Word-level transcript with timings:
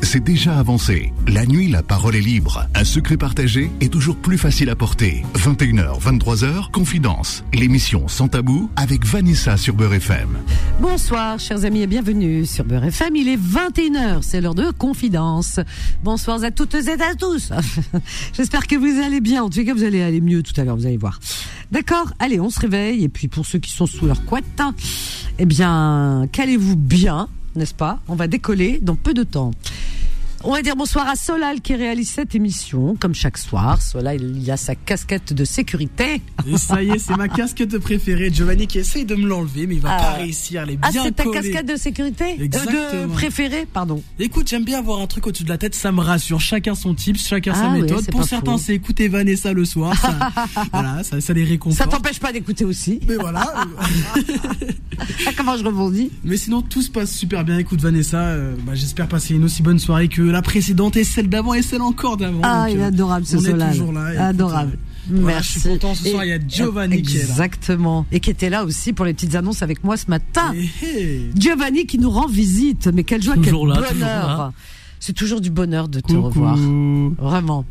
C'est 0.00 0.24
déjà 0.24 0.58
avancé. 0.58 1.12
La 1.26 1.44
nuit, 1.44 1.68
la 1.68 1.82
parole 1.82 2.16
est 2.16 2.20
libre. 2.20 2.66
Un 2.74 2.84
secret 2.84 3.18
partagé 3.18 3.70
est 3.80 3.92
toujours 3.92 4.16
plus 4.16 4.38
facile 4.38 4.70
à 4.70 4.76
porter. 4.76 5.22
21h, 5.34 6.00
23h, 6.00 6.70
Confidence. 6.70 7.44
L'émission 7.52 8.08
Sans 8.08 8.28
Tabou 8.28 8.70
avec 8.76 9.04
Vanessa 9.04 9.58
sur 9.58 9.74
Beurre 9.74 9.94
FM. 9.94 10.38
Bonsoir, 10.80 11.38
chers 11.38 11.64
amis, 11.66 11.82
et 11.82 11.86
bienvenue 11.86 12.46
sur 12.46 12.64
Beurre 12.64 12.84
FM. 12.84 13.16
Il 13.16 13.28
est 13.28 13.36
21h, 13.36 14.22
c'est 14.22 14.40
l'heure 14.40 14.54
de 14.54 14.70
Confidence. 14.70 15.60
Bonsoir 16.02 16.42
à 16.42 16.50
toutes 16.50 16.74
et 16.74 16.88
à 16.88 17.14
tous. 17.14 17.52
J'espère 18.32 18.66
que 18.66 18.76
vous 18.76 19.02
allez 19.02 19.20
bien. 19.20 19.42
En 19.42 19.50
tout 19.50 19.62
cas, 19.62 19.74
vous 19.74 19.84
allez 19.84 20.00
aller 20.00 20.22
mieux 20.22 20.42
tout 20.42 20.58
à 20.58 20.64
l'heure, 20.64 20.76
vous 20.76 20.86
allez 20.86 20.96
voir. 20.96 21.20
D'accord 21.70 22.12
Allez, 22.18 22.40
on 22.40 22.48
se 22.48 22.60
réveille. 22.60 23.04
Et 23.04 23.10
puis, 23.10 23.28
pour 23.28 23.44
ceux 23.44 23.58
qui 23.58 23.72
sont 23.72 23.86
sous 23.86 24.06
leur 24.06 24.24
couette, 24.24 24.62
eh 25.38 25.44
bien, 25.44 26.26
calez-vous 26.32 26.76
bien 26.76 27.28
n'est-ce 27.56 27.74
pas? 27.74 28.00
On 28.08 28.14
va 28.14 28.26
décoller 28.28 28.78
dans 28.80 28.96
peu 28.96 29.14
de 29.14 29.22
temps. 29.22 29.52
On 30.44 30.52
va 30.52 30.62
dire 30.62 30.76
bonsoir 30.76 31.08
à 31.08 31.16
Solal 31.16 31.60
qui 31.60 31.74
réalise 31.74 32.10
cette 32.10 32.34
émission, 32.34 32.94
comme 33.00 33.14
chaque 33.14 33.38
soir. 33.38 33.80
Solal, 33.80 34.22
il 34.22 34.50
a 34.50 34.56
sa 34.56 34.74
casquette 34.74 35.32
de 35.32 35.44
sécurité. 35.44 36.20
Et 36.46 36.58
ça 36.58 36.82
y 36.82 36.90
est, 36.90 36.98
c'est 36.98 37.16
ma 37.16 37.28
casquette 37.28 37.78
préférée. 37.78 38.30
Giovanni 38.32 38.66
qui 38.66 38.78
essaye 38.78 39.04
de 39.04 39.14
me 39.14 39.26
l'enlever, 39.26 39.66
mais 39.66 39.76
il 39.76 39.80
va 39.80 39.96
pas 39.96 40.12
ah. 40.14 40.14
réussir. 40.18 40.62
Elle 40.62 40.72
est 40.72 40.78
ah, 40.82 40.90
bien 40.90 41.02
Ah, 41.02 41.06
c'est 41.06 41.16
ta 41.16 41.24
casquette 41.24 41.66
de 41.66 41.76
sécurité 41.76 42.36
Exactement. 42.38 43.06
De 43.08 43.12
préférée, 43.12 43.66
pardon. 43.72 44.02
Écoute, 44.18 44.48
j'aime 44.48 44.64
bien 44.64 44.78
avoir 44.78 45.00
un 45.00 45.06
truc 45.06 45.26
au-dessus 45.26 45.44
de 45.44 45.48
la 45.48 45.58
tête, 45.58 45.74
ça 45.74 45.90
me 45.90 46.00
rassure. 46.00 46.40
Chacun 46.40 46.74
son 46.74 46.94
tips, 46.94 47.26
chacun 47.26 47.54
sa 47.54 47.70
ah 47.70 47.70
méthode. 47.70 48.06
Pour 48.10 48.24
certains, 48.24 48.58
c'est 48.58 48.74
écouter 48.74 49.08
Vanessa 49.08 49.52
le 49.52 49.64
soir. 49.64 49.96
Ça, 50.00 50.32
voilà, 50.72 51.02
ça, 51.02 51.20
ça, 51.20 51.32
les 51.32 51.44
réconforte. 51.44 51.90
Ça 51.90 51.96
t'empêche 51.96 52.20
pas 52.20 52.32
d'écouter 52.32 52.64
aussi. 52.64 53.00
Mais 53.08 53.16
voilà. 53.16 53.52
Comment 55.36 55.56
je 55.56 55.64
rebondis? 55.64 56.10
Mais 56.24 56.36
sinon, 56.36 56.62
tout 56.62 56.82
se 56.82 56.90
passe 56.90 57.10
super 57.10 57.44
bien. 57.44 57.58
Écoute, 57.58 57.80
Vanessa, 57.80 58.18
euh, 58.18 58.54
bah, 58.64 58.74
j'espère 58.74 59.08
passer 59.08 59.34
une 59.34 59.44
aussi 59.44 59.62
bonne 59.62 59.78
soirée 59.78 60.08
que 60.08 60.25
la 60.30 60.42
précédente 60.42 60.96
et 60.96 61.04
celle 61.04 61.28
d'avant 61.28 61.54
et 61.54 61.62
celle 61.62 61.82
encore 61.82 62.16
d'avant. 62.16 62.40
Ah, 62.42 62.66
il 62.70 62.78
est 62.78 62.82
euh, 62.82 62.86
adorable 62.88 63.26
ce 63.26 63.38
Solal. 63.38 63.76
Adorable. 64.18 64.78
Merci. 65.08 65.54
je 65.54 65.58
suis 65.60 65.68
content 65.68 65.94
ce 65.94 66.08
soir, 66.08 66.24
il 66.24 66.28
y 66.28 66.32
a 66.32 66.38
Giovanni 66.46 67.02
qui 67.02 67.16
est 67.16 67.20
là. 67.20 67.24
Exactement. 67.24 68.06
Et 68.10 68.20
qui 68.20 68.30
était 68.30 68.50
là 68.50 68.64
aussi 68.64 68.92
pour 68.92 69.04
les 69.04 69.14
petites 69.14 69.34
annonces 69.34 69.62
avec 69.62 69.84
moi 69.84 69.96
ce 69.96 70.06
matin. 70.08 70.52
Eh, 70.54 70.68
eh. 70.84 71.20
Giovanni 71.36 71.86
qui 71.86 71.98
nous 71.98 72.10
rend 72.10 72.26
visite. 72.26 72.88
Mais 72.92 73.04
quelle 73.04 73.22
joie, 73.22 73.34
quel 73.42 73.52
bonheur. 73.52 74.52
C'est 74.98 75.12
toujours 75.12 75.40
du 75.40 75.50
bonheur 75.50 75.88
de 75.88 76.00
te 76.00 76.14
revoir. 76.14 76.56
Vraiment. 76.56 77.64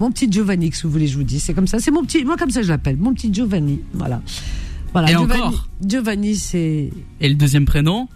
Mon 0.00 0.10
petit 0.10 0.32
Giovanni, 0.32 0.72
si 0.72 0.84
vous 0.84 0.90
voulez, 0.90 1.06
je 1.06 1.16
vous 1.16 1.24
dis. 1.24 1.40
C'est 1.40 1.54
comme 1.54 1.66
ça. 1.66 1.78
C'est 1.78 1.90
mon 1.90 2.02
petit, 2.04 2.24
moi 2.24 2.36
comme 2.36 2.50
ça 2.50 2.62
je 2.62 2.68
l'appelle. 2.68 2.96
Mon 2.96 3.12
petit 3.12 3.32
Giovanni. 3.32 3.80
Voilà. 3.92 4.22
Voilà. 4.92 5.10
Et 5.10 5.12
Giovanni, 5.12 5.40
encore. 5.42 5.68
Giovanni, 5.84 6.36
c'est. 6.36 6.90
Et 7.20 7.28
le 7.28 7.34
deuxième 7.34 7.66
prénom? 7.66 8.08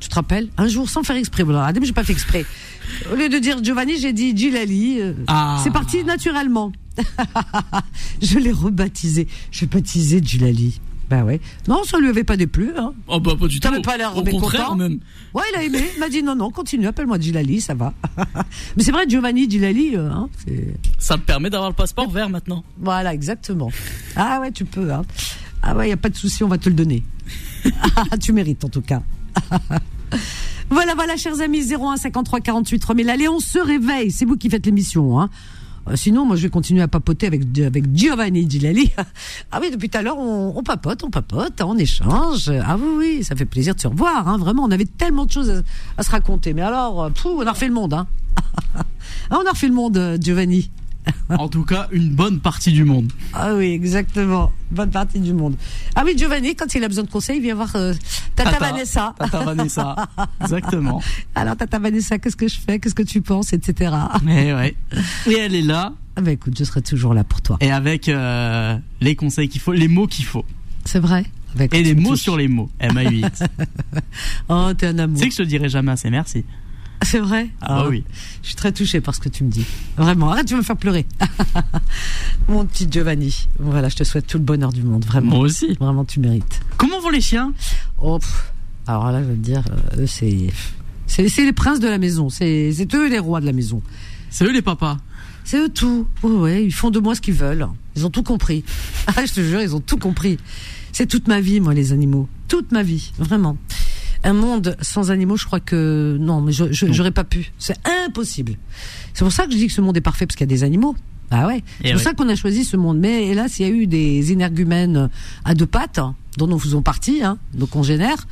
Tu 0.00 0.08
te 0.08 0.14
rappelles 0.14 0.48
Un 0.56 0.66
jour, 0.66 0.88
sans 0.88 1.02
faire 1.02 1.16
exprès. 1.16 1.42
Alors, 1.42 1.70
j'ai 1.82 1.92
pas 1.92 2.04
fait 2.04 2.12
exprès. 2.12 2.44
Au 3.12 3.14
lieu 3.14 3.28
de 3.28 3.38
dire 3.38 3.62
Giovanni, 3.62 3.98
j'ai 3.98 4.12
dit 4.12 4.36
Gilali. 4.36 5.00
Euh, 5.00 5.12
ah. 5.28 5.60
C'est 5.62 5.72
parti 5.72 6.02
naturellement. 6.04 6.72
je 8.22 8.38
l'ai 8.38 8.50
rebaptisé. 8.50 9.28
Je 9.50 9.60
vais 9.60 9.66
baptiser 9.66 10.20
Gilali. 10.22 10.80
Ben 11.10 11.24
ouais. 11.24 11.40
Non, 11.66 11.82
ça 11.84 11.98
lui 11.98 12.08
avait 12.08 12.24
pas 12.24 12.36
déplu. 12.36 12.72
Hein. 12.76 12.92
Oh 13.08 13.18
bah 13.18 13.32
pas 13.38 13.48
du 13.48 13.58
tout. 13.58 13.68
T'avais 13.68 13.82
pas 13.82 13.96
l'air 13.96 14.16
Au 14.16 14.22
contraire 14.22 14.76
même. 14.76 15.00
Ouais, 15.34 15.42
il 15.52 15.58
a 15.58 15.64
aimé. 15.64 15.84
Il 15.96 16.00
m'a 16.00 16.08
dit 16.08 16.22
non, 16.22 16.36
non, 16.36 16.50
continue, 16.50 16.86
appelle-moi 16.86 17.18
Gilali, 17.18 17.60
ça 17.60 17.74
va. 17.74 17.92
Mais 18.76 18.84
c'est 18.84 18.92
vrai, 18.92 19.08
Giovanni 19.08 19.50
Gilali, 19.50 19.96
euh, 19.96 20.08
hein, 20.08 20.28
Ça 20.98 21.16
me 21.16 21.22
permet 21.22 21.50
d'avoir 21.50 21.68
le 21.68 21.74
passeport 21.74 22.08
vert 22.08 22.30
maintenant. 22.30 22.62
Voilà, 22.78 23.12
exactement. 23.12 23.72
Ah 24.14 24.40
ouais, 24.40 24.52
tu 24.52 24.64
peux. 24.64 24.92
Hein. 24.92 25.02
Ah 25.62 25.74
ouais, 25.74 25.88
y 25.88 25.92
a 25.92 25.96
pas 25.96 26.10
de 26.10 26.16
souci, 26.16 26.44
on 26.44 26.48
va 26.48 26.58
te 26.58 26.68
le 26.68 26.76
donner. 26.76 27.02
Ah, 28.10 28.16
tu 28.16 28.32
mérites 28.32 28.64
en 28.64 28.68
tout 28.68 28.80
cas. 28.80 29.02
voilà, 30.70 30.94
voilà, 30.94 31.16
chers 31.16 31.40
amis, 31.40 31.72
01 31.72 31.96
53 31.96 32.40
48 32.40 32.78
3000. 32.78 33.10
Allez, 33.10 33.28
on 33.28 33.40
se 33.40 33.58
réveille. 33.58 34.10
C'est 34.10 34.24
vous 34.24 34.36
qui 34.36 34.50
faites 34.50 34.66
l'émission, 34.66 35.20
hein. 35.20 35.30
Euh, 35.88 35.96
sinon, 35.96 36.26
moi, 36.26 36.36
je 36.36 36.42
vais 36.42 36.50
continuer 36.50 36.82
à 36.82 36.88
papoter 36.88 37.26
avec, 37.26 37.42
avec 37.58 37.84
Giovanni 37.94 38.48
Gilali. 38.48 38.90
ah 39.52 39.58
oui, 39.60 39.70
depuis 39.70 39.88
tout 39.88 39.98
à 39.98 40.02
l'heure, 40.02 40.18
on, 40.18 40.62
papote, 40.62 41.02
on 41.04 41.10
papote, 41.10 41.60
on 41.62 41.76
échange. 41.78 42.50
Ah 42.64 42.76
oui, 42.78 42.88
oui, 42.98 43.24
ça 43.24 43.34
fait 43.34 43.46
plaisir 43.46 43.74
de 43.74 43.80
se 43.80 43.88
revoir, 43.88 44.28
hein, 44.28 44.38
vraiment. 44.38 44.64
On 44.64 44.70
avait 44.70 44.84
tellement 44.84 45.24
de 45.24 45.32
choses 45.32 45.62
à, 45.96 46.02
se 46.02 46.10
raconter. 46.10 46.52
Mais 46.52 46.62
alors, 46.62 47.04
euh, 47.04 47.10
on 47.24 47.46
a 47.46 47.52
refait 47.52 47.68
le 47.68 47.74
monde, 47.74 47.94
hein. 47.94 48.06
Ah, 49.30 49.38
on 49.42 49.46
a 49.46 49.50
refait 49.50 49.68
le 49.68 49.74
monde, 49.74 49.96
euh, 49.96 50.18
Giovanni 50.20 50.70
en 51.30 51.48
tout 51.48 51.64
cas, 51.64 51.88
une 51.92 52.10
bonne 52.10 52.40
partie 52.40 52.72
du 52.72 52.84
monde. 52.84 53.12
Ah 53.32 53.54
oui, 53.54 53.72
exactement. 53.72 54.52
Bonne 54.70 54.90
partie 54.90 55.20
du 55.20 55.32
monde. 55.32 55.56
Ah 55.94 56.02
oui, 56.04 56.14
Giovanni, 56.16 56.54
quand 56.54 56.74
il 56.74 56.84
a 56.84 56.88
besoin 56.88 57.04
de 57.04 57.10
conseils, 57.10 57.38
il 57.38 57.42
vient 57.42 57.54
voir 57.54 57.74
euh, 57.76 57.94
Tata, 58.36 58.58
Vanessa. 58.58 59.14
Tata 59.18 59.44
Vanessa, 59.44 59.96
exactement. 60.40 61.02
Alors, 61.34 61.56
Tata 61.56 61.78
Vanessa, 61.78 62.18
qu'est-ce 62.18 62.36
que 62.36 62.48
je 62.48 62.58
fais? 62.58 62.78
Qu'est-ce 62.78 62.94
que 62.94 63.02
tu 63.02 63.22
penses 63.22 63.52
Etc. 63.52 63.94
Et, 64.28 64.52
ouais. 64.52 64.74
Et 65.26 65.34
elle 65.38 65.54
est 65.54 65.62
là. 65.62 65.92
Ah 66.16 66.22
bah 66.22 66.32
écoute, 66.32 66.58
je 66.58 66.64
serai 66.64 66.82
toujours 66.82 67.14
là 67.14 67.24
pour 67.24 67.40
toi. 67.40 67.56
Et 67.60 67.70
avec 67.70 68.08
euh, 68.08 68.76
les 69.00 69.16
conseils 69.16 69.48
qu'il 69.48 69.60
faut, 69.60 69.72
les 69.72 69.88
mots 69.88 70.06
qu'il 70.06 70.24
faut. 70.24 70.44
C'est 70.84 70.98
vrai? 70.98 71.24
Et 71.58 71.82
les 71.82 71.94
mots 71.94 72.16
sur 72.16 72.36
les 72.36 72.48
mots. 72.48 72.70
M-A-U-X. 72.78 73.42
oh, 74.48 74.70
t'es 74.76 74.88
un 74.88 74.98
amour. 74.98 75.16
Tu 75.16 75.24
sais 75.24 75.28
que 75.28 75.34
je 75.34 75.42
te 75.42 75.48
dirai 75.48 75.68
jamais 75.68 75.92
assez 75.92 76.10
merci. 76.10 76.44
C'est 77.04 77.18
vrai 77.18 77.48
Ah, 77.60 77.82
bah 77.82 77.86
oui. 77.88 78.04
Je 78.42 78.48
suis 78.48 78.56
très 78.56 78.72
touchée 78.72 79.00
par 79.00 79.14
ce 79.14 79.20
que 79.20 79.28
tu 79.28 79.44
me 79.44 79.50
dis. 79.50 79.64
Vraiment. 79.96 80.30
Arrête, 80.30 80.46
tu 80.46 80.54
vas 80.54 80.58
me 80.58 80.64
faire 80.64 80.76
pleurer. 80.76 81.06
Mon 82.48 82.66
petit 82.66 82.86
Giovanni. 82.90 83.48
Voilà, 83.58 83.88
je 83.88 83.96
te 83.96 84.04
souhaite 84.04 84.26
tout 84.26 84.38
le 84.38 84.44
bonheur 84.44 84.72
du 84.72 84.82
monde. 84.82 85.04
Vraiment. 85.04 85.36
Moi 85.36 85.40
aussi. 85.40 85.74
Vraiment, 85.80 86.04
tu 86.04 86.20
mérites. 86.20 86.60
Comment 86.76 87.00
vont 87.00 87.10
les 87.10 87.20
chiens? 87.20 87.52
Oh, 88.02 88.18
alors 88.86 89.10
là, 89.12 89.22
je 89.22 89.28
veux 89.28 89.34
te 89.34 89.38
dire, 89.38 89.62
euh, 89.96 90.06
c'est, 90.06 90.48
c'est, 91.06 91.44
les 91.44 91.52
princes 91.52 91.80
de 91.80 91.88
la 91.88 91.98
maison. 91.98 92.28
C'est, 92.28 92.72
eux 92.94 93.08
les 93.08 93.18
rois 93.18 93.40
de 93.40 93.46
la 93.46 93.52
maison. 93.52 93.82
C'est 94.30 94.44
eux 94.44 94.52
les 94.52 94.62
papas. 94.62 94.98
C'est 95.44 95.58
eux 95.58 95.68
tout. 95.68 96.06
ouais, 96.22 96.64
ils 96.64 96.72
font 96.72 96.90
de 96.90 96.98
moi 97.00 97.14
ce 97.14 97.20
qu'ils 97.20 97.34
veulent. 97.34 97.66
Ils 97.96 98.06
ont 98.06 98.10
tout 98.10 98.22
compris. 98.22 98.64
Ah, 99.16 99.24
je 99.26 99.32
te 99.32 99.40
jure, 99.40 99.60
ils 99.60 99.74
ont 99.74 99.80
tout 99.80 99.96
compris. 99.96 100.38
C'est 100.92 101.06
toute 101.06 101.26
ma 101.26 101.40
vie, 101.40 101.58
moi, 101.60 101.74
les 101.74 101.92
animaux. 101.92 102.28
Toute 102.46 102.70
ma 102.70 102.82
vie, 102.82 103.12
vraiment 103.18 103.56
un 104.24 104.32
monde 104.32 104.76
sans 104.80 105.10
animaux, 105.10 105.36
je 105.36 105.46
crois 105.46 105.60
que 105.60 106.16
non, 106.20 106.40
mais 106.40 106.52
je 106.52 106.64
j'aurais 106.72 107.10
pas 107.10 107.24
pu. 107.24 107.52
C'est 107.58 107.76
impossible. 108.06 108.54
C'est 109.14 109.24
pour 109.24 109.32
ça 109.32 109.46
que 109.46 109.52
je 109.52 109.56
dis 109.56 109.66
que 109.66 109.72
ce 109.72 109.80
monde 109.80 109.96
est 109.96 110.02
parfait 110.02 110.26
parce 110.26 110.36
qu'il 110.36 110.44
y 110.44 110.50
a 110.50 110.54
des 110.54 110.64
animaux. 110.64 110.94
Ah 111.30 111.46
ouais. 111.46 111.62
C'est 111.82 111.92
pour 111.92 112.00
ça 112.00 112.12
qu'on 112.12 112.28
a 112.28 112.34
choisi 112.34 112.64
ce 112.64 112.76
monde. 112.76 112.98
Mais 112.98 113.28
hélas, 113.28 113.58
il 113.58 113.66
y 113.66 113.70
a 113.70 113.72
eu 113.72 113.86
des 113.86 114.32
énergumènes 114.32 115.08
à 115.44 115.54
deux 115.54 115.66
pattes, 115.66 115.98
hein, 115.98 116.14
dont 116.36 116.46
nous 116.46 116.58
faisons 116.58 116.82
partie, 116.82 117.22
hein, 117.22 117.38
nos 117.54 117.66
congénères, 117.66 118.26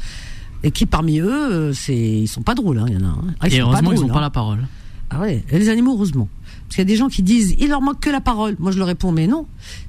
et 0.64 0.72
qui 0.72 0.84
parmi 0.84 1.20
eux, 1.20 1.52
euh, 1.52 1.72
c'est 1.72 1.96
ils 1.96 2.26
sont 2.28 2.42
pas 2.42 2.54
drôles. 2.54 2.78
Hein, 2.78 2.86
il 2.88 2.94
y 2.94 2.96
en 2.96 3.04
a. 3.04 3.10
Hein. 3.10 3.24
Ah, 3.40 3.48
ils 3.48 3.54
et 3.54 3.60
heureusement, 3.60 3.92
ils 3.92 4.00
n'ont 4.00 4.08
pas 4.08 4.20
la 4.20 4.30
parole. 4.30 4.66
Ah 5.10 5.20
ouais. 5.20 5.44
Et 5.50 5.58
les 5.58 5.68
animaux, 5.68 5.94
heureusement. 5.94 6.28
Parce 6.68 6.76
qu'il 6.76 6.82
y 6.82 6.82
a 6.82 6.92
des 6.92 6.96
gens 6.96 7.08
qui 7.08 7.22
disent, 7.22 7.56
il 7.58 7.70
leur 7.70 7.80
manque 7.80 8.00
que 8.00 8.10
la 8.10 8.20
parole. 8.20 8.54
Moi, 8.58 8.72
je 8.72 8.78
leur 8.78 8.88
réponds, 8.88 9.10
mais 9.10 9.26
non. 9.26 9.46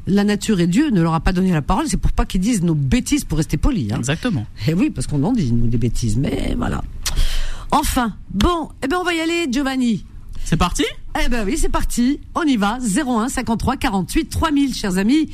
La 0.07 0.23
nature 0.23 0.62
et 0.62 0.67
Dieu 0.67 0.91
ne 0.91 1.01
leur 1.01 1.13
a 1.13 1.19
pas 1.19 1.34
donné 1.34 1.51
la 1.51 1.62
parole. 1.62 1.85
C'est 1.90 1.97
pour 1.97 2.13
pas 2.13 2.25
qu'ils 2.25 2.40
disent 2.40 2.63
nos 2.63 2.73
bêtises 2.73 3.25
pour 3.25 3.38
rester 3.38 3.57
polis. 3.57 3.91
Hein. 3.91 3.97
Exactement. 3.97 4.45
Et 4.66 4.69
eh 4.69 4.73
oui, 4.73 4.90
parce 4.90 5.06
qu'on 5.06 5.22
en 5.25 5.34
dit, 5.34 5.51
nous, 5.51 5.67
des 5.67 5.78
bêtises. 5.78 6.17
Mais 6.17 6.56
voilà. 6.57 6.81
Enfin. 7.72 8.16
Bon. 8.34 8.69
Eh 8.81 8.88
ben, 8.88 8.95
on 8.97 9.03
va 9.03 9.13
y 9.13 9.19
aller, 9.19 9.47
Giovanni. 9.51 10.06
C'est 10.45 10.56
parti? 10.56 10.85
Eh 11.22 11.28
ben 11.28 11.45
oui, 11.45 11.57
c'est 11.57 11.69
parti. 11.69 12.22
On 12.34 12.44
y 12.44 12.56
va. 12.56 12.78
01 12.79 13.28
53 13.28 13.75
48 13.75 14.29
3000, 14.29 14.73
chers 14.73 14.97
amis. 14.97 15.29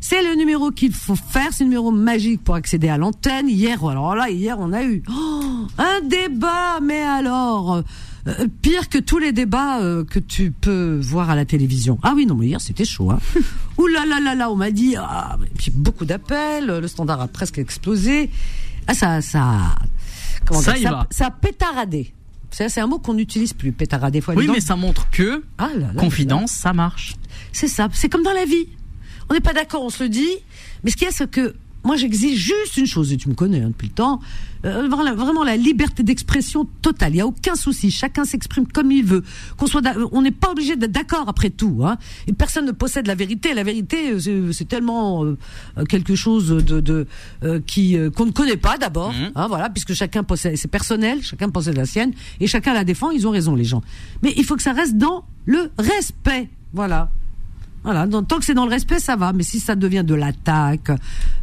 C'est 0.00 0.22
le 0.22 0.34
numéro 0.34 0.70
qu'il 0.70 0.92
faut 0.92 1.16
faire, 1.16 1.48
c'est 1.52 1.64
le 1.64 1.70
numéro 1.70 1.90
magique 1.90 2.42
pour 2.42 2.54
accéder 2.54 2.88
à 2.88 2.96
l'antenne. 2.96 3.48
Hier, 3.48 3.84
alors 3.84 4.14
là, 4.14 4.30
hier, 4.30 4.56
on 4.58 4.72
a 4.72 4.84
eu 4.84 5.02
oh, 5.10 5.66
un 5.78 6.00
débat, 6.02 6.80
mais 6.80 7.00
alors, 7.00 7.82
euh, 8.26 8.46
pire 8.62 8.88
que 8.88 8.98
tous 8.98 9.18
les 9.18 9.32
débats 9.32 9.80
euh, 9.80 10.04
que 10.04 10.18
tu 10.18 10.50
peux 10.50 10.98
voir 11.02 11.30
à 11.30 11.36
la 11.36 11.44
télévision. 11.44 11.98
Ah 12.02 12.12
oui, 12.14 12.26
non, 12.26 12.34
mais 12.34 12.46
hier 12.46 12.60
c'était 12.60 12.84
chaud. 12.84 13.10
Hein. 13.10 13.18
Ouh 13.78 13.86
là 13.86 14.04
là 14.06 14.20
là 14.20 14.34
là, 14.34 14.50
on 14.50 14.56
m'a 14.56 14.70
dit, 14.70 14.96
ah, 14.96 15.38
puis 15.56 15.70
beaucoup 15.70 16.04
d'appels, 16.04 16.66
le 16.66 16.88
standard 16.88 17.20
a 17.20 17.28
presque 17.28 17.58
explosé. 17.58 18.30
Ah 18.86 18.94
ça, 18.94 19.20
ça, 19.20 19.76
comment 20.44 20.60
ça, 20.60 20.76
ça, 20.76 21.06
ça 21.10 21.26
a 21.26 21.30
pétaradé. 21.30 22.12
C'est 22.50 22.80
un 22.80 22.86
mot 22.86 22.98
qu'on 22.98 23.14
n'utilise 23.14 23.52
plus, 23.52 23.72
pétaradé. 23.72 24.22
oui, 24.34 24.48
mais 24.50 24.60
ça 24.60 24.76
montre 24.76 25.10
que 25.10 25.44
ah 25.58 25.68
confidence, 25.98 26.52
ça 26.52 26.72
marche. 26.72 27.16
C'est 27.52 27.68
ça. 27.68 27.88
C'est 27.92 28.08
comme 28.08 28.22
dans 28.22 28.32
la 28.32 28.46
vie. 28.46 28.68
On 29.28 29.34
n'est 29.34 29.40
pas 29.40 29.52
d'accord, 29.52 29.82
on 29.82 29.90
se 29.90 30.02
le 30.04 30.08
dit. 30.08 30.38
Mais 30.82 30.90
ce 30.90 30.96
qu'il 30.96 31.06
y 31.06 31.08
a, 31.08 31.12
c'est 31.12 31.30
que 31.30 31.54
moi, 31.86 31.96
j'exige 31.96 32.38
juste 32.38 32.76
une 32.76 32.86
chose, 32.86 33.12
et 33.12 33.16
tu 33.16 33.28
me 33.28 33.34
connais 33.34 33.60
hein, 33.60 33.68
depuis 33.68 33.88
le 33.88 33.94
temps, 33.94 34.20
euh, 34.64 34.88
vraiment 34.88 35.44
la 35.44 35.56
liberté 35.56 36.02
d'expression 36.02 36.66
totale. 36.82 37.14
Il 37.14 37.18
y 37.18 37.20
a 37.20 37.26
aucun 37.26 37.54
souci. 37.54 37.90
Chacun 37.90 38.24
s'exprime 38.24 38.66
comme 38.66 38.90
il 38.90 39.04
veut. 39.04 39.22
Qu'on 39.56 39.66
soit, 39.66 39.82
on 40.10 40.22
n'est 40.22 40.32
pas 40.32 40.50
obligé 40.50 40.74
d'être 40.74 40.90
d'accord 40.90 41.28
après 41.28 41.50
tout. 41.50 41.82
Hein. 41.84 41.96
Et 42.26 42.32
personne 42.32 42.66
ne 42.66 42.72
possède 42.72 43.06
la 43.06 43.14
vérité. 43.14 43.54
La 43.54 43.62
vérité, 43.62 44.10
euh, 44.10 44.52
c'est 44.52 44.66
tellement 44.66 45.24
euh, 45.24 45.36
quelque 45.88 46.16
chose 46.16 46.48
de, 46.48 46.80
de 46.80 47.06
qui 47.66 47.96
qu'on 48.16 48.26
ne 48.26 48.32
connaît 48.32 48.56
pas 48.56 48.78
d'abord. 48.78 49.12
Mmh. 49.12 49.32
Hein, 49.36 49.46
voilà, 49.46 49.70
puisque 49.70 49.94
chacun 49.94 50.24
possède, 50.24 50.56
c'est 50.56 50.70
personnel. 50.70 51.22
Chacun 51.22 51.50
possède 51.50 51.76
la 51.76 51.86
sienne 51.86 52.12
et 52.40 52.46
chacun 52.46 52.74
la 52.74 52.84
défend. 52.84 53.10
Ils 53.12 53.28
ont 53.28 53.30
raison, 53.30 53.54
les 53.54 53.64
gens. 53.64 53.82
Mais 54.22 54.34
il 54.36 54.44
faut 54.44 54.56
que 54.56 54.62
ça 54.62 54.72
reste 54.72 54.96
dans 54.96 55.24
le 55.44 55.70
respect. 55.78 56.48
Voilà. 56.72 57.10
Voilà, 57.86 58.06
tant 58.08 58.38
que 58.38 58.44
c'est 58.44 58.54
dans 58.54 58.64
le 58.66 58.70
respect, 58.70 58.98
ça 58.98 59.14
va. 59.14 59.32
Mais 59.32 59.44
si 59.44 59.60
ça 59.60 59.76
devient 59.76 60.02
de 60.04 60.14
l'attaque 60.14 60.90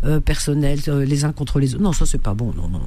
euh, 0.03 0.19
personnelle, 0.19 0.79
euh, 0.89 1.05
les 1.05 1.23
uns 1.23 1.31
contre 1.31 1.57
les 1.59 1.73
autres, 1.73 1.83
non, 1.83 1.93
ça 1.93 2.05
c'est 2.05 2.21
pas 2.21 2.33
bon. 2.33 2.53
Non, 2.55 2.67
non. 2.67 2.81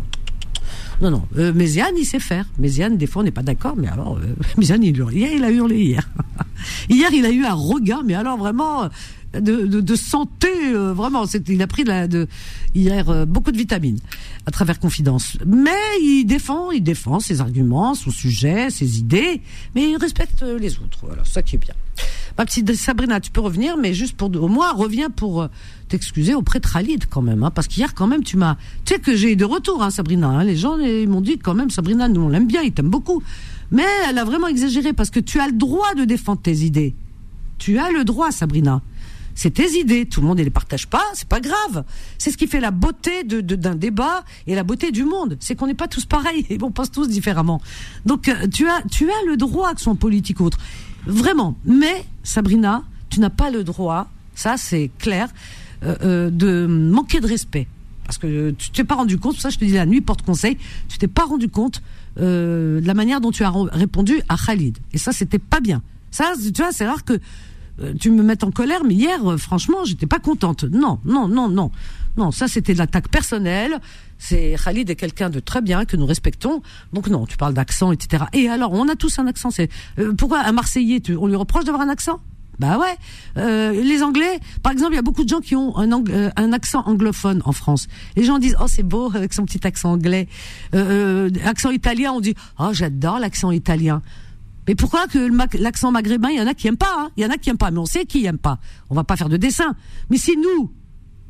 Non, 1.00 1.10
non. 1.10 1.22
Euh, 1.38 1.52
Méziane, 1.52 1.94
il 1.98 2.04
sait 2.04 2.20
faire. 2.20 2.46
Méziane, 2.58 2.96
des 2.96 3.06
fois, 3.06 3.22
on 3.22 3.24
n'est 3.24 3.30
pas 3.30 3.42
d'accord, 3.42 3.74
mais 3.76 3.88
alors, 3.88 4.18
euh, 4.18 4.34
Méziane, 4.58 4.82
il. 4.82 4.96
Hier, 5.10 5.30
il 5.32 5.42
a 5.42 5.50
hurlé 5.50 5.82
hier. 5.82 6.08
hier, 6.90 7.10
il 7.12 7.24
a 7.24 7.30
eu 7.30 7.44
un 7.44 7.54
regain, 7.54 8.02
mais 8.04 8.14
alors 8.14 8.36
vraiment 8.36 8.90
de, 9.40 9.66
de, 9.66 9.80
de 9.80 9.96
santé, 9.96 10.48
euh, 10.74 10.92
vraiment. 10.92 11.24
Il 11.48 11.62
a 11.62 11.66
pris 11.66 11.84
de 11.84 12.06
de, 12.06 12.26
hier 12.74 13.08
euh, 13.08 13.24
beaucoup 13.24 13.52
de 13.52 13.56
vitamines 13.56 13.98
à 14.46 14.50
travers 14.50 14.78
Confidence. 14.78 15.38
Mais 15.46 15.70
il 16.02 16.24
défend, 16.24 16.70
il 16.70 16.82
défend 16.82 17.20
ses 17.20 17.40
arguments, 17.40 17.94
son 17.94 18.10
sujet, 18.10 18.70
ses 18.70 18.98
idées, 18.98 19.40
mais 19.74 19.90
il 19.90 19.96
respecte 19.96 20.42
les 20.42 20.78
autres. 20.78 20.98
Voilà, 21.02 21.24
ça 21.24 21.42
qui 21.42 21.56
est 21.56 21.58
bien. 21.58 21.74
Ma 22.38 22.44
petite 22.44 22.74
Sabrina, 22.74 23.20
tu 23.20 23.30
peux 23.30 23.40
revenir, 23.40 23.76
mais 23.76 23.94
juste 23.94 24.16
pour 24.16 24.30
au 24.34 24.48
moins 24.48 24.72
reviens 24.72 25.10
pour 25.10 25.42
euh, 25.42 25.48
t'excuser 25.88 26.34
auprès 26.34 26.60
de 26.60 26.66
Khalid 26.66 27.06
quand 27.08 27.22
même, 27.22 27.42
hein, 27.42 27.50
parce 27.50 27.66
qu'hier 27.66 27.94
quand 27.94 28.06
même 28.06 28.22
tu 28.22 28.36
m'as, 28.36 28.56
tu 28.84 28.94
sais 28.94 29.00
que 29.00 29.16
j'ai 29.16 29.32
eu 29.32 29.36
de 29.36 29.44
retour, 29.44 29.82
hein, 29.82 29.90
Sabrina. 29.90 30.28
Hein, 30.28 30.44
les 30.44 30.56
gens 30.56 30.78
ils 30.78 31.08
m'ont 31.08 31.20
dit 31.20 31.38
quand 31.38 31.54
même, 31.54 31.70
Sabrina, 31.70 32.08
nous 32.08 32.22
on 32.22 32.28
l'aime 32.28 32.46
bien, 32.46 32.62
il 32.62 32.72
t'aime 32.72 32.90
beaucoup, 32.90 33.22
mais 33.70 33.86
elle 34.08 34.18
a 34.18 34.24
vraiment 34.24 34.48
exagéré 34.48 34.92
parce 34.92 35.10
que 35.10 35.20
tu 35.20 35.40
as 35.40 35.46
le 35.46 35.54
droit 35.54 35.94
de 35.94 36.04
défendre 36.04 36.40
tes 36.42 36.58
idées. 36.58 36.94
Tu 37.58 37.78
as 37.78 37.90
le 37.90 38.04
droit, 38.04 38.30
Sabrina. 38.30 38.82
C'est 39.36 39.50
tes 39.50 39.78
idées. 39.78 40.06
Tout 40.06 40.22
le 40.22 40.26
monde 40.26 40.38
ne 40.38 40.44
les 40.44 40.50
partage 40.50 40.88
pas, 40.88 41.04
c'est 41.12 41.28
pas 41.28 41.40
grave. 41.40 41.84
C'est 42.18 42.30
ce 42.30 42.38
qui 42.38 42.46
fait 42.46 42.58
la 42.58 42.70
beauté 42.70 43.22
de, 43.22 43.40
d'un 43.40 43.74
débat 43.74 44.24
et 44.46 44.54
la 44.54 44.64
beauté 44.64 44.90
du 44.90 45.04
monde. 45.04 45.36
C'est 45.40 45.54
qu'on 45.54 45.66
n'est 45.66 45.74
pas 45.74 45.88
tous 45.88 46.06
pareils 46.06 46.46
et 46.50 46.58
on 46.62 46.72
pense 46.72 46.90
tous 46.90 47.06
différemment. 47.08 47.60
Donc 48.06 48.28
euh, 48.28 48.48
tu 48.48 48.66
as, 48.66 48.82
tu 48.90 49.08
as 49.08 49.26
le 49.28 49.36
droit 49.36 49.74
que 49.74 49.80
soit 49.80 49.94
politique 49.94 50.40
ou 50.40 50.44
autre. 50.44 50.58
Vraiment. 51.06 51.56
Mais, 51.64 52.04
Sabrina, 52.22 52.82
tu 53.08 53.20
n'as 53.20 53.30
pas 53.30 53.50
le 53.50 53.64
droit, 53.64 54.08
ça 54.34 54.56
c'est 54.56 54.90
clair, 54.98 55.28
euh, 55.82 55.96
euh, 56.02 56.30
de 56.30 56.66
manquer 56.66 57.20
de 57.20 57.26
respect. 57.26 57.66
Parce 58.04 58.18
que 58.18 58.50
tu 58.52 58.70
t'es 58.70 58.84
pas 58.84 58.94
rendu 58.94 59.18
compte, 59.18 59.36
ça 59.36 59.50
je 59.50 59.58
te 59.58 59.64
dis 59.64 59.72
la 59.72 59.86
nuit 59.86 60.00
porte 60.00 60.22
conseil, 60.22 60.58
tu 60.88 60.98
t'es 60.98 61.08
pas 61.08 61.24
rendu 61.24 61.48
compte 61.48 61.82
euh, 62.18 62.80
de 62.80 62.86
la 62.86 62.94
manière 62.94 63.20
dont 63.20 63.30
tu 63.30 63.42
as 63.42 63.52
répondu 63.72 64.20
à 64.28 64.36
Khalid. 64.36 64.78
Et 64.92 64.98
ça, 64.98 65.12
c'était 65.12 65.38
pas 65.38 65.60
bien. 65.60 65.82
Ça, 66.10 66.32
tu 66.36 66.62
vois, 66.62 66.72
c'est 66.72 66.86
rare 66.86 67.04
que 67.04 67.18
tu 68.00 68.10
me 68.10 68.22
mettes 68.22 68.42
en 68.42 68.50
colère, 68.50 68.84
mais 68.84 68.94
hier, 68.94 69.20
franchement, 69.38 69.84
j'étais 69.84 70.06
pas 70.06 70.18
contente. 70.18 70.64
Non, 70.64 70.98
non, 71.04 71.28
non, 71.28 71.48
non. 71.48 71.70
Non, 72.16 72.30
ça 72.30 72.48
c'était 72.48 72.72
de 72.72 72.78
l'attaque 72.78 73.08
personnelle. 73.08 73.78
C'est 74.18 74.56
Khalid 74.62 74.88
est 74.88 74.96
quelqu'un 74.96 75.30
de 75.30 75.40
très 75.40 75.60
bien 75.60 75.84
que 75.84 75.96
nous 75.96 76.06
respectons. 76.06 76.62
Donc 76.92 77.08
non, 77.08 77.26
tu 77.26 77.36
parles 77.36 77.54
d'accent, 77.54 77.92
etc. 77.92 78.24
Et 78.32 78.48
alors, 78.48 78.72
on 78.72 78.88
a 78.88 78.96
tous 78.96 79.18
un 79.18 79.26
accent. 79.26 79.50
C'est 79.50 79.68
euh, 79.98 80.14
pourquoi 80.14 80.40
un 80.40 80.52
Marseillais, 80.52 81.00
tu, 81.00 81.16
on 81.16 81.26
lui 81.26 81.36
reproche 81.36 81.64
d'avoir 81.64 81.82
un 81.82 81.88
accent? 81.88 82.20
Bah 82.58 82.78
ouais. 82.78 82.96
Euh, 83.36 83.72
les 83.72 84.02
Anglais, 84.02 84.40
par 84.62 84.72
exemple, 84.72 84.92
il 84.92 84.96
y 84.96 84.98
a 84.98 85.02
beaucoup 85.02 85.24
de 85.24 85.28
gens 85.28 85.40
qui 85.40 85.54
ont 85.54 85.76
un, 85.76 85.90
euh, 86.08 86.30
un 86.36 86.52
accent 86.54 86.82
anglophone 86.86 87.42
en 87.44 87.52
France. 87.52 87.86
Les 88.16 88.24
gens 88.24 88.38
disent 88.38 88.56
oh 88.58 88.66
c'est 88.66 88.82
beau 88.82 89.12
avec 89.14 89.34
son 89.34 89.44
petit 89.44 89.66
accent 89.66 89.92
anglais. 89.92 90.26
accent 91.44 91.70
italien, 91.70 92.12
on 92.12 92.20
dit 92.20 92.34
oh 92.58 92.70
j'adore 92.72 93.18
l'accent 93.18 93.50
italien. 93.50 94.00
Mais 94.66 94.74
pourquoi 94.74 95.06
que 95.06 95.30
l'accent 95.58 95.92
maghrébin, 95.92 96.30
il 96.30 96.38
y 96.38 96.40
en 96.40 96.46
a 96.46 96.54
qui 96.54 96.66
aiment 96.66 96.76
pas, 96.76 96.92
hein 96.96 97.10
il 97.16 97.22
y 97.22 97.26
en 97.26 97.30
a 97.30 97.36
qui 97.36 97.50
aiment 97.50 97.58
pas, 97.58 97.70
mais 97.70 97.78
on 97.78 97.86
sait 97.86 98.04
qui 98.04 98.24
aime 98.24 98.38
pas. 98.38 98.58
On 98.90 98.94
va 98.94 99.04
pas 99.04 99.16
faire 99.16 99.28
de 99.28 99.36
dessin. 99.36 99.76
Mais 100.10 100.16
si 100.16 100.36
nous, 100.36 100.72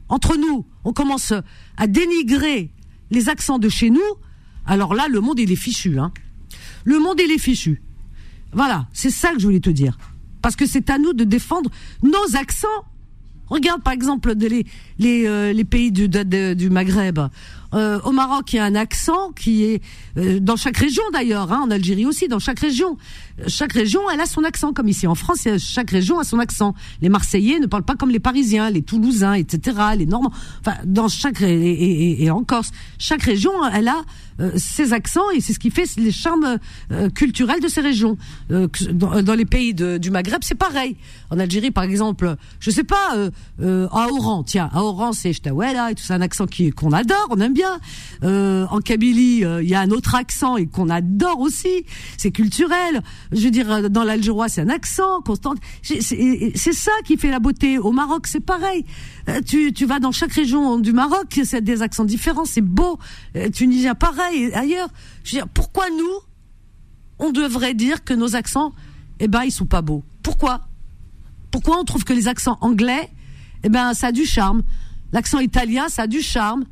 entre 0.09 0.37
nous, 0.37 0.67
on 0.85 0.93
commence 0.93 1.33
à 1.77 1.87
dénigrer 1.87 2.71
les 3.11 3.29
accents 3.29 3.59
de 3.59 3.69
chez 3.69 3.91
nous, 3.91 4.01
alors 4.67 4.95
là, 4.95 5.07
le 5.09 5.21
monde, 5.21 5.39
il 5.39 5.53
est 5.53 5.57
fichu. 5.57 5.99
Hein. 5.99 6.13
Le 6.85 6.99
monde, 6.99 7.21
il 7.25 7.31
est 7.31 7.39
fichu. 7.39 7.83
Voilà, 8.53 8.89
c'est 8.93 9.11
ça 9.11 9.33
que 9.33 9.39
je 9.39 9.45
voulais 9.47 9.61
te 9.61 9.71
dire. 9.71 9.99
Parce 10.43 10.57
que 10.57 10.67
c'est 10.67 10.91
à 10.91 10.99
nous 10.99 11.13
de 11.13 11.25
défendre 11.25 11.71
nos 12.03 12.37
accents. 12.37 12.69
Regarde 13.49 13.83
par 13.83 13.93
exemple 13.93 14.35
les, 14.35 15.27
euh, 15.27 15.65
pays 15.65 15.93
du 15.93 16.71
Maghreb. 16.71 17.21
Euh, 17.77 18.01
au 18.05 18.13
Maroc, 18.13 18.53
il 18.53 18.57
y 18.57 18.59
a 18.59 18.65
un 18.65 18.75
accent 18.75 19.33
qui 19.33 19.65
est 19.65 19.83
euh, 20.17 20.41
dans 20.41 20.57
chaque 20.57 20.79
région 20.79 21.03
d'ailleurs, 21.13 21.53
hein, 21.53 21.61
en 21.65 21.71
Algérie 21.71 22.07
aussi, 22.07 22.27
dans 22.27 22.39
chaque 22.39 22.61
région. 22.61 22.97
Chaque 23.49 23.75
région, 23.75 24.01
elle 24.11 24.21
a 24.21 24.27
son 24.27 24.45
accent, 24.45 24.73
comme 24.73 24.89
ici 24.89 25.07
en 25.07 25.15
France, 25.15 25.47
chaque 25.59 25.91
région 25.91 26.19
a 26.19 26.25
son 26.25 26.39
accent. 26.39 26.75
Les 27.03 27.11
Marseillais 27.11 27.59
ne 27.59 27.67
parlent 27.67 27.85
pas 27.85 27.97
comme 27.97 28.11
les 28.11 28.21
Parisiens, 28.21 28.71
les 28.71 28.83
Toulousains, 28.83 29.35
etc., 29.35 29.77
les 29.97 30.07
Normands. 30.07 30.33
Enfin, 30.61 30.77
dans 30.87 31.09
chaque 31.09 31.43
et, 31.43 32.25
et, 32.25 32.31
en 32.31 32.45
Corse, 32.45 32.71
chaque 32.99 33.23
région, 33.23 33.53
elle 33.73 33.89
a 33.89 34.03
euh, 34.41 34.53
ses 34.57 34.93
accents 34.93 35.31
et 35.35 35.41
c'est 35.41 35.53
ce 35.53 35.59
qui 35.59 35.71
fait 35.71 35.97
les 35.97 36.13
charmes 36.13 36.59
culturels 37.15 37.61
de 37.61 37.69
ces 37.69 37.81
régions. 37.81 38.17
Dans, 38.49 39.35
les 39.35 39.45
pays 39.45 39.75
du 39.75 40.11
Maghreb, 40.11 40.41
c'est 40.43 40.55
pareil. 40.55 40.97
En 41.31 41.39
Algérie, 41.39 41.71
par 41.71 41.85
exemple, 41.85 42.37
je 42.61 42.71
sais 42.71 42.85
pas, 42.85 43.31
à 43.63 44.09
Oran, 44.09 44.43
tiens, 44.45 44.71
à 44.73 44.83
Oran, 44.83 45.13
c'est 45.13 45.33
Chtawela 45.33 45.91
et 45.91 45.95
tout 45.95 46.03
ça, 46.03 46.15
un 46.15 46.21
accent 46.21 46.47
qui 46.47 46.71
qu'on 46.71 46.93
adore, 46.93 47.27
on 47.31 47.41
aime 47.41 47.53
bien. 47.53 47.81
Euh, 48.23 48.67
en 48.71 48.81
Kabylie, 48.81 49.45
euh, 49.45 49.63
il 49.63 49.69
y 49.69 49.75
a 49.75 49.81
un 49.81 49.91
autre 49.91 50.15
accent 50.15 50.57
et 50.57 50.67
qu'on 50.67 50.89
adore 50.89 51.41
aussi. 51.41 51.85
C'est 52.17 52.31
culturel. 52.31 53.03
Je 53.33 53.45
veux 53.45 53.51
dire, 53.51 53.71
euh, 53.71 53.89
dans 53.89 54.05
l'algérois, 54.05 54.49
c'est 54.49 54.61
un 54.61 54.69
accent 54.69 55.21
constant. 55.23 55.55
C'est 55.83 56.73
ça 56.73 56.93
qui 57.05 57.17
fait 57.17 57.31
la 57.31 57.41
beauté. 57.41 57.79
Au 57.79 57.93
Maroc, 57.93 58.27
c'est 58.27 58.41
pareil. 58.41 58.85
Tu, 59.47 59.73
tu 59.73 59.87
vas 59.87 59.99
dans 59.99 60.13
chaque 60.13 60.33
région 60.33 60.79
du 60.79 60.93
Maroc, 60.93 61.41
c'est 61.45 61.63
des 61.63 61.83
accents 61.83 62.05
différents. 62.05 62.45
C'est 62.45 62.61
beau. 62.61 62.99
Tunisien, 63.53 63.95
pareil. 63.95 64.53
Ailleurs, 64.55 64.89
je 65.25 65.37
veux 65.37 65.45
pourquoi 65.53 65.91
nous, 65.91 66.19
on 67.19 67.31
devrait 67.31 67.75
dire 67.75 68.05
que 68.05 68.15
nos 68.15 68.37
accents, 68.37 68.73
eh 69.21 69.29
ben, 69.29 69.43
ils 69.45 69.53
sont 69.53 69.67
pas 69.67 69.83
beaux? 69.83 70.05
Pourquoi? 70.23 70.69
Pourquoi 71.51 71.79
on 71.81 71.85
trouve 71.85 72.05
que 72.05 72.13
les 72.13 72.29
accents 72.29 72.59
anglais, 72.61 73.11
eh 73.63 73.69
ben, 73.69 73.95
ça 73.95 74.09
a 74.09 74.13
du 74.13 74.25
charme? 74.25 74.63
L'accent 75.13 75.39
italien, 75.39 75.89
ça 75.89 76.03
a 76.03 76.07
du 76.07 76.21
charme 76.21 76.65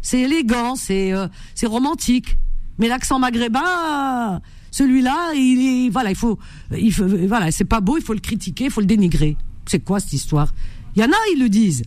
c'est 0.00 0.20
élégant, 0.20 0.76
c'est 0.76 1.12
euh, 1.12 1.28
romantique. 1.64 2.38
Mais 2.78 2.88
l'accent 2.88 3.18
maghrébin, 3.18 4.40
celui-là, 4.70 5.32
il 5.34 5.90
voilà, 5.90 6.10
il 6.10 6.16
faut, 6.16 6.38
il 6.76 6.92
faut 6.92 7.06
voilà, 7.26 7.50
c'est 7.50 7.64
pas 7.64 7.80
beau, 7.80 7.96
il 7.98 8.04
faut 8.04 8.14
le 8.14 8.20
critiquer, 8.20 8.64
il 8.64 8.70
faut 8.70 8.80
le 8.80 8.86
dénigrer. 8.86 9.36
C'est 9.66 9.80
quoi 9.80 10.00
cette 10.00 10.12
histoire? 10.12 10.54
Il 10.94 11.02
y 11.02 11.04
en 11.04 11.08
a, 11.08 11.16
ils 11.34 11.40
le 11.40 11.48
disent. 11.48 11.82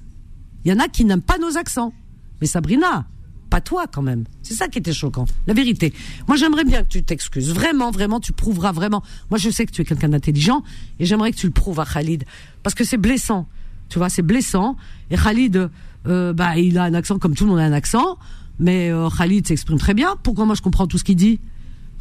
Il 0.63 0.71
y 0.71 0.73
en 0.73 0.79
a 0.79 0.87
qui 0.87 1.05
n'aiment 1.05 1.21
pas 1.21 1.37
nos 1.37 1.57
accents. 1.57 1.93
Mais 2.39 2.47
Sabrina, 2.47 3.05
pas 3.49 3.61
toi 3.61 3.85
quand 3.91 4.01
même. 4.01 4.23
C'est 4.41 4.53
ça 4.53 4.67
qui 4.67 4.79
était 4.79 4.93
choquant. 4.93 5.25
La 5.45 5.53
vérité. 5.53 5.93
Moi, 6.27 6.37
j'aimerais 6.37 6.63
bien 6.63 6.83
que 6.83 6.87
tu 6.87 7.03
t'excuses. 7.03 7.53
Vraiment, 7.53 7.91
vraiment, 7.91 8.19
tu 8.19 8.31
prouveras 8.33 8.71
vraiment. 8.71 9.03
Moi, 9.29 9.37
je 9.37 9.49
sais 9.49 9.65
que 9.65 9.71
tu 9.71 9.81
es 9.81 9.85
quelqu'un 9.85 10.09
d'intelligent 10.09 10.63
et 10.99 11.05
j'aimerais 11.05 11.31
que 11.31 11.37
tu 11.37 11.47
le 11.47 11.51
prouves 11.51 11.79
à 11.79 11.85
Khalid. 11.85 12.23
Parce 12.63 12.75
que 12.75 12.83
c'est 12.83 12.97
blessant. 12.97 13.47
Tu 13.89 13.97
vois, 13.97 14.09
c'est 14.09 14.21
blessant. 14.21 14.77
Et 15.09 15.17
Khalid, 15.17 15.69
euh, 16.07 16.33
bah, 16.33 16.57
il 16.57 16.77
a 16.77 16.83
un 16.83 16.93
accent 16.93 17.19
comme 17.19 17.35
tout 17.35 17.43
le 17.43 17.51
monde 17.51 17.59
a 17.59 17.63
un 17.63 17.73
accent, 17.73 18.17
mais 18.57 18.89
euh, 18.89 19.09
Khalid 19.09 19.45
s'exprime 19.47 19.77
très 19.77 19.93
bien. 19.93 20.15
Pourquoi 20.23 20.45
moi 20.45 20.55
je 20.55 20.61
comprends 20.61 20.87
tout 20.87 20.97
ce 20.97 21.03
qu'il 21.03 21.17
dit? 21.17 21.39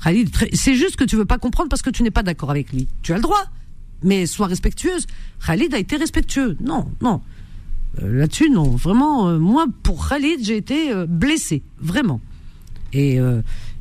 Khalid, 0.02 0.30
c'est 0.54 0.74
juste 0.76 0.96
que 0.96 1.04
tu 1.04 1.16
veux 1.16 1.26
pas 1.26 1.38
comprendre 1.38 1.68
parce 1.68 1.82
que 1.82 1.90
tu 1.90 2.02
n'es 2.02 2.10
pas 2.10 2.22
d'accord 2.22 2.50
avec 2.50 2.72
lui. 2.72 2.88
Tu 3.02 3.12
as 3.12 3.16
le 3.16 3.22
droit, 3.22 3.44
mais 4.02 4.26
sois 4.26 4.46
respectueuse. 4.46 5.06
Khalid 5.44 5.74
a 5.74 5.78
été 5.78 5.96
respectueux. 5.96 6.56
Non, 6.60 6.90
non. 7.02 7.20
Euh, 8.00 8.18
là-dessus, 8.20 8.50
non. 8.50 8.70
Vraiment, 8.70 9.38
moi, 9.38 9.66
pour 9.82 10.08
Khalid, 10.08 10.44
j'ai 10.44 10.56
été 10.56 10.92
blessé, 11.08 11.62
vraiment. 11.80 12.20
Et, 12.92 13.18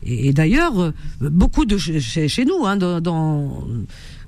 et, 0.04 0.34
d'ailleurs, 0.34 0.94
beaucoup 1.20 1.66
de 1.66 1.78
chez, 1.78 2.28
chez 2.28 2.46
nous, 2.46 2.66
hein, 2.66 2.78
dans, 2.78 3.68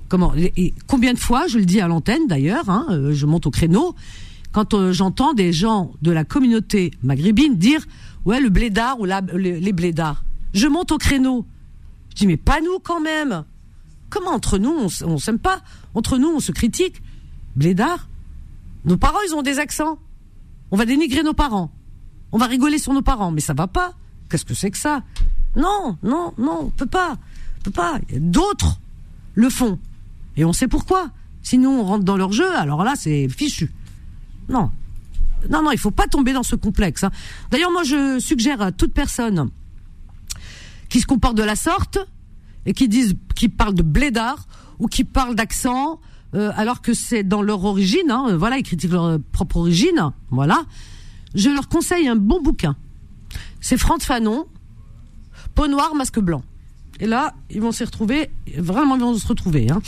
comment, 0.09 0.33
et 0.35 0.73
combien 0.87 1.13
de 1.13 1.19
fois, 1.19 1.47
je 1.47 1.59
le 1.59 1.65
dis 1.65 1.81
à 1.81 1.87
l'antenne 1.87 2.27
d'ailleurs, 2.27 2.69
hein, 2.69 2.87
je 3.11 3.25
monte 3.27 3.45
au 3.45 3.51
créneau, 3.51 3.95
quand 4.51 4.73
euh, 4.73 4.91
j'entends 4.91 5.33
des 5.33 5.53
gens 5.53 5.93
de 6.01 6.11
la 6.11 6.23
communauté 6.23 6.91
maghrébine 7.03 7.57
dire 7.57 7.85
ouais 8.25 8.39
le 8.39 8.49
blédard 8.49 8.99
ou 8.99 9.05
la, 9.05 9.21
les 9.21 9.73
blédards, 9.73 10.23
je 10.53 10.67
monte 10.67 10.91
au 10.91 10.97
créneau. 10.97 11.45
Je 12.09 12.15
dis 12.15 12.27
mais 12.27 12.37
pas 12.37 12.59
nous 12.61 12.79
quand 12.83 12.99
même. 12.99 13.45
Comment 14.09 14.31
entre 14.31 14.57
nous 14.57 14.75
on, 14.77 15.05
on 15.07 15.17
s'aime 15.17 15.39
pas? 15.39 15.61
Entre 15.93 16.17
nous 16.17 16.29
on 16.35 16.39
se 16.39 16.51
critique. 16.51 17.01
Blédard 17.55 18.09
Nos 18.85 18.97
parents 18.97 19.19
ils 19.27 19.35
ont 19.35 19.41
des 19.41 19.59
accents. 19.59 19.99
On 20.71 20.77
va 20.77 20.85
dénigrer 20.85 21.23
nos 21.23 21.33
parents. 21.33 21.71
On 22.31 22.37
va 22.37 22.45
rigoler 22.45 22.77
sur 22.77 22.93
nos 22.93 23.01
parents, 23.01 23.31
mais 23.31 23.41
ça 23.41 23.53
va 23.53 23.67
pas. 23.67 23.93
Qu'est-ce 24.29 24.45
que 24.45 24.53
c'est 24.53 24.71
que 24.71 24.77
ça? 24.77 25.03
Non, 25.55 25.97
non, 26.01 26.33
non, 26.37 26.59
on 26.63 26.69
peut 26.69 26.85
pas. 26.85 27.17
Peut 27.63 27.71
pas. 27.71 27.99
D'autres 28.15 28.79
le 29.35 29.49
font. 29.49 29.79
Et 30.37 30.45
on 30.45 30.53
sait 30.53 30.67
pourquoi. 30.67 31.09
Sinon 31.41 31.81
on 31.81 31.83
rentre 31.83 32.05
dans 32.05 32.17
leur 32.17 32.31
jeu, 32.31 32.55
alors 32.55 32.83
là 32.83 32.93
c'est 32.95 33.27
fichu. 33.29 33.71
Non. 34.49 34.71
Non, 35.49 35.63
non, 35.63 35.71
il 35.71 35.77
faut 35.79 35.91
pas 35.91 36.07
tomber 36.07 36.33
dans 36.33 36.43
ce 36.43 36.55
complexe. 36.55 37.03
Hein. 37.03 37.11
D'ailleurs, 37.49 37.71
moi, 37.71 37.83
je 37.83 38.19
suggère 38.19 38.61
à 38.61 38.71
toute 38.71 38.93
personne 38.93 39.49
qui 40.89 40.99
se 40.99 41.05
comporte 41.05 41.35
de 41.35 41.43
la 41.43 41.55
sorte 41.55 41.97
et 42.65 42.73
qui 42.73 42.87
disent, 42.87 43.15
qui 43.33 43.49
parle 43.49 43.73
de 43.73 43.81
blédard 43.81 44.47
ou 44.79 44.87
qui 44.87 45.03
parle 45.03 45.35
d'accent, 45.35 45.99
euh, 46.33 46.51
alors 46.55 46.81
que 46.81 46.93
c'est 46.93 47.23
dans 47.23 47.41
leur 47.41 47.63
origine, 47.65 48.09
hein, 48.09 48.35
voilà, 48.37 48.57
ils 48.57 48.63
critiquent 48.63 48.91
leur 48.91 49.19
propre 49.31 49.57
origine, 49.57 50.11
voilà. 50.29 50.63
Je 51.35 51.49
leur 51.49 51.69
conseille 51.69 52.07
un 52.07 52.15
bon 52.15 52.41
bouquin. 52.41 52.75
C'est 53.59 53.77
Franck 53.77 54.01
Fanon, 54.01 54.47
Peau 55.55 55.67
noire, 55.67 55.95
masque 55.95 56.19
blanc. 56.19 56.43
Et 56.99 57.07
là, 57.07 57.33
ils 57.49 57.61
vont 57.61 57.71
s'y 57.71 57.83
retrouver, 57.83 58.29
vraiment, 58.57 58.95
ils 58.95 59.01
vont 59.01 59.15
se 59.15 59.27
retrouver. 59.27 59.69
Hein. 59.71 59.81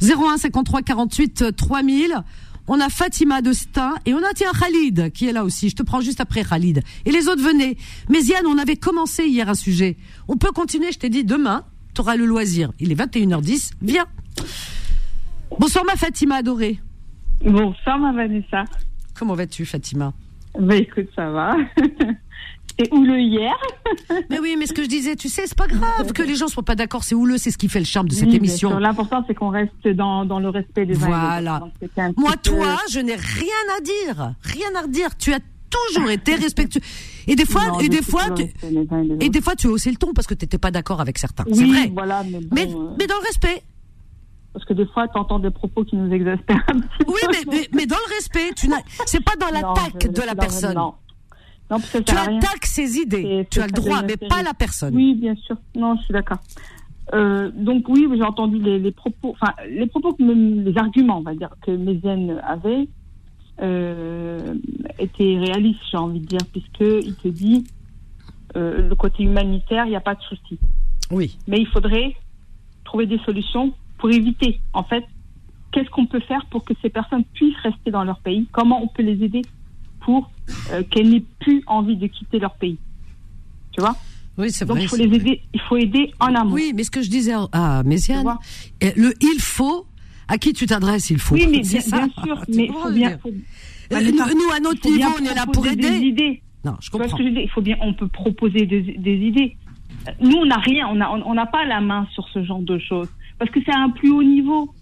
01 0.00 0.38
53 0.38 0.82
48 0.82 1.56
3000 1.56 2.14
On 2.68 2.80
a 2.80 2.88
Fatima 2.88 3.42
de 3.42 3.52
et 4.06 4.14
on 4.14 4.18
a 4.18 4.32
tiens 4.34 4.52
Khalid 4.58 5.12
qui 5.12 5.26
est 5.26 5.32
là 5.32 5.44
aussi. 5.44 5.68
Je 5.68 5.76
te 5.76 5.82
prends 5.82 6.00
juste 6.00 6.20
après 6.20 6.44
Khalid. 6.44 6.82
Et 7.04 7.12
les 7.12 7.28
autres 7.28 7.42
venaient. 7.42 7.76
Mais 8.08 8.22
Yann, 8.22 8.46
on 8.46 8.58
avait 8.58 8.76
commencé 8.76 9.24
hier 9.24 9.48
un 9.48 9.54
sujet. 9.54 9.96
On 10.28 10.36
peut 10.36 10.52
continuer, 10.52 10.92
je 10.92 10.98
t'ai 10.98 11.08
dit 11.08 11.24
demain, 11.24 11.64
tu 11.94 12.00
auras 12.00 12.16
le 12.16 12.26
loisir. 12.26 12.72
Il 12.78 12.92
est 12.92 12.96
21h10, 12.96 13.72
viens. 13.82 14.06
Bonsoir 15.58 15.84
ma 15.84 15.96
Fatima 15.96 16.36
adorée. 16.36 16.78
Bonsoir 17.44 17.98
ma 17.98 18.12
Vanessa. 18.12 18.64
Comment 19.18 19.34
vas-tu 19.34 19.64
Fatima? 19.64 20.12
Bah 20.58 20.76
écoute, 20.76 21.08
ça 21.14 21.30
va. 21.30 21.56
C'est 22.78 22.92
houleux 22.92 23.20
hier. 23.20 23.54
mais 24.30 24.38
oui, 24.38 24.56
mais 24.58 24.66
ce 24.66 24.72
que 24.72 24.82
je 24.82 24.88
disais, 24.88 25.14
tu 25.14 25.28
sais, 25.28 25.46
c'est 25.46 25.56
pas 25.56 25.66
grave 25.66 26.12
que 26.12 26.22
les 26.22 26.36
gens 26.36 26.48
soient 26.48 26.62
pas 26.62 26.74
d'accord. 26.74 27.04
C'est 27.04 27.14
houleux, 27.14 27.36
c'est 27.36 27.50
ce 27.50 27.58
qui 27.58 27.68
fait 27.68 27.80
le 27.80 27.84
charme 27.84 28.08
de 28.08 28.14
cette 28.14 28.32
émission. 28.32 28.78
L'important, 28.78 29.22
c'est 29.26 29.34
qu'on 29.34 29.50
reste 29.50 29.86
dans, 29.88 30.24
dans, 30.24 30.40
le 30.40 30.48
respect 30.48 30.86
des 30.86 30.94
Voilà. 30.94 31.68
Moi, 32.16 32.32
toi, 32.42 32.78
je 32.90 33.00
n'ai 33.00 33.14
rien 33.14 33.76
à 33.76 33.80
dire. 33.82 34.34
Rien 34.42 34.74
à 34.74 34.82
redire. 34.82 35.16
Tu 35.18 35.34
as 35.34 35.40
toujours 35.68 36.10
été 36.10 36.34
respectueux. 36.34 36.80
Et 37.26 37.36
des 37.36 37.44
fois, 37.44 37.62
et 37.80 37.88
des 37.88 38.02
fois, 38.02 38.30
tu, 38.30 38.44
et 39.20 39.28
des 39.28 39.40
fois, 39.40 39.54
tu 39.54 39.66
as 39.66 39.70
haussé 39.70 39.90
le 39.90 39.96
ton 39.96 40.12
parce 40.14 40.26
que 40.26 40.34
tu 40.34 40.44
n'étais 40.44 40.58
pas 40.58 40.70
d'accord 40.70 41.00
avec 41.00 41.18
certains. 41.18 41.44
c'est 41.52 41.64
vrai. 41.64 41.90
Voilà, 41.92 42.24
mais, 42.24 42.40
mais, 42.50 42.74
euh, 42.74 42.94
mais, 42.98 43.06
dans 43.06 43.16
le 43.16 43.26
respect. 43.26 43.62
Parce 44.52 44.64
que 44.64 44.74
des 44.74 44.86
fois, 44.86 45.08
tu 45.08 45.18
entends 45.18 45.38
des 45.38 45.50
propos 45.50 45.84
qui 45.84 45.96
nous 45.96 46.12
exaspèrent 46.12 46.62
un 46.68 46.80
petit 46.80 47.08
Oui, 47.08 47.20
mais, 47.50 47.68
mais, 47.72 47.86
dans 47.86 47.96
le 47.96 48.14
respect, 48.14 48.52
tu 48.54 48.68
n'as, 48.68 48.82
c'est 49.06 49.24
pas 49.24 49.36
dans 49.36 49.50
l'attaque 49.50 50.12
de 50.12 50.22
la 50.22 50.34
personne. 50.34 50.74
Non. 50.74 50.94
Non, 51.70 51.78
tu 51.78 51.96
attaques 51.96 52.66
ses 52.66 52.98
idées. 52.98 53.46
tu 53.50 53.60
as 53.60 53.66
le 53.66 53.72
droit, 53.72 54.02
mais 54.02 54.16
pas 54.16 54.42
la 54.42 54.52
personne. 54.52 54.94
Oui, 54.94 55.14
bien 55.14 55.34
sûr. 55.36 55.56
Non, 55.74 55.96
je 55.96 56.02
suis 56.02 56.12
d'accord. 56.12 56.38
Euh, 57.14 57.50
donc 57.54 57.88
oui, 57.88 58.06
j'ai 58.14 58.22
entendu 58.22 58.58
les, 58.58 58.92
propos, 58.92 59.30
enfin 59.30 59.52
les 59.68 59.86
propos, 59.86 60.16
les 60.18 60.76
arguments, 60.76 61.18
on 61.18 61.22
va 61.22 61.34
dire, 61.34 61.50
que 61.62 61.70
Méziane 61.70 62.40
avait 62.46 62.88
euh, 63.60 64.54
étaient 64.98 65.36
réalistes, 65.38 65.80
j'ai 65.90 65.96
envie 65.96 66.20
de 66.20 66.26
dire, 66.26 66.40
puisque 66.52 66.80
il 66.80 67.14
te 67.16 67.28
dit 67.28 67.64
euh, 68.56 68.88
le 68.88 68.94
côté 68.94 69.24
humanitaire, 69.24 69.86
il 69.86 69.90
n'y 69.90 69.96
a 69.96 70.00
pas 70.00 70.14
de 70.14 70.22
souci. 70.22 70.58
Oui. 71.10 71.38
Mais 71.46 71.58
il 71.58 71.66
faudrait 71.66 72.14
trouver 72.84 73.06
des 73.06 73.18
solutions 73.18 73.74
pour 74.02 74.10
éviter, 74.10 74.58
en 74.72 74.82
fait, 74.82 75.04
qu'est-ce 75.70 75.88
qu'on 75.90 76.06
peut 76.06 76.18
faire 76.18 76.44
pour 76.46 76.64
que 76.64 76.74
ces 76.82 76.90
personnes 76.90 77.22
puissent 77.34 77.56
rester 77.62 77.92
dans 77.92 78.02
leur 78.02 78.18
pays? 78.18 78.48
Comment 78.50 78.82
on 78.82 78.88
peut 78.88 79.04
les 79.04 79.24
aider 79.24 79.42
pour 80.00 80.28
euh, 80.72 80.82
qu'elles 80.90 81.08
n'aient 81.08 81.22
plus 81.38 81.62
envie 81.68 81.94
de 81.94 82.08
quitter 82.08 82.40
leur 82.40 82.54
pays? 82.54 82.78
Tu 83.70 83.80
vois? 83.80 83.94
Oui, 84.36 84.50
c'est 84.50 84.64
vrai. 84.64 84.74
Donc 84.74 84.82
il 84.82 84.88
faut 84.88 84.96
les 84.96 85.16
aider, 85.16 85.40
il 85.54 85.60
faut 85.60 85.76
aider 85.76 86.12
en 86.18 86.34
amont. 86.34 86.52
Oui, 86.52 86.72
mais 86.74 86.82
ce 86.82 86.90
que 86.90 87.00
je 87.00 87.08
disais 87.08 87.32
à 87.52 87.84
Méziane, 87.84 88.26
le 88.80 89.14
il 89.20 89.40
faut, 89.40 89.86
à 90.26 90.36
qui 90.36 90.52
tu 90.52 90.66
t'adresses, 90.66 91.10
il 91.10 91.18
faut. 91.18 91.36
Oui, 91.36 91.46
mais 91.48 91.60
bien, 91.60 91.80
sûr, 91.80 92.44
mais 92.48 92.64
il 92.64 92.72
faut 92.72 92.90
bien. 92.90 93.20
Euh, 93.92 94.10
nous, 94.10 94.50
à 94.52 94.58
notre 94.58 94.90
niveau, 94.90 95.10
on 95.20 95.24
est 95.24 95.34
là 95.34 95.46
pour 95.46 95.64
aider. 95.68 95.88
Des 95.88 96.06
idées. 96.06 96.42
Non, 96.64 96.74
je 96.80 96.90
comprends. 96.90 97.16
que 97.16 97.22
je 97.22 97.28
il 97.28 97.50
faut 97.50 97.60
bien, 97.60 97.76
on 97.80 97.94
peut 97.94 98.08
proposer 98.08 98.66
des, 98.66 98.80
des 98.80 99.14
idées. 99.14 99.56
Nous, 100.20 100.38
on 100.38 100.46
n'a 100.46 100.58
rien, 100.58 100.88
on 100.88 100.96
n'a 100.96 101.12
on, 101.12 101.34
n'a 101.34 101.46
pas 101.46 101.64
la 101.64 101.80
main 101.80 102.08
sur 102.14 102.28
ce 102.30 102.42
genre 102.42 102.62
de 102.62 102.80
choses. 102.80 103.08
Parce 103.42 103.50
que 103.50 103.60
c'est 103.66 103.74
à 103.74 103.80
un 103.80 103.90
plus 103.90 104.08
haut 104.08 104.22
niveau. 104.22 104.72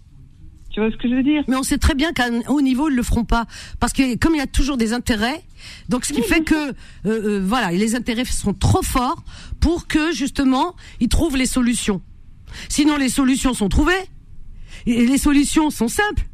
Tu 0.69 0.79
vois 0.79 0.91
ce 0.91 0.95
que 0.97 1.09
je 1.09 1.15
veux 1.15 1.23
dire? 1.23 1.43
Mais 1.47 1.55
on 1.55 1.63
sait 1.63 1.79
très 1.79 1.95
bien 1.95 2.13
qu'à 2.13 2.27
haut 2.47 2.61
niveau, 2.61 2.89
ils 2.89 2.95
le 2.95 3.01
feront 3.01 3.23
pas, 3.23 3.47
parce 3.79 3.91
que 3.91 4.15
comme 4.17 4.35
il 4.35 4.37
y 4.37 4.41
a 4.41 4.45
toujours 4.45 4.77
des 4.77 4.93
intérêts, 4.93 5.43
donc 5.89 6.05
ce 6.05 6.13
qui 6.13 6.21
fait 6.21 6.43
que 6.43 6.53
euh, 6.53 6.71
euh, 7.07 7.41
voilà, 7.43 7.71
les 7.71 7.95
intérêts 7.95 8.23
sont 8.23 8.53
trop 8.53 8.83
forts 8.83 9.23
pour 9.59 9.87
que 9.87 10.13
justement 10.13 10.75
ils 10.99 11.09
trouvent 11.09 11.37
les 11.37 11.47
solutions. 11.47 12.03
Sinon, 12.69 12.97
les 12.97 13.09
solutions 13.09 13.55
sont 13.55 13.67
trouvées. 13.67 14.03
Et 14.85 15.07
les 15.07 15.17
solutions 15.17 15.71
sont 15.71 15.87
simples. 15.87 16.27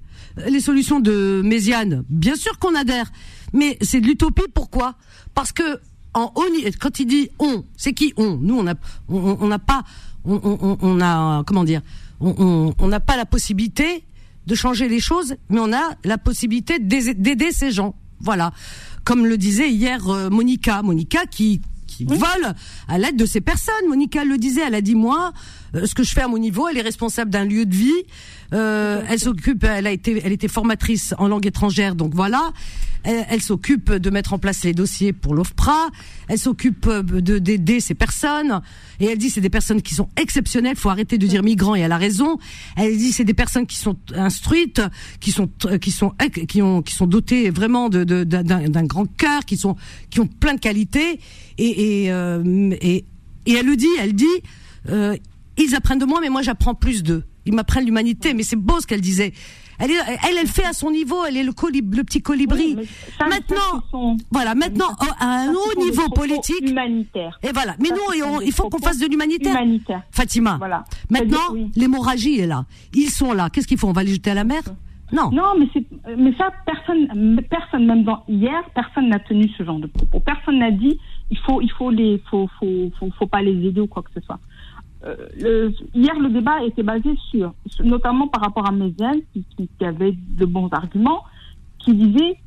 Les 0.50 0.60
solutions 0.60 1.00
de 1.00 1.42
Méziane, 1.46 2.04
bien 2.10 2.36
sûr 2.36 2.60
qu'on 2.60 2.76
adhère, 2.76 3.10
mais 3.54 3.78
c'est 3.80 4.02
de 4.02 4.06
l'utopie. 4.06 4.50
Pourquoi? 4.54 4.96
Parce 5.34 5.54
que 5.54 5.80
en 6.14 6.34
quand 6.82 7.00
il 7.00 7.06
dit 7.06 7.30
on, 7.40 7.64
c'est 7.78 7.94
qui 7.94 8.14
on? 8.18 8.36
Nous, 8.36 8.58
on 8.58 8.64
n'a 8.64 8.76
on, 9.08 9.60
pas, 9.60 9.84
on, 10.26 10.42
on, 10.44 10.78
on, 10.82 11.00
a 11.00 11.44
comment 11.46 11.64
dire? 11.64 11.82
On 12.20 12.88
n'a 12.88 13.00
pas 13.00 13.18
la 13.18 13.26
possibilité 13.26 14.04
de 14.48 14.56
changer 14.56 14.88
les 14.88 15.00
choses, 15.00 15.36
mais 15.50 15.60
on 15.60 15.74
a 15.74 15.96
la 16.04 16.18
possibilité 16.18 16.80
d'aider 16.80 17.52
ces 17.52 17.72
gens. 17.72 17.96
Voilà. 18.20 18.52
Comme 19.04 19.26
le 19.26 19.38
disait 19.38 19.70
hier 19.70 20.10
euh, 20.10 20.30
Monica, 20.30 20.82
Monica 20.82 21.26
qui 21.26 21.62
qui 21.88 22.06
vole 22.06 22.54
à 22.88 22.98
l'aide 22.98 23.16
de 23.16 23.26
ces 23.26 23.42
personnes. 23.42 23.88
Monica 23.88 24.24
le 24.24 24.38
disait, 24.38 24.62
elle 24.68 24.76
a 24.76 24.82
dit 24.82 24.94
moi, 24.94 25.32
euh, 25.74 25.86
ce 25.86 25.96
que 25.96 26.04
je 26.04 26.12
fais 26.12 26.22
à 26.22 26.28
mon 26.28 26.38
niveau, 26.38 26.68
elle 26.68 26.78
est 26.78 26.82
responsable 26.82 27.32
d'un 27.32 27.46
lieu 27.46 27.66
de 27.66 27.74
vie. 27.74 28.04
Euh, 28.54 29.02
elle 29.10 29.20
s'occupe, 29.20 29.64
elle 29.64 29.88
a 29.88 29.92
été, 29.92 30.22
elle 30.24 30.32
était 30.32 30.48
formatrice 30.48 31.14
en 31.18 31.28
langue 31.28 31.46
étrangère, 31.46 31.96
donc 31.96 32.14
voilà. 32.14 32.52
Elle, 33.04 33.42
s'occupe 33.42 33.90
de 33.90 34.10
mettre 34.10 34.34
en 34.34 34.38
place 34.38 34.66
les 34.66 34.74
dossiers 34.74 35.14
pour 35.14 35.34
l'OFPRA. 35.34 35.88
Elle 36.28 36.40
s'occupe 36.40 36.90
de 36.90 37.40
d'aider 37.40 37.80
ces 37.80 37.94
personnes. 37.94 38.62
Et 39.00 39.06
elle 39.06 39.18
dit 39.18 39.30
c'est 39.30 39.40
des 39.40 39.50
personnes 39.50 39.82
qui 39.82 39.94
sont 39.94 40.10
exceptionnelles. 40.18 40.76
Faut 40.76 40.90
arrêter 40.90 41.18
de 41.18 41.26
dire 41.26 41.42
migrants 41.42 41.74
et 41.74 41.80
elle 41.80 41.94
a 41.94 41.98
raison. 41.98 42.38
Elle 42.76 42.98
dit 42.98 43.14
c'est 43.14 43.24
des 43.24 43.36
personnes 43.36 43.66
qui 43.66 43.78
sont 43.78 43.96
instruites, 44.14 44.82
qui 45.22 45.32
sont 45.32 45.50
qui 45.80 45.92
sont 45.92 46.12
qui 46.50 46.62
ont 46.62 46.82
qui 46.82 46.94
sont 46.94 47.08
dotées 47.08 47.50
vraiment 47.50 47.88
de 47.88 48.04
d'un 48.04 48.84
grand 48.84 49.06
cœur, 49.06 49.46
qui 49.46 49.56
sont 49.56 49.78
qui 50.10 50.20
ont 50.20 50.28
plein 50.28 50.56
de 50.56 50.60
qualités. 50.60 51.22
Et 51.58 51.78
et, 51.78 52.12
euh, 52.12 52.76
et, 52.82 53.06
elle 53.48 53.66
le 53.66 53.76
dit, 53.76 53.88
elle 54.00 54.14
dit 54.14 54.26
euh, 54.90 55.16
ils 55.58 55.76
apprennent 55.76 56.00
de 56.00 56.06
moi, 56.06 56.20
mais 56.22 56.30
moi 56.30 56.42
j'apprends 56.42 56.76
plus 56.76 57.04
d'eux. 57.04 57.24
Ils 57.46 57.54
m'apprennent 57.54 57.86
l'humanité, 57.86 58.34
mais 58.34 58.44
c'est 58.44 58.58
beau 58.58 58.80
ce 58.80 58.88
qu'elle 58.88 59.02
disait. 59.02 59.34
Elle, 59.80 59.92
elle, 59.92 60.38
elle, 60.40 60.48
fait 60.48 60.66
à 60.66 60.74
son 60.74 60.90
niveau, 60.90 61.24
elle 61.24 61.38
est 61.38 61.44
le, 61.44 61.52
le 61.52 62.04
petit 62.04 62.22
colibri. 62.22 62.76
maintenant, 63.20 63.84
voilà, 64.32 64.56
maintenant 64.56 64.90
à 65.20 65.44
un 65.44 65.54
haut 65.54 65.84
niveau 65.84 66.10
politique, 66.10 66.68
humanitaire. 66.68 67.40
Et 67.44 67.52
voilà. 67.54 67.76
Mais 67.80 67.90
nous, 67.90 68.42
il 68.44 68.52
faut 68.52 68.70
qu'on 68.70 68.80
fasse 68.80 68.98
de 68.98 69.06
l'humanitaire. 69.06 69.56
Fatima. 70.12 70.58
Voilà. 70.58 70.84
Maintenant, 71.10 71.54
l'hémorragie 71.76 72.40
est 72.40 72.48
là. 72.48 72.66
Ils 72.94 73.10
sont 73.10 73.34
là. 73.34 73.50
Qu'est-ce 73.50 73.68
qu'il 73.68 73.78
faut 73.78 73.88
On 73.88 73.94
va 73.94 74.04
les 74.04 74.14
jeter 74.14 74.32
à 74.32 74.34
la 74.34 74.44
mer? 74.44 74.64
Non. 75.12 75.32
Non, 75.32 75.54
mais 75.58 75.68
mais 76.18 76.34
ça, 76.38 76.50
personne, 76.66 77.42
personne, 77.50 77.86
même 77.86 78.04
dans 78.04 78.24
hier, 78.28 78.62
personne 78.76 79.08
n'a 79.08 79.20
tenu 79.20 79.50
ce 79.58 79.64
genre 79.64 79.80
de 79.80 79.88
propos. 79.88 80.20
Personne 80.20 80.60
n'a 80.60 80.72
dit, 80.72 81.00
il 81.32 81.38
faut, 81.40 81.62
il 81.62 81.72
faut 81.72 81.92
les, 81.92 82.22
faut, 82.30 82.50
faut, 82.60 82.92
faut, 83.00 83.10
faut, 83.18 83.28
pas 83.28 83.42
les 83.42 83.68
aider 83.68 83.80
ou 83.80 83.88
quoi 83.88 84.04
que 84.04 84.12
ce 84.14 84.20
soit. 84.26 84.40
Euh, 85.06 85.16
le, 85.40 85.74
hier, 85.94 86.18
le 86.20 86.30
débat 86.30 86.64
était 86.64 86.84
basé 86.84 87.10
sur, 87.30 87.54
notamment 87.84 88.28
par 88.28 88.42
rapport 88.42 88.68
à 88.68 88.72
Méziane, 88.72 89.20
qui, 89.34 89.46
qui, 89.56 89.86
avait 89.86 90.14
de 90.14 90.46
bons 90.46 90.70
arguments, 90.72 91.24
qui 91.80 91.94
disait, 91.94 92.38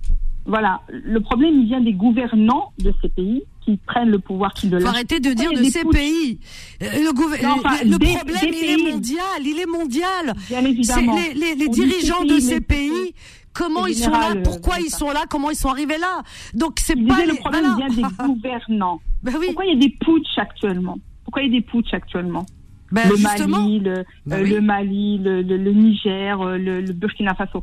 voilà, 0.46 0.80
le 0.88 1.20
problème, 1.20 1.60
il 1.60 1.66
vient 1.66 1.80
des 1.80 1.92
gouvernants 1.92 2.72
de 2.78 2.92
ces 3.00 3.08
pays 3.08 3.42
qui 3.64 3.76
prennent 3.76 4.10
le 4.10 4.18
pouvoir, 4.18 4.52
qui 4.52 4.68
de 4.68 4.80
Faut 4.80 4.88
arrêter 4.88 5.20
de 5.20 5.32
dire 5.32 5.52
de 5.52 5.62
ces 5.64 5.84
pays. 5.84 6.40
Euh, 6.82 6.86
le, 6.92 7.04
le, 7.04 7.98
problème, 7.98 8.54
il 8.54 8.70
est 8.70 8.90
mondial, 8.90 9.24
il 9.42 9.58
est 9.60 9.66
mondial. 9.66 10.34
Bien 10.48 10.64
évidemment. 10.64 11.14
Les, 11.14 11.34
les, 11.34 11.54
les 11.54 11.68
dirigeants 11.68 12.24
de 12.24 12.40
ces 12.40 12.60
pays, 12.60 13.14
comment 13.52 13.86
ils 13.86 13.96
sont 13.96 14.10
là, 14.10 14.34
pourquoi 14.42 14.80
ils 14.80 14.90
sont 14.90 15.10
là, 15.10 15.24
comment 15.28 15.50
ils 15.50 15.56
sont 15.56 15.68
arrivés 15.68 15.98
là. 15.98 16.22
Donc 16.54 16.78
c'est 16.80 16.96
pas 16.96 17.24
le 17.24 17.34
problème 17.34 17.76
vient 17.76 17.88
des 17.88 18.02
gouvernants. 18.24 19.00
Ben 19.22 19.34
oui. 19.38 19.46
Pourquoi 19.46 19.66
il 19.66 19.74
y 19.74 19.76
a 19.76 19.88
des 19.88 19.96
putsch 20.00 20.38
actuellement? 20.38 20.98
Pourquoi 21.30 21.42
il 21.42 21.54
y 21.54 21.56
a 21.56 21.60
des 21.60 21.64
putsch 21.64 21.94
actuellement? 21.94 22.44
Ben, 22.90 23.08
le, 23.08 23.22
Mali, 23.22 23.78
le, 23.78 24.04
ben 24.26 24.40
euh, 24.40 24.48
le, 24.48 24.60
Mali, 24.60 25.18
le, 25.18 25.42
le, 25.42 25.70
Niger, 25.70 26.40
euh, 26.40 26.58
le, 26.58 26.92
Burkina 26.92 27.36
Faso. 27.36 27.62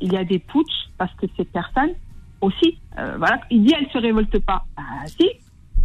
Il 0.00 0.10
y 0.10 0.16
a 0.16 0.24
des 0.24 0.38
putsch 0.38 0.88
parce 0.96 1.14
que 1.16 1.26
ces 1.36 1.44
personnes 1.44 1.92
aussi, 2.40 2.78
euh, 2.98 3.16
voilà, 3.18 3.40
il 3.50 3.62
dit 3.62 3.74
elle 3.78 3.90
se 3.90 3.98
révolte 3.98 4.38
pas. 4.38 4.64
Ah 4.78 5.06
si, 5.06 5.28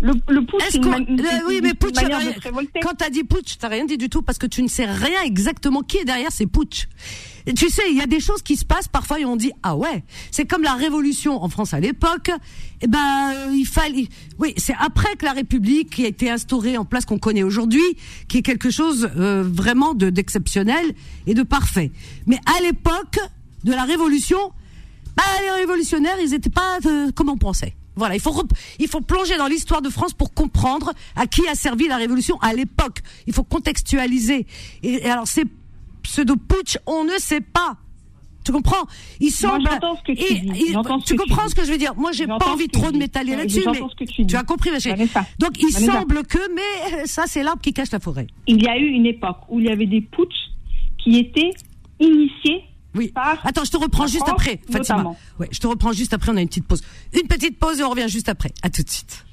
le, 0.01 0.13
le 0.29 0.45
putsch, 0.45 0.63
c'est 0.69 0.77
une, 0.77 1.21
oui, 1.47 1.59
mais 1.61 1.73
putsch, 1.73 1.99
quand 2.81 2.93
t'as 2.97 3.09
dit 3.09 3.23
putsch, 3.23 3.57
t'as 3.59 3.67
rien 3.67 3.85
dit 3.85 3.97
du 3.97 4.09
tout 4.09 4.21
parce 4.21 4.37
que 4.37 4.47
tu 4.47 4.63
ne 4.63 4.67
sais 4.67 4.85
rien 4.85 5.21
exactement 5.23 5.81
qui 5.81 5.97
est 5.97 6.05
derrière 6.05 6.31
ces 6.31 6.45
putsch. 6.45 6.87
Et 7.45 7.53
tu 7.53 7.69
sais, 7.69 7.83
il 7.89 7.97
y 7.97 8.01
a 8.01 8.05
des 8.05 8.19
choses 8.19 8.41
qui 8.41 8.55
se 8.55 8.63
passent 8.63 8.87
parfois 8.87 9.19
et 9.19 9.25
on 9.25 9.35
dit 9.35 9.51
ah 9.63 9.75
ouais, 9.75 10.03
c'est 10.31 10.45
comme 10.45 10.63
la 10.63 10.73
révolution 10.73 11.43
en 11.43 11.49
France 11.49 11.73
à 11.73 11.79
l'époque. 11.79 12.31
Eh 12.81 12.87
ben, 12.87 13.33
euh, 13.33 13.51
il 13.53 13.65
fallait, 13.65 14.07
oui, 14.37 14.53
c'est 14.55 14.75
après 14.79 15.15
que 15.17 15.25
la 15.25 15.33
République 15.33 15.89
qui 15.89 16.05
a 16.05 16.07
été 16.07 16.29
instaurée 16.29 16.77
en 16.77 16.85
place 16.85 17.05
qu'on 17.05 17.19
connaît 17.19 17.43
aujourd'hui, 17.43 17.83
qui 18.29 18.37
est 18.37 18.41
quelque 18.41 18.69
chose 18.69 19.09
euh, 19.17 19.43
vraiment 19.45 19.93
de 19.93 20.09
d'exceptionnel 20.09 20.93
et 21.27 21.33
de 21.33 21.43
parfait. 21.43 21.91
Mais 22.25 22.39
à 22.45 22.61
l'époque 22.61 23.19
de 23.65 23.71
la 23.71 23.83
révolution, 23.83 24.39
bah, 25.17 25.23
les 25.43 25.61
révolutionnaires, 25.61 26.17
ils 26.21 26.33
étaient 26.33 26.49
pas 26.49 26.77
euh, 26.85 27.11
comme 27.11 27.29
on 27.29 27.37
pensait. 27.37 27.75
Voilà, 27.99 28.15
il 28.15 28.21
faut 28.21 28.33
il 28.79 28.87
faut 28.87 29.01
plonger 29.01 29.37
dans 29.37 29.47
l'histoire 29.47 29.81
de 29.81 29.89
France 29.89 30.13
pour 30.13 30.33
comprendre 30.33 30.93
à 31.15 31.27
qui 31.27 31.47
a 31.47 31.53
servi 31.53 31.87
la 31.87 31.97
révolution 31.97 32.39
à 32.41 32.53
l'époque. 32.53 32.99
Il 33.27 33.33
faut 33.33 33.43
contextualiser. 33.43 34.47
Et, 34.81 35.03
alors 35.03 35.27
ces 35.27 35.43
pseudo-putsch, 36.01 36.77
on 36.87 37.03
ne 37.03 37.17
sait 37.19 37.41
pas. 37.41 37.77
Tu 38.45 38.53
comprends? 38.53 38.87
Il 39.19 39.31
semble. 39.31 39.63
Moi, 39.63 39.97
ce 39.97 40.11
que 40.11 40.17
tu, 40.17 40.39
dis. 40.39 40.73
tu 41.05 41.15
comprends 41.15 41.47
ce 41.49 41.53
que 41.53 41.65
je 41.65 41.71
veux 41.71 41.77
dire? 41.77 41.93
Moi, 41.95 42.13
j'ai 42.13 42.25
pas 42.25 42.47
envie 42.47 42.69
trop 42.69 42.89
de 42.89 42.97
m'étaler 42.97 43.35
là-dessus, 43.35 43.63
mais 43.65 44.25
tu, 44.25 44.35
as 44.35 44.43
compris, 44.43 44.71
ma 44.71 44.79
chérie. 44.79 45.09
Donc, 45.37 45.61
il 45.61 45.71
semble 45.71 46.23
que, 46.23 46.39
mais 46.55 47.05
ça, 47.05 47.25
c'est 47.27 47.43
l'arbre 47.43 47.61
qui 47.61 47.73
cache 47.73 47.91
la 47.91 47.99
forêt. 47.99 48.27
Il 48.47 48.63
y 48.63 48.67
a 48.67 48.77
eu 48.77 48.87
une 48.87 49.05
époque 49.05 49.37
où 49.49 49.59
il 49.59 49.65
y 49.65 49.69
avait 49.69 49.85
des 49.85 50.01
putsch 50.01 50.33
qui 50.97 51.19
étaient 51.19 51.51
initiés 51.99 52.63
Oui. 52.95 53.13
Attends, 53.43 53.63
je 53.63 53.71
te 53.71 53.77
reprends 53.77 54.07
juste 54.07 54.27
après, 54.27 54.59
Fatima. 54.71 55.15
Ouais, 55.39 55.47
je 55.51 55.59
te 55.59 55.67
reprends 55.67 55.93
juste 55.93 56.13
après. 56.13 56.31
On 56.31 56.37
a 56.37 56.41
une 56.41 56.47
petite 56.47 56.65
pause. 56.65 56.81
Une 57.13 57.27
petite 57.27 57.59
pause 57.59 57.79
et 57.79 57.83
on 57.83 57.89
revient 57.89 58.09
juste 58.09 58.29
après. 58.29 58.51
À 58.61 58.69
tout 58.69 58.83
de 58.83 58.89
suite. 58.89 59.25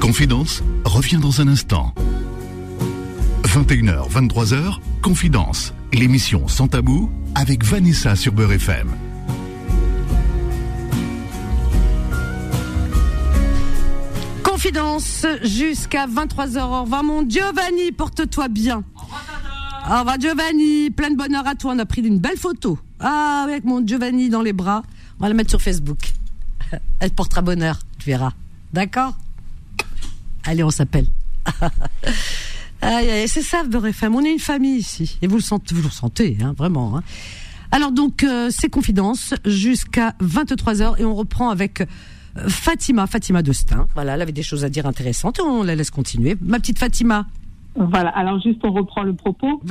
Confidence 0.00 0.62
revient 0.84 1.18
dans 1.18 1.40
un 1.40 1.48
instant. 1.48 1.94
21h, 3.44 4.10
23h, 4.10 4.78
Confidence, 5.02 5.74
l'émission 5.92 6.48
sans 6.48 6.68
tabou 6.68 7.10
avec 7.34 7.64
Vanessa 7.64 8.16
sur 8.16 8.32
Beurre 8.32 8.52
FM. 8.52 8.88
Confidence 14.42 15.26
jusqu'à 15.42 16.06
23h. 16.06 16.62
Au 16.62 16.82
revoir 16.82 17.04
mon 17.04 17.28
Giovanni, 17.28 17.92
porte-toi 17.92 18.48
bien. 18.48 18.84
Au 18.96 19.02
revoir 19.02 19.51
Giovanni, 20.18 20.90
plein 20.90 21.10
de 21.10 21.16
bonheur 21.16 21.46
à 21.46 21.54
toi. 21.54 21.72
On 21.74 21.78
a 21.78 21.86
pris 21.86 22.02
une 22.02 22.18
belle 22.18 22.36
photo. 22.36 22.78
Ah, 23.00 23.42
avec 23.44 23.64
mon 23.64 23.84
Giovanni 23.84 24.28
dans 24.30 24.42
les 24.42 24.52
bras. 24.52 24.82
On 25.18 25.22
va 25.22 25.28
la 25.28 25.34
mettre 25.34 25.50
sur 25.50 25.60
Facebook. 25.60 26.12
Elle 27.00 27.10
portera 27.10 27.42
bonheur, 27.42 27.78
tu 27.98 28.06
verras. 28.06 28.32
D'accord? 28.72 29.14
Allez, 30.44 30.64
on 30.64 30.70
s'appelle. 30.70 31.06
c'est 32.80 33.42
ça, 33.42 33.64
Beurre 33.64 33.86
FM. 33.86 34.14
On 34.14 34.24
est 34.24 34.32
une 34.32 34.38
famille 34.38 34.78
ici. 34.78 35.18
Et 35.22 35.26
vous 35.26 35.36
le 35.36 35.42
sentez, 35.42 35.74
vous 35.74 35.88
hein, 36.44 36.54
vraiment. 36.56 36.96
Hein. 36.96 37.02
Alors 37.70 37.92
donc, 37.92 38.22
euh, 38.22 38.50
c'est 38.50 38.68
Confidence 38.68 39.34
jusqu'à 39.44 40.14
23h 40.22 41.00
et 41.00 41.04
on 41.04 41.14
reprend 41.14 41.50
avec 41.50 41.80
euh, 41.80 42.48
Fatima, 42.48 43.06
Fatima 43.06 43.42
Destin. 43.42 43.86
Voilà, 43.94 44.14
elle 44.14 44.22
avait 44.22 44.32
des 44.32 44.42
choses 44.42 44.64
à 44.64 44.68
dire 44.68 44.86
intéressantes 44.86 45.40
on 45.40 45.62
la 45.62 45.74
laisse 45.74 45.90
continuer. 45.90 46.36
Ma 46.40 46.58
petite 46.58 46.78
Fatima. 46.78 47.26
Voilà, 47.74 48.10
alors 48.10 48.38
juste 48.40 48.60
on 48.64 48.72
reprend 48.72 49.02
le 49.02 49.14
propos 49.14 49.62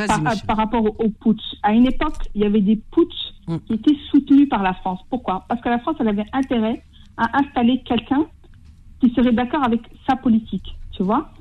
par, 0.47 0.57
rapport 0.57 0.83
au, 0.83 1.09
putsch. 1.09 1.41
À 1.61 1.73
une 1.73 1.85
époque, 1.85 2.17
il 2.33 2.41
y 2.41 2.45
avait 2.45 2.61
des 2.61 2.75
putsch 2.75 3.33
mm. 3.47 3.57
qui 3.67 3.73
étaient 3.73 3.97
soutenus 4.09 4.49
par 4.49 4.63
la 4.63 4.73
France. 4.73 4.99
Pourquoi? 5.09 5.45
Parce 5.47 5.61
que 5.61 5.69
la 5.69 5.79
France, 5.79 5.97
elle 5.99 6.07
avait 6.07 6.25
intérêt 6.33 6.83
à 7.17 7.39
installer 7.39 7.81
quelqu'un 7.85 8.25
qui 8.99 9.11
serait 9.13 9.31
d'accord 9.31 9.63
avec 9.63 9.81
sa 10.07 10.15
politique, 10.15 10.75
tu 10.91 11.03
vois? 11.03 11.31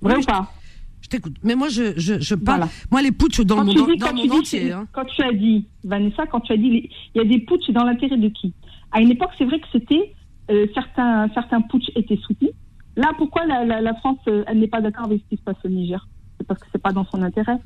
Vrai 0.00 0.16
ou 0.16 0.22
pas? 0.22 0.52
Je 1.00 1.08
t'écoute. 1.08 1.36
Mais 1.42 1.56
moi, 1.56 1.68
je, 1.68 1.94
je, 1.96 2.20
je 2.20 2.34
parle. 2.36 2.66
Moi, 2.90 3.02
les 3.02 3.12
putsch 3.12 3.40
dans 3.40 3.58
le 3.58 3.64
monde, 3.64 3.96
dans 3.98 4.08
le 4.08 4.14
monde 4.14 4.32
entier. 4.32 4.70
Hein. 4.70 4.86
Quand 4.92 5.04
tu 5.04 5.22
as 5.22 5.32
dit, 5.32 5.66
Vanessa, 5.82 6.26
quand 6.26 6.40
tu 6.40 6.52
as 6.52 6.56
dit, 6.56 6.88
il 7.14 7.18
y 7.18 7.20
a 7.20 7.24
des 7.24 7.40
putsch 7.40 7.70
dans 7.70 7.84
l'intérêt 7.84 8.16
de 8.16 8.28
qui? 8.28 8.54
À 8.92 9.00
une 9.00 9.10
époque, 9.10 9.30
c'est 9.38 9.44
vrai 9.44 9.58
que 9.58 9.66
c'était. 9.72 10.14
Euh, 10.50 10.66
certains, 10.74 11.28
certains 11.34 11.60
putsch 11.62 11.90
étaient 11.96 12.18
soutenus. 12.18 12.52
Là, 12.96 13.12
pourquoi 13.16 13.46
la, 13.46 13.64
la, 13.64 13.80
la 13.80 13.94
France, 13.94 14.18
euh, 14.28 14.44
elle 14.46 14.58
n'est 14.58 14.68
pas 14.68 14.80
d'accord 14.80 15.06
avec 15.06 15.22
ce 15.22 15.28
qui 15.30 15.36
se 15.36 15.42
passe 15.42 15.56
au 15.64 15.68
Niger? 15.68 16.06
C'est 16.38 16.46
parce 16.46 16.60
que 16.60 16.66
c'est 16.72 16.82
pas 16.82 16.92
dans 16.92 17.04
son 17.06 17.22
intérêt 17.22 17.58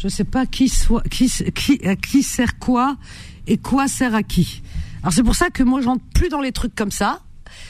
je 0.00 0.08
sais 0.08 0.24
pas 0.24 0.46
qui 0.46 0.70
soit 0.70 1.02
qui 1.10 1.28
qui 1.54 1.86
à 1.86 1.94
qui 1.94 2.22
sert 2.22 2.58
quoi 2.58 2.96
et 3.46 3.58
quoi 3.58 3.86
sert 3.86 4.14
à 4.14 4.22
qui. 4.22 4.62
Alors 5.02 5.12
c'est 5.12 5.22
pour 5.22 5.34
ça 5.34 5.50
que 5.50 5.62
moi 5.62 5.82
j'entre 5.82 6.02
plus 6.14 6.30
dans 6.30 6.40
les 6.40 6.52
trucs 6.52 6.74
comme 6.74 6.90
ça. 6.90 7.20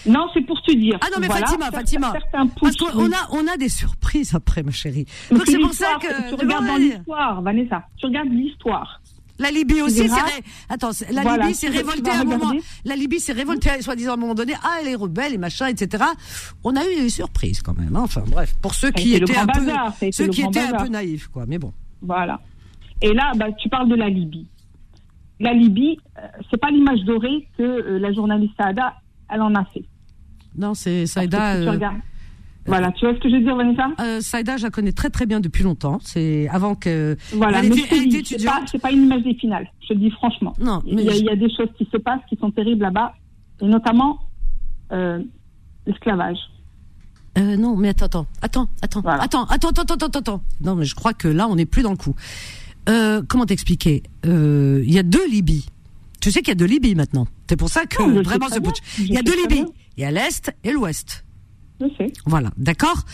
Non, 0.07 0.29
c'est 0.33 0.43
pour 0.43 0.63
te 0.63 0.73
dire. 0.73 0.97
Ah 1.01 1.07
non 1.13 1.19
mais 1.21 1.27
Fatima, 1.27 1.71
Fatima. 1.73 2.13
Parce 2.61 2.77
qu'on 2.77 3.11
a 3.11 3.29
on 3.33 3.49
a 3.49 3.57
des 3.57 3.69
surprises 3.69 4.33
après 4.35 4.63
ma 4.63 4.71
chérie. 4.71 5.07
Donc 5.31 5.43
c'est 5.45 5.59
pour 5.59 5.73
ça 5.73 5.97
que 6.01 6.29
tu 6.29 6.35
regardes 6.37 6.67
dans 6.67 6.77
l'histoire, 6.77 7.43
Vanessa. 7.43 7.83
Tu 7.97 8.07
regardes 8.07 8.31
l'histoire. 8.31 9.00
La 9.41 9.51
Libye 9.51 9.81
aussi, 9.81 10.09
c'est 10.09 10.45
attends, 10.69 10.91
la 11.11 11.37
Libye 11.37 11.55
s'est 11.55 11.69
révoltée 11.69 12.11
à 12.11 12.21
un 12.21 12.25
moment. 12.25 12.53
La 12.85 12.95
Libye 12.95 13.21
s'est 13.21 13.33
révoltée, 13.33 13.81
soi-disant 13.81 14.13
à 14.13 14.15
un 14.15 14.19
moment 14.19 14.35
donné. 14.35 14.53
Ah, 14.63 14.79
elle 14.81 14.89
est 14.89 14.95
rebelle 14.95 15.35
et 15.35 15.39
machin, 15.39 15.67
etc. 15.67 16.05
On 16.63 16.77
a 16.77 16.85
eu 16.85 17.01
des 17.01 17.09
surprises 17.09 17.63
quand 17.63 17.77
même. 17.79 17.97
Hein. 17.97 18.03
Enfin 18.05 18.23
bref, 18.27 18.55
pour 18.61 18.75
ceux 18.75 18.91
qui 18.91 19.15
étaient 19.15 19.37
un 19.37 19.47
peu, 19.47 19.67
ceux 20.13 20.29
qui 20.29 20.43
étaient 20.43 20.61
un 20.61 20.85
peu 20.85 20.89
naïfs, 20.89 21.29
quoi. 21.29 21.47
Mais 21.47 21.59
bon. 21.59 21.73
Voilà. 22.03 22.41
Et 23.03 23.13
là, 23.15 23.33
bah, 23.37 23.51
tu 23.53 23.69
parles 23.69 23.89
de 23.89 23.95
la 23.95 24.09
Libye. 24.09 24.47
La 25.39 25.55
Libye, 25.55 25.99
euh, 26.19 26.21
c'est 26.51 26.61
pas 26.61 26.71
l'image 26.71 27.01
dorée 27.05 27.49
que 27.57 27.63
euh, 27.63 27.99
la 27.99 28.13
journaliste 28.13 28.53
Saïda, 28.59 28.95
elle 29.31 29.41
en 29.41 29.55
a 29.55 29.65
fait. 29.65 29.85
Non, 30.55 30.75
c'est 30.75 31.07
Saïda. 31.07 31.57
Voilà, 32.71 32.93
tu 32.93 33.05
vois 33.05 33.15
ce 33.15 33.21
que 33.21 33.29
je 33.29 33.37
veux 33.37 33.43
dire, 33.43 33.57
Vanessa? 33.57 33.89
Euh, 34.01 34.21
Saïda, 34.21 34.57
je 34.57 34.65
la 34.65 34.71
connais 34.71 34.93
très 34.93 35.11
très 35.11 35.27
bien 35.27 35.41
depuis 35.41 35.65
longtemps. 35.65 35.99
C'est 36.03 36.49
avant 36.49 36.75
que. 36.75 37.17
Voilà, 37.33 37.61
elle 37.61 37.67
était, 37.67 37.97
elle 37.97 38.15
était 38.15 38.39
c'est 38.67 38.79
pas, 38.79 38.91
une 38.91 39.05
image 39.05 39.23
des 39.23 39.35
finales, 39.35 39.71
je 39.83 39.89
te 39.89 39.95
dis 39.95 40.11
franchement. 40.11 40.55
Non, 40.61 40.83
mais 40.87 41.03
il, 41.05 41.25
y 41.25 41.29
a, 41.29 41.37
des 41.37 41.53
choses 41.55 41.69
qui 41.77 41.87
se 41.91 41.97
passent 41.97 42.21
qui 42.29 42.37
sont 42.37 42.51
terribles 42.51 42.83
là-bas, 42.83 43.15
et 43.61 43.67
notamment 43.67 44.21
euh, 44.93 45.21
l'esclavage. 45.87 46.39
Euh, 47.39 47.57
non, 47.57 47.77
mais 47.77 47.91
attends, 47.91 48.07
attends, 48.43 48.69
attends, 48.83 49.03
attends, 49.05 49.45
attends, 49.45 49.69
attends, 49.69 49.95
attends, 49.95 50.19
attends. 50.19 50.43
Non, 50.61 50.75
mais 50.75 50.85
je 50.85 50.95
crois 50.95 51.13
que 51.13 51.29
là, 51.29 51.49
on 51.49 51.57
n'est 51.57 51.67
plus 51.67 51.83
dans 51.83 51.93
le 51.93 51.97
coup. 51.97 52.15
Euh, 52.89 53.23
comment 53.27 53.47
t'expliquer? 53.47 54.03
Il 54.25 54.93
y 54.93 54.99
a 54.99 55.03
deux 55.03 55.29
Libyes. 55.29 55.67
Tu 56.21 56.31
sais 56.31 56.41
qu'il 56.41 56.49
y 56.49 56.53
a 56.53 56.57
deux 56.57 56.67
Libyes 56.67 56.95
maintenant. 56.95 57.27
C'est 57.49 57.57
pour 57.57 57.69
ça 57.69 57.87
que 57.87 58.03
vraiment 58.23 58.49
ce 58.49 58.59
Il 58.99 59.13
y 59.13 59.19
a 59.19 59.23
deux 59.23 59.37
Libyes. 59.37 59.67
Il 59.97 60.03
y 60.03 60.07
a 60.07 60.11
l'Est 60.11 60.55
et 60.65 60.73
l'Ouest. 60.73 61.25
Voilà, 62.27 62.51
d'accord. 62.57 63.05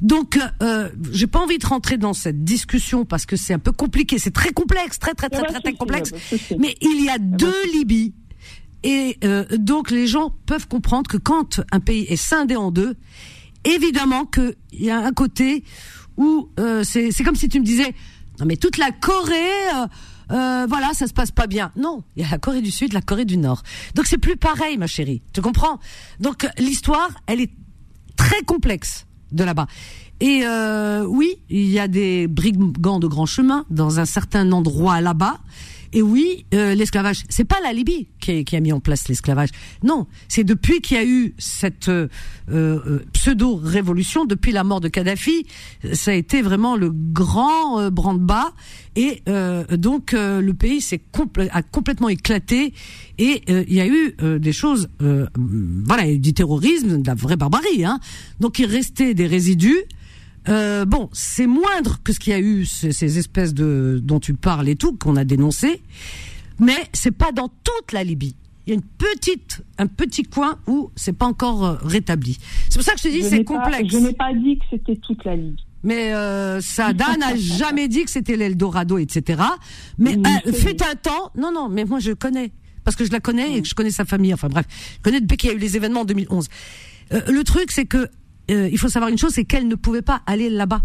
Donc, 0.00 0.38
euh, 0.62 0.88
j'ai 1.12 1.26
pas 1.26 1.40
envie 1.40 1.58
de 1.58 1.66
rentrer 1.66 1.96
dans 1.96 2.12
cette 2.12 2.44
discussion 2.44 3.04
parce 3.04 3.26
que 3.26 3.36
c'est 3.36 3.54
un 3.54 3.58
peu 3.58 3.72
compliqué. 3.72 4.18
C'est 4.18 4.32
très 4.32 4.52
complexe, 4.52 4.98
très 4.98 5.14
très 5.14 5.28
très 5.28 5.42
très, 5.42 5.60
très, 5.60 5.72
complexe. 5.74 6.12
Mais 6.58 6.74
il 6.80 7.04
y 7.04 7.08
a 7.08 7.18
deux 7.18 7.72
Libyes. 7.72 8.14
Et 8.82 9.16
euh, 9.24 9.44
donc 9.56 9.90
les 9.90 10.06
gens 10.06 10.34
peuvent 10.44 10.68
comprendre 10.68 11.08
que 11.08 11.16
quand 11.16 11.60
un 11.72 11.80
pays 11.80 12.04
est 12.04 12.16
scindé 12.16 12.54
en 12.54 12.70
deux, 12.70 12.96
évidemment 13.64 14.26
qu'il 14.26 14.54
y 14.72 14.90
a 14.90 14.98
un 14.98 15.12
côté 15.12 15.64
où 16.16 16.50
euh, 16.60 16.84
c'est 16.84 17.24
comme 17.24 17.34
si 17.34 17.48
tu 17.48 17.60
me 17.60 17.64
disais 17.64 17.94
non 18.38 18.46
mais 18.46 18.56
toute 18.56 18.76
la 18.78 18.90
Corée 18.92 19.34
euh, 19.74 19.86
euh, 20.32 20.66
voilà 20.68 20.92
ça 20.92 21.06
se 21.06 21.12
passe 21.12 21.30
pas 21.30 21.46
bien 21.46 21.72
non 21.76 22.04
il 22.16 22.22
y 22.22 22.26
a 22.26 22.30
la 22.30 22.38
Corée 22.38 22.60
du 22.62 22.70
Sud 22.70 22.92
la 22.92 23.00
Corée 23.00 23.24
du 23.24 23.36
Nord 23.36 23.62
donc 23.94 24.06
c'est 24.06 24.18
plus 24.18 24.36
pareil 24.36 24.78
ma 24.78 24.86
chérie 24.86 25.22
tu 25.32 25.40
comprends? 25.40 25.80
Donc 26.20 26.46
l'histoire 26.58 27.10
elle 27.26 27.40
est 27.40 27.50
très 28.16 28.42
complexe 28.42 29.06
de 29.32 29.44
là-bas. 29.44 29.66
Et 30.20 30.42
euh, 30.44 31.04
oui 31.06 31.38
il 31.50 31.66
y 31.66 31.78
a 31.78 31.88
des 31.88 32.28
brigands 32.28 33.00
de 33.00 33.06
grand 33.06 33.26
chemin 33.26 33.64
dans 33.70 33.98
un 33.98 34.04
certain 34.04 34.50
endroit 34.52 35.00
là-bas 35.00 35.38
et 35.94 36.02
oui, 36.02 36.44
euh, 36.52 36.74
l'esclavage, 36.74 37.22
c'est 37.28 37.44
pas 37.44 37.60
la 37.62 37.72
Libye 37.72 38.08
qui, 38.20 38.44
qui, 38.44 38.56
a 38.56 38.60
mis 38.60 38.72
en 38.72 38.80
place 38.80 39.06
l'esclavage. 39.06 39.50
Non, 39.84 40.08
c'est 40.26 40.42
depuis 40.42 40.80
qu'il 40.80 40.96
y 40.96 41.00
a 41.00 41.04
eu 41.04 41.34
cette 41.38 41.88
euh, 41.88 42.08
euh 42.50 42.98
pseudo-révolution, 43.12 44.24
depuis 44.24 44.50
la 44.50 44.64
mort 44.64 44.80
de 44.80 44.88
Kadhafi, 44.88 45.46
ça 45.92 46.10
a 46.10 46.14
été 46.14 46.42
vraiment 46.42 46.74
le 46.76 46.90
grand 46.90 47.78
euh, 47.78 47.90
branle-bas. 47.90 48.52
Et 48.96 49.22
euh, 49.28 49.64
donc 49.76 50.12
le 50.12 50.52
pays 50.52 50.80
s'est 50.80 51.00
a 51.50 51.62
complètement 51.62 52.08
éclaté 52.08 52.74
et 53.18 53.42
il 53.48 53.74
y 53.74 53.80
a 53.80 53.86
eu 53.88 54.14
des 54.38 54.52
choses, 54.52 54.88
voilà, 55.00 56.14
du 56.14 56.32
terrorisme, 56.32 57.02
de 57.02 57.06
la 57.06 57.14
vraie 57.14 57.36
barbarie. 57.36 57.84
Hein. 57.84 57.98
Donc 58.38 58.60
il 58.60 58.66
restait 58.66 59.14
des 59.14 59.26
résidus. 59.26 59.82
Euh, 60.48 60.84
bon, 60.84 61.08
c'est 61.12 61.46
moindre 61.46 61.98
que 62.02 62.12
ce 62.12 62.20
qu'il 62.20 62.32
y 62.32 62.36
a 62.36 62.40
eu 62.40 62.66
ces, 62.66 63.18
espèces 63.18 63.54
de 63.54 64.00
dont 64.02 64.20
tu 64.20 64.34
parles 64.34 64.68
et 64.68 64.76
tout 64.76 64.96
qu'on 64.96 65.16
a 65.16 65.24
dénoncé, 65.24 65.82
mais 66.58 66.76
c'est 66.92 67.16
pas 67.16 67.32
dans 67.32 67.48
toute 67.48 67.92
la 67.92 68.04
Libye. 68.04 68.36
Il 68.66 68.70
y 68.70 68.72
a 68.72 68.76
une 68.76 68.82
petite, 68.82 69.62
un 69.78 69.86
petit 69.86 70.22
coin 70.22 70.58
où 70.66 70.90
c'est 70.96 71.12
pas 71.12 71.26
encore 71.26 71.64
euh, 71.64 71.76
rétabli. 71.82 72.38
C'est 72.68 72.78
pour 72.78 72.84
ça 72.84 72.92
que 72.92 72.98
je 72.98 73.04
te 73.04 73.08
dis 73.08 73.22
c'est 73.22 73.44
complexe. 73.44 73.92
je 73.92 73.98
n'ai 73.98 74.14
pas 74.14 74.32
dit 74.32 74.58
que 74.58 74.64
c'était 74.70 74.96
toute 74.96 75.24
la 75.24 75.36
Libye. 75.36 75.64
Mais 75.84 76.14
euh, 76.14 76.60
Sada 76.62 77.16
n'a 77.18 77.36
jamais 77.36 77.88
dit 77.88 78.04
que 78.04 78.10
c'était 78.10 78.36
l'Eldorado, 78.36 78.98
etc. 78.98 79.42
Mais 79.98 80.16
euh, 80.16 80.52
fut 80.52 80.82
un 80.82 80.94
temps, 80.96 81.30
non, 81.36 81.52
non, 81.52 81.68
mais 81.68 81.84
moi 81.84 82.00
je 82.00 82.12
connais 82.12 82.52
parce 82.84 82.96
que 82.96 83.04
je 83.04 83.10
la 83.10 83.20
connais 83.20 83.56
et 83.56 83.62
que 83.62 83.68
je 83.68 83.74
connais 83.74 83.90
sa 83.90 84.04
famille. 84.04 84.34
Enfin 84.34 84.48
bref, 84.48 84.66
je 84.96 85.02
connais 85.02 85.20
depuis 85.20 85.36
qu'il 85.36 85.50
y 85.50 85.52
a 85.52 85.56
eu 85.56 85.58
les 85.58 85.76
événements 85.76 86.00
en 86.00 86.04
2011. 86.04 86.48
Euh, 87.12 87.20
le 87.30 87.44
truc, 87.44 87.70
c'est 87.70 87.86
que 87.86 88.08
euh, 88.50 88.68
il 88.70 88.78
faut 88.78 88.88
savoir 88.88 89.10
une 89.10 89.18
chose, 89.18 89.32
c'est 89.32 89.44
qu'elle 89.44 89.68
ne 89.68 89.74
pouvait 89.74 90.02
pas 90.02 90.22
aller 90.26 90.50
là-bas. 90.50 90.82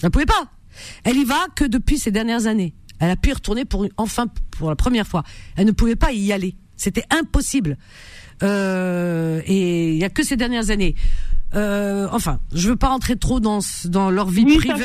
Elle 0.00 0.06
ne 0.06 0.10
pouvait 0.10 0.26
pas. 0.26 0.46
Elle 1.04 1.16
y 1.16 1.24
va 1.24 1.46
que 1.54 1.64
depuis 1.64 1.98
ces 1.98 2.10
dernières 2.10 2.46
années. 2.46 2.74
Elle 3.00 3.10
a 3.10 3.16
pu 3.16 3.30
y 3.30 3.32
retourner 3.32 3.64
pour 3.64 3.86
enfin 3.96 4.26
pour 4.52 4.68
la 4.68 4.76
première 4.76 5.06
fois. 5.06 5.24
Elle 5.56 5.66
ne 5.66 5.72
pouvait 5.72 5.96
pas 5.96 6.12
y 6.12 6.32
aller. 6.32 6.54
C'était 6.76 7.04
impossible. 7.10 7.76
Euh, 8.42 9.40
et 9.46 9.92
il 9.92 9.98
y 9.98 10.04
a 10.04 10.08
que 10.08 10.22
ces 10.22 10.36
dernières 10.36 10.70
années. 10.70 10.94
Euh, 11.54 12.08
enfin, 12.12 12.38
je 12.54 12.70
veux 12.70 12.76
pas 12.76 12.88
rentrer 12.88 13.16
trop 13.16 13.38
dans 13.38 13.58
dans 13.86 14.10
leur 14.10 14.28
vie 14.28 14.44
privée 14.44 14.84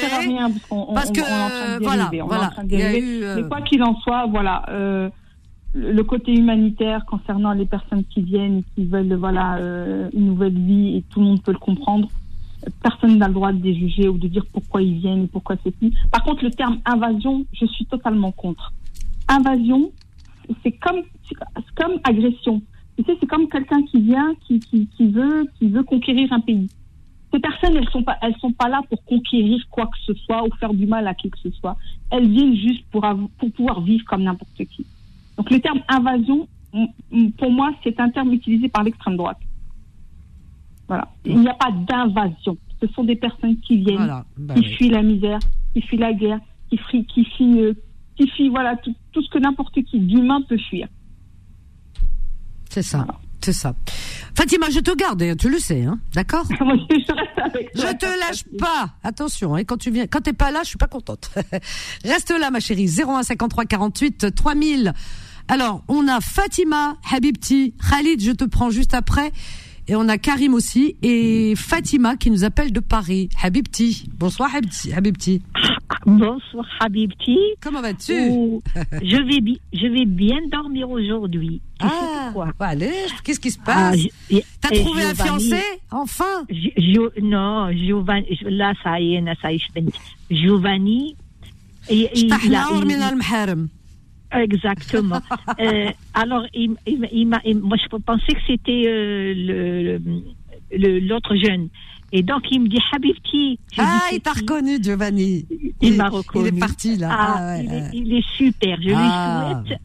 parce, 0.69 1.11
que 1.11 1.21
voilà, 1.81 2.11
voilà. 2.25 2.51
Mais 2.67 3.43
quoi 3.47 3.61
qu'il 3.61 3.81
en 3.83 3.95
soit, 4.01 4.25
voilà. 4.29 4.63
Le 5.79 6.01
côté 6.03 6.33
humanitaire 6.33 7.05
concernant 7.05 7.53
les 7.53 7.67
personnes 7.67 8.03
qui 8.05 8.21
viennent, 8.21 8.63
qui 8.73 8.85
veulent 8.85 9.13
voilà 9.13 9.57
euh, 9.57 10.09
une 10.11 10.25
nouvelle 10.25 10.57
vie 10.57 10.97
et 10.97 11.03
tout 11.03 11.19
le 11.19 11.27
monde 11.27 11.43
peut 11.43 11.51
le 11.51 11.59
comprendre. 11.59 12.09
Personne 12.81 13.19
n'a 13.19 13.27
le 13.27 13.35
droit 13.35 13.53
de 13.53 13.61
les 13.61 13.75
juger 13.75 14.07
ou 14.07 14.17
de 14.17 14.27
dire 14.27 14.43
pourquoi 14.51 14.81
ils 14.81 14.97
viennent 14.97 15.25
et 15.25 15.27
pourquoi 15.27 15.55
c'est 15.63 15.69
plus. 15.69 15.93
Par 16.11 16.23
contre, 16.23 16.43
le 16.43 16.49
terme 16.49 16.79
invasion, 16.85 17.45
je 17.53 17.67
suis 17.67 17.85
totalement 17.85 18.31
contre. 18.31 18.73
Invasion, 19.27 19.91
c'est 20.63 20.71
comme 20.71 21.03
comme 21.75 21.99
agression. 22.03 22.61
Tu 22.97 23.03
sais, 23.03 23.15
c'est 23.19 23.27
comme 23.27 23.47
quelqu'un 23.47 23.83
qui 23.83 24.01
vient, 24.01 24.33
qui, 24.47 24.59
qui, 24.59 24.87
qui 24.87 25.07
veut 25.11 25.45
qui 25.59 25.69
veut 25.69 25.83
conquérir 25.83 26.33
un 26.33 26.39
pays. 26.39 26.67
Ces 27.31 27.39
personnes, 27.39 27.77
elles 27.77 27.89
sont 27.89 28.01
pas, 28.01 28.17
elles 28.23 28.35
sont 28.37 28.53
pas 28.53 28.67
là 28.67 28.81
pour 28.89 29.03
conquérir 29.03 29.61
quoi 29.69 29.85
que 29.85 29.97
ce 30.07 30.13
soit 30.21 30.43
ou 30.43 30.49
faire 30.59 30.73
du 30.73 30.87
mal 30.87 31.07
à 31.07 31.13
qui 31.13 31.29
que 31.29 31.37
ce 31.37 31.51
soit. 31.51 31.77
Elles 32.09 32.27
viennent 32.27 32.55
juste 32.55 32.83
pour, 32.89 33.05
pour 33.37 33.51
pouvoir 33.51 33.81
vivre 33.81 34.03
comme 34.05 34.23
n'importe 34.23 34.65
qui. 34.65 34.87
Donc 35.37 35.51
le 35.51 35.59
terme 35.59 35.81
invasion, 35.87 36.47
pour 37.37 37.51
moi, 37.51 37.71
c'est 37.83 37.99
un 37.99 38.09
terme 38.09 38.33
utilisé 38.33 38.67
par 38.67 38.83
l'extrême 38.83 39.17
droite. 39.17 39.37
Voilà. 40.87 41.07
Il 41.25 41.39
n'y 41.39 41.47
a 41.47 41.53
pas 41.53 41.71
d'invasion. 41.71 42.57
Ce 42.81 42.87
sont 42.93 43.03
des 43.03 43.15
personnes 43.15 43.59
qui 43.59 43.77
viennent, 43.77 44.23
bah 44.37 44.53
qui 44.55 44.63
fuient 44.75 44.89
la 44.89 45.01
misère, 45.01 45.39
qui 45.73 45.81
fuient 45.81 45.97
la 45.97 46.13
guerre, 46.13 46.39
qui 46.69 46.77
fuient, 46.77 47.05
qui 47.05 47.25
fuient, 47.25 47.61
euh, 47.61 47.73
qui 48.15 48.27
fuient 48.29 48.49
voilà, 48.49 48.77
tout, 48.77 48.93
ce 49.13 49.29
que 49.29 49.39
n'importe 49.39 49.81
qui 49.83 49.99
d'humain 49.99 50.41
peut 50.47 50.57
fuir. 50.57 50.87
C'est 52.69 52.83
ça. 52.83 53.05
C'est 53.41 53.53
ça. 53.53 53.73
Fatima, 54.35 54.69
je 54.69 54.79
te 54.79 54.93
garde, 54.95 55.21
hein, 55.21 55.35
tu 55.39 55.49
le 55.49 55.59
sais, 55.59 55.83
hein, 55.83 55.99
d'accord 56.13 56.45
je, 56.49 57.95
te 57.95 58.19
lâche 58.19 58.43
pas. 58.59 58.95
Attention, 59.03 59.55
hein, 59.55 59.63
quand 59.63 59.77
tu 59.77 59.89
viens, 59.89 60.05
quand 60.05 60.21
t'es 60.21 60.33
pas 60.33 60.51
là, 60.51 60.61
je 60.63 60.69
suis 60.69 60.77
pas 60.77 60.87
contente. 60.87 61.31
Reste 62.03 62.33
là, 62.37 62.51
ma 62.51 62.59
chérie. 62.59 62.89
01 62.89 63.23
53 63.23 63.65
48 63.65 64.35
3000. 64.35 64.93
Alors, 65.49 65.83
on 65.87 66.07
a 66.07 66.19
Fatima, 66.19 66.97
Habibti, 67.09 67.73
Khalid, 67.89 68.21
je 68.21 68.31
te 68.31 68.43
prends 68.43 68.69
juste 68.69 68.93
après. 68.93 69.31
Et 69.89 69.95
on 69.95 70.09
a 70.09 70.17
Karim 70.17 70.53
aussi 70.53 70.97
et 71.01 71.53
Fatima 71.55 72.17
qui 72.17 72.29
nous 72.29 72.43
appelle 72.43 72.73
de 72.73 72.81
Paris. 72.81 73.29
Habibti. 73.41 74.09
Bonsoir 74.19 74.53
Habibti. 74.53 75.41
Bonsoir 76.05 76.65
Habibti. 76.81 77.37
Comment 77.61 77.81
vas-tu 77.81 78.13
je, 78.13 79.17
vais 79.23 79.59
je 79.71 79.87
vais 79.87 80.05
bien 80.05 80.39
dormir 80.51 80.89
aujourd'hui. 80.89 81.61
Ah, 81.79 82.33
allez, 82.59 82.91
qu'est-ce 83.23 83.39
qui 83.39 83.51
se 83.51 83.59
passe 83.59 83.97
ah, 84.33 84.35
T'as 84.59 84.75
trouvé 84.75 85.03
un 85.03 85.15
fiancé 85.15 85.61
Enfin 85.89 86.45
Non, 87.21 87.71
Giovanni, 87.71 88.37
là 88.43 88.73
ça 88.83 88.99
y 88.99 89.15
est, 89.15 89.23
ça 89.41 89.53
y 89.53 89.55
est, 89.55 89.83
Giovanni. 90.29 91.15
Et, 91.89 92.09
il, 92.15 92.27
Exactement. 94.31 95.21
euh, 95.59 95.89
alors, 96.13 96.45
il, 96.53 96.75
il, 96.85 97.07
il 97.11 97.27
m'a, 97.27 97.41
moi, 97.61 97.77
je 97.77 97.97
pensais 97.97 98.33
que 98.33 98.41
c'était 98.45 98.83
euh, 98.87 99.99
le, 100.71 100.99
l'autre 100.99 101.35
jeune. 101.35 101.69
Et 102.11 102.23
donc, 102.23 102.43
il 102.51 102.61
me 102.61 102.67
dit, 102.67 102.79
Habibti. 102.93 103.59
Ah, 103.77 104.07
il 104.13 104.21
t'a 104.21 104.31
reconnu, 104.31 104.81
Giovanni. 104.81 105.45
Il, 105.81 105.95
m'a 105.95 106.09
reconnu. 106.09 106.49
Il 106.49 106.55
est 106.55 106.59
parti, 106.59 106.95
là. 106.97 107.09
Ah, 107.11 107.35
ah 107.37 107.57
il, 107.57 107.73
est, 107.73 107.89
il, 107.93 108.13
est, 108.13 108.25
super. 108.37 108.77
Je 108.81 108.87
lui 108.87 108.93
ah. 108.95 109.61
souhaite. 109.65 109.79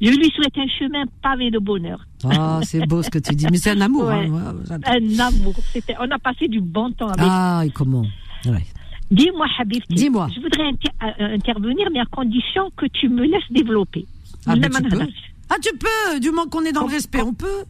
Je 0.00 0.10
lui 0.10 0.30
souhaite 0.30 0.56
un 0.58 0.68
chemin 0.68 1.04
pavé 1.22 1.50
de 1.50 1.58
bonheur. 1.58 2.06
Ah, 2.24 2.60
c'est 2.62 2.86
beau 2.86 3.02
ce 3.02 3.08
que 3.10 3.18
tu 3.18 3.34
dis. 3.34 3.46
Mais 3.50 3.56
c'est 3.56 3.70
un 3.70 3.80
amour. 3.80 4.10
Hein, 4.10 4.56
un 4.70 5.18
amour. 5.18 5.54
on 6.00 6.10
a 6.10 6.18
passé 6.18 6.48
du 6.48 6.60
bon 6.60 6.92
temps 6.92 7.08
avec. 7.08 7.26
Ah, 7.26 7.62
et 7.64 7.70
comment? 7.70 8.04
Ouais. 8.44 8.64
Dis-moi, 9.10 9.46
Habib, 9.58 9.82
Dis-moi. 9.88 10.28
je 10.34 10.40
voudrais 10.40 10.68
euh, 10.68 11.34
intervenir, 11.34 11.88
mais 11.92 12.00
à 12.00 12.06
condition 12.06 12.70
que 12.76 12.86
tu 12.86 13.08
me 13.08 13.24
laisses 13.24 13.50
développer. 13.50 14.04
Ah, 14.46 14.56
ben, 14.56 14.68
tu 14.70 14.82
peux. 14.82 15.06
ah 15.50 15.56
tu 15.62 15.70
peux, 15.78 16.20
du 16.20 16.30
moment 16.30 16.46
qu'on 16.48 16.64
est 16.64 16.72
dans 16.72 16.86
le 16.86 16.92
respect, 16.92 17.22
on 17.22 17.34
peut. 17.34 17.64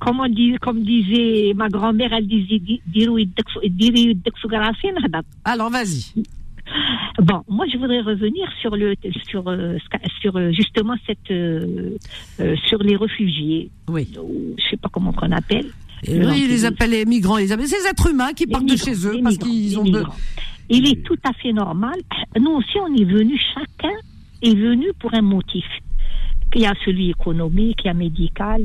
Comme, 0.00 0.20
on 0.20 0.28
dit, 0.28 0.56
comme 0.60 0.82
disait 0.82 1.52
ma 1.54 1.68
grand-mère, 1.68 2.12
elle 2.12 2.26
disait 2.26 2.60
Alors 5.44 5.70
vas-y. 5.70 6.24
Bon, 7.18 7.42
moi 7.48 7.66
je 7.70 7.76
voudrais 7.76 8.00
revenir 8.00 8.48
sur 8.60 8.74
le 8.74 8.94
sur 9.28 9.46
euh, 9.48 9.76
sur 10.20 10.36
euh, 10.36 10.50
justement 10.52 10.94
cette 11.06 11.32
sur 12.66 12.82
les 12.82 12.96
réfugiés. 12.96 13.70
Oui. 13.88 14.08
Je 14.12 14.70
sais 14.70 14.76
pas 14.78 14.88
comment 14.90 15.12
on 15.20 15.32
appelle. 15.32 15.66
oui, 16.08 16.42
ils 16.44 16.48
les 16.48 16.64
appellent 16.64 16.90
les 16.90 17.04
migrants, 17.04 17.36
les 17.36 17.48
ces 17.48 17.86
êtres 17.86 18.10
humains 18.10 18.32
qui 18.32 18.46
partent 18.46 18.66
de 18.66 18.76
chez 18.76 19.06
eux 19.06 19.20
parce 19.22 19.36
qu'ils 19.36 19.78
ont 19.78 19.84
de, 19.84 20.02
il 20.68 20.88
est 20.88 21.02
tout 21.02 21.18
à 21.24 21.32
fait 21.32 21.52
normal. 21.52 21.96
Nous 22.38 22.50
aussi, 22.50 22.78
on 22.80 22.94
est 22.94 23.04
venu, 23.04 23.38
chacun 23.54 23.94
est 24.42 24.54
venu 24.54 24.88
pour 24.98 25.12
un 25.14 25.22
motif. 25.22 25.64
Il 26.54 26.62
y 26.62 26.66
a 26.66 26.74
celui 26.84 27.10
économique, 27.10 27.80
il 27.84 27.86
y 27.86 27.90
a 27.90 27.94
médical, 27.94 28.62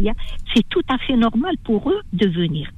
c'est 0.53 0.67
tout 0.67 0.81
à 0.89 0.97
fait 0.97 1.15
normal 1.15 1.55
pour 1.63 1.89
eux 1.89 2.01
de 2.11 2.27
venir. 2.27 2.69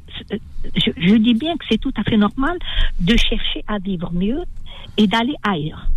Je, 0.76 0.92
je 0.96 1.16
dis 1.16 1.34
bien 1.34 1.58
que 1.58 1.66
c'est 1.70 1.80
tout 1.80 1.94
à 1.98 2.04
fait 2.04 2.18
normal 2.18 2.58
de 3.00 3.18
chercher 3.18 3.64
à 3.68 3.80
vivre 3.80 4.12
mieux 4.14 4.44
et 4.98 5.08
d'aller 5.08 5.36
ailleurs. 5.44 5.88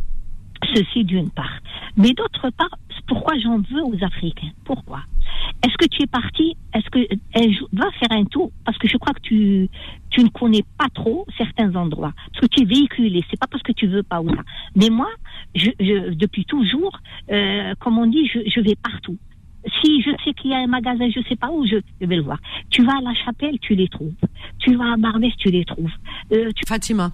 Ceci 0.75 1.05
d'une 1.05 1.29
part. 1.31 1.59
Mais 1.97 2.13
d'autre 2.13 2.49
part, 2.57 2.79
pourquoi 3.07 3.39
j'en 3.39 3.59
veux 3.59 3.83
aux 3.85 4.05
Africains? 4.05 4.51
Pourquoi? 4.65 5.01
Est-ce 5.65 5.77
que 5.77 5.87
tu 5.87 6.03
es 6.03 6.07
parti? 6.07 6.57
Est-ce 6.75 6.89
que 6.91 6.99
va 7.73 7.91
faire 7.93 8.13
un 8.13 8.25
tour? 8.25 8.51
Parce 8.65 8.79
que 8.79 8.89
je 8.89 8.97
crois 8.97 9.15
que 9.15 9.21
tu 9.21 9.69
tu 10.11 10.23
ne 10.23 10.29
connais 10.29 10.65
pas 10.79 10.89
trop 10.95 11.27
certains 11.39 11.75
endroits. 11.75 12.13
Parce 12.33 12.47
que 12.47 12.55
tu 12.55 12.63
es 12.63 12.65
véhiculé. 12.65 13.25
C'est 13.31 13.39
pas 13.39 13.47
parce 13.47 13.63
que 13.63 13.73
tu 13.73 13.87
veux 13.87 14.03
pas 14.03 14.21
ou 14.21 14.29
ça. 14.29 14.43
Mais 14.77 14.91
moi, 14.91 15.09
depuis 15.55 16.45
toujours, 16.45 16.99
euh, 17.31 17.75
comme 17.81 17.99
on 17.99 18.07
dit, 18.07 18.27
je, 18.27 18.41
je 18.47 18.61
vais 18.61 18.77
partout. 18.77 19.17
Si 19.81 20.03
je 20.03 20.11
sais 20.25 20.35
qu'il 20.35 20.51
y 20.51 20.55
a 20.55 20.59
un 20.59 20.67
magasin, 20.67 21.09
je 21.09 21.21
sais 21.29 21.37
pas 21.37 21.51
où, 21.51 21.65
je, 21.67 21.77
vais 22.05 22.17
le 22.17 22.23
voir. 22.23 22.39
Tu 22.71 22.85
vas 22.85 22.97
à 22.99 23.01
la 23.01 23.15
chapelle, 23.15 23.59
tu 23.61 23.75
les 23.75 23.89
trouves. 23.89 24.13
Tu 24.59 24.75
vas 24.75 24.95
à 24.95 24.97
Barbès, 24.97 25.33
tu 25.39 25.51
les 25.51 25.65
trouves. 25.65 25.93
Euh, 26.33 26.51
Fatima, 26.67 27.13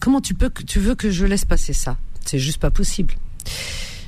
comment 0.00 0.20
tu 0.20 0.34
peux, 0.34 0.50
tu 0.66 0.78
veux 0.78 0.94
que 0.94 1.10
je 1.10 1.26
laisse 1.26 1.44
passer 1.44 1.74
ça? 1.74 1.98
C'est 2.20 2.38
juste 2.38 2.60
pas 2.60 2.70
possible. 2.70 3.14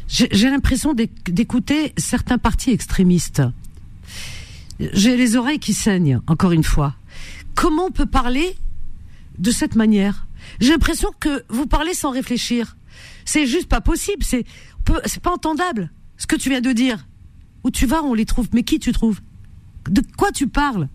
J'ai 0.08 0.50
l'impression 0.50 0.94
d'écouter 0.94 1.92
certains 1.98 2.38
partis 2.38 2.70
extrémistes. 2.70 3.42
J'ai 4.80 5.16
les 5.16 5.36
oreilles 5.36 5.58
qui 5.58 5.74
saignent, 5.74 6.20
encore 6.26 6.52
une 6.52 6.64
fois. 6.64 6.94
Comment 7.54 7.86
on 7.86 7.90
peut 7.90 8.06
parler 8.06 8.56
de 9.38 9.50
cette 9.50 9.74
manière? 9.74 10.26
J'ai 10.60 10.70
l'impression 10.70 11.10
que 11.20 11.44
vous 11.50 11.66
parlez 11.66 11.92
sans 11.94 12.10
réfléchir. 12.10 12.76
C'est 13.24 13.46
juste 13.46 13.68
pas 13.68 13.82
possible. 13.82 14.24
C'est 14.24 14.44
c'est 15.04 15.22
pas 15.22 15.32
entendable. 15.32 15.90
Ce 16.16 16.26
que 16.26 16.36
tu 16.36 16.48
viens 16.48 16.62
de 16.62 16.72
dire. 16.72 17.06
Où 17.64 17.70
tu 17.70 17.84
vas, 17.86 18.02
on 18.02 18.14
les 18.14 18.24
trouve. 18.24 18.48
Mais 18.54 18.62
qui 18.62 18.78
tu 18.78 18.92
trouves? 18.92 19.20
De 19.90 20.02
quoi 20.16 20.32
tu 20.32 20.48
parles? 20.48 20.88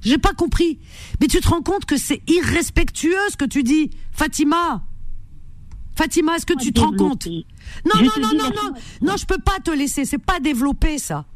J'ai 0.00 0.16
pas 0.16 0.32
compris. 0.32 0.78
Mais 1.20 1.26
tu 1.26 1.40
te 1.40 1.48
rends 1.48 1.62
compte 1.62 1.84
que 1.84 1.98
c'est 1.98 2.22
irrespectueux 2.26 3.28
ce 3.30 3.36
que 3.36 3.44
tu 3.44 3.62
dis, 3.62 3.90
Fatima? 4.12 4.82
Fatima, 5.94 6.36
est-ce 6.36 6.46
que 6.46 6.58
tu 6.58 6.72
te 6.72 6.80
rends 6.80 6.96
compte? 6.96 7.28
Non, 7.84 8.02
non, 8.02 8.10
non, 8.20 8.32
non, 8.36 8.50
non, 8.50 8.72
non, 9.02 9.16
je 9.16 9.26
peux 9.26 9.38
pas 9.38 9.58
te 9.62 9.70
laisser. 9.70 10.04
C'est 10.04 10.18
pas 10.18 10.40
développer 10.40 10.98
ça. 10.98 11.26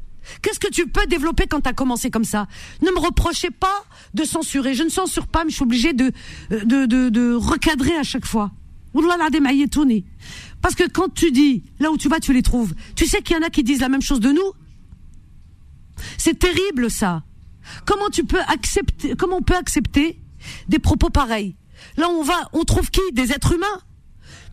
Qu'est-ce 0.40 0.58
que 0.58 0.70
tu 0.70 0.86
peux 0.86 1.06
développer 1.06 1.46
quand 1.46 1.60
tu 1.60 1.68
as 1.68 1.74
commencé 1.74 2.10
comme 2.10 2.24
ça? 2.24 2.46
Ne 2.82 2.90
me 2.90 2.98
reprochez 2.98 3.50
pas 3.50 3.84
de 4.14 4.24
censurer. 4.24 4.74
Je 4.74 4.82
ne 4.82 4.88
censure 4.88 5.26
pas, 5.26 5.44
mais 5.44 5.50
je 5.50 5.56
suis 5.56 5.64
obligée 5.64 5.92
de, 5.92 6.12
de, 6.50 6.86
de, 6.86 7.10
de 7.10 7.34
recadrer 7.34 7.96
à 7.96 8.02
chaque 8.02 8.24
fois. 8.26 8.50
Parce 10.62 10.74
que 10.74 10.88
quand 10.88 11.12
tu 11.12 11.30
dis, 11.30 11.64
là 11.78 11.90
où 11.90 11.98
tu 11.98 12.08
vas, 12.08 12.20
tu 12.20 12.32
les 12.32 12.42
trouves. 12.42 12.74
Tu 12.96 13.06
sais 13.06 13.20
qu'il 13.22 13.36
y 13.36 13.38
en 13.38 13.42
a 13.42 13.50
qui 13.50 13.62
disent 13.64 13.80
la 13.80 13.88
même 13.88 14.02
chose 14.02 14.20
de 14.20 14.30
nous? 14.30 14.52
C'est 16.16 16.38
terrible 16.38 16.90
ça. 16.90 17.22
Comment 17.86 18.08
tu 18.10 18.24
peux 18.24 18.40
accepter, 18.48 19.14
comment 19.16 19.38
on 19.38 19.42
peut 19.42 19.56
accepter 19.56 20.20
des 20.68 20.78
propos 20.78 21.10
pareils? 21.10 21.56
Là, 21.96 22.08
on 22.08 22.22
va, 22.22 22.48
on 22.52 22.64
trouve 22.64 22.90
qui? 22.90 23.00
Des 23.12 23.32
êtres 23.32 23.52
humains? 23.52 23.80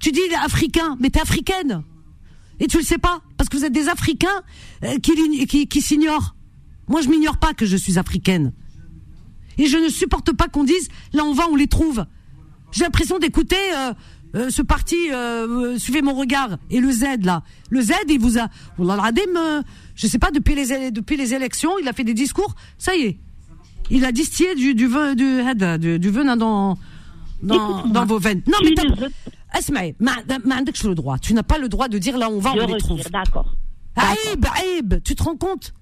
Tu 0.02 0.12
dis 0.12 0.22
africain, 0.44 0.98
mais 1.00 1.10
t'es 1.10 1.22
africaine. 1.22 1.84
Et 2.60 2.68
tu 2.68 2.78
le 2.78 2.84
sais 2.84 2.98
pas, 2.98 3.22
parce 3.38 3.50
que 3.50 3.58
vous 3.58 3.66
êtes 3.66 3.74
des 3.74 3.88
Africains 3.88 4.44
euh, 4.84 4.98
qui, 5.00 5.68
qui, 5.68 5.82
s'ignorent. 5.82 6.36
Moi, 6.88 7.02
je 7.02 7.10
m'ignore 7.10 7.38
pas 7.38 7.54
que 7.54 7.66
je 7.66 7.78
suis 7.78 7.98
africaine. 7.98 8.54
Et 9.58 9.68
je 9.68 9.78
ne 9.78 9.90
supporte 9.90 10.32
pas 10.34 10.48
qu'on 10.48 10.64
dise, 10.64 10.90
là 11.14 11.24
on 11.24 11.34
va, 11.34 11.48
on 11.50 11.56
les 11.56 11.68
trouve. 11.68 12.06
J'ai 12.72 12.84
l'impression 12.84 13.20
d'écouter 13.20 13.56
euh, 13.76 13.94
euh, 14.36 14.50
ce 14.50 14.62
parti, 14.62 14.96
suivez 15.78 16.02
mon 16.02 16.14
regard, 16.14 16.58
et 16.70 16.80
le 16.80 16.92
Z 16.92 17.24
là. 17.24 17.44
Le 17.70 17.82
Z, 17.82 17.92
il 18.08 18.20
vous 18.20 18.40
a, 18.40 18.50
je 19.96 20.08
sais 20.08 20.20
pas, 20.20 20.32
depuis 20.32 20.56
les, 20.56 20.92
depuis 20.92 21.18
les 21.18 21.34
élections, 21.34 21.78
il 21.80 21.88
a 21.88 21.94
fait 21.94 22.04
des 22.04 22.14
discours, 22.14 22.56
ça 22.78 22.96
y 22.96 23.02
est. 23.02 23.20
Il 23.90 24.06
a 24.06 24.12
distillé 24.12 24.56
du, 24.56 24.74
du, 24.74 24.88
vin, 24.88 25.16
du, 25.16 26.00
du 26.00 26.10
venin 26.10 26.38
dans, 26.38 26.78
dans, 27.41 27.86
dans 27.86 28.06
vos 28.06 28.19
veines. 28.19 28.41
Non, 28.47 28.58
mais 28.63 28.73
Asmaï, 29.51 29.95
le 30.89 30.95
droit. 30.95 31.17
Tu 31.19 31.34
n'as 31.34 31.43
pas 31.43 31.58
le 31.58 31.69
droit 31.69 31.88
de 31.88 31.97
dire 31.97 32.17
là 32.17 32.30
on 32.30 32.39
va, 32.39 32.54
on 32.54 32.67
les 32.67 32.77
trouve. 32.77 33.01
D'accord. 33.12 33.54
Aïb, 33.95 34.45
Aïb, 34.56 35.04
tu 35.04 35.15
te 35.15 35.23
rends 35.23 35.36
compte? 35.36 35.73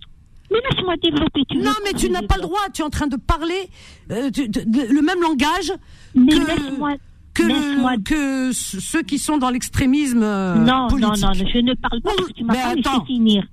Mais 0.51 0.57
laisse-moi 0.71 0.95
développer. 1.01 1.41
Tu 1.49 1.57
non, 1.57 1.73
mais 1.83 1.93
tu 1.93 2.09
n'as 2.09 2.23
pas 2.23 2.35
le 2.37 2.41
droit. 2.41 2.59
Tu 2.73 2.81
es 2.81 2.85
en 2.85 2.89
train 2.89 3.07
de 3.07 3.17
parler 3.17 3.69
euh, 4.11 4.31
le 4.35 5.01
même 5.01 5.21
langage 5.21 5.71
que, 6.15 7.33
que, 7.33 8.01
que, 8.01 8.51
ceux 8.51 9.03
qui 9.03 9.19
sont 9.19 9.37
dans 9.37 9.51
l'extrémisme 9.51 10.23
euh, 10.23 10.55
non, 10.55 10.87
politique. 10.87 11.21
Non, 11.21 11.27
non, 11.27 11.33
je 11.33 11.59
ne 11.59 11.73
parle 11.75 12.01
pas. 12.01 12.11
Tu 12.35 12.43
m'as 12.43 12.53
pas 12.55 12.73
laissé 12.73 12.89
finir. 13.05 13.47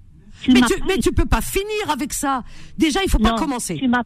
mais, 0.48 0.62
tu, 0.62 0.74
mais 0.88 0.98
tu 0.98 1.12
peux 1.12 1.26
pas 1.26 1.42
finir 1.42 1.90
avec 1.90 2.14
ça. 2.14 2.42
Déjà, 2.78 3.02
il 3.04 3.10
faut 3.10 3.18
pas 3.18 3.36
commencer. 3.36 3.76
Tu 3.76 3.88
m'as 3.88 4.02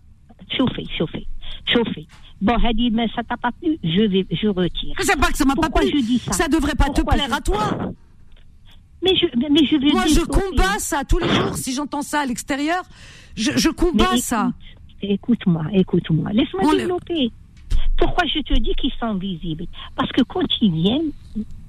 chauffé, 0.56 0.84
chauffé, 0.98 1.26
chauffé. 1.72 2.08
Bon, 2.40 2.54
Hadid, 2.54 2.94
mais 2.94 3.06
ça 3.14 3.22
t'a 3.22 3.36
pas 3.36 3.52
plu, 3.52 3.78
je 3.84 4.02
vais, 4.02 4.26
je 4.30 4.48
retire. 4.48 4.94
C'est 5.00 5.20
pas 5.20 5.28
que 5.28 5.36
ça 5.36 5.44
m'a 5.44 5.54
pas 5.54 5.68
plu. 5.68 5.88
Je 5.88 5.98
dis 5.98 6.18
ça, 6.18 6.32
ça 6.32 6.48
devrait 6.48 6.74
pas 6.74 6.88
te 6.88 7.02
plaire 7.02 7.32
à 7.32 7.40
toi. 7.40 7.92
Mais 9.02 9.14
je, 9.14 9.26
mais 9.36 9.64
je 9.64 9.76
vais 9.76 9.90
Moi, 9.90 10.04
je 10.06 10.20
combats 10.20 10.78
ça 10.78 11.04
tous 11.04 11.18
les 11.18 11.28
jours. 11.28 11.56
Si 11.56 11.74
j'entends 11.74 12.02
ça 12.02 12.20
à 12.20 12.26
l'extérieur, 12.26 12.82
je, 13.34 13.52
je 13.56 13.68
combats 13.68 14.16
ça. 14.18 14.52
Écoute-moi, 15.02 15.64
écoute-moi. 15.72 16.30
Laisse-moi 16.32 16.74
développer. 16.74 17.30
Pourquoi 17.98 18.24
je 18.26 18.40
te 18.40 18.58
dis 18.58 18.74
qu'ils 18.74 18.92
sont 18.98 19.14
visibles? 19.14 19.66
Parce 19.96 20.10
que 20.12 20.22
quand 20.22 20.44
ils 20.60 20.72
viennent, 20.72 21.12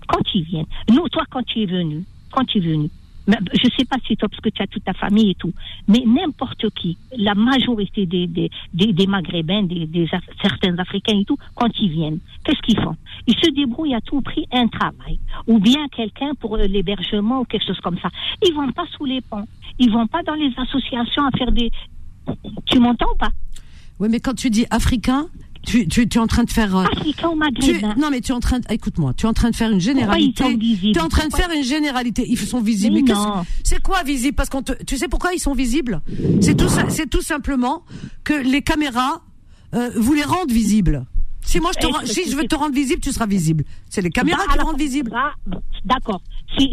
quand 0.08 0.24
ils 0.34 0.44
viennent, 0.44 0.66
nous, 0.90 1.08
toi, 1.10 1.24
quand 1.30 1.44
tu 1.44 1.62
es 1.62 1.66
venu, 1.66 2.04
quand 2.32 2.46
tu 2.46 2.58
es 2.58 2.62
venu, 2.62 2.90
je 3.28 3.34
ne 3.34 3.72
sais 3.78 3.86
pas 3.86 3.98
si 4.06 4.18
toi, 4.18 4.28
parce 4.30 4.42
que 4.42 4.50
tu 4.50 4.62
as 4.62 4.68
toute 4.68 4.84
ta 4.84 4.94
famille 4.94 5.32
et 5.32 5.36
tout, 5.36 5.54
mais 5.88 6.04
n'importe 6.06 6.70
qui, 6.72 6.98
la 7.18 7.36
majorité 7.36 8.06
des, 8.06 8.28
des, 8.28 9.08
Maghrébins, 9.08 9.64
des, 9.64 10.10
certains 10.42 10.78
Africains 10.78 11.20
et 11.20 11.26
tout, 11.26 11.38
quand 11.56 11.70
ils 11.80 11.90
viennent, 11.92 12.20
qu'est-ce 12.44 12.62
qu'ils 12.62 12.80
font? 12.80 12.96
Ils 13.28 13.36
se 13.36 13.52
débrouillent 13.52 13.96
à 13.96 14.02
tout 14.02 14.22
prix 14.22 14.48
un 14.52 14.68
travail, 14.68 15.20
ou 15.48 15.60
bien 15.60 15.88
quelqu'un 15.90 16.34
pour 16.40 16.56
euh, 16.56 16.66
l'hébergement 16.66 17.42
ou 17.42 17.46
quelque 17.46 17.66
chose 17.66 17.80
comme 17.82 18.00
ça. 18.00 18.10
Ils 18.46 18.54
vont 18.54 18.72
pas 18.72 18.86
sous 18.98 19.06
les 19.06 19.22
ponts, 19.22 19.48
ils 19.78 19.92
vont 19.92 20.08
pas 20.08 20.24
dans 20.24 20.36
les 20.36 20.52
associations 20.58 21.26
à 21.26 21.32
faire 21.38 21.52
des... 21.52 21.70
Tu 22.66 22.80
m'entends 22.80 23.16
pas? 23.20 23.30
Oui, 24.00 24.08
mais 24.10 24.20
quand 24.20 24.34
tu 24.34 24.50
dis 24.50 24.66
africain, 24.72 25.28
tu, 25.66 25.88
tu, 25.88 26.08
tu 26.08 26.18
es 26.18 26.22
en 26.22 26.28
train 26.28 26.44
de 26.44 26.52
faire. 26.52 26.76
Euh, 26.76 26.86
ou 27.30 27.36
maghrébin. 27.36 27.96
non, 27.98 28.10
mais 28.10 28.22
tu 28.22 28.32
es 28.32 28.36
en 28.36 28.40
train. 28.40 28.60
Écoute-moi, 28.70 29.14
tu 29.16 29.26
es 29.26 29.30
en 29.30 29.34
train 29.34 29.50
de 29.50 29.56
faire 29.56 29.72
une 29.72 29.80
généralité. 29.80 30.58
Tu 30.58 30.92
es 30.92 31.02
en 31.02 31.10
train 31.10 31.28
de 31.28 31.34
faire 31.34 31.52
une 31.52 31.64
généralité. 31.64 32.26
Ils 32.28 32.38
sont 32.38 32.62
visibles. 32.62 33.00
Mais, 33.04 33.14
c'est 33.64 33.82
quoi 33.82 34.04
visible? 34.04 34.36
Parce 34.36 34.50
qu'on 34.50 34.64
tu 34.64 34.98
sais 34.98 35.08
pourquoi 35.08 35.34
ils 35.34 35.40
sont 35.40 35.54
visibles? 35.54 36.02
C'est 36.42 36.56
tout, 36.56 36.70
c'est 36.90 37.10
tout 37.10 37.22
simplement 37.22 37.84
que 38.24 38.34
les 38.34 38.62
caméras 38.62 39.22
euh, 39.74 39.90
vous 39.96 40.14
les 40.14 40.24
rendent 40.24 40.52
visibles. 40.52 41.06
Si 41.44 41.60
moi 41.60 41.72
je 41.74 41.88
te, 41.88 42.06
si 42.06 42.30
je 42.30 42.36
veux 42.36 42.48
te 42.48 42.56
rendre 42.56 42.76
visible, 42.76 43.02
tu 43.02 43.12
seras 43.12 43.26
visible. 43.26 43.66
C'est 43.90 44.02
les 44.02 44.10
caméras 44.10 44.44
bah, 44.48 44.54
qui 44.54 44.60
rendent 44.60 44.80
visible. 44.80 45.12
D'accord. 45.86 46.22
C'est 46.58 46.70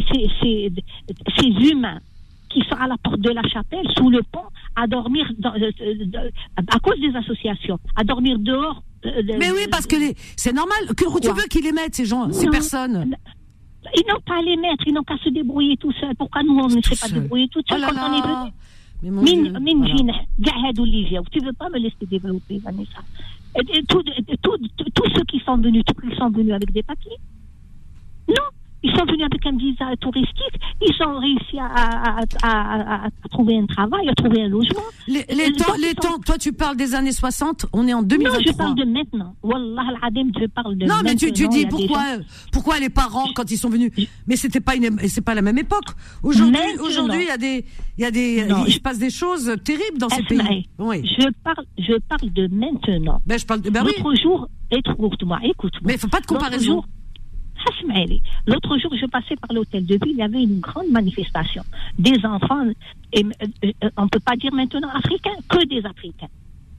c'est 1.36 1.46
humain 1.46 2.00
qui 2.48 2.60
sont 2.68 2.76
à 2.76 2.86
la 2.86 2.96
porte 2.98 3.20
de 3.20 3.30
la 3.30 3.42
chapelle, 3.42 3.86
sous 3.96 4.10
le 4.10 4.22
pont, 4.22 4.46
à 4.76 4.86
dormir 4.86 5.30
dans, 5.38 5.54
euh, 5.54 5.70
euh, 5.80 6.30
à 6.56 6.78
cause 6.80 7.00
des 7.00 7.14
associations, 7.16 7.78
à 7.96 8.04
dormir 8.04 8.38
dehors. 8.38 8.82
Euh, 9.06 9.22
mais 9.38 9.50
oui, 9.50 9.66
parce 9.70 9.86
que 9.86 9.96
c'est 10.36 10.52
normal. 10.52 10.78
Que, 10.96 11.20
tu 11.20 11.28
veux 11.28 11.46
qu'ils 11.48 11.64
les 11.64 11.72
mettent, 11.72 11.94
ces 11.94 12.04
gens, 12.04 12.30
ces 12.32 12.48
personnes? 12.48 13.16
Ils 13.94 14.04
n'ont 14.08 14.20
pas 14.26 14.38
à 14.38 14.42
les 14.42 14.56
mettre, 14.56 14.84
ils 14.86 14.92
n'ont 14.92 15.04
qu'à 15.04 15.16
se 15.18 15.30
débrouiller 15.30 15.76
tout 15.76 15.92
seuls. 15.92 16.14
Pourquoi 16.16 16.42
nous, 16.42 16.58
on 16.58 16.68
ne 16.68 16.82
sait 16.82 16.96
pas 17.00 17.08
débrouiller 17.08 17.48
tout 17.48 17.62
seuls 17.68 17.84
oh 17.86 17.90
quand 17.94 18.10
on 18.10 18.18
est 18.18 18.22
venu? 18.22 18.52
Mais 19.00 19.10
mon 19.10 19.22
Dieu, 19.22 19.52
voilà. 19.52 21.22
tu 21.30 21.38
veux 21.40 21.52
pas 21.52 21.68
me 21.68 21.78
laisser 21.78 22.06
développer, 22.10 22.58
Vanessa? 22.58 22.98
Tous 23.88 24.02
ceux 25.14 25.24
qui 25.24 25.40
sont 25.40 25.56
venus, 25.56 25.84
tous 25.86 25.94
ils 26.04 26.16
sont 26.16 26.30
venus 26.30 26.52
avec 26.52 26.72
des 26.72 26.82
papiers? 26.82 27.16
Non, 28.28 28.34
ils 28.82 28.90
sont 28.96 29.04
venus 29.04 29.26
avec 29.30 29.44
un 29.46 29.56
visa 29.56 29.84
touristique, 30.00 30.60
ils 30.80 31.06
ont 31.06 31.18
réussi 31.18 31.58
à, 31.58 32.22
à, 32.42 33.04
à, 33.06 33.08
trouver 33.30 33.58
un 33.58 33.66
travail, 33.66 34.08
à 34.08 34.14
trouver 34.14 34.42
un 34.42 34.48
logement. 34.48 34.82
Les, 35.06 35.24
les, 35.28 35.52
temps, 35.52 35.74
les 35.80 35.94
temps, 35.94 36.18
toi 36.24 36.38
tu 36.38 36.52
parles 36.52 36.76
des 36.76 36.94
années 36.94 37.12
60, 37.12 37.66
on 37.72 37.88
est 37.88 37.94
en 37.94 38.02
2023. 38.02 38.38
Non, 38.38 38.52
je 38.52 38.56
parle 38.56 38.74
de 38.76 38.84
maintenant. 38.84 39.34
Wallah 39.42 39.82
al-Adim, 40.02 40.30
je 40.38 40.46
parle 40.46 40.76
de 40.76 40.86
non, 40.86 40.94
maintenant. 40.94 40.96
Non, 40.96 41.02
mais 41.04 41.16
tu, 41.16 41.32
tu 41.32 41.48
dis 41.48 41.66
pourquoi, 41.66 42.04
pourquoi 42.52 42.78
les 42.78 42.90
parents, 42.90 43.26
quand 43.34 43.50
ils 43.50 43.56
sont 43.56 43.68
venus, 43.68 43.90
mais 44.26 44.36
c'était 44.36 44.60
pas 44.60 44.76
une, 44.76 44.98
c'est 45.08 45.24
pas 45.24 45.34
la 45.34 45.42
même 45.42 45.58
époque. 45.58 45.88
Aujourd'hui, 46.22 46.60
aujourd'hui, 46.80 47.22
il 47.22 47.28
y 47.28 47.30
a 47.30 47.38
des, 47.38 47.64
il 47.96 48.02
y 48.02 48.06
a 48.06 48.10
des, 48.10 48.46
il 48.66 48.72
se 48.72 48.80
passe 48.80 48.98
des 48.98 49.10
choses 49.10 49.52
terribles 49.64 49.98
dans 49.98 50.08
ces 50.08 50.22
pays. 50.22 50.68
Oui. 50.78 51.02
Je 51.18 51.28
parle, 51.42 51.64
je 51.78 51.98
parle 52.08 52.32
de 52.32 52.46
maintenant. 52.48 53.20
Ben, 53.26 53.38
je 53.38 53.46
parle 53.46 53.62
de, 53.62 53.70
ben 53.70 53.82
L'autre 53.82 54.14
jour, 54.22 54.48
écoute-moi, 54.70 55.38
écoute-moi. 55.42 55.82
Mais 55.84 55.94
il 55.94 55.98
faut 55.98 56.08
pas 56.08 56.20
de 56.20 56.26
comparaison. 56.26 56.84
L'autre 58.46 58.78
jour, 58.78 58.92
je 58.98 59.06
passais 59.06 59.36
par 59.36 59.52
l'hôtel 59.54 59.84
de 59.84 59.94
ville, 59.94 60.12
il 60.12 60.18
y 60.18 60.22
avait 60.22 60.42
une 60.42 60.60
grande 60.60 60.88
manifestation. 60.90 61.62
Des 61.98 62.24
enfants, 62.24 62.66
euh, 62.66 63.22
euh, 63.64 63.72
on 63.96 64.04
ne 64.04 64.08
peut 64.08 64.20
pas 64.20 64.36
dire 64.36 64.52
maintenant 64.52 64.88
africains, 64.88 65.36
que 65.48 65.64
des 65.66 65.84
Africains. 65.84 66.28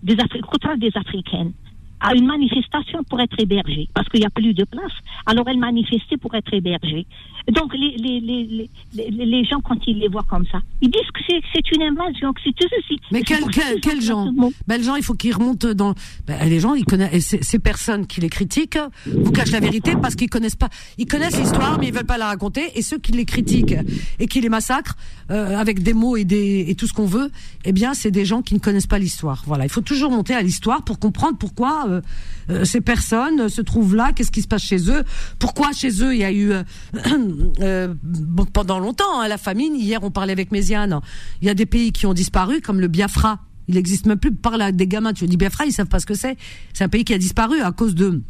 Des, 0.01 0.17
Africains, 0.19 0.77
des 0.77 0.91
Africaines 0.95 1.53
à 1.99 2.13
une 2.15 2.25
manifestation 2.25 3.03
pour 3.03 3.19
être 3.19 3.35
hébergée, 3.39 3.87
parce 3.93 4.07
qu'il 4.09 4.21
n'y 4.21 4.25
a 4.25 4.29
plus 4.29 4.53
de 4.53 4.63
place. 4.63 4.91
Alors 5.25 5.47
elle 5.47 5.59
manifestait 5.59 6.17
pour 6.17 6.33
être 6.35 6.53
hébergée. 6.53 7.05
Donc 7.51 7.73
les, 7.73 7.95
les, 7.97 8.19
les, 8.19 8.69
les, 8.93 9.25
les 9.25 9.43
gens, 9.45 9.59
quand 9.61 9.77
ils 9.87 9.97
les 9.97 10.07
voient 10.07 10.25
comme 10.29 10.45
ça, 10.51 10.59
ils 10.81 10.89
disent 10.89 11.11
que 11.13 11.21
c'est 11.53 11.71
une 11.71 11.81
invasion, 11.81 12.31
que 12.33 12.41
c'est 12.43 12.55
tout 12.55 12.67
ceci. 12.69 12.99
Mais 13.11 13.21
quels 13.21 13.43
quel, 13.81 14.01
gens 14.01 14.31
ben, 14.67 14.77
Les 14.77 14.83
gens, 14.83 14.95
il 14.95 15.03
faut 15.03 15.15
qu'ils 15.15 15.33
remontent 15.33 15.73
dans... 15.73 15.93
Ben, 16.27 16.47
les 16.47 16.59
gens, 16.59 16.75
ils 16.75 16.85
connaissent, 16.85 17.37
ces 17.41 17.59
personnes 17.59 18.05
qui 18.05 18.21
les 18.21 18.29
critiquent 18.29 18.77
vous 19.05 19.31
cachent 19.31 19.51
la 19.51 19.59
vérité 19.59 19.93
parce 19.99 20.15
qu'ils 20.15 20.29
connaissent 20.29 20.55
pas... 20.55 20.69
Ils 20.97 21.07
connaissent 21.07 21.39
l'histoire, 21.39 21.79
mais 21.79 21.87
ils 21.87 21.93
veulent 21.93 22.05
pas 22.05 22.17
la 22.17 22.27
raconter. 22.27 22.71
Et 22.75 22.81
ceux 22.81 22.99
qui 22.99 23.13
les 23.13 23.25
critiquent 23.25 23.75
et 24.19 24.27
qui 24.27 24.41
les 24.41 24.49
massacrent, 24.49 24.95
euh, 25.31 25.57
avec 25.57 25.81
des 25.81 25.93
mots 25.93 26.17
et, 26.17 26.25
des, 26.25 26.65
et 26.67 26.75
tout 26.75 26.87
ce 26.87 26.93
qu'on 26.93 27.05
veut, 27.05 27.31
eh 27.65 27.71
bien, 27.71 27.93
c'est 27.93 28.11
des 28.11 28.25
gens 28.25 28.41
qui 28.41 28.53
ne 28.53 28.59
connaissent 28.59 28.87
pas 28.87 28.99
l'histoire. 28.99 29.43
Voilà, 29.47 29.65
il 29.65 29.69
faut 29.69 29.81
toujours 29.81 30.11
monter 30.11 30.33
à 30.35 30.41
l'histoire 30.41 30.83
pour 30.83 30.99
comprendre 30.99 31.37
pourquoi 31.37 31.88
euh, 31.89 32.01
euh, 32.49 32.65
ces 32.65 32.81
personnes 32.81 33.49
se 33.49 33.61
trouvent 33.61 33.95
là, 33.95 34.11
qu'est-ce 34.13 34.31
qui 34.31 34.41
se 34.41 34.47
passe 34.47 34.63
chez 34.63 34.89
eux, 34.89 35.03
pourquoi 35.37 35.71
chez 35.71 36.03
eux 36.03 36.13
il 36.15 36.19
y 36.19 36.23
a 36.23 36.31
eu 36.31 36.51
euh, 37.61 37.93
pendant 38.53 38.79
longtemps 38.79 39.21
hein, 39.21 39.27
la 39.27 39.37
famine. 39.37 39.75
Hier 39.75 40.03
on 40.03 40.11
parlait 40.11 40.33
avec 40.33 40.51
Méziane, 40.51 40.99
il 41.41 41.47
y 41.47 41.51
a 41.51 41.53
des 41.53 41.65
pays 41.65 41.91
qui 41.91 42.05
ont 42.05 42.13
disparu 42.13 42.61
comme 42.61 42.79
le 42.79 42.87
Biafra. 42.87 43.39
Il 43.67 43.75
n'existe 43.75 44.07
même 44.07 44.17
plus. 44.17 44.33
Parle 44.33 44.71
des 44.71 44.87
gamins, 44.87 45.13
tu 45.13 45.27
dis 45.27 45.37
Biafra, 45.37 45.65
ils 45.65 45.71
savent 45.71 45.87
pas 45.87 45.99
ce 45.99 46.07
que 46.07 46.15
c'est. 46.15 46.37
C'est 46.73 46.83
un 46.83 46.89
pays 46.89 47.03
qui 47.03 47.13
a 47.13 47.19
disparu 47.19 47.61
à 47.61 47.71
cause 47.71 47.93
de 47.93 48.23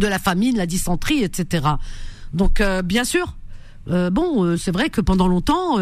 la 0.00 0.20
famine, 0.20 0.56
la 0.56 0.66
dysenterie, 0.66 1.24
etc. 1.24 1.66
Donc 2.32 2.62
bien 2.84 3.02
sûr, 3.02 3.36
bon, 3.88 4.56
c'est 4.56 4.70
vrai 4.70 4.88
que 4.88 5.00
pendant 5.00 5.26
longtemps, 5.26 5.78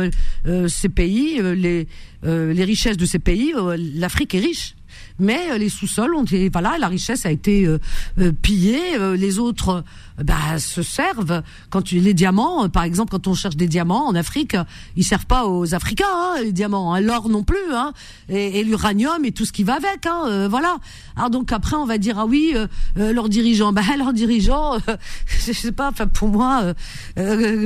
ces 0.68 0.88
pays, 0.88 1.38
les 1.42 2.64
richesses 2.64 2.96
de 2.96 3.04
ces 3.04 3.18
pays, 3.18 3.52
l'Afrique 3.76 4.34
est 4.34 4.40
riche 4.40 4.74
mais 5.18 5.50
euh, 5.50 5.58
les 5.58 5.68
sous-sols 5.68 6.14
ont 6.14 6.24
été, 6.24 6.48
voilà, 6.48 6.76
la 6.78 6.88
richesse 6.88 7.26
a 7.26 7.30
été 7.30 7.66
euh, 7.66 7.78
euh, 8.18 8.32
pillée, 8.32 8.98
les 9.16 9.38
autres 9.38 9.84
bah, 10.22 10.58
se 10.58 10.82
servent. 10.82 11.42
Quand 11.70 11.82
tu, 11.82 12.00
les 12.00 12.14
diamants, 12.14 12.68
par 12.68 12.82
exemple, 12.82 13.10
quand 13.10 13.26
on 13.26 13.34
cherche 13.34 13.56
des 13.56 13.68
diamants 13.68 14.06
en 14.06 14.14
Afrique, 14.14 14.56
ils 14.96 15.04
servent 15.04 15.26
pas 15.26 15.46
aux 15.46 15.74
Africains, 15.74 16.06
hein, 16.08 16.34
les 16.42 16.52
diamants, 16.52 16.94
hein, 16.94 17.00
l'or 17.00 17.28
non 17.28 17.44
plus, 17.44 17.56
hein, 17.72 17.92
et, 18.28 18.64
l'uranium 18.64 19.24
et 19.24 19.32
tout 19.32 19.44
ce 19.44 19.52
qui 19.52 19.62
va 19.62 19.74
avec, 19.74 20.06
hein, 20.06 20.48
voilà. 20.48 20.76
Alors 21.16 21.30
donc 21.30 21.52
après, 21.52 21.76
on 21.76 21.84
va 21.84 21.98
dire 21.98 22.18
ah 22.18 22.26
oui, 22.26 22.54
leurs 22.96 23.28
dirigeants, 23.28 23.72
bah 23.78 23.82
leurs 23.96 24.12
dirigeants, 24.12 24.78
je 25.46 25.52
sais 25.52 25.72
pas, 25.72 25.88
enfin 25.90 26.06
pour 26.06 26.28
moi, 26.28 26.74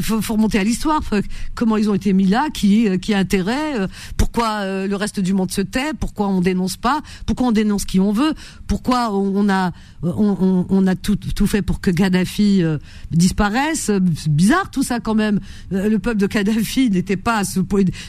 faut, 0.03 0.21
faut, 0.21 0.35
remonter 0.35 0.59
à 0.59 0.65
l'histoire, 0.65 1.01
comment 1.55 1.77
ils 1.77 1.89
ont 1.91 1.95
été 1.95 2.13
mis 2.13 2.27
là, 2.27 2.49
qui 2.53 2.99
qui 3.01 3.15
a 3.15 3.19
intérêt, 3.19 3.89
pourquoi 4.17 4.87
le 4.87 4.95
reste 4.95 5.21
du 5.21 5.33
monde 5.33 5.51
se 5.51 5.63
tait, 5.63 5.93
pourquoi 5.99 6.29
on 6.29 6.41
dénonce 6.41 6.77
pas, 6.77 7.01
on 7.47 7.53
dénonce 7.53 7.85
qui 7.85 8.01
on 8.01 8.13
veut 8.13 8.35
Pourquoi 8.67 9.13
on 9.13 9.49
a 9.49 9.73
on, 10.03 10.87
a 10.87 10.97
tout, 10.97 11.17
tout 11.17 11.47
fait 11.47 11.63
pour 11.63 11.81
que 11.81 11.91
Kadhafi 11.91 12.63
euh, 12.63 12.79
disparaisse? 13.11 13.91
Bizarre 14.29 14.71
tout 14.71 14.83
ça 14.83 14.99
quand 15.01 15.15
même. 15.15 15.39
Euh, 15.73 15.89
le 15.89 15.99
peuple 15.99 16.19
de 16.19 16.27
Kadhafi 16.27 16.91
n'était 16.93 17.17
pas 17.17 17.43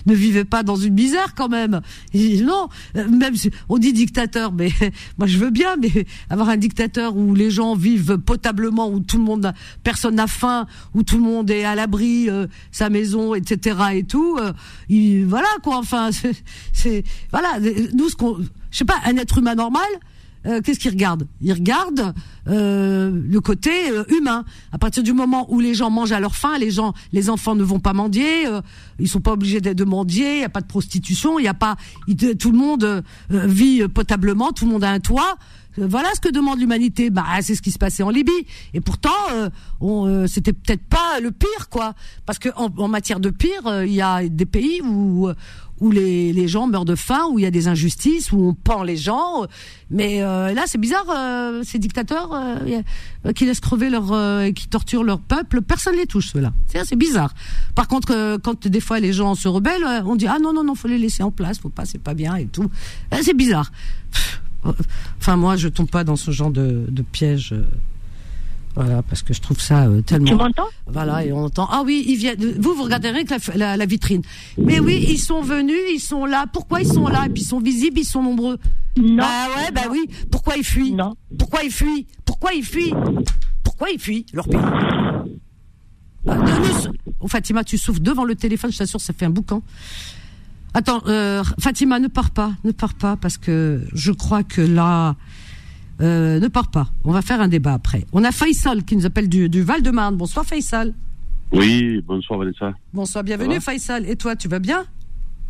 ne 0.05 0.15
vivait 0.15 0.45
pas 0.45 0.63
dans 0.63 0.75
une 0.75 0.93
misère 0.93 1.35
quand 1.35 1.49
même. 1.49 1.81
non, 2.13 2.69
euh, 2.95 3.07
même 3.07 3.35
on 3.69 3.77
dit 3.77 3.93
dictateur, 3.93 4.51
mais 4.51 4.69
moi 5.17 5.27
je 5.27 5.37
veux 5.37 5.51
bien, 5.51 5.75
mais 5.79 6.05
avoir 6.29 6.49
un 6.49 6.57
dictateur 6.57 7.15
où 7.15 7.35
les 7.35 7.51
gens 7.51 7.75
vivent 7.75 8.17
potablement, 8.17 8.89
où 8.89 8.99
tout 8.99 9.17
le 9.17 9.23
monde, 9.23 9.53
personne 9.83 10.15
n'a 10.15 10.27
faim, 10.27 10.65
où 10.95 11.03
tout 11.03 11.17
le 11.17 11.23
monde 11.23 11.51
est 11.51 11.63
à 11.63 11.75
l'abri, 11.75 12.27
sa 12.71 12.89
maison, 12.89 13.35
etc. 13.35 13.77
et 13.93 14.03
tout. 14.03 14.39
voilà 15.27 15.47
quoi. 15.61 15.77
Enfin, 15.77 16.09
voilà. 17.31 17.59
Nous 17.93 18.09
ce 18.09 18.15
qu'on 18.15 18.39
je 18.73 18.79
sais 18.79 18.85
pas, 18.85 18.99
un 19.05 19.15
être 19.15 19.37
humain 19.37 19.55
normal, 19.55 19.87
euh, 20.45 20.59
qu'est-ce 20.61 20.79
qu'il 20.79 20.91
regarde? 20.91 21.27
Il 21.41 21.53
regarde 21.53 22.13
euh, 22.47 23.11
le 23.29 23.39
côté 23.39 23.71
euh, 23.91 24.03
humain. 24.09 24.43
À 24.73 24.77
partir 24.77 25.01
du 25.01 25.13
moment 25.13 25.45
où 25.49 25.61
les 25.61 25.73
gens 25.73 25.89
mangent 25.89 26.11
à 26.11 26.19
leur 26.19 26.35
faim, 26.35 26.57
les 26.57 26.71
gens, 26.71 26.93
les 27.13 27.29
enfants 27.29 27.55
ne 27.55 27.63
vont 27.63 27.79
pas 27.79 27.93
mendier, 27.93 28.47
euh, 28.47 28.59
ils 28.99 29.07
sont 29.07 29.21
pas 29.21 29.31
obligés 29.31 29.61
de, 29.61 29.83
mendier, 29.85 30.37
il 30.37 30.41
y 30.41 30.43
a 30.43 30.49
pas 30.49 30.61
de 30.61 30.67
prostitution, 30.67 31.39
il 31.39 31.45
y 31.45 31.47
a 31.47 31.53
pas, 31.53 31.77
tout 32.39 32.51
le 32.51 32.57
monde 32.57 33.03
vit 33.29 33.87
potablement, 33.87 34.51
tout 34.51 34.65
le 34.65 34.71
monde 34.71 34.83
a 34.83 34.89
un 34.89 34.99
toit. 34.99 35.37
Voilà 35.77 36.09
ce 36.13 36.19
que 36.19 36.29
demande 36.29 36.59
l'humanité. 36.59 37.09
Bah, 37.09 37.25
c'est 37.41 37.55
ce 37.55 37.61
qui 37.61 37.71
se 37.71 37.79
passait 37.79 38.03
en 38.03 38.11
Libye. 38.11 38.31
Et 38.75 38.81
pourtant, 38.81 39.09
euh, 39.81 40.27
c'était 40.27 40.53
peut-être 40.53 40.83
pas 40.83 41.19
le 41.19 41.31
pire, 41.31 41.69
quoi. 41.69 41.93
Parce 42.27 42.37
que 42.37 42.49
en, 42.55 42.69
en 42.77 42.87
matière 42.87 43.19
de 43.19 43.31
pire, 43.31 43.83
il 43.83 43.93
y 43.93 44.01
a 44.01 44.27
des 44.27 44.45
pays 44.45 44.81
où 44.83 45.29
où 45.83 45.91
les, 45.91 46.31
les 46.31 46.47
gens 46.47 46.65
meurent 46.65 46.85
de 46.85 46.95
faim, 46.95 47.25
où 47.29 47.39
il 47.39 47.41
y 47.41 47.45
a 47.45 47.51
des 47.51 47.67
injustices, 47.67 48.31
où 48.31 48.41
on 48.41 48.53
pend 48.53 48.83
les 48.83 48.95
gens. 48.95 49.45
Mais 49.91 50.23
euh, 50.23 50.53
là, 50.53 50.63
c'est 50.65 50.77
bizarre, 50.77 51.05
euh, 51.09 51.61
ces 51.65 51.77
dictateurs 51.77 52.29
euh, 52.33 53.33
qui 53.33 53.45
laissent 53.45 53.59
crever 53.59 53.89
leur, 53.89 54.05
qui 54.53 54.69
torturent 54.69 55.03
leur 55.03 55.19
peuple, 55.19 55.61
personne 55.61 55.97
les 55.97 56.07
touche 56.07 56.31
ceux-là. 56.31 56.53
C'est 56.67 56.95
bizarre. 56.95 57.33
Par 57.75 57.89
contre, 57.89 58.37
quand 58.37 58.65
des 58.65 58.79
fois 58.79 59.01
les 59.01 59.11
gens 59.11 59.35
se 59.35 59.49
rebellent, 59.49 59.85
on 60.05 60.15
dit 60.15 60.27
ah 60.27 60.37
non 60.41 60.53
non 60.53 60.63
non, 60.63 60.73
faut 60.73 60.87
les 60.87 60.97
laisser 60.97 61.21
en 61.21 61.31
place, 61.31 61.59
faut 61.59 61.67
pas, 61.69 61.83
c'est 61.83 62.01
pas 62.01 62.13
bien 62.13 62.37
et 62.37 62.45
tout. 62.45 62.69
C'est 63.21 63.35
bizarre. 63.35 63.69
Enfin 65.19 65.35
moi, 65.35 65.57
je 65.57 65.67
tombe 65.67 65.89
pas 65.89 66.05
dans 66.05 66.15
ce 66.15 66.31
genre 66.31 66.51
de 66.51 67.01
piège. 67.11 67.53
Voilà, 68.75 69.03
parce 69.03 69.21
que 69.21 69.33
je 69.33 69.41
trouve 69.41 69.59
ça 69.59 69.85
euh, 69.85 70.01
tellement. 70.01 70.25
Tu 70.25 70.35
m'entends? 70.35 70.67
Voilà, 70.87 71.23
et 71.23 71.31
on 71.31 71.45
entend. 71.45 71.67
Ah 71.69 71.83
oui, 71.85 72.03
ils 72.07 72.15
viennent. 72.15 72.39
Vous, 72.59 72.73
vous 72.73 72.83
regardez 72.83 73.09
rien 73.11 73.23
que 73.23 73.33
la, 73.57 73.77
la, 73.77 73.85
vitrine. 73.85 74.23
Mais 74.57 74.79
oui, 74.79 75.05
ils 75.09 75.19
sont 75.19 75.41
venus, 75.41 75.77
ils 75.93 75.99
sont 75.99 76.25
là. 76.25 76.45
Pourquoi 76.51 76.81
ils 76.81 76.87
sont 76.87 77.07
là? 77.07 77.25
Et 77.27 77.29
puis 77.29 77.43
ils 77.43 77.47
sont 77.47 77.59
visibles, 77.59 77.99
ils 77.99 78.05
sont 78.05 78.23
nombreux. 78.23 78.57
Non. 78.97 79.17
Bah 79.17 79.47
ouais, 79.55 79.71
bah 79.71 79.83
oui. 79.91 80.09
Pourquoi 80.31 80.57
ils 80.57 80.63
fuient? 80.63 80.93
Non. 80.93 81.15
Pourquoi 81.37 81.63
ils 81.63 81.71
fuient? 81.71 82.07
Pourquoi 82.25 82.53
ils 82.53 82.65
fuient? 82.65 82.93
Pourquoi 83.63 83.89
ils 83.91 83.99
fuient? 83.99 84.25
Leur 84.33 84.47
pays 84.47 84.59
ah, 86.25 86.37
oh, 87.19 87.27
Fatima, 87.27 87.63
tu 87.63 87.77
souffles 87.77 88.01
devant 88.01 88.23
le 88.23 88.35
téléphone, 88.35 88.71
je 88.71 88.77
t'assure, 88.77 89.01
ça 89.01 89.13
fait 89.13 89.25
un 89.25 89.29
boucan. 89.29 89.61
Attends, 90.73 91.03
euh, 91.07 91.43
Fatima, 91.59 91.99
ne 91.99 92.07
pars 92.07 92.31
pas, 92.31 92.53
ne 92.63 92.71
pars 92.71 92.93
pas, 92.93 93.17
parce 93.17 93.37
que 93.37 93.85
je 93.93 94.11
crois 94.11 94.43
que 94.43 94.61
là, 94.61 95.15
euh, 96.01 96.39
ne 96.39 96.47
pars 96.47 96.71
pas. 96.71 96.87
On 97.03 97.11
va 97.11 97.21
faire 97.21 97.41
un 97.41 97.47
débat 97.47 97.73
après. 97.73 98.05
On 98.13 98.23
a 98.23 98.31
Faisal 98.31 98.83
qui 98.83 98.95
nous 98.95 99.05
appelle 99.05 99.29
du, 99.29 99.61
Val-de-Marne. 99.61 100.15
Bonsoir 100.15 100.45
Faisal. 100.45 100.93
Oui, 101.51 102.01
bonsoir 102.07 102.39
Vanessa. 102.39 102.73
Bonsoir, 102.93 103.23
bienvenue 103.23 103.61
Faisal. 103.61 104.09
Et 104.09 104.15
toi, 104.15 104.35
tu 104.35 104.47
vas 104.47 104.59
bien? 104.59 104.85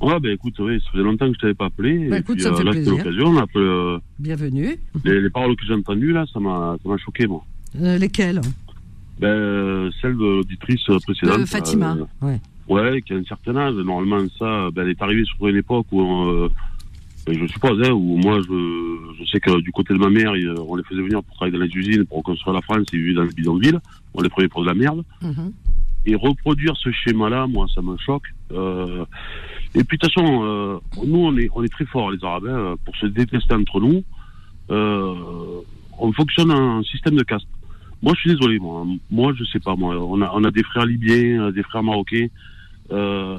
Ouais, 0.01 0.19
ben 0.19 0.34
écoute, 0.34 0.56
oui, 0.60 0.82
ça 0.84 0.91
faisait 0.91 1.03
longtemps 1.03 1.27
que 1.27 1.36
je 1.36 1.39
t'avais 1.39 1.53
pas 1.53 1.67
appelé. 1.67 2.10
Bah, 2.10 2.17
écoute, 2.17 2.41
ça 2.41 2.49
me 2.49 2.56
euh, 2.56 2.58
fait 2.58 2.63
là, 2.65 2.71
plaisir. 2.71 2.97
l'occasion, 2.97 3.27
on 3.27 3.60
euh, 3.60 3.99
Bienvenue. 4.19 4.77
Les, 5.06 5.29
paroles 5.29 5.56
que 5.56 5.65
j'ai 5.65 5.73
entendues 5.73 6.12
là, 6.12 6.25
ça 6.32 6.41
m'a, 6.41 6.75
ça 6.84 6.89
m'a 6.89 6.97
choqué 6.97 7.25
moi. 7.25 7.45
Euh, 7.82 7.97
lesquelles? 7.97 8.41
Ben 9.19 9.89
celle 10.01 10.17
de 10.17 10.23
l'auditrice 10.23 10.84
précédente. 11.03 11.39
De 11.39 11.45
Fatima. 11.45 11.95
ouais. 12.21 12.41
Ouais, 12.67 13.01
qui 13.01 13.13
a 13.13 13.17
un 13.17 13.23
certain 13.23 13.56
âge. 13.56 13.75
Normalement, 13.75 14.25
ça, 14.39 14.69
ben, 14.71 14.84
elle 14.84 14.89
est 14.89 15.01
arrivée 15.01 15.25
sur 15.25 15.47
une 15.47 15.58
époque 15.58 15.86
où 15.91 16.49
je 17.27 17.47
suppose, 17.47 17.81
hein, 17.88 17.91
où 17.91 18.17
moi, 18.17 18.39
je, 18.41 19.13
je 19.19 19.25
sais 19.31 19.39
que 19.39 19.62
du 19.62 19.71
côté 19.71 19.93
de 19.93 19.99
ma 19.99 20.09
mère, 20.09 20.33
on 20.67 20.75
les 20.75 20.83
faisait 20.83 21.01
venir 21.01 21.23
pour 21.23 21.36
travailler 21.36 21.57
dans 21.57 21.63
les 21.63 21.75
usines, 21.75 22.05
pour 22.05 22.17
reconstruire 22.17 22.53
la 22.53 22.62
France, 22.62 22.86
ils 22.91 22.99
vivaient 22.99 23.13
dans 23.13 23.23
les 23.23 23.33
bidonvilles. 23.33 23.79
On 24.13 24.21
les 24.21 24.29
prenait 24.29 24.49
pour 24.49 24.62
de 24.62 24.67
la 24.67 24.73
merde. 24.73 25.03
Mm-hmm. 25.21 25.51
Et 26.05 26.15
reproduire 26.15 26.75
ce 26.75 26.91
schéma-là, 26.91 27.47
moi, 27.47 27.65
ça 27.73 27.81
me 27.81 27.95
choque. 27.97 28.25
Euh, 28.51 29.05
et 29.73 29.83
puis, 29.83 29.97
de 29.97 30.05
toute 30.05 30.13
façon, 30.13 30.43
euh, 30.43 30.79
nous, 31.05 31.19
on 31.19 31.38
est, 31.38 31.49
on 31.55 31.63
est 31.63 31.71
très 31.71 31.86
forts, 31.86 32.12
les 32.12 32.23
Arabes, 32.23 32.47
hein, 32.47 32.75
pour 32.83 32.95
se 32.97 33.05
détester 33.05 33.53
entre 33.53 33.79
nous. 33.79 34.03
Euh, 34.69 35.62
on 35.97 36.12
fonctionne 36.12 36.51
un 36.51 36.83
système 36.83 37.15
de 37.15 37.23
caste. 37.23 37.47
Moi, 38.01 38.13
je 38.15 38.19
suis 38.19 38.29
désolé, 38.31 38.59
moi. 38.59 38.86
Moi, 39.09 39.33
je 39.38 39.45
sais 39.45 39.59
pas, 39.59 39.75
moi. 39.77 39.95
On 39.95 40.21
a, 40.21 40.29
on 40.33 40.43
a 40.43 40.51
des 40.51 40.63
frères 40.63 40.86
libyens, 40.86 41.51
des 41.51 41.63
frères 41.63 41.83
marocains. 41.83 42.27
Euh, 42.91 43.38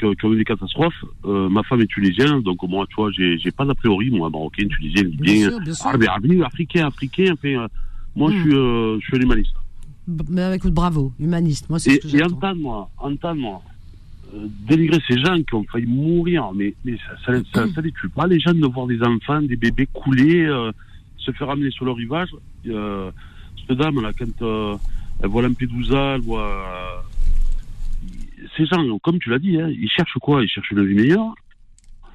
qui, 0.00 0.26
ont 0.26 0.32
eu 0.32 0.38
des 0.38 0.44
catastrophes. 0.44 1.04
Euh, 1.24 1.48
ma 1.48 1.62
femme 1.62 1.80
est 1.80 1.86
tunisienne, 1.86 2.40
donc 2.42 2.62
moi, 2.68 2.86
tu 2.88 2.96
vois, 2.96 3.10
j'ai 3.12 3.50
pas 3.50 3.64
d'a 3.64 3.74
priori, 3.74 4.10
moi, 4.10 4.30
marocaine, 4.30 4.68
tunisienne, 4.68 5.08
libyen, 5.08 5.50
arabe, 5.84 6.04
africain, 6.44 6.86
africain. 6.86 7.32
Enfin, 7.32 7.48
euh, 7.48 7.68
moi, 8.16 8.30
je 8.30 8.36
hmm. 8.36 8.42
suis, 8.42 8.54
euh, 8.54 9.00
je 9.00 9.06
suis 9.06 9.22
humaniste. 9.22 9.54
Mais 10.28 10.56
écoute, 10.56 10.72
bravo, 10.72 11.12
humaniste. 11.20 11.68
Moi, 11.68 11.78
c'est 11.78 12.00
ce 12.02 12.08
que 12.08 12.16
Et 12.16 12.22
entends-moi, 12.22 12.90
entends-moi. 12.98 13.62
dénigrer 14.68 15.00
ces 15.06 15.18
gens 15.18 15.36
qui 15.42 15.54
ont 15.54 15.64
failli 15.64 15.86
mourir, 15.86 16.50
mais, 16.54 16.74
mais 16.84 16.96
ça, 17.24 17.32
ça, 17.52 17.66
ça, 17.74 17.80
les 17.80 17.92
tue 17.92 18.08
pas, 18.08 18.26
les 18.26 18.40
gens 18.40 18.54
de 18.54 18.66
voir 18.66 18.86
des 18.86 19.02
enfants, 19.02 19.42
des 19.42 19.56
bébés 19.56 19.88
couler, 19.92 20.48
se 21.18 21.30
faire 21.32 21.50
amener 21.50 21.70
sur 21.70 21.84
le 21.84 21.92
rivage. 21.92 22.30
cette 22.64 23.76
dame, 23.76 24.00
là, 24.00 24.12
quand 24.18 24.78
elle 25.22 25.28
voit 25.28 25.42
Lampedusa, 25.42 26.14
elle 26.14 26.22
voit 26.22 27.04
ces 28.56 28.66
gens, 28.66 28.98
comme 28.98 29.18
tu 29.18 29.30
l'as 29.30 29.38
dit, 29.38 29.60
hein, 29.60 29.68
ils 29.68 29.90
cherchent 29.90 30.18
quoi? 30.20 30.42
Ils 30.42 30.48
cherchent 30.48 30.70
une 30.70 30.84
vie 30.84 30.94
meilleure. 30.94 31.34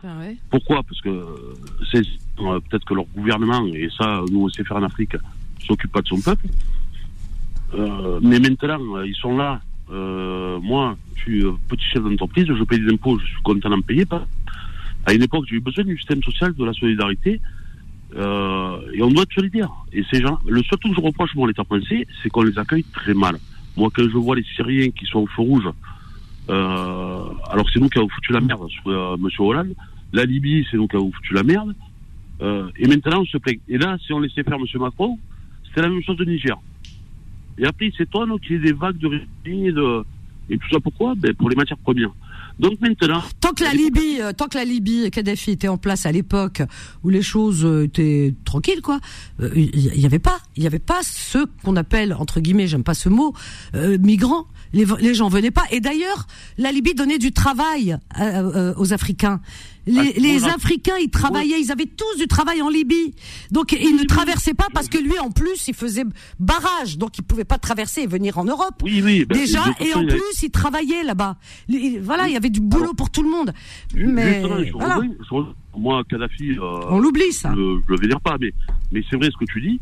Ah 0.03 0.19
Pourquoi? 0.49 0.83
Parce 0.83 1.01
que 1.01 1.25
c'est 1.91 2.03
euh, 2.39 2.59
peut-être 2.59 2.85
que 2.85 2.93
leur 2.93 3.05
gouvernement, 3.05 3.65
et 3.73 3.89
ça, 3.97 4.21
nous 4.31 4.45
on 4.45 4.49
sait 4.49 4.63
faire 4.63 4.77
en 4.77 4.83
Afrique, 4.83 5.15
s'occupe 5.65 5.91
pas 5.91 6.01
de 6.01 6.07
son 6.07 6.21
peuple. 6.21 6.47
Euh, 7.73 8.19
mais 8.21 8.39
maintenant, 8.39 9.01
ils 9.01 9.15
sont 9.15 9.35
là. 9.35 9.61
Euh, 9.91 10.59
moi, 10.59 10.95
je 11.15 11.21
suis 11.21 11.43
petit 11.67 11.85
chef 11.85 12.03
d'entreprise, 12.03 12.45
je 12.47 12.63
paye 12.63 12.79
des 12.79 12.91
impôts, 12.93 13.17
je 13.19 13.25
suis 13.25 13.41
content 13.43 13.69
d'en 13.69 13.81
payer 13.81 14.05
pas. 14.05 14.25
À 15.05 15.13
une 15.13 15.23
époque, 15.23 15.45
j'ai 15.49 15.55
eu 15.55 15.59
besoin 15.59 15.83
du 15.83 15.97
système 15.97 16.21
social, 16.23 16.53
de 16.53 16.65
la 16.65 16.73
solidarité, 16.73 17.41
et 18.15 19.01
on 19.01 19.09
doit 19.09 19.23
être 19.23 19.33
solidaire. 19.33 19.71
Et 19.91 20.03
ces 20.11 20.21
gens, 20.21 20.39
le 20.47 20.61
seul 20.63 20.79
truc 20.79 20.95
que 20.95 21.01
je 21.01 21.05
reproche 21.05 21.31
à 21.35 21.47
l'État 21.47 21.63
français, 21.63 22.07
c'est 22.21 22.29
qu'on 22.29 22.43
les 22.43 22.57
accueille 22.57 22.85
très 22.93 23.13
mal. 23.13 23.37
Moi, 23.77 23.89
quand 23.93 24.03
je 24.03 24.17
vois 24.17 24.35
les 24.35 24.45
Syriens 24.55 24.89
qui 24.91 25.05
sont 25.05 25.19
au 25.19 25.27
feu 25.27 25.41
rouge, 25.41 25.65
euh, 25.65 25.71
alors 26.53 27.65
c'est 27.73 27.79
nous 27.79 27.89
qui 27.89 27.97
avons 27.97 28.09
foutu 28.09 28.31
la 28.33 28.41
merde 28.41 28.67
sur 28.69 28.87
euh, 28.87 29.17
Monsieur 29.17 29.43
Hollande. 29.43 29.73
La 30.13 30.25
Libye, 30.25 30.65
c'est 30.69 30.77
nous 30.77 30.87
qui 30.87 30.95
avons 30.95 31.11
foutu 31.11 31.33
la 31.33 31.43
merde. 31.43 31.73
Euh, 32.41 32.69
et 32.77 32.87
maintenant, 32.87 33.21
on 33.21 33.25
se 33.25 33.37
plaint. 33.37 33.57
Et 33.67 33.77
là, 33.77 33.97
si 34.05 34.13
on 34.13 34.19
laissait 34.19 34.43
faire 34.43 34.59
Monsieur 34.59 34.79
Macron, 34.79 35.17
c'était 35.67 35.81
la 35.81 35.89
même 35.89 36.03
chose 36.03 36.17
de 36.17 36.25
Niger. 36.25 36.57
Et 37.57 37.65
après, 37.65 37.91
c'est 37.97 38.09
toi, 38.09 38.25
donc, 38.25 38.41
qu'il 38.41 38.53
y 38.53 38.55
ait 38.55 38.59
des 38.59 38.73
vagues 38.73 38.97
de 38.97 39.21
et 39.45 39.71
de... 39.71 40.03
Et 40.49 40.57
tout 40.57 40.67
ça 40.71 40.79
pourquoi? 40.79 41.15
Ben, 41.15 41.33
Pour 41.33 41.49
les 41.49 41.55
matières 41.55 41.77
premières. 41.77 42.11
Donc 42.59 42.79
maintenant. 42.79 43.21
Tant 43.41 43.51
que 43.51 43.63
la 43.63 43.73
Libye, 43.73 44.21
euh, 44.21 44.31
tant 44.31 44.47
que 44.47 44.57
la 44.57 44.63
Libye, 44.63 45.09
Kadhafi 45.11 45.51
était 45.51 45.67
en 45.67 45.77
place 45.77 46.05
à 46.05 46.11
l'époque 46.11 46.61
où 47.03 47.09
les 47.09 47.21
choses 47.21 47.65
euh, 47.65 47.83
étaient 47.83 48.33
tranquilles, 48.45 48.81
quoi, 48.81 48.99
il 49.39 49.45
euh, 49.45 49.51
y, 49.73 50.05
avait 50.05 50.19
pas, 50.19 50.39
il 50.55 50.63
y 50.63 50.67
avait 50.67 50.79
pas 50.79 51.01
ceux 51.03 51.45
qu'on 51.63 51.75
appelle 51.75 52.13
entre 52.13 52.39
guillemets, 52.39 52.67
j'aime 52.67 52.83
pas 52.83 52.93
ce 52.93 53.09
mot, 53.09 53.33
migrants. 53.73 54.45
Les, 54.73 54.85
les 54.99 55.13
gens 55.13 55.29
venaient 55.29 55.51
pas. 55.51 55.63
Et 55.71 55.79
d'ailleurs, 55.79 56.27
la 56.57 56.71
Libye 56.71 56.95
donnait 56.95 57.17
du 57.17 57.31
travail 57.31 57.97
aux 58.77 58.93
Africains. 58.93 59.39
Les, 59.87 60.45
ah, 60.45 60.55
Africains, 60.55 60.97
ils 60.99 61.09
travaillaient, 61.09 61.61
ils 61.61 61.71
avaient 61.71 61.85
tous 61.85 62.17
du 62.17 62.27
travail 62.27 62.61
en 62.61 62.69
Libye. 62.69 63.13
Donc 63.51 63.71
ils 63.71 63.95
ne 63.95 64.03
traversaient 64.03 64.53
pas 64.53 64.67
parce 64.73 64.89
que 64.89 64.97
lui, 64.97 65.17
en 65.19 65.31
plus, 65.31 65.67
il 65.67 65.73
faisait 65.73 66.05
barrage, 66.39 66.97
donc 66.97 67.17
il 67.17 67.23
pouvait 67.23 67.45
pas 67.45 67.57
traverser 67.57 68.01
et 68.01 68.07
venir 68.07 68.37
en 68.37 68.45
Europe. 68.45 68.81
Oui, 68.83 69.01
oui. 69.03 69.25
Ben, 69.25 69.37
Déjà, 69.37 69.63
et 69.79 69.93
en 69.93 70.05
plus, 70.05 70.43
il 70.43 70.49
travaillait 70.49 71.03
là-bas. 71.03 71.37
Voilà, 72.01 72.27
il 72.27 72.33
y 72.33 72.37
avait 72.37 72.49
du 72.49 72.61
boulot 72.61 72.93
pour 72.93 73.09
tout 73.09 73.23
le 73.23 73.29
monde. 73.29 73.53
Mais 73.95 74.41
voilà. 74.73 74.99
moi, 75.77 76.03
Kadhafi, 76.09 76.51
euh, 76.51 76.79
on 76.89 76.99
l'oublie 76.99 77.31
ça. 77.31 77.51
Je, 77.55 77.79
je 77.87 77.91
le 77.93 77.99
vénère 77.99 78.21
pas, 78.21 78.37
mais 78.39 78.51
mais 78.91 79.03
c'est 79.09 79.17
vrai 79.17 79.29
ce 79.31 79.37
que 79.37 79.51
tu 79.51 79.61
dis. 79.61 79.79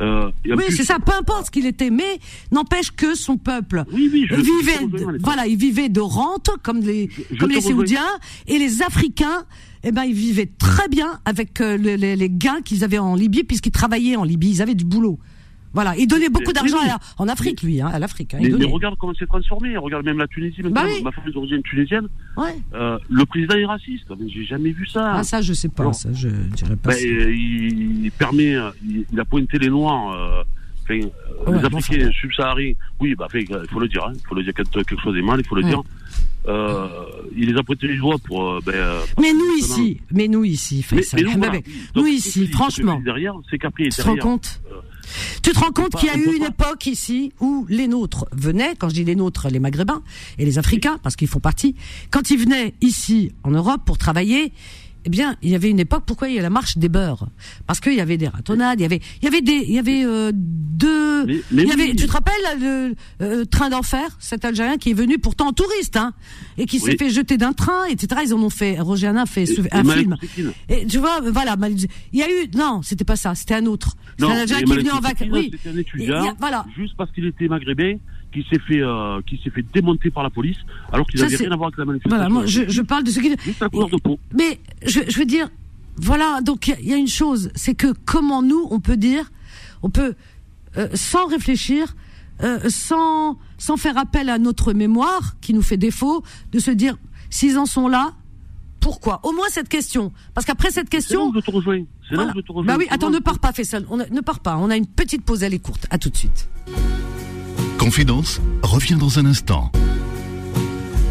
Euh, 0.00 0.30
oui, 0.46 0.64
c'est 0.70 0.84
ça, 0.84 0.98
peu 0.98 1.12
importe 1.12 1.46
ce 1.46 1.50
qu'il 1.50 1.66
était, 1.66 1.90
mais 1.90 2.18
n'empêche 2.50 2.90
que 2.92 3.14
son 3.14 3.36
peuple 3.36 3.84
vivait, 3.92 4.78
voilà, 5.20 5.46
il 5.46 5.56
vivait 5.56 5.88
de 5.88 6.00
rente 6.00 6.50
comme 6.62 6.80
les, 6.80 7.08
comme 7.38 7.50
les 7.50 7.60
Saoudiens 7.60 8.08
et 8.46 8.58
les 8.58 8.82
Africains. 8.82 9.44
Eh 9.84 9.90
ben, 9.90 10.04
ils 10.04 10.14
vivaient 10.14 10.50
très 10.58 10.86
bien 10.88 11.18
avec 11.24 11.60
euh, 11.60 11.76
les, 11.76 11.96
les 12.14 12.30
gains 12.30 12.62
qu'ils 12.62 12.84
avaient 12.84 12.98
en 12.98 13.16
Libye, 13.16 13.42
puisqu'ils 13.42 13.72
travaillaient 13.72 14.14
en 14.14 14.22
Libye, 14.22 14.50
ils 14.50 14.62
avaient 14.62 14.76
du 14.76 14.84
boulot. 14.84 15.18
Voilà, 15.74 15.96
il 15.96 16.06
donnait 16.06 16.28
beaucoup 16.28 16.52
d'argent 16.52 16.78
en 17.18 17.28
Afrique, 17.28 17.62
lui, 17.62 17.80
hein, 17.80 17.90
à 17.92 17.98
l'Afrique. 17.98 18.34
Hein, 18.34 18.38
mais, 18.40 18.64
regarde 18.64 18.96
comment 18.98 19.12
c'est 19.18 19.26
transformé. 19.26 19.76
Regarde 19.76 20.04
même 20.04 20.18
la 20.18 20.26
Tunisie. 20.26 20.62
Bah 20.62 20.84
Ma 21.02 21.12
famille 21.12 21.32
d'origine 21.32 21.62
tunisienne. 21.62 22.08
Ouais. 22.36 22.56
Euh, 22.74 22.98
le 23.10 23.24
président 23.24 23.56
est 23.56 23.64
raciste. 23.64 24.06
J'ai 24.28 24.44
jamais 24.44 24.70
vu 24.70 24.86
ça. 24.86 25.14
Ah 25.16 25.24
ça, 25.24 25.40
je 25.40 25.52
sais 25.52 25.68
pas. 25.68 25.92
ça, 25.92 26.12
je 26.12 26.28
dirais 26.28 26.76
pas. 26.76 26.90
Bah, 26.90 27.00
il, 27.00 28.10
permet, 28.18 28.56
il, 28.84 29.20
a 29.20 29.24
pointé 29.24 29.58
les 29.58 29.68
noirs. 29.68 30.14
Euh, 30.14 30.42
les 30.90 31.64
Africains 31.64 32.10
subsahariens. 32.12 32.74
Oui, 33.00 33.14
bah, 33.14 33.28
il 33.34 33.46
faut 33.70 33.80
le 33.80 33.88
dire. 33.88 34.04
Hein. 34.06 34.12
Il 34.14 34.26
faut 34.26 34.34
le 34.34 34.42
dire 34.42 34.52
quand 34.54 34.70
quelque 34.70 35.00
chose 35.00 35.16
est 35.16 35.22
mal, 35.22 35.40
il 35.40 35.46
faut 35.46 35.56
le 35.56 35.62
dire. 35.62 35.82
Euh, 36.48 36.88
il 37.36 37.52
les 37.52 37.58
a 37.58 37.62
pointés 37.62 37.86
les 37.86 37.96
doigts 37.96 38.18
pour. 38.18 38.50
Euh, 38.50 38.58
ben, 38.64 38.74
euh, 38.74 39.00
mais 39.20 39.32
nous 39.32 39.56
ici, 39.58 40.00
mais 40.10 40.26
nous 40.26 40.44
ici, 40.44 40.82
Faisal. 40.82 41.24
Mais, 41.38 41.62
nous, 41.94 42.02
nous 42.02 42.06
ici, 42.08 42.48
franchement. 42.48 43.00
Derrière, 43.04 43.34
c'est 43.48 43.58
qu'après, 43.58 43.84
tu 43.84 43.90
te 43.90 44.02
rends 44.02 44.16
compte 44.16 44.60
Tu 45.42 45.52
te 45.52 45.58
rends 45.58 45.72
compte 45.72 45.94
qu'il 45.96 46.08
y 46.08 46.12
a 46.12 46.16
eu 46.16 46.36
une 46.36 46.44
époque 46.44 46.86
ici 46.86 47.32
où 47.40 47.66
les 47.68 47.88
nôtres 47.88 48.26
venaient, 48.32 48.74
quand 48.78 48.88
je 48.88 48.94
dis 48.94 49.04
les 49.04 49.16
nôtres, 49.16 49.48
les 49.48 49.58
Maghrébins 49.58 50.02
et 50.38 50.44
les 50.44 50.58
Africains, 50.58 50.98
parce 51.02 51.16
qu'ils 51.16 51.28
font 51.28 51.40
partie, 51.40 51.74
quand 52.10 52.30
ils 52.30 52.38
venaient 52.38 52.74
ici 52.80 53.32
en 53.42 53.50
Europe 53.50 53.82
pour 53.84 53.98
travailler, 53.98 54.52
eh 55.04 55.10
bien, 55.10 55.36
il 55.42 55.50
y 55.50 55.54
avait 55.54 55.70
une 55.70 55.80
époque. 55.80 56.04
Pourquoi 56.06 56.28
il 56.28 56.34
y 56.34 56.38
a 56.38 56.42
la 56.42 56.50
marche 56.50 56.78
des 56.78 56.88
beurs? 56.88 57.28
Parce 57.66 57.80
qu'il 57.80 57.94
y 57.94 58.00
avait 58.00 58.16
des 58.16 58.28
ratonnades, 58.28 58.78
il 58.80 58.82
y 58.82 58.86
avait, 58.86 59.00
il 59.20 59.24
y 59.24 59.28
avait 59.28 59.40
des, 59.40 59.64
il 59.66 59.72
y 59.72 59.78
avait 59.78 60.04
euh, 60.04 60.30
deux. 60.34 61.26
il 61.52 61.64
y 61.64 61.72
avait, 61.72 61.94
tu 61.94 62.06
te 62.06 62.12
rappelles 62.12 62.34
le 62.60 62.94
euh, 63.20 63.44
train 63.44 63.70
d'enfer, 63.70 64.16
cet 64.18 64.44
Algérien 64.44 64.76
qui 64.78 64.90
est 64.90 64.94
venu 64.94 65.18
pourtant 65.18 65.48
en 65.48 65.52
touriste, 65.52 65.96
hein, 65.96 66.12
et 66.58 66.66
qui 66.66 66.78
s'est 66.78 66.96
fait 66.96 67.10
jeter 67.10 67.36
d'un 67.36 67.52
train, 67.52 67.86
etc. 67.86 68.22
Ils 68.24 68.34
en 68.34 68.42
ont 68.42 68.50
fait. 68.50 68.78
Roger 68.80 69.08
Hanin 69.08 69.26
fait 69.26 69.44
un 69.72 69.84
film. 69.84 70.16
Et 70.68 70.86
tu 70.86 70.98
vois, 70.98 71.20
voilà, 71.20 71.56
il 71.68 72.18
y 72.18 72.22
a 72.22 72.28
eu, 72.28 72.48
non, 72.54 72.82
c'était 72.82 73.04
pas 73.04 73.16
ça, 73.16 73.34
c'était 73.34 73.54
un 73.54 73.66
autre. 73.66 73.96
C'était 74.18 74.30
un 74.30 74.36
Algérien 74.36 74.64
qui 74.64 74.72
est 74.72 74.76
venu 74.76 74.90
en 74.90 75.00
vacances. 75.00 75.28
Oui. 75.30 75.50
C'était 75.52 75.70
un 75.70 75.78
étudiant. 75.78 76.36
voilà. 76.38 76.64
Juste 76.76 76.94
parce 76.96 77.10
qu'il 77.12 77.26
était 77.26 77.48
maghrébin 77.48 77.96
qui 78.32 78.44
s'est 78.50 78.60
fait 78.60 78.80
euh, 78.82 79.20
qui 79.26 79.40
s'est 79.42 79.50
fait 79.50 79.64
démonter 79.72 80.10
par 80.10 80.22
la 80.22 80.30
police 80.30 80.56
alors 80.92 81.06
qu'il 81.06 81.20
n'avait 81.20 81.36
rien 81.36 81.52
à 81.52 81.56
voir 81.56 81.68
avec 81.68 81.78
la 81.78 81.84
manifestation. 81.84 82.16
Voilà, 82.16 82.32
moi 82.32 82.46
je, 82.46 82.68
je 82.68 82.82
parle 82.82 83.04
de 83.04 83.10
ce 83.10 83.20
qui. 83.20 83.30
Juste 83.44 83.68
couleur 83.68 83.88
de 83.88 83.96
peau. 83.96 84.18
Mais 84.34 84.60
je, 84.84 85.00
je 85.08 85.18
veux 85.18 85.24
dire, 85.24 85.48
voilà, 85.96 86.40
donc 86.42 86.68
il 86.68 86.88
y, 86.88 86.92
a 86.92 86.96
une 86.96 87.08
chose, 87.08 87.50
c'est 87.54 87.74
que 87.74 87.92
comment 88.04 88.42
nous 88.42 88.66
on 88.70 88.80
peut 88.80 88.96
dire, 88.96 89.30
on 89.82 89.90
peut 89.90 90.14
euh, 90.76 90.88
sans 90.94 91.26
réfléchir, 91.26 91.94
euh, 92.42 92.58
sans 92.68 93.38
sans 93.58 93.76
faire 93.76 93.98
appel 93.98 94.28
à 94.28 94.38
notre 94.38 94.72
mémoire 94.72 95.36
qui 95.40 95.52
nous 95.54 95.62
fait 95.62 95.76
défaut, 95.76 96.22
de 96.50 96.58
se 96.58 96.70
dire 96.70 96.96
s'ils 97.30 97.58
en 97.58 97.66
sont 97.66 97.88
là, 97.88 98.14
Pourquoi? 98.80 99.20
Au 99.22 99.32
moins 99.32 99.46
cette 99.48 99.68
question. 99.68 100.12
Parce 100.34 100.44
qu'après 100.44 100.70
cette 100.70 100.90
question. 100.90 101.32
C'est 101.32 101.52
là 101.52 101.56
où 101.56 101.62
C'est 102.08 102.16
là 102.16 102.32
où 102.34 102.42
te 102.42 102.66
Bah 102.66 102.74
oui, 102.76 102.86
attends, 102.90 103.10
ne 103.10 103.20
pars 103.20 103.38
pas, 103.38 103.52
Faisal. 103.52 103.86
On 103.88 103.96
ne 103.96 104.20
pars 104.20 104.40
pas. 104.40 104.56
On 104.56 104.70
a 104.70 104.76
une 104.76 104.86
petite 104.86 105.24
pause, 105.24 105.42
elle 105.44 105.54
est 105.54 105.60
courte. 105.60 105.86
À 105.90 105.98
tout 105.98 106.10
de 106.10 106.16
suite. 106.16 106.48
Confidence 107.82 108.40
revient 108.62 108.94
dans 108.94 109.18
un 109.18 109.26
instant. 109.26 109.72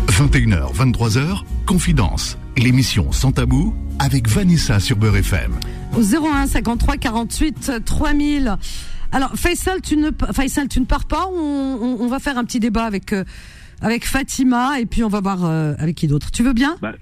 21h, 0.07 0.73
23h, 0.73 1.41
Confidence, 1.65 2.37
l'émission 2.55 3.11
sans 3.11 3.33
tabou 3.33 3.75
avec 3.99 4.29
Vanessa 4.29 4.79
sur 4.79 4.95
Beurre 4.95 5.17
FM. 5.17 5.59
Au 5.97 6.01
01 6.01 6.47
53 6.47 6.95
48 6.95 7.83
3000. 7.83 8.55
Alors 9.11 9.33
Faisal, 9.35 9.81
tu 9.81 9.97
ne 9.97 10.11
Faisal, 10.31 10.69
tu 10.69 10.79
ne 10.79 10.85
pars 10.85 11.03
pas. 11.03 11.27
On, 11.27 11.97
on, 11.99 12.07
va 12.07 12.19
faire 12.19 12.37
un 12.37 12.45
petit 12.45 12.61
débat 12.61 12.85
avec 12.85 13.11
euh, 13.11 13.25
avec 13.81 14.05
Fatima 14.07 14.79
et 14.79 14.85
puis 14.85 15.03
on 15.03 15.09
va 15.09 15.19
voir 15.19 15.43
euh, 15.43 15.73
avec 15.77 15.97
qui 15.97 16.07
d'autre. 16.07 16.31
Tu 16.31 16.41
veux 16.41 16.53
bien? 16.53 16.77
Bah, 16.81 16.93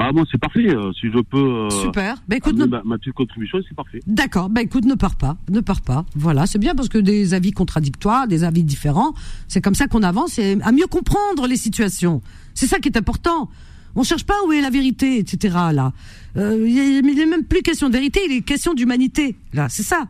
ah 0.00 0.12
bon, 0.12 0.24
c'est 0.30 0.38
parfait. 0.38 0.68
Euh, 0.68 0.92
si 0.92 1.08
je 1.12 1.20
peux. 1.20 1.68
Super. 1.70 2.16
Bah, 2.28 2.36
écoute, 2.36 2.56
ma, 2.56 2.98
petite 2.98 3.12
contribution, 3.12 3.58
c'est 3.68 3.74
parfait. 3.74 4.00
D'accord. 4.06 4.48
Bah 4.48 4.62
écoute, 4.62 4.84
ne 4.84 4.94
pars 4.94 5.16
pas, 5.16 5.36
ne 5.50 5.60
pars 5.60 5.80
pas. 5.80 6.04
Voilà, 6.14 6.46
c'est 6.46 6.58
bien 6.58 6.74
parce 6.74 6.88
que 6.88 6.98
des 6.98 7.34
avis 7.34 7.52
contradictoires, 7.52 8.26
des 8.26 8.44
avis 8.44 8.64
différents, 8.64 9.14
c'est 9.48 9.60
comme 9.60 9.74
ça 9.74 9.86
qu'on 9.86 10.02
avance 10.02 10.38
et 10.38 10.58
à 10.62 10.72
mieux 10.72 10.86
comprendre 10.86 11.46
les 11.46 11.56
situations. 11.56 12.22
C'est 12.54 12.66
ça 12.66 12.78
qui 12.78 12.88
est 12.88 12.96
important. 12.96 13.50
On 13.96 14.02
cherche 14.02 14.24
pas 14.24 14.34
où 14.46 14.52
est 14.52 14.60
la 14.60 14.70
vérité, 14.70 15.18
etc. 15.18 15.54
Là, 15.72 15.92
euh, 16.36 16.66
il 16.68 17.02
n'est 17.02 17.26
même 17.26 17.44
plus 17.44 17.62
question 17.62 17.88
de 17.88 17.94
vérité, 17.94 18.20
il 18.28 18.36
est 18.36 18.42
question 18.42 18.74
d'humanité. 18.74 19.36
Là, 19.52 19.68
c'est 19.68 19.82
ça, 19.82 20.06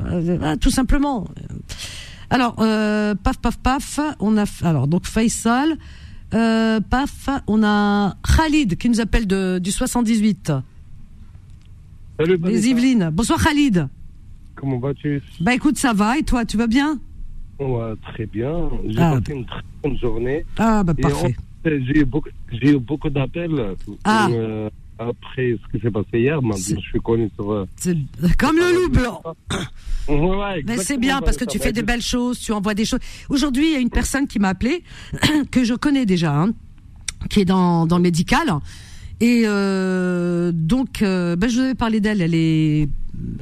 euh, 0.00 0.56
tout 0.56 0.70
simplement. 0.70 1.28
Alors, 2.30 2.56
euh, 2.58 3.14
paf, 3.14 3.38
paf, 3.38 3.58
paf. 3.58 4.00
On 4.18 4.36
a 4.38 4.44
alors 4.62 4.88
donc 4.88 5.06
Faisal, 5.06 5.76
euh, 6.34 6.80
paf. 6.80 7.28
On 7.46 7.62
a 7.62 8.16
Khalid 8.36 8.76
qui 8.76 8.88
nous 8.88 9.00
appelle 9.00 9.26
de, 9.26 9.58
du 9.58 9.70
78. 9.70 10.52
Salut. 12.18 12.38
Les 12.44 12.68
Yvelines. 12.68 13.10
Bonsoir 13.12 13.42
Khalid. 13.42 13.88
Comment 14.54 14.78
vas-tu? 14.78 15.22
Bah 15.40 15.54
écoute, 15.54 15.78
ça 15.78 15.92
va. 15.92 16.18
Et 16.18 16.22
toi, 16.22 16.44
tu 16.44 16.56
vas 16.56 16.66
bien? 16.66 16.98
Ouais, 17.58 17.94
très 18.12 18.26
bien. 18.26 18.70
J'ai 18.86 19.00
ah. 19.00 19.18
passé 19.18 19.32
une 19.32 19.46
très 19.46 19.60
bonne 19.82 19.98
journée. 19.98 20.44
Ah 20.58 20.82
bah 20.84 20.94
parfait. 20.94 21.36
J'ai 21.64 22.00
eu 22.00 22.04
beaucoup, 22.04 22.28
j'ai 22.50 22.70
eu 22.72 22.78
beaucoup 22.78 23.10
d'appels. 23.10 23.76
Ah. 24.04 24.28
Euh, 24.30 24.68
après 25.08 25.56
ce 25.62 25.76
qui 25.76 25.82
s'est 25.82 25.90
passé 25.90 26.18
hier, 26.20 26.40
je 26.56 26.76
suis 26.80 27.00
connu 27.00 27.30
sur. 27.34 27.52
Euh, 27.52 27.66
comme 28.38 28.56
le 28.56 28.72
loup 28.74 28.90
blanc. 28.90 29.22
Ouais, 30.08 30.62
Mais 30.66 30.78
c'est 30.78 30.98
bien 30.98 31.20
parce 31.20 31.36
que 31.36 31.44
tu 31.44 31.58
fais 31.58 31.72
des 31.72 31.82
belles 31.82 32.02
choses, 32.02 32.38
tu 32.38 32.52
envoies 32.52 32.74
des 32.74 32.84
choses. 32.84 33.00
Aujourd'hui, 33.28 33.68
il 33.68 33.72
y 33.72 33.76
a 33.76 33.80
une 33.80 33.90
personne 33.90 34.26
qui 34.26 34.38
m'a 34.38 34.48
appelé, 34.48 34.82
que 35.50 35.64
je 35.64 35.74
connais 35.74 36.06
déjà, 36.06 36.34
hein, 36.34 36.52
qui 37.30 37.40
est 37.40 37.44
dans, 37.44 37.86
dans 37.86 37.96
le 37.96 38.02
médical. 38.02 38.52
Et 39.20 39.44
euh, 39.46 40.50
donc, 40.52 41.02
euh, 41.02 41.36
ben, 41.36 41.48
je 41.48 41.54
vous 41.56 41.62
avais 41.62 41.74
parlé 41.76 42.00
d'elle. 42.00 42.20
Elle 42.20 42.34
est 42.34 42.88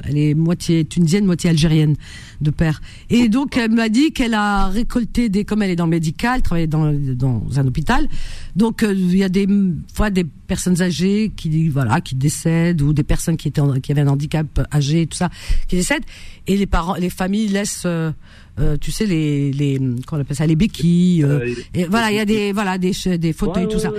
elle 0.03 0.17
est 0.17 0.33
moitié 0.33 0.85
tunisienne, 0.85 1.25
moitié 1.25 1.49
algérienne 1.49 1.95
de 2.41 2.51
père. 2.51 2.81
Et 3.09 3.29
donc 3.29 3.57
elle 3.57 3.71
m'a 3.71 3.89
dit 3.89 4.11
qu'elle 4.11 4.33
a 4.33 4.67
récolté 4.67 5.29
des, 5.29 5.45
comme 5.45 5.61
elle 5.61 5.71
est 5.71 5.75
dans 5.75 5.85
le 5.85 5.91
médical, 5.91 6.41
travaille 6.41 6.67
dans, 6.67 6.91
dans 6.91 7.41
un 7.55 7.67
hôpital. 7.67 8.07
Donc 8.55 8.83
euh, 8.83 8.93
il 8.93 9.17
y 9.17 9.23
a 9.23 9.29
des 9.29 9.47
fois 9.93 10.09
des 10.09 10.23
personnes 10.23 10.81
âgées 10.81 11.31
qui 11.35 11.69
voilà 11.69 12.01
qui 12.01 12.15
décèdent 12.15 12.81
ou 12.81 12.93
des 12.93 13.03
personnes 13.03 13.37
qui 13.37 13.47
étaient 13.47 13.61
qui 13.81 13.91
avaient 13.91 14.01
un 14.01 14.07
handicap 14.07 14.67
âgé 14.73 15.07
tout 15.07 15.17
ça 15.17 15.29
qui 15.67 15.77
décèdent 15.77 16.03
et 16.47 16.57
les 16.57 16.65
parents, 16.65 16.95
les 16.95 17.09
familles 17.09 17.47
laissent 17.47 17.83
euh, 17.85 18.11
euh, 18.59 18.75
tu 18.75 18.91
sais 18.91 19.05
les 19.05 19.53
les 19.53 19.79
on 20.11 20.19
appelle 20.19 20.35
ça 20.35 20.45
les 20.45 20.57
béquilles 20.57 21.25
et 21.73 21.85
voilà 21.85 22.11
il 22.11 22.17
y 22.17 22.19
a 22.19 22.25
des 22.25 22.51
voilà 22.51 22.77
des 22.77 22.91
des 23.17 23.31
fauteuils 23.31 23.69
tout 23.69 23.79
ça 23.79 23.93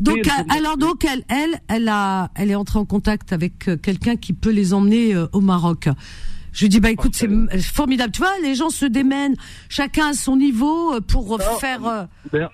donc 0.00 0.26
alors 0.48 0.76
donc 0.76 1.04
elle 1.04 1.22
elle 1.28 1.60
elle 1.68 1.88
a 1.88 2.30
elle 2.34 2.50
est 2.50 2.56
entrée 2.56 2.80
en 2.80 2.84
contact 2.84 3.32
avec 3.32 3.70
quelqu'un 3.80 4.16
qui 4.16 4.32
peut 4.32 4.50
les 4.50 4.74
emmener 4.74 5.03
euh, 5.12 5.26
au 5.32 5.40
Maroc. 5.40 5.88
Je 6.52 6.62
lui 6.62 6.68
dis 6.68 6.80
bah 6.80 6.90
écoute 6.90 7.14
c'est 7.14 7.28
formidable, 7.60 8.12
tu 8.12 8.20
vois, 8.20 8.32
les 8.42 8.54
gens 8.54 8.70
se 8.70 8.86
démènent, 8.86 9.34
chacun 9.68 10.10
à 10.10 10.12
son 10.12 10.36
niveau 10.36 10.94
euh, 10.94 11.00
pour 11.00 11.40
faire. 11.60 11.84
Euh, 12.32 12.46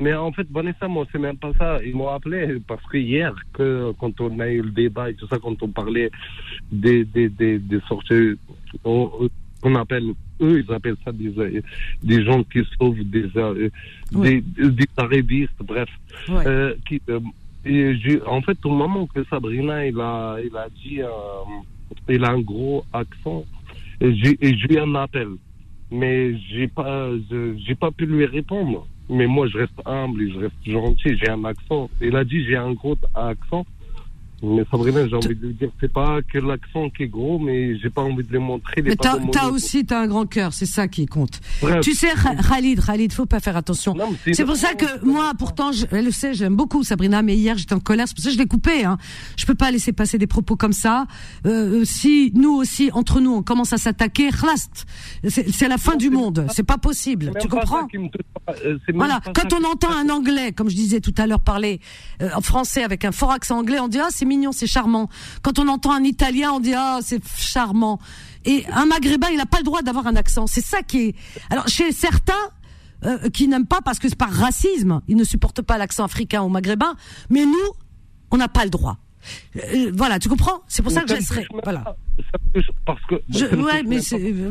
mais, 0.00 0.14
en 0.14 0.32
fait 0.32 0.46
Vanessa, 0.50 0.88
moi 0.88 1.06
c'est 1.10 1.18
même 1.18 1.36
pas 1.36 1.52
ça. 1.58 1.78
Ils 1.84 1.94
m'ont 1.94 2.08
appelé 2.08 2.58
parce 2.66 2.84
que 2.86 2.96
hier, 2.98 3.34
que 3.52 3.92
quand 3.98 4.20
on 4.20 4.38
a 4.40 4.48
eu 4.48 4.62
le 4.62 4.70
débat 4.70 5.10
et 5.10 5.14
tout 5.14 5.26
ça, 5.26 5.38
quand 5.42 5.60
on 5.62 5.68
parlait 5.68 6.10
des 6.70 7.04
des 7.04 7.28
des, 7.28 7.58
des 7.58 7.80
sorties, 7.88 8.38
qu'on 8.84 9.74
appelle 9.74 10.12
eux, 10.40 10.64
ils 10.64 10.72
appellent 10.72 10.96
ça 11.04 11.12
des 11.12 11.62
des 12.02 12.24
gens 12.24 12.42
qui 12.44 12.62
sauvent 12.78 12.96
des 12.96 13.28
des, 14.12 14.40
des, 14.40 14.88
arabistes, 14.96 15.52
bref, 15.60 15.88
qui 16.88 17.00
en 18.26 18.42
fait, 18.42 18.58
au 18.64 18.70
moment 18.70 19.06
que 19.06 19.24
Sabrina 19.24 19.86
il 19.86 20.00
a, 20.00 20.36
il 20.44 20.56
a 20.56 20.68
dit 20.70 21.00
il 22.08 22.24
a 22.24 22.30
un 22.30 22.40
gros 22.40 22.84
accent. 22.92 23.44
Et 24.00 24.14
j'ai 24.14 24.74
eu 24.74 24.78
un 24.78 24.94
appel. 24.94 25.28
Mais 25.90 26.38
j'ai 26.48 26.68
pas, 26.68 27.10
j'ai 27.30 27.74
pas 27.74 27.90
pu 27.90 28.06
lui 28.06 28.24
répondre. 28.24 28.86
Mais 29.08 29.26
moi, 29.26 29.46
je 29.48 29.58
reste 29.58 29.80
humble 29.84 30.22
et 30.22 30.30
je 30.30 30.38
reste 30.38 30.54
gentil. 30.64 31.18
J'ai 31.18 31.30
un 31.30 31.44
accent. 31.44 31.90
Il 32.00 32.16
a 32.16 32.24
dit 32.24 32.44
j'ai 32.44 32.56
un 32.56 32.72
gros 32.72 32.96
accent. 33.14 33.66
Mais 34.42 34.64
Sabrina, 34.70 35.06
j'ai 35.06 35.14
envie 35.14 35.36
de 35.36 35.46
lui 35.46 35.54
dire, 35.54 35.70
c'est 35.80 35.92
pas 35.92 36.20
que 36.22 36.38
l'accent 36.38 36.90
qui 36.90 37.04
est 37.04 37.08
gros, 37.08 37.38
mais 37.38 37.78
j'ai 37.78 37.90
pas 37.90 38.02
envie 38.02 38.24
de 38.24 38.32
le 38.32 38.40
montrer. 38.40 38.82
Mais 38.82 38.96
t'as, 38.96 39.16
as 39.40 39.48
aussi, 39.50 39.84
t'as 39.86 40.00
un 40.00 40.06
grand 40.08 40.26
cœur, 40.26 40.52
c'est 40.52 40.66
ça 40.66 40.88
qui 40.88 41.06
compte. 41.06 41.40
Tu 41.82 41.94
sais, 41.94 42.08
Khalid, 42.48 42.84
Khalid, 42.84 43.12
faut 43.12 43.26
pas 43.26 43.40
faire 43.40 43.56
attention. 43.56 43.94
C'est 44.32 44.44
pour 44.44 44.56
ça 44.56 44.74
que 44.74 45.04
moi, 45.04 45.32
pourtant, 45.38 45.70
je, 45.72 45.86
elle 45.92 46.06
le 46.06 46.10
sait, 46.10 46.34
j'aime 46.34 46.56
beaucoup 46.56 46.82
Sabrina, 46.82 47.22
mais 47.22 47.36
hier 47.36 47.56
j'étais 47.56 47.74
en 47.74 47.80
colère, 47.80 48.08
c'est 48.08 48.14
pour 48.14 48.24
ça 48.24 48.30
que 48.30 48.34
je 48.34 48.38
l'ai 48.40 48.46
coupé. 48.46 48.84
Hein. 48.84 48.98
Je 49.36 49.46
peux 49.46 49.54
pas 49.54 49.70
laisser 49.70 49.92
passer 49.92 50.18
des 50.18 50.26
propos 50.26 50.56
comme 50.56 50.72
ça. 50.72 51.06
Euh, 51.46 51.84
si 51.84 52.32
nous 52.34 52.52
aussi, 52.54 52.90
entre 52.92 53.20
nous, 53.20 53.32
on 53.32 53.42
commence 53.42 53.72
à 53.72 53.78
s'attaquer, 53.78 54.30
c'est 55.28 55.68
la 55.68 55.78
fin 55.78 55.96
du 55.96 56.10
monde. 56.10 56.46
C'est 56.52 56.62
pas 56.66 56.78
possible. 56.78 57.32
Tu 57.40 57.48
comprends? 57.48 57.86
euh, 58.64 58.78
Voilà. 58.94 59.20
Quand 59.34 59.52
on 59.52 59.64
entend 59.64 59.92
un 59.92 60.08
Anglais, 60.08 60.52
comme 60.52 60.68
je 60.68 60.74
disais 60.74 61.00
tout 61.00 61.14
à 61.16 61.26
l'heure, 61.26 61.40
parler 61.40 61.80
euh, 62.20 62.30
en 62.34 62.40
français 62.40 62.82
avec 62.82 63.04
un 63.04 63.12
fort 63.12 63.30
accent 63.30 63.58
anglais, 63.58 63.78
on 63.80 63.88
dit 63.88 63.98
ah 64.00 64.08
c'est 64.10 64.24
mignon, 64.32 64.52
c'est 64.52 64.66
charmant. 64.66 65.08
Quand 65.42 65.58
on 65.58 65.68
entend 65.68 65.92
un 65.92 66.04
Italien, 66.04 66.52
on 66.52 66.60
dit 66.60 66.74
ah 66.74 66.98
c'est 67.02 67.22
charmant. 67.36 67.98
Et 68.44 68.64
un 68.72 68.86
Maghrébin, 68.86 69.28
il 69.30 69.36
n'a 69.36 69.46
pas 69.46 69.58
le 69.58 69.64
droit 69.64 69.82
d'avoir 69.82 70.06
un 70.06 70.16
accent. 70.16 70.46
C'est 70.46 70.64
ça 70.64 70.82
qui 70.82 70.98
est. 70.98 71.14
Alors 71.50 71.68
chez 71.68 71.92
certains. 71.92 72.44
Euh, 73.04 73.30
qui 73.30 73.48
n'aiment 73.48 73.66
pas 73.66 73.80
parce 73.84 73.98
que 73.98 74.08
c'est 74.08 74.14
par 74.14 74.30
racisme, 74.30 75.00
ils 75.08 75.16
ne 75.16 75.24
supportent 75.24 75.62
pas 75.62 75.76
l'accent 75.76 76.04
africain 76.04 76.44
ou 76.44 76.48
maghrébin, 76.48 76.94
mais 77.30 77.44
nous, 77.44 77.70
on 78.30 78.36
n'a 78.36 78.46
pas 78.46 78.62
le 78.62 78.70
droit. 78.70 78.96
Euh, 79.56 79.90
voilà, 79.94 80.18
tu 80.18 80.28
comprends? 80.28 80.62
C'est 80.68 80.82
pour 80.82 80.92
ça 80.92 81.02
que 81.02 81.08
je 81.08 81.14
laisserai. 81.14 81.46
Voilà. 81.64 81.96
Parce 82.86 83.00
que. 83.08 83.56
ouais, 83.56 83.82
mais 83.82 83.98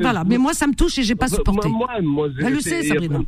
voilà. 0.01 0.23
Mais 0.23 0.38
moi, 0.38 0.53
ça 0.53 0.67
me 0.67 0.73
touche 0.73 0.97
et 0.97 1.03
j'ai 1.03 1.15
pas 1.15 1.27
supporté. 1.27 1.69
Moi, 1.69 1.88
moi, 2.01 2.27
Elle 2.39 2.53
le 2.53 2.59
sait, 2.59 2.84
Sabrina 2.84 3.19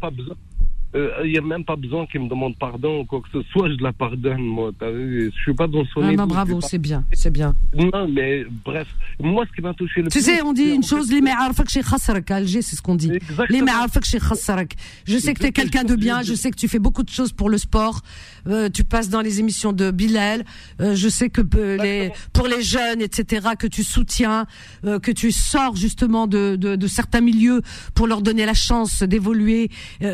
il 0.95 0.99
euh, 0.99 1.27
n'y 1.27 1.37
a 1.37 1.41
même 1.41 1.65
pas 1.65 1.75
besoin 1.75 2.05
qu'il 2.05 2.21
me 2.21 2.29
demande 2.29 2.55
pardon 2.57 2.99
ou 2.99 3.05
quoi 3.05 3.19
que 3.21 3.27
ce 3.33 3.41
soit, 3.51 3.67
je 3.67 3.83
la 3.83 3.93
pardonne, 3.93 4.41
moi. 4.41 4.71
Je 4.79 5.29
suis 5.41 5.53
pas 5.53 5.67
dans 5.67 5.83
son 5.85 6.01
ah, 6.03 6.11
non, 6.11 6.27
bravo, 6.27 6.61
c'est 6.61 6.77
bien, 6.77 7.03
c'est 7.13 7.31
bien. 7.31 7.55
Non, 7.73 8.07
mais 8.07 8.45
bref, 8.63 8.87
moi, 9.19 9.43
ce 9.49 9.55
qui 9.55 9.61
m'a 9.61 9.73
touché 9.73 10.01
le 10.01 10.09
tu 10.09 10.19
plus. 10.19 10.25
Tu 10.25 10.31
sais, 10.31 10.43
on 10.43 10.53
dit 10.53 10.69
une 10.69 10.83
chose, 10.83 11.11
les 11.11 11.21
ma'arfak 11.21 11.67
chez 11.69 11.81
khassarak, 11.81 12.29
Alger, 12.29 12.61
c'est 12.61 12.75
ce 12.75 12.81
qu'on 12.81 12.93
dit. 12.93 13.11
Les 13.49 13.61
ma'arfak 13.63 14.05
chez 14.05 14.19
khassarak. 14.19 14.75
Je 15.05 15.17
sais 15.17 15.33
que 15.33 15.39
tu 15.39 15.47
es 15.47 15.51
quelqu'un 15.51 15.83
de 15.83 15.95
bien, 15.95 16.21
je 16.21 16.35
sais 16.35 16.51
que 16.51 16.57
tu 16.57 16.67
fais 16.67 16.79
beaucoup 16.79 17.03
de 17.03 17.09
choses 17.09 17.31
pour 17.31 17.49
le 17.49 17.57
sport, 17.57 18.01
euh, 18.47 18.69
tu 18.69 18.83
passes 18.83 19.09
dans 19.09 19.21
les 19.21 19.39
émissions 19.39 19.73
de 19.73 19.89
Bilal, 19.89 20.45
euh, 20.79 20.93
je 20.93 21.09
sais 21.09 21.29
que 21.29 21.41
les, 21.81 22.11
pour 22.33 22.47
les 22.47 22.61
jeunes, 22.61 23.01
etc., 23.01 23.47
que 23.57 23.67
tu 23.67 23.83
soutiens, 23.83 24.45
que 24.83 25.11
tu 25.11 25.31
sors 25.31 25.75
justement 25.75 26.27
de, 26.27 26.55
de, 26.55 26.75
de 26.75 26.87
certains 26.87 27.21
milieux 27.21 27.61
pour 27.95 28.05
leur 28.05 28.21
donner 28.21 28.45
la 28.45 28.53
chance 28.53 29.01
d'évoluer 29.01 29.69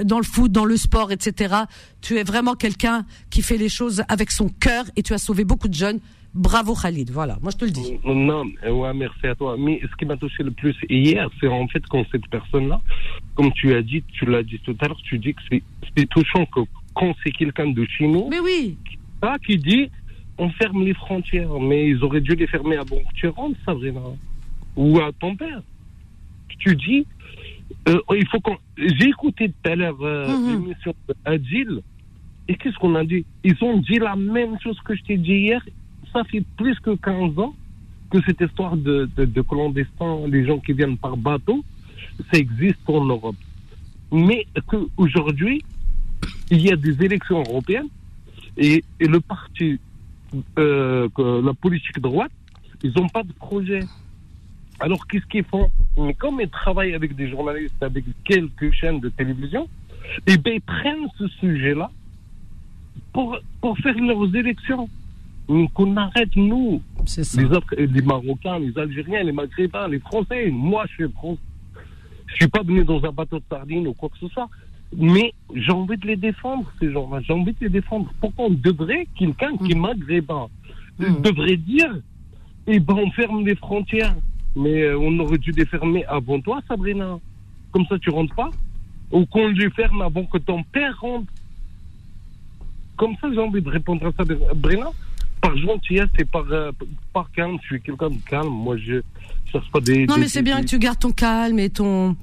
dans 0.06 0.20
le 0.20 0.24
foot, 0.24 0.52
dans 0.52 0.66
le 0.69 0.69
le 0.70 0.78
sport, 0.78 1.12
etc. 1.12 1.56
Tu 2.02 2.18
es 2.18 2.24
vraiment 2.24 2.56
quelqu'un 2.56 3.06
qui 3.30 3.42
fait 3.42 3.58
les 3.58 3.70
choses 3.70 4.04
avec 4.08 4.32
son 4.32 4.48
cœur 4.48 4.86
et 4.96 5.02
tu 5.04 5.14
as 5.14 5.18
sauvé 5.18 5.44
beaucoup 5.44 5.68
de 5.68 5.74
jeunes. 5.74 6.00
Bravo 6.36 6.76
Khalid, 6.76 7.10
voilà, 7.10 7.40
moi 7.42 7.52
je 7.52 7.58
te 7.58 7.66
le 7.66 7.72
dis. 7.72 8.00
Non, 8.06 8.44
ouais, 8.64 8.94
merci 8.94 9.26
à 9.26 9.34
toi. 9.34 9.56
Mais 9.58 9.82
ce 9.82 9.96
qui 9.98 10.06
m'a 10.06 10.16
touché 10.16 10.44
le 10.44 10.52
plus 10.52 10.76
hier, 10.88 11.28
c'est 11.40 11.48
en 11.48 11.68
fait 11.68 11.84
quand 11.88 12.06
cette 12.12 12.28
personne-là, 12.28 12.80
comme 13.34 13.52
tu 13.54 13.74
as 13.74 13.82
dit, 13.82 14.04
tu 14.14 14.26
l'as 14.26 14.44
dit 14.44 14.60
tout 14.60 14.78
à 14.80 14.88
l'heure, 14.88 15.02
tu 15.04 15.18
dis 15.18 15.34
que 15.34 15.42
c'est 15.50 16.10
touchant 16.10 16.46
que 16.46 16.60
quand 16.94 17.16
c'est 17.24 17.32
quelqu'un 17.32 17.72
de 17.72 17.84
chez 17.86 18.08
nous, 18.08 18.28
mais 18.30 18.40
oui, 18.40 18.78
qui 19.46 19.58
dit 19.58 19.90
on 20.38 20.50
ferme 20.52 20.84
les 20.84 20.94
frontières, 20.94 21.60
mais 21.60 21.90
ils 21.90 22.04
auraient 22.04 22.22
dû 22.22 22.36
les 22.36 22.48
fermer 22.48 22.78
à 22.78 22.84
bon 22.84 23.02
tu 23.16 23.28
rentres, 23.28 23.60
Sabrina, 23.66 24.00
ou 24.76 25.00
à 25.00 25.12
ton 25.20 25.36
père. 25.36 25.62
Tu 26.60 26.76
dis 26.76 27.08
euh, 27.88 28.00
il 28.16 28.28
faut 28.28 28.40
qu'on. 28.40 28.58
J'ai 28.78 29.10
écouté 29.10 29.50
tout 29.50 29.70
à 29.70 29.76
l'heure 29.76 30.02
euh, 30.02 30.28
mhm. 30.28 30.52
l'émission 30.52 30.94
d'Adil. 31.26 31.82
Et 32.48 32.56
qu'est-ce 32.56 32.78
qu'on 32.78 32.96
a 32.96 33.04
dit? 33.04 33.26
Ils 33.44 33.56
ont 33.64 33.78
dit 33.78 34.00
la 34.00 34.16
même 34.16 34.60
chose 34.62 34.80
que 34.84 34.96
je 34.96 35.04
t'ai 35.04 35.18
dit 35.18 35.34
hier. 35.34 35.64
Ça 36.12 36.24
fait 36.24 36.44
plus 36.58 36.80
que 36.80 36.96
15 36.96 37.38
ans 37.38 37.54
que 38.10 38.20
cette 38.26 38.42
histoire 38.42 38.76
de, 38.76 39.08
de, 39.16 39.42
clandestins, 39.42 40.22
les 40.28 40.46
gens 40.48 40.58
qui 40.58 40.74
viennent 40.74 40.98
par 40.98 41.16
bateau, 41.16 41.64
ça 42.32 42.40
existe 42.40 42.80
en 42.88 43.06
Europe. 43.06 43.36
Mais 44.12 44.48
qu'aujourd'hui, 44.66 45.64
il 46.50 46.62
y 46.62 46.72
a 46.72 46.76
des 46.76 47.04
élections 47.06 47.44
européennes 47.48 47.90
et, 48.58 48.84
et 49.00 49.06
le 49.06 49.20
parti 49.20 49.80
euh, 50.58 51.08
la 51.18 51.54
politique 51.54 52.00
droite, 52.00 52.32
ils 52.84 52.92
n'ont 52.96 53.10
pas 53.10 53.24
de 53.24 53.34
projet. 53.34 53.82
Alors 54.80 55.06
qu'est-ce 55.08 55.26
qu'ils 55.26 55.44
font? 55.44 55.70
Mais 55.98 56.14
comme 56.14 56.40
ils 56.40 56.50
travaillent 56.50 56.94
avec 56.94 57.16
des 57.16 57.30
journalistes, 57.30 57.82
avec 57.82 58.06
quelques 58.24 58.72
chaînes 58.72 59.00
de 59.00 59.10
télévision, 59.10 59.68
eh 60.26 60.38
bien, 60.38 60.54
ils 60.54 60.62
prennent 60.62 61.08
ce 61.18 61.28
sujet-là 61.28 61.92
pour, 63.14 63.38
pour 63.62 63.78
faire 63.80 63.96
leurs 63.96 64.36
élections. 64.36 64.90
Qu'on 65.74 65.98
arrête, 65.98 66.36
nous, 66.36 66.80
les, 67.36 67.88
les 67.88 68.02
Marocains, 68.04 68.60
les 68.60 68.78
Algériens, 68.78 69.24
les 69.24 69.32
Maghrébins, 69.32 69.88
les 69.88 70.00
Français. 70.00 70.52
Moi, 70.52 70.86
je 70.90 70.94
suis 70.94 71.12
français. 71.12 71.42
Je 72.28 72.36
suis 72.36 72.48
pas 72.48 72.62
venu 72.62 72.84
dans 72.84 73.04
un 73.04 73.12
bateau 73.12 73.40
de 73.40 73.44
sardines 73.50 73.88
ou 73.88 73.94
quoi 73.94 74.10
que 74.10 74.20
ce 74.20 74.28
soit. 74.28 74.48
Mais 74.96 75.34
j'ai 75.56 75.72
envie 75.72 75.98
de 75.98 76.06
les 76.06 76.16
défendre, 76.16 76.72
ces 76.80 76.92
gens-là. 76.92 77.22
J'ai 77.22 77.34
envie 77.34 77.54
de 77.54 77.58
les 77.62 77.70
défendre. 77.70 78.12
Pourquoi 78.22 78.46
on 78.46 78.52
devrait, 78.52 79.08
quelqu'un 79.18 79.58
qui 79.58 79.72
est 79.72 79.76
mm. 79.76 79.82
maghrébin, 79.82 80.48
mm. 81.00 81.22
devrait 81.22 81.58
dire, 81.58 81.98
eh 82.68 82.80
ben, 82.80 82.96
on 82.96 83.10
ferme 83.12 83.44
les 83.44 83.56
frontières. 83.56 84.16
Mais 84.56 84.82
euh, 84.84 84.98
on 85.00 85.18
aurait 85.20 85.38
dû 85.38 85.52
les 85.52 85.66
fermer 85.66 86.06
avant 86.06 86.40
toi, 86.42 86.62
Sabrina. 86.68 87.20
Comme 87.72 87.86
ça, 87.86 87.98
tu 88.00 88.10
rentres 88.10 88.36
pas. 88.36 88.50
Ou 89.12 89.26
qu'on 89.26 89.48
les 89.48 89.70
ferme 89.72 90.02
avant 90.02 90.26
que 90.26 90.38
ton 90.38 90.64
père 90.64 91.00
rentre. 91.00 91.32
Comme 92.98 93.16
ça, 93.22 93.28
j'ai 93.34 93.40
envie 93.40 93.62
de 93.62 93.70
répondre 93.70 94.06
à 94.06 94.12
ça, 94.12 94.24
Sabrina 94.48 94.92
par 95.42 95.58
gentillesse 95.58 96.10
et 96.18 96.26
par, 96.26 96.46
euh, 96.52 96.72
par 97.14 97.32
calme. 97.32 97.58
Je 97.62 97.68
suis 97.68 97.82
quelqu'un 97.82 98.10
de 98.10 98.18
calme. 98.28 98.50
Moi, 98.50 98.78
je 98.78 99.02
cherche 99.52 99.70
pas 99.72 99.80
des. 99.80 100.06
Non, 100.06 100.18
mais 100.18 100.28
c'est 100.28 100.42
bien 100.42 100.62
que 100.62 100.68
tu 100.68 100.80
gardes 100.80 101.00
ton 101.00 101.12
calme 101.12 101.60
et 101.60 101.70
ton. 101.70 102.16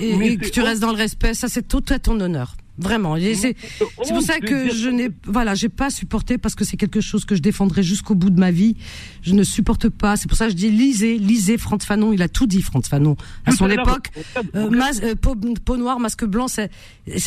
et, 0.00 0.36
que 0.36 0.48
tu 0.48 0.60
restes 0.60 0.82
dans 0.82 0.92
le 0.92 0.96
respect. 0.96 1.34
Ça, 1.34 1.48
c'est 1.48 1.66
tout 1.66 1.84
à 1.88 1.98
ton 1.98 2.18
honneur. 2.20 2.56
Vraiment. 2.78 3.16
C'est 3.16 3.54
pour 4.08 4.22
ça 4.22 4.40
que 4.40 4.72
je 4.72 4.88
n'ai, 4.88 5.10
voilà, 5.24 5.54
j'ai 5.54 5.68
pas 5.68 5.90
supporté 5.90 6.38
parce 6.38 6.54
que 6.54 6.64
c'est 6.64 6.76
quelque 6.76 7.00
chose 7.00 7.24
que 7.24 7.34
je 7.34 7.42
défendrai 7.42 7.82
jusqu'au 7.82 8.14
bout 8.14 8.30
de 8.30 8.40
ma 8.40 8.50
vie. 8.50 8.76
Je 9.22 9.34
ne 9.34 9.42
supporte 9.42 9.88
pas. 9.88 10.16
C'est 10.16 10.28
pour 10.28 10.36
ça 10.36 10.46
que 10.46 10.52
je 10.52 10.56
dis 10.56 10.70
lisez, 10.70 11.18
lisez 11.18 11.58
Franz 11.58 11.84
Fanon. 11.86 12.12
Il 12.12 12.22
a 12.22 12.28
tout 12.28 12.46
dit, 12.46 12.62
Franz 12.62 12.88
Fanon. 12.88 13.16
À 13.44 13.52
son 13.52 13.68
époque, 13.68 14.10
euh, 14.54 14.70
euh, 15.02 15.14
peau, 15.14 15.34
peau, 15.64 15.76
noire, 15.76 16.00
masque 16.00 16.24
blanc, 16.24 16.48
c'est 16.48 16.70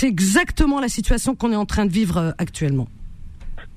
exactement 0.02 0.80
la 0.80 0.90
situation 0.90 1.36
qu'on 1.36 1.52
est 1.52 1.58
en 1.58 1.66
train 1.66 1.86
de 1.86 1.92
vivre 1.92 2.34
actuellement. 2.38 2.88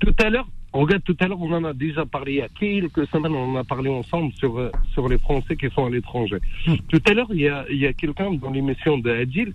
Tout 0.00 0.14
à 0.20 0.30
l'heure, 0.30 0.48
Regarde, 0.72 1.02
tout 1.02 1.16
à 1.20 1.26
l'heure, 1.26 1.40
on 1.40 1.50
en 1.52 1.64
a 1.64 1.72
déjà 1.72 2.04
parlé 2.04 2.32
il 2.32 2.38
y 2.38 2.42
a 2.42 2.48
quelques 2.48 3.06
semaines, 3.08 3.34
on 3.34 3.54
en 3.54 3.56
a 3.56 3.64
parlé 3.64 3.88
ensemble 3.88 4.32
sur, 4.34 4.58
euh, 4.58 4.70
sur 4.92 5.08
les 5.08 5.18
Français 5.18 5.56
qui 5.56 5.68
sont 5.70 5.86
à 5.86 5.90
l'étranger. 5.90 6.36
Hmm. 6.66 6.74
Tout 6.88 7.00
à 7.08 7.14
l'heure, 7.14 7.28
il 7.30 7.40
y 7.40 7.48
a, 7.48 7.64
il 7.70 7.78
y 7.78 7.86
a 7.86 7.92
quelqu'un 7.94 8.32
dans 8.34 8.50
l'émission 8.50 8.98
de 8.98 9.10
Adil 9.10 9.54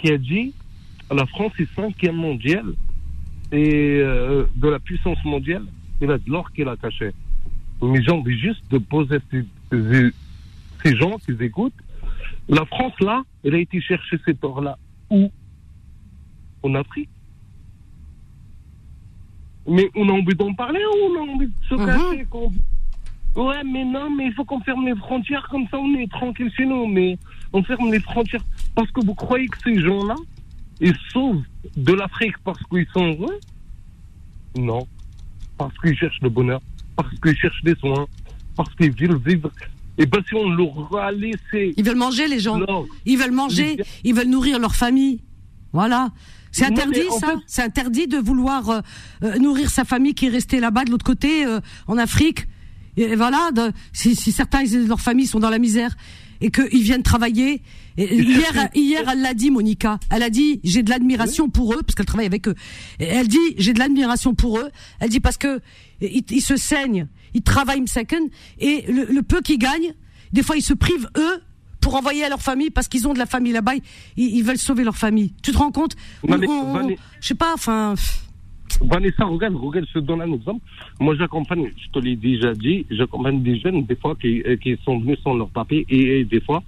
qui 0.00 0.12
a 0.12 0.18
dit 0.18 0.54
la 1.14 1.26
France 1.26 1.52
est 1.58 1.68
cinquième 1.74 2.16
mondial 2.16 2.64
et 3.50 4.00
euh, 4.00 4.44
de 4.56 4.68
la 4.68 4.78
puissance 4.78 5.22
mondiale, 5.24 5.64
il 6.00 6.10
a 6.10 6.18
de 6.18 6.30
l'or 6.30 6.50
qu'il 6.52 6.68
a 6.68 6.76
caché. 6.76 7.12
Mais 7.82 8.02
j'ai 8.02 8.12
envie 8.12 8.38
juste 8.38 8.62
de 8.70 8.78
poser 8.78 9.18
ces, 9.30 9.44
ces 10.82 10.96
gens 10.96 11.16
qui 11.18 11.32
écoutent. 11.44 11.72
La 12.48 12.64
France, 12.64 12.94
là, 13.00 13.22
elle 13.44 13.54
a 13.54 13.58
été 13.58 13.80
chercher 13.80 14.18
cet 14.24 14.42
or-là 14.44 14.78
où? 15.10 15.30
En 16.62 16.74
Afrique. 16.74 17.08
Mais 19.68 19.90
on 19.94 20.08
a 20.08 20.12
envie 20.12 20.34
d'en 20.34 20.52
parler 20.54 20.80
ou 20.80 21.06
on 21.10 21.16
a 21.16 21.32
envie 21.32 21.46
de 21.46 21.52
se 21.68 21.74
mhm. 21.74 21.86
cacher 21.86 22.26
Ouais, 23.34 23.64
mais 23.64 23.84
non, 23.84 24.10
mais 24.10 24.26
il 24.26 24.32
faut 24.34 24.44
qu'on 24.44 24.60
ferme 24.60 24.84
les 24.84 24.94
frontières, 24.94 25.48
comme 25.50 25.66
ça 25.68 25.78
on 25.78 25.94
est 25.94 26.10
tranquille 26.10 26.52
chez 26.56 26.66
nous. 26.66 26.86
Mais 26.86 27.18
on 27.52 27.62
ferme 27.62 27.90
les 27.90 28.00
frontières 28.00 28.44
parce 28.74 28.90
que 28.90 29.04
vous 29.04 29.14
croyez 29.14 29.48
que 29.48 29.58
ces 29.62 29.80
gens-là, 29.80 30.16
ils 30.82 30.96
sauvent 31.12 31.42
de 31.76 31.92
l'Afrique 31.92 32.36
parce 32.44 32.62
qu'ils 32.64 32.86
sont 32.92 33.06
heureux? 33.06 33.38
Non. 34.58 34.86
Parce 35.56 35.72
qu'ils 35.78 35.96
cherchent 35.96 36.20
le 36.20 36.28
bonheur, 36.28 36.60
parce 36.96 37.14
qu'ils 37.20 37.36
cherchent 37.36 37.62
des 37.62 37.76
soins, 37.76 38.06
parce 38.56 38.74
qu'ils 38.74 38.92
veulent 38.92 39.22
vivre. 39.24 39.50
Et 39.96 40.06
bien 40.06 40.20
si 40.26 40.34
on 40.34 40.48
leur 40.50 40.96
a 40.96 41.12
laissé... 41.12 41.74
Ils 41.76 41.84
veulent 41.84 41.96
manger 41.96 42.26
les 42.26 42.40
gens. 42.40 42.58
Ils 43.06 43.18
veulent 43.18 43.30
manger, 43.30 43.76
ils 44.04 44.14
veulent 44.14 44.28
nourrir 44.28 44.58
leur 44.58 44.74
famille. 44.74 45.20
Voilà. 45.72 46.10
C'est 46.50 46.66
interdit, 46.66 47.08
ça 47.18 47.34
C'est 47.46 47.62
interdit 47.62 48.06
de 48.06 48.18
vouloir 48.18 48.68
euh, 48.68 48.80
euh, 49.22 49.38
nourrir 49.38 49.70
sa 49.70 49.84
famille 49.84 50.14
qui 50.14 50.26
est 50.26 50.30
restée 50.30 50.60
là-bas, 50.60 50.84
de 50.84 50.90
l'autre 50.90 51.04
côté, 51.04 51.46
euh, 51.46 51.60
en 51.86 51.96
Afrique. 51.96 52.46
Et 52.96 53.16
voilà, 53.16 53.50
de, 53.52 53.72
si, 53.92 54.14
si, 54.14 54.32
certains 54.32 54.64
de 54.64 54.86
leur 54.86 55.00
famille 55.00 55.26
sont 55.26 55.40
dans 55.40 55.50
la 55.50 55.58
misère 55.58 55.96
et 56.40 56.50
qu'ils 56.50 56.82
viennent 56.82 57.02
travailler. 57.02 57.62
Et 57.96 58.14
hier, 58.14 58.68
hier, 58.74 59.08
elle 59.08 59.22
l'a 59.22 59.34
dit, 59.34 59.50
Monica. 59.50 59.98
Elle 60.10 60.22
a 60.22 60.30
dit, 60.30 60.60
j'ai 60.64 60.82
de 60.82 60.90
l'admiration 60.90 61.48
pour 61.48 61.74
eux, 61.74 61.82
parce 61.82 61.94
qu'elle 61.94 62.06
travaille 62.06 62.26
avec 62.26 62.48
eux. 62.48 62.54
Et 62.98 63.04
elle 63.04 63.28
dit, 63.28 63.38
j'ai 63.58 63.72
de 63.72 63.78
l'admiration 63.78 64.34
pour 64.34 64.58
eux. 64.58 64.70
Elle 65.00 65.10
dit 65.10 65.20
parce 65.20 65.36
que 65.36 65.60
ils, 66.00 66.42
se 66.42 66.56
saignent, 66.56 67.06
ils 67.34 67.42
travaillent 67.42 67.86
second, 67.86 68.28
et 68.58 68.84
le, 68.90 69.04
le 69.04 69.22
peu 69.22 69.40
qu'ils 69.40 69.58
gagnent, 69.58 69.94
des 70.32 70.42
fois 70.42 70.56
ils 70.56 70.62
se 70.62 70.74
privent 70.74 71.08
eux 71.16 71.42
pour 71.82 71.96
envoyer 71.96 72.24
à 72.24 72.30
leur 72.30 72.40
famille 72.40 72.70
parce 72.70 72.88
qu'ils 72.88 73.06
ont 73.06 73.12
de 73.12 73.18
la 73.18 73.26
famille 73.26 73.52
là-bas. 73.52 73.72
Ils, 74.16 74.42
veulent 74.42 74.56
sauver 74.56 74.84
leur 74.84 74.96
famille. 74.96 75.34
Tu 75.42 75.52
te 75.52 75.58
rends 75.58 75.72
compte? 75.72 75.96
Je 77.20 77.28
sais 77.28 77.34
pas, 77.34 77.52
enfin. 77.52 77.94
Vanessa, 78.80 79.24
regarde, 79.24 79.54
regarde, 79.54 79.86
je 79.88 79.94
te 79.94 80.04
donne 80.04 80.22
un 80.22 80.32
exemple. 80.32 80.60
Moi, 81.00 81.14
j'accompagne, 81.16 81.72
je 81.76 81.90
te 81.90 81.98
l'ai 81.98 82.16
déjà 82.16 82.54
dit, 82.54 82.86
j'accompagne 82.90 83.42
des 83.42 83.58
jeunes, 83.58 83.84
des 83.84 83.96
fois, 83.96 84.14
qui, 84.16 84.42
euh, 84.42 84.56
qui 84.56 84.76
sont 84.84 84.98
venus 84.98 85.18
sans 85.22 85.34
leur 85.34 85.48
papier, 85.48 85.84
et, 85.88 86.24
des 86.24 86.40
fois, 86.40 86.62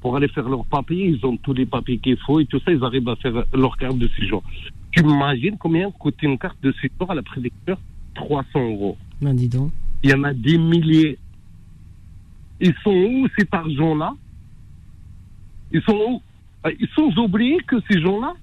pour 0.00 0.16
aller 0.16 0.28
faire 0.28 0.48
leur 0.48 0.64
papier, 0.66 1.06
ils 1.06 1.26
ont 1.26 1.36
tous 1.36 1.54
les 1.54 1.66
papiers 1.66 1.98
qu'il 1.98 2.16
faut, 2.18 2.40
et 2.40 2.46
tout 2.46 2.60
ça, 2.60 2.72
ils 2.72 2.82
arrivent 2.84 3.08
à 3.08 3.16
faire 3.16 3.44
leur 3.52 3.76
carte 3.76 3.98
de 3.98 4.08
séjour. 4.18 4.42
Tu 4.92 5.02
imagines 5.02 5.56
combien 5.58 5.90
coûte 5.90 6.22
une 6.22 6.38
carte 6.38 6.58
de 6.62 6.72
séjour 6.80 7.10
à 7.10 7.14
la 7.14 7.22
préfecture? 7.22 7.78
300 8.14 8.46
euros. 8.54 8.96
Ben, 9.20 9.34
dis 9.34 9.48
donc. 9.48 9.70
Il 10.02 10.10
y 10.10 10.14
en 10.14 10.24
a 10.24 10.32
des 10.32 10.58
milliers. 10.58 11.18
Ils 12.60 12.74
sont 12.82 12.90
où 12.90 13.26
cet 13.38 13.52
argent-là? 13.52 14.14
Ils 15.72 15.82
sont 15.82 16.22
euh, 16.66 16.72
Ils 16.80 16.88
sont 16.94 17.12
oubliés 17.18 17.58
que 17.66 17.76
ces 17.90 18.00
gens-là, 18.00 18.34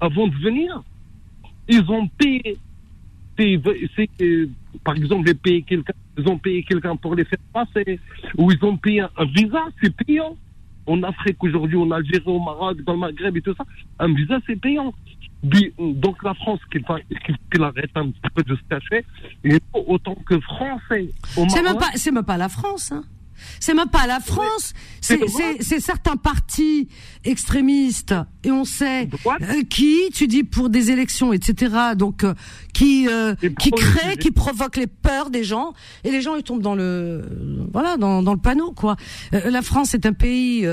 avant 0.00 0.26
de 0.26 0.34
venir, 0.36 0.82
ils 1.68 1.90
ont 1.90 2.08
payé. 2.08 2.56
Par 4.84 4.96
exemple, 4.96 5.26
les 5.26 5.64
ils 6.16 6.28
ont 6.28 6.38
payé 6.38 6.62
quelqu'un 6.62 6.94
pour 6.96 7.14
les 7.14 7.24
faire 7.24 7.38
passer, 7.52 7.98
ou 8.36 8.52
ils 8.52 8.64
ont 8.64 8.76
payé 8.76 9.00
un, 9.00 9.24
visa, 9.24 9.64
c'est 9.82 9.94
payant. 9.96 10.36
En 10.86 11.02
Afrique 11.02 11.42
aujourd'hui, 11.42 11.76
en 11.76 11.90
Algérie, 11.90 12.22
au 12.26 12.38
Maroc, 12.38 12.82
dans 12.82 12.92
le 12.92 12.98
Maghreb 12.98 13.36
et 13.38 13.40
tout 13.40 13.54
ça, 13.56 13.64
un 13.98 14.12
visa 14.12 14.38
c'est 14.46 14.56
payant. 14.56 14.92
Donc 15.78 16.22
la 16.22 16.34
France, 16.34 16.60
qu'il 16.70 17.62
arrête 17.62 17.90
un 17.94 18.10
petit 18.10 18.30
peu 18.34 18.42
de 18.42 18.54
se 18.54 18.62
cacher, 18.68 19.04
et 19.44 19.58
autant 19.72 20.14
que 20.26 20.38
Français. 20.40 21.08
C'est 21.48 21.62
même 21.62 21.78
pas, 21.78 21.90
même 22.12 22.24
pas 22.24 22.36
la 22.36 22.48
France. 22.48 22.92
Hein. 22.92 23.04
C'est 23.60 23.74
même 23.74 23.88
pas 23.88 24.06
la 24.06 24.20
France. 24.20 24.72
C'est 25.00 25.80
certains 25.80 26.16
partis 26.16 26.88
extrémistes 27.24 28.14
et 28.42 28.50
on 28.50 28.64
sait 28.64 29.08
euh, 29.26 29.62
qui, 29.68 30.10
tu 30.12 30.26
dis 30.26 30.44
pour 30.44 30.68
des 30.68 30.90
élections, 30.90 31.32
etc. 31.32 31.74
Donc 31.96 32.24
euh, 32.24 32.34
qui 32.72 33.08
euh, 33.08 33.34
qui 33.58 33.70
crée, 33.70 34.16
qui 34.16 34.30
provoque 34.30 34.76
les 34.76 34.86
peurs 34.86 35.30
des 35.30 35.44
gens 35.44 35.72
et 36.04 36.10
les 36.10 36.20
gens 36.20 36.36
ils 36.36 36.42
tombent 36.42 36.62
dans 36.62 36.74
le 36.74 37.24
voilà 37.72 37.96
dans, 37.96 38.22
dans 38.22 38.34
le 38.34 38.40
panneau 38.40 38.72
quoi. 38.72 38.96
la 39.32 39.62
France 39.62 39.94
est 39.94 40.06
un 40.06 40.12
pays 40.12 40.66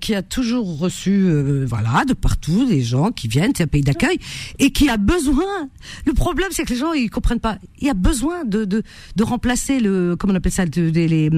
qui 0.00 0.14
a 0.14 0.22
toujours 0.22 0.78
reçu 0.78 1.28
voilà 1.64 2.04
de 2.06 2.14
partout 2.14 2.66
des 2.66 2.82
gens 2.82 3.10
qui 3.10 3.28
viennent, 3.28 3.52
c'est 3.56 3.64
un 3.64 3.68
pays 3.68 3.82
d'accueil 3.82 4.18
et 4.58 4.70
qui 4.70 4.88
a 4.88 4.96
besoin. 4.96 5.68
Le 6.06 6.12
problème 6.12 6.48
c'est 6.50 6.64
que 6.64 6.70
les 6.70 6.78
gens 6.78 6.92
ils 6.92 7.10
comprennent 7.10 7.40
pas. 7.40 7.58
Il 7.78 7.86
y 7.86 7.90
a 7.90 7.94
besoin 7.94 8.44
de 8.44 8.64
de, 8.64 8.82
de 9.16 9.24
remplacer 9.24 9.80
le 9.80 10.16
comment 10.16 10.32
on 10.32 10.36
appelle 10.36 10.52
ça 10.52 10.64
les 10.64 11.30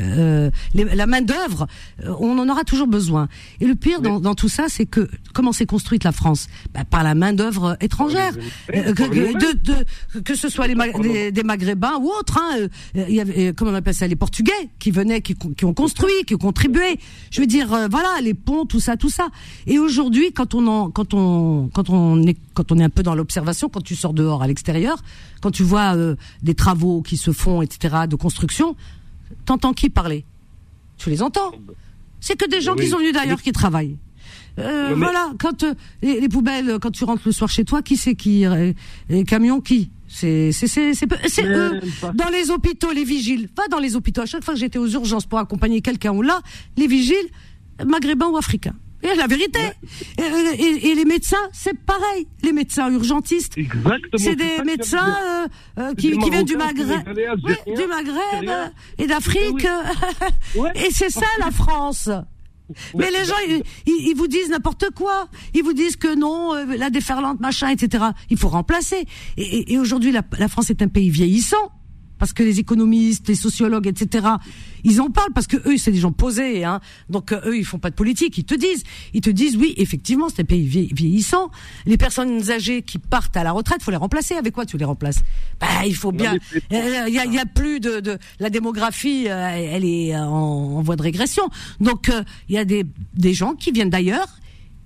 euh, 0.00 0.50
la 0.74 1.06
main 1.06 1.20
d'œuvre, 1.20 1.66
euh, 2.04 2.14
on 2.18 2.38
en 2.38 2.48
aura 2.48 2.64
toujours 2.64 2.86
besoin. 2.86 3.28
Et 3.60 3.66
le 3.66 3.74
pire 3.74 4.00
dans, 4.00 4.20
dans 4.20 4.34
tout 4.34 4.48
ça, 4.48 4.66
c'est 4.68 4.86
que 4.86 5.08
comment 5.34 5.52
s'est 5.52 5.66
construite 5.66 6.04
la 6.04 6.12
France? 6.12 6.48
Bah, 6.74 6.84
Par 6.84 7.02
la 7.02 7.14
main 7.14 7.32
d'œuvre 7.32 7.76
étrangère, 7.80 8.32
euh, 8.74 8.94
que, 8.94 9.02
de, 9.02 9.58
de, 9.58 10.20
que 10.20 10.34
ce 10.34 10.48
soit 10.48 10.66
les, 10.66 11.32
des 11.32 11.42
Maghrébins 11.42 11.98
ou 12.00 12.10
autres. 12.10 12.38
Hein, 12.38 12.68
il 12.94 13.14
y 13.14 13.20
avait, 13.20 13.52
comment 13.54 13.70
on 13.70 13.74
appelle 13.74 13.94
ça, 13.94 14.06
les 14.06 14.16
Portugais 14.16 14.52
qui 14.78 14.90
venaient, 14.90 15.20
qui, 15.20 15.34
qui 15.34 15.64
ont 15.64 15.74
construit, 15.74 16.24
qui 16.26 16.34
ont 16.34 16.38
contribué. 16.38 16.98
Je 17.30 17.40
veux 17.40 17.46
dire, 17.46 17.68
voilà, 17.90 18.20
les 18.22 18.34
ponts, 18.34 18.66
tout 18.66 18.80
ça, 18.80 18.96
tout 18.96 19.10
ça. 19.10 19.28
Et 19.66 19.78
aujourd'hui, 19.78 20.32
quand 20.32 20.54
on 20.54 20.66
en, 20.66 20.90
quand 20.90 21.14
on, 21.14 21.68
quand 21.72 21.90
on 21.90 22.22
est, 22.22 22.36
quand 22.54 22.72
on 22.72 22.78
est 22.78 22.84
un 22.84 22.90
peu 22.90 23.02
dans 23.02 23.14
l'observation, 23.14 23.68
quand 23.68 23.82
tu 23.82 23.96
sors 23.96 24.14
dehors 24.14 24.42
à 24.42 24.46
l'extérieur, 24.46 24.98
quand 25.40 25.50
tu 25.50 25.62
vois 25.62 25.94
des 26.42 26.54
travaux 26.54 27.02
qui 27.02 27.16
se 27.16 27.32
font, 27.32 27.62
etc., 27.62 28.06
de 28.08 28.16
construction, 28.16 28.76
T'entends 29.50 29.72
qui 29.72 29.90
parler? 29.90 30.24
Tu 30.96 31.10
les 31.10 31.22
entends? 31.22 31.50
C'est 32.20 32.36
que 32.36 32.48
des 32.48 32.60
gens 32.60 32.76
qui 32.76 32.86
sont 32.86 32.98
venus 32.98 33.12
d'ailleurs 33.12 33.42
qui 33.42 33.50
travaillent. 33.50 33.96
Euh, 34.60 34.94
voilà, 34.96 35.32
quand 35.40 35.64
euh, 35.64 35.74
les, 36.02 36.28
poubelles, 36.28 36.78
quand 36.80 36.92
tu 36.92 37.02
rentres 37.02 37.22
le 37.26 37.32
soir 37.32 37.50
chez 37.50 37.64
toi, 37.64 37.82
qui 37.82 37.96
c'est 37.96 38.14
qui? 38.14 38.46
Euh, 38.46 38.72
Les 39.08 39.24
camions, 39.24 39.60
qui? 39.60 39.90
C'est 40.06 40.52
c'est 40.52 40.68
c'est 40.68 40.94
c'est 40.94 41.44
eux. 41.44 41.80
Dans 42.14 42.28
les 42.28 42.52
hôpitaux, 42.52 42.92
les 42.92 43.02
vigiles. 43.02 43.48
Va 43.56 43.66
dans 43.66 43.80
les 43.80 43.96
hôpitaux. 43.96 44.20
À 44.20 44.26
chaque 44.26 44.44
fois 44.44 44.54
que 44.54 44.60
j'étais 44.60 44.78
aux 44.78 44.86
urgences 44.86 45.26
pour 45.26 45.40
accompagner 45.40 45.80
quelqu'un 45.80 46.12
ou 46.12 46.22
là, 46.22 46.42
les 46.76 46.86
vigiles, 46.86 47.16
maghrébins 47.84 48.28
ou 48.28 48.36
africains. 48.36 48.76
Et 49.02 49.08
C'est 49.08 49.16
la 49.16 49.26
vérité. 49.26 49.60
Et, 50.18 50.94
les 50.94 51.04
médecins, 51.04 51.48
c'est 51.52 51.78
pareil. 51.78 52.26
Les 52.42 52.52
médecins 52.52 52.90
urgentistes, 52.90 53.56
c'est 54.16 54.36
des 54.36 54.62
médecins 54.64 55.16
euh, 55.22 55.48
euh, 55.78 55.94
qui, 55.94 56.10
viennent 56.10 56.44
du 56.44 56.56
Maghreb, 56.56 57.04
du 57.04 57.86
Maghreb 57.86 58.72
et 58.98 59.06
d'Afrique. 59.06 59.66
et 60.74 60.90
c'est 60.90 61.10
ça 61.10 61.26
la 61.38 61.50
France. 61.50 62.10
Mais 62.94 63.10
les 63.10 63.24
gens, 63.24 63.34
ils, 63.86 64.14
vous 64.14 64.28
disent 64.28 64.50
n'importe 64.50 64.90
quoi. 64.94 65.28
Ils 65.54 65.62
vous 65.62 65.72
disent 65.72 65.96
que 65.96 66.14
non, 66.14 66.54
euh, 66.54 66.76
la 66.76 66.90
déferlante, 66.90 67.40
machin, 67.40 67.68
etc. 67.68 68.04
Il 68.28 68.38
faut 68.38 68.48
remplacer. 68.48 69.06
Et, 69.36 69.78
aujourd'hui, 69.78 70.12
la 70.12 70.48
France 70.48 70.70
est 70.70 70.82
un 70.82 70.88
pays 70.88 71.10
vieillissant 71.10 71.72
parce 72.20 72.34
que 72.34 72.42
les 72.44 72.60
économistes, 72.60 73.26
les 73.28 73.34
sociologues, 73.34 73.88
etc. 73.88 74.28
Ils 74.84 75.00
en 75.00 75.10
parlent 75.10 75.32
parce 75.34 75.46
que 75.46 75.56
eux, 75.68 75.78
c'est 75.78 75.90
des 75.90 75.98
gens 75.98 76.12
posés, 76.12 76.64
hein. 76.64 76.80
Donc 77.08 77.32
euh, 77.32 77.40
eux, 77.46 77.56
ils 77.56 77.64
font 77.64 77.78
pas 77.78 77.90
de 77.90 77.94
politique. 77.96 78.36
Ils 78.38 78.44
te 78.44 78.54
disent, 78.54 78.84
ils 79.14 79.22
te 79.22 79.30
disent, 79.30 79.56
oui, 79.56 79.74
effectivement, 79.78 80.28
c'est 80.28 80.42
un 80.42 80.44
pays 80.44 80.66
vieillissant. 80.66 81.50
Les 81.86 81.96
personnes 81.96 82.50
âgées 82.50 82.82
qui 82.82 82.98
partent 82.98 83.36
à 83.36 83.42
la 83.42 83.52
retraite, 83.52 83.82
faut 83.82 83.90
les 83.90 83.96
remplacer. 83.96 84.34
Avec 84.34 84.52
quoi 84.52 84.66
tu 84.66 84.76
les 84.76 84.84
remplaces? 84.84 85.20
Bah, 85.58 85.66
il 85.86 85.96
faut 85.96 86.12
bien. 86.12 86.34
Euh, 86.72 87.04
il 87.08 87.14
y 87.14 87.18
a, 87.18 87.24
y 87.24 87.38
a, 87.38 87.46
plus 87.46 87.80
de, 87.80 88.00
de 88.00 88.18
la 88.38 88.50
démographie, 88.50 89.24
euh, 89.28 89.48
elle 89.48 89.84
est 89.84 90.14
en, 90.14 90.26
en, 90.28 90.82
voie 90.82 90.96
de 90.96 91.02
régression. 91.02 91.48
Donc 91.80 92.12
il 92.48 92.54
y 92.54 92.58
a 92.58 92.64
des 92.66 92.84
des 93.14 93.32
gens 93.32 93.54
qui 93.54 93.72
viennent 93.72 93.90
d'ailleurs 93.90 94.28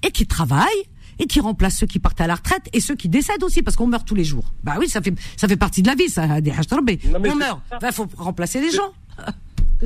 et 0.07 0.13
qui 0.13 0.27
travaillent 0.27 0.87
et 1.19 1.27
qui 1.27 1.41
remplace 1.41 1.79
ceux 1.79 1.87
qui 1.87 1.99
partent 1.99 2.21
à 2.21 2.27
la 2.27 2.35
retraite 2.35 2.69
et 2.73 2.81
ceux 2.81 2.97
qui 2.97 3.09
décèdent 3.09 3.43
aussi 3.43 3.63
parce 3.63 3.77
qu'on 3.77 3.87
meurt 3.87 4.07
tous 4.07 4.15
les 4.15 4.25
jours. 4.25 4.53
Bah 4.63 4.75
oui, 4.79 4.89
ça 4.89 5.01
fait 5.01 5.15
ça 5.37 5.49
fait 5.49 5.57
partie 5.57 5.83
de 5.83 5.89
la 5.89 5.95
vie, 5.95 6.09
ça. 6.09 6.41
Des 6.41 6.53
on 6.53 7.37
meurt, 7.37 7.61
il 7.73 7.79
bah, 7.81 7.93
faut 7.93 8.09
remplacer 8.17 8.61
les 8.61 8.71
gens. 8.71 8.93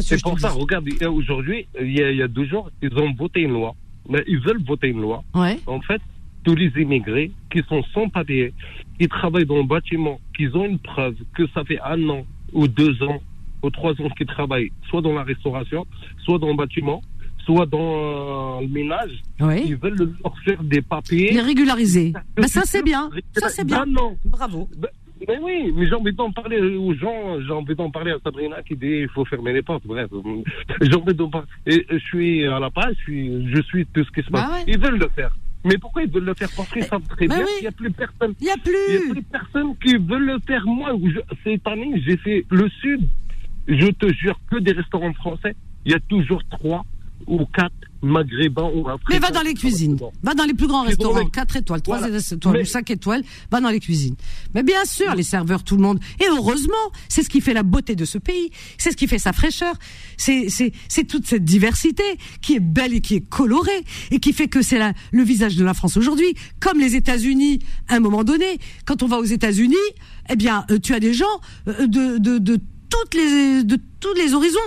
C'est 0.01 0.23
pour 0.23 0.39
ça, 0.39 0.51
regarde, 0.51 0.89
aujourd'hui, 1.11 1.67
il 1.81 1.93
y, 1.93 2.23
a, 2.23 2.29
deux 2.29 2.45
jours, 2.45 2.71
ils 2.83 2.95
ont 2.99 3.13
voté 3.15 3.41
une 3.41 3.53
loi. 3.53 3.75
Mais 4.09 4.23
ils 4.27 4.39
veulent 4.39 4.63
voter 4.65 4.89
une 4.89 5.01
loi. 5.01 5.25
Ouais. 5.35 5.59
En 5.67 5.81
fait, 5.81 6.01
tous 6.45 6.55
les 6.55 6.71
immigrés 6.81 7.33
qui 7.51 7.63
sont 7.69 7.83
sans 7.95 8.09
papier, 8.09 8.53
qui 8.99 9.09
travaillent 9.09 9.47
dans 9.47 9.57
le 9.57 9.65
bâtiment, 9.65 10.21
qui 10.37 10.49
ont 10.55 10.67
une 10.67 10.79
preuve 10.79 11.17
que 11.35 11.47
ça 11.53 11.65
fait 11.65 11.81
un 11.81 12.09
an 12.09 12.25
ou 12.53 12.69
deux 12.69 13.03
ans 13.03 13.21
ou 13.63 13.71
trois 13.71 13.93
ans 13.93 14.09
qu'ils 14.17 14.27
travaillent, 14.27 14.71
soit 14.89 15.03
dans 15.03 15.15
la 15.15 15.25
restauration, 15.25 15.87
soit 16.25 16.39
dans 16.39 16.49
le 16.49 16.57
bâtiment, 16.57 17.03
soit 17.49 17.65
dans 17.65 18.59
euh, 18.59 18.61
le 18.61 18.69
ménage, 18.69 19.23
ils 19.41 19.77
veulent 19.77 19.97
leur 20.23 20.39
faire 20.45 20.63
des 20.63 20.83
papiers. 20.83 21.31
Les 21.33 21.41
régulariser. 21.41 22.13
Ben 22.37 22.47
ça 22.47 22.63
c'est 22.67 22.83
bien. 22.83 23.09
Ça 23.39 23.49
c'est 23.49 23.65
bien. 23.65 23.87
non. 23.87 24.19
Bravo. 24.27 24.69
Ben, 24.77 24.91
ben 25.27 25.41
oui, 25.43 25.73
mais 25.75 25.87
j'ai 25.87 25.95
envie 25.95 26.13
d'en 26.13 26.31
parler 26.31 26.61
aux 26.61 26.93
gens, 26.95 27.41
j'ai 27.41 27.53
envie 27.53 27.75
d'en 27.75 27.91
parler 27.91 28.13
à 28.13 28.19
Sabrina 28.23 28.63
qui 28.63 28.77
dit 28.77 28.99
il 29.05 29.09
faut 29.09 29.25
fermer 29.25 29.55
les 29.55 29.63
portes. 29.63 29.87
Bref, 29.87 30.11
j'ai 30.83 30.95
envie 30.95 31.15
d'en 31.15 31.31
parler. 31.31 31.49
Et 31.67 31.87
je 31.91 31.99
suis 31.99 32.47
à 32.47 32.59
la 32.59 32.71
page, 32.71 32.95
je 32.99 33.03
suis, 33.05 33.55
je 33.55 33.63
suis 33.63 33.87
tout 33.87 34.05
ce 34.05 34.11
qui 34.11 34.27
se 34.27 34.31
passe. 34.31 34.51
Bah 34.51 34.59
ils 34.67 34.79
veulent 34.79 34.99
le 34.99 35.09
faire. 35.17 35.35
Mais 35.65 35.79
pourquoi 35.79 36.03
ils 36.03 36.11
veulent 36.11 36.25
le 36.25 36.35
faire? 36.35 36.51
Parce 36.55 36.71
qu'ils 36.71 36.85
savent 36.85 37.09
très 37.09 37.27
bien 37.27 37.45
qu'il 37.45 37.63
n'y 37.63 37.67
a 37.67 37.73
plus 37.73 37.91
personne. 37.91 38.35
Il 38.41 38.45
n'y 38.45 38.51
a 38.51 38.57
plus. 38.59 38.75
Il 38.91 38.95
y 38.95 39.11
a 39.11 39.13
plus 39.15 39.23
personne 39.23 39.75
qui 39.83 39.97
veut 39.97 40.19
le 40.19 40.39
faire. 40.47 40.65
Moi, 40.67 40.93
cette 41.45 41.67
année, 41.67 42.03
j'ai 42.07 42.19
fait 42.19 42.45
le 42.51 42.69
Sud. 42.69 43.09
Je 43.67 43.87
te 43.87 44.13
jure 44.13 44.39
que 44.51 44.59
des 44.59 44.73
restaurants 44.73 45.15
français. 45.15 45.57
Il 45.85 45.93
y 45.93 45.95
a 45.95 46.01
toujours 46.01 46.43
trois 46.51 46.85
ou 47.27 47.45
quatre 47.47 47.73
maghrébins 48.03 48.71
ou 48.75 48.89
africains. 48.89 49.11
Mais 49.11 49.19
va 49.19 49.31
dans 49.31 49.43
les 49.43 49.55
cuisines. 49.55 49.99
Va 50.23 50.35
dans 50.35 50.45
les 50.45 50.55
plus 50.55 50.67
grands 50.67 50.85
restaurants, 50.85 51.27
4 51.27 51.57
étoiles, 51.57 51.83
3 51.83 52.09
étoiles, 52.09 52.67
5 52.67 52.91
étoiles, 52.91 53.23
va 53.51 53.61
dans 53.61 53.71
les 53.71 53.81
cuisines. 53.81 54.15
Mais 54.55 54.63
bien 54.63 54.85
sûr, 54.85 55.15
les 55.15 55.23
serveurs, 55.23 55.65
tout 55.65 55.77
le 55.77 55.83
monde. 55.83 55.99
Et 56.21 56.27
heureusement, 56.29 56.75
c'est 57.09 57.23
ce 57.23 57.29
qui 57.29 57.41
fait 57.41 57.55
la 57.55 57.63
beauté 57.63 57.97
de 57.97 58.05
ce 58.05 58.19
pays. 58.19 58.51
C'est 58.79 58.93
ce 58.93 58.97
qui 58.97 59.09
fait 59.09 59.19
sa 59.19 59.33
fraîcheur. 59.33 59.75
C'est, 60.17 60.73
toute 61.09 61.27
cette 61.27 61.45
diversité 61.45 62.03
qui 62.41 62.55
est 62.55 62.61
belle 62.61 62.95
et 62.95 63.01
qui 63.01 63.17
est 63.17 63.29
colorée 63.29 63.85
et 64.11 64.21
qui 64.21 64.33
fait 64.33 64.49
que 64.49 64.63
c'est 64.63 64.79
le 65.13 65.23
visage 65.23 65.57
de 65.57 65.65
la 65.65 65.75
France 65.75 65.97
aujourd'hui. 65.97 66.35
Comme 66.61 66.79
les 66.79 66.95
États-Unis, 66.97 67.61
à 67.89 67.97
un 67.97 68.01
moment 68.01 68.25
donné, 68.25 68.59
quand 68.85 69.03
on 69.03 69.07
va 69.07 69.19
aux 69.19 69.25
États-Unis, 69.25 69.77
eh 70.31 70.37
bien, 70.37 70.65
euh, 70.71 70.79
tu 70.79 70.95
as 70.95 71.01
des 71.01 71.15
gens 71.15 71.27
euh, 71.69 71.87
de, 71.87 72.19
de, 72.19 72.39
de 72.39 72.61
toutes 72.89 73.15
les 73.15 73.65
de 73.65 73.79
tous 74.01 74.15
les 74.15 74.35
horizons. 74.35 74.59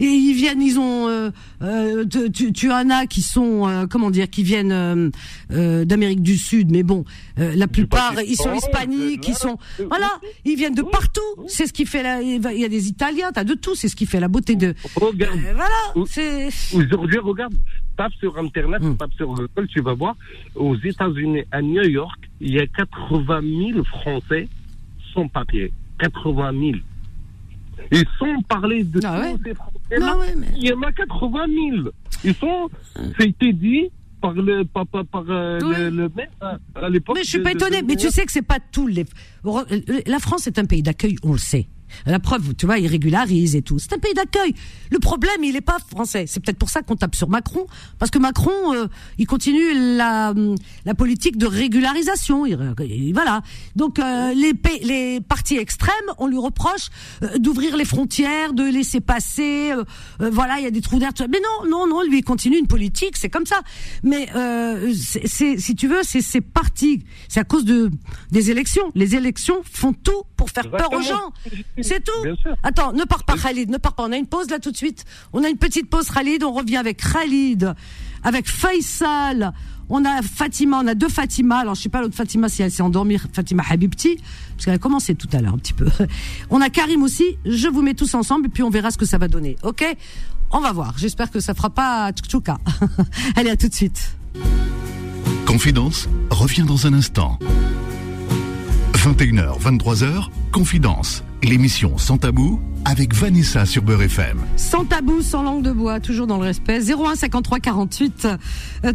Et 0.00 0.06
ils 0.06 0.34
viennent 0.34 0.62
ils 0.62 0.78
ont 0.78 1.08
euh, 1.08 1.30
euh 1.62 2.04
tu, 2.32 2.52
tu 2.52 2.70
en 2.70 2.90
as 2.90 3.06
qui 3.06 3.22
sont 3.22 3.68
euh, 3.68 3.86
comment 3.86 4.10
dire 4.10 4.30
qui 4.30 4.42
viennent 4.42 4.72
euh, 4.72 5.10
euh 5.52 5.84
d'Amérique 5.84 6.22
du 6.22 6.36
Sud 6.36 6.70
mais 6.70 6.82
bon 6.82 7.04
la 7.36 7.68
plupart 7.68 8.14
ils 8.22 8.36
sont 8.36 8.54
hispaniques 8.54 9.26
ils 9.28 9.34
sont 9.34 9.58
voilà 9.88 10.10
ils 10.44 10.56
viennent 10.56 10.74
de 10.74 10.82
partout. 10.82 11.20
c'est 11.46 11.66
ce 11.66 11.72
qui 11.72 11.86
fait 11.86 12.02
la 12.02 12.22
il 12.22 12.60
y 12.60 12.64
a 12.64 12.68
des 12.68 12.88
Italiens 12.88 13.30
t'as 13.32 13.44
de 13.44 13.54
tout 13.54 13.74
c'est 13.74 13.88
ce 13.88 13.96
qui 13.96 14.06
fait 14.06 14.20
la 14.20 14.28
beauté 14.28 14.56
de 14.56 14.74
regarde. 14.96 15.38
voilà 15.54 16.06
c'est 16.06 16.48
aujourd'hui 16.74 17.18
regarde. 17.18 17.54
Tape 17.96 18.12
sur 18.20 18.38
internet 18.38 18.80
hum. 18.82 18.96
tape 18.96 19.12
sur 19.14 19.26
Google 19.26 19.66
tu 19.68 19.80
vas 19.80 19.94
voir. 19.94 20.16
Aux 20.54 20.76
États-Unis 20.76 21.42
à 21.50 21.60
New 21.60 21.82
York 21.82 22.18
il 22.40 22.54
y 22.54 22.60
a 22.60 22.66
80 22.66 23.40
000 23.72 23.84
Français 23.84 24.48
sans 25.12 25.28
papier. 25.28 25.72
80 25.98 26.52
000 26.52 26.72
et 27.90 28.02
sans 28.18 28.42
parler 28.42 28.84
de 28.84 29.00
ah 29.04 29.22
tous 29.32 29.42
ces 29.44 29.54
Français-là, 29.54 30.16
il 30.56 30.66
y 30.66 30.72
en 30.72 30.82
a 30.82 30.92
80 30.92 31.46
000. 31.72 31.88
Ils 32.24 32.34
sont, 32.34 32.68
ça 32.94 33.02
a 33.20 33.24
été 33.24 33.52
dit 33.52 33.90
par 34.20 34.32
le, 34.32 34.64
par, 34.64 34.86
par, 34.86 35.04
par 35.06 35.24
euh, 35.28 35.58
le, 35.60 35.90
le, 35.90 36.10
maire 36.14 36.28
hein, 36.40 36.58
à 36.74 36.88
l'époque. 36.88 37.16
Mais 37.16 37.24
je 37.24 37.28
suis 37.28 37.42
pas 37.42 37.52
étonné. 37.52 37.82
Mais 37.82 37.96
tu 37.96 38.10
sais 38.10 38.26
que 38.26 38.32
c'est 38.32 38.42
pas 38.42 38.58
tous 38.72 38.86
les. 38.86 39.06
La 40.06 40.18
France 40.18 40.46
est 40.46 40.58
un 40.58 40.64
pays 40.64 40.82
d'accueil, 40.82 41.16
on 41.22 41.32
le 41.32 41.38
sait. 41.38 41.68
La 42.06 42.18
preuve, 42.18 42.54
tu 42.54 42.66
vois, 42.66 42.78
il 42.78 42.86
régularise 42.86 43.56
et 43.56 43.62
tout. 43.62 43.78
C'est 43.78 43.92
un 43.92 43.98
pays 43.98 44.14
d'accueil. 44.14 44.54
Le 44.90 44.98
problème, 44.98 45.42
il 45.42 45.52
n'est 45.52 45.60
pas 45.60 45.78
français. 45.90 46.24
C'est 46.26 46.40
peut-être 46.40 46.58
pour 46.58 46.70
ça 46.70 46.82
qu'on 46.82 46.96
tape 46.96 47.14
sur 47.14 47.28
Macron, 47.28 47.66
parce 47.98 48.10
que 48.10 48.18
Macron, 48.18 48.74
euh, 48.74 48.86
il 49.18 49.26
continue 49.26 49.96
la, 49.96 50.34
la 50.84 50.94
politique 50.94 51.36
de 51.36 51.46
régularisation. 51.46 52.46
Il, 52.46 53.12
voilà. 53.12 53.42
Donc 53.76 53.98
euh, 53.98 54.32
les, 54.34 54.52
les 54.82 55.20
partis 55.20 55.56
extrêmes, 55.56 55.92
on 56.18 56.26
lui 56.26 56.38
reproche 56.38 56.88
euh, 57.22 57.38
d'ouvrir 57.38 57.76
les 57.76 57.84
frontières, 57.84 58.52
de 58.52 58.64
laisser 58.64 59.00
passer. 59.00 59.72
voilà, 60.18 60.58
il 60.58 60.64
y 60.64 60.66
a 60.66 60.70
des 60.70 60.80
trous 60.80 60.98
d'air. 60.98 61.12
Mais 61.20 61.40
non, 61.40 61.68
non, 61.70 61.86
non, 61.86 62.02
lui 62.02 62.18
il 62.18 62.24
continue 62.24 62.58
une 62.58 62.66
politique. 62.66 63.16
C'est 63.16 63.30
comme 63.30 63.46
ça. 63.46 63.60
Mais 64.02 64.28
c'est, 64.94 65.58
si 65.58 65.74
tu 65.74 65.88
veux, 65.88 66.02
c'est 66.02 66.20
ces 66.20 66.40
partis. 66.40 67.04
C'est 67.28 67.40
à 67.40 67.44
cause 67.44 67.64
de 67.64 67.90
des 68.30 68.50
élections. 68.50 68.90
Les 68.94 69.14
élections 69.14 69.60
font 69.70 69.92
tout 69.92 70.22
pour 70.36 70.50
faire 70.50 70.70
peur 70.70 70.92
aux 70.92 71.02
gens. 71.02 71.32
C'est 71.82 72.04
tout. 72.04 72.46
Attends, 72.62 72.92
ne 72.92 73.04
pars 73.04 73.24
pas 73.24 73.36
Khalid, 73.36 73.70
ne 73.70 73.78
pars 73.78 73.94
pas. 73.94 74.04
On 74.04 74.12
a 74.12 74.16
une 74.16 74.26
pause 74.26 74.50
là 74.50 74.58
tout 74.58 74.70
de 74.70 74.76
suite. 74.76 75.04
On 75.32 75.44
a 75.44 75.48
une 75.48 75.56
petite 75.56 75.88
pause 75.88 76.08
Khalid, 76.08 76.42
on 76.44 76.52
revient 76.52 76.76
avec 76.76 77.02
Khalid, 77.12 77.74
avec 78.22 78.48
Faisal. 78.48 79.52
On 79.90 80.04
a 80.04 80.20
Fatima, 80.22 80.80
on 80.82 80.86
a 80.86 80.94
deux 80.94 81.08
Fatima. 81.08 81.58
Alors 81.58 81.74
je 81.74 81.82
sais 81.82 81.88
pas 81.88 82.02
l'autre 82.02 82.14
Fatima 82.14 82.48
si 82.48 82.62
elle 82.62 82.70
s'est 82.70 82.82
endormie, 82.82 83.16
Fatima 83.32 83.62
Habibti, 83.68 84.18
parce 84.50 84.66
qu'elle 84.66 84.74
a 84.74 84.78
commencé 84.78 85.14
tout 85.14 85.28
à 85.32 85.40
l'heure 85.40 85.54
un 85.54 85.58
petit 85.58 85.72
peu. 85.72 85.86
On 86.50 86.60
a 86.60 86.68
Karim 86.68 87.02
aussi. 87.02 87.38
Je 87.46 87.68
vous 87.68 87.80
mets 87.80 87.94
tous 87.94 88.14
ensemble 88.14 88.46
et 88.46 88.48
puis 88.50 88.62
on 88.62 88.70
verra 88.70 88.90
ce 88.90 88.98
que 88.98 89.06
ça 89.06 89.16
va 89.18 89.28
donner. 89.28 89.56
Ok? 89.62 89.84
On 90.50 90.60
va 90.60 90.72
voir. 90.72 90.94
J'espère 90.98 91.30
que 91.30 91.40
ça 91.40 91.54
fera 91.54 91.70
pas 91.70 92.10
tchouka. 92.12 92.58
Allez 93.36 93.50
à 93.50 93.56
tout 93.56 93.68
de 93.68 93.74
suite. 93.74 94.16
Confidence 95.46 96.08
revient 96.30 96.64
dans 96.64 96.86
un 96.86 96.92
instant. 96.92 97.38
21h, 98.98 99.60
23h, 99.60 100.28
Confidence, 100.50 101.22
l'émission 101.44 101.98
Sans 101.98 102.18
Tabou 102.18 102.60
avec 102.84 103.14
Vanessa 103.14 103.64
sur 103.64 103.80
Beurre 103.82 104.02
FM. 104.02 104.40
Sans 104.56 104.84
tabou, 104.84 105.22
sans 105.22 105.44
langue 105.44 105.62
de 105.62 105.70
bois, 105.70 106.00
toujours 106.00 106.26
dans 106.26 106.36
le 106.36 106.42
respect. 106.42 106.80
01 106.80 107.14
53 107.14 107.60
48 107.60 108.26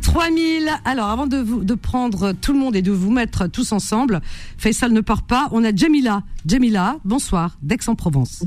3000. 0.02 0.70
Alors, 0.84 1.08
avant 1.08 1.26
de, 1.26 1.38
vous, 1.38 1.64
de 1.64 1.74
prendre 1.74 2.34
tout 2.34 2.52
le 2.52 2.60
monde 2.60 2.76
et 2.76 2.82
de 2.82 2.92
vous 2.92 3.12
mettre 3.12 3.48
tous 3.48 3.72
ensemble, 3.72 4.20
Faisal 4.58 4.92
ne 4.92 5.00
part 5.00 5.24
pas. 5.24 5.48
On 5.54 5.64
a 5.64 5.74
Jamila. 5.74 6.24
Jamila, 6.46 6.98
bonsoir, 7.06 7.58
d'Aix-en-Provence. 7.62 8.44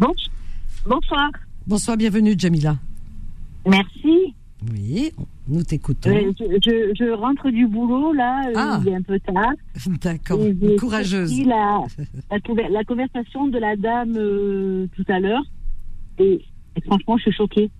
Bonsoir. 0.85 1.31
Bonsoir, 1.67 1.97
bienvenue 1.97 2.35
Jamila. 2.37 2.77
Merci. 3.67 4.35
Oui, 4.73 5.13
nous 5.49 5.63
t'écoutons. 5.63 6.11
Euh, 6.11 6.33
je, 6.39 7.13
rentre 7.13 7.51
du 7.51 7.67
boulot, 7.67 8.13
là, 8.13 8.49
euh, 8.49 8.53
ah. 8.57 8.81
il 8.83 8.89
est 8.89 8.95
un 8.95 9.03
peu 9.03 9.19
tard. 9.21 9.53
D'accord, 10.03 10.41
courageuse. 10.79 11.39
La, 11.45 11.83
la, 12.31 12.69
la, 12.69 12.85
conversation 12.85 13.47
de 13.49 13.59
la 13.59 13.77
dame 13.77 14.15
euh, 14.17 14.87
tout 14.97 15.05
à 15.09 15.21
l'heure, 15.21 15.43
et, 16.19 16.41
franchement, 16.87 17.17
je 17.19 17.25
suis 17.25 17.33
choquée. 17.33 17.71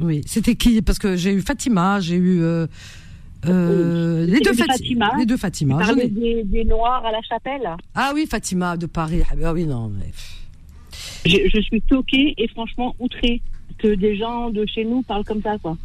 Oui, 0.00 0.22
c'était 0.26 0.54
qui? 0.54 0.82
Parce 0.82 0.98
que 0.98 1.16
j'ai 1.16 1.32
eu 1.32 1.40
Fatima, 1.40 2.00
j'ai 2.00 2.16
eu... 2.16 2.40
les, 3.44 4.40
deux 4.40 4.54
Fatima, 4.54 5.12
les 5.18 5.26
deux 5.26 5.36
Fatima. 5.36 5.94
Des, 5.94 6.42
des, 6.44 6.64
Noirs 6.64 7.04
à 7.04 7.12
la 7.12 7.22
chapelle. 7.22 7.68
Ah 7.94 8.12
oui, 8.14 8.26
Fatima 8.28 8.76
de 8.76 8.86
Paris. 8.86 9.22
Ah 9.42 9.52
oui, 9.52 9.66
non, 9.66 9.90
mais... 9.90 10.10
Je, 11.24 11.48
je 11.48 11.60
suis 11.60 11.82
choquée 11.88 12.34
et 12.36 12.48
franchement 12.48 12.96
outrée 12.98 13.40
que 13.78 13.94
des 13.94 14.16
gens 14.16 14.50
de 14.50 14.66
chez 14.66 14.84
nous 14.84 15.02
parlent 15.02 15.24
comme 15.24 15.42
ça, 15.42 15.56
quoi 15.58 15.76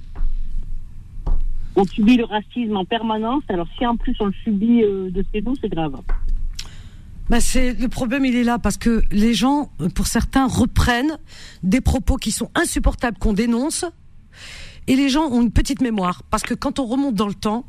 on 1.77 1.85
subit 1.85 2.17
le 2.17 2.25
racisme 2.25 2.75
en 2.75 2.83
permanence. 2.83 3.43
Alors 3.47 3.67
si 3.77 3.85
en 3.85 3.95
plus 3.95 4.15
on 4.19 4.25
le 4.25 4.33
subit 4.43 4.83
euh, 4.83 5.09
de 5.11 5.23
chez 5.31 5.41
nous, 5.41 5.53
c'est 5.61 5.69
grave. 5.69 5.95
Bah 7.29 7.39
c'est 7.39 7.73
le 7.73 7.87
problème, 7.87 8.25
il 8.25 8.35
est 8.35 8.43
là 8.43 8.57
parce 8.57 8.77
que 8.77 9.03
les 9.11 9.33
gens, 9.33 9.69
pour 9.95 10.07
certains, 10.07 10.47
reprennent 10.47 11.17
des 11.61 11.81
propos 11.81 12.15
qui 12.15 12.31
sont 12.31 12.49
insupportables 12.55 13.17
qu'on 13.17 13.33
dénonce 13.33 13.85
et 14.87 14.95
les 14.95 15.09
gens 15.09 15.29
ont 15.29 15.41
une 15.41 15.51
petite 15.51 15.81
mémoire 15.81 16.23
parce 16.23 16.43
que 16.43 16.53
quand 16.53 16.79
on 16.79 16.85
remonte 16.85 17.15
dans 17.15 17.27
le 17.27 17.33
temps, 17.33 17.65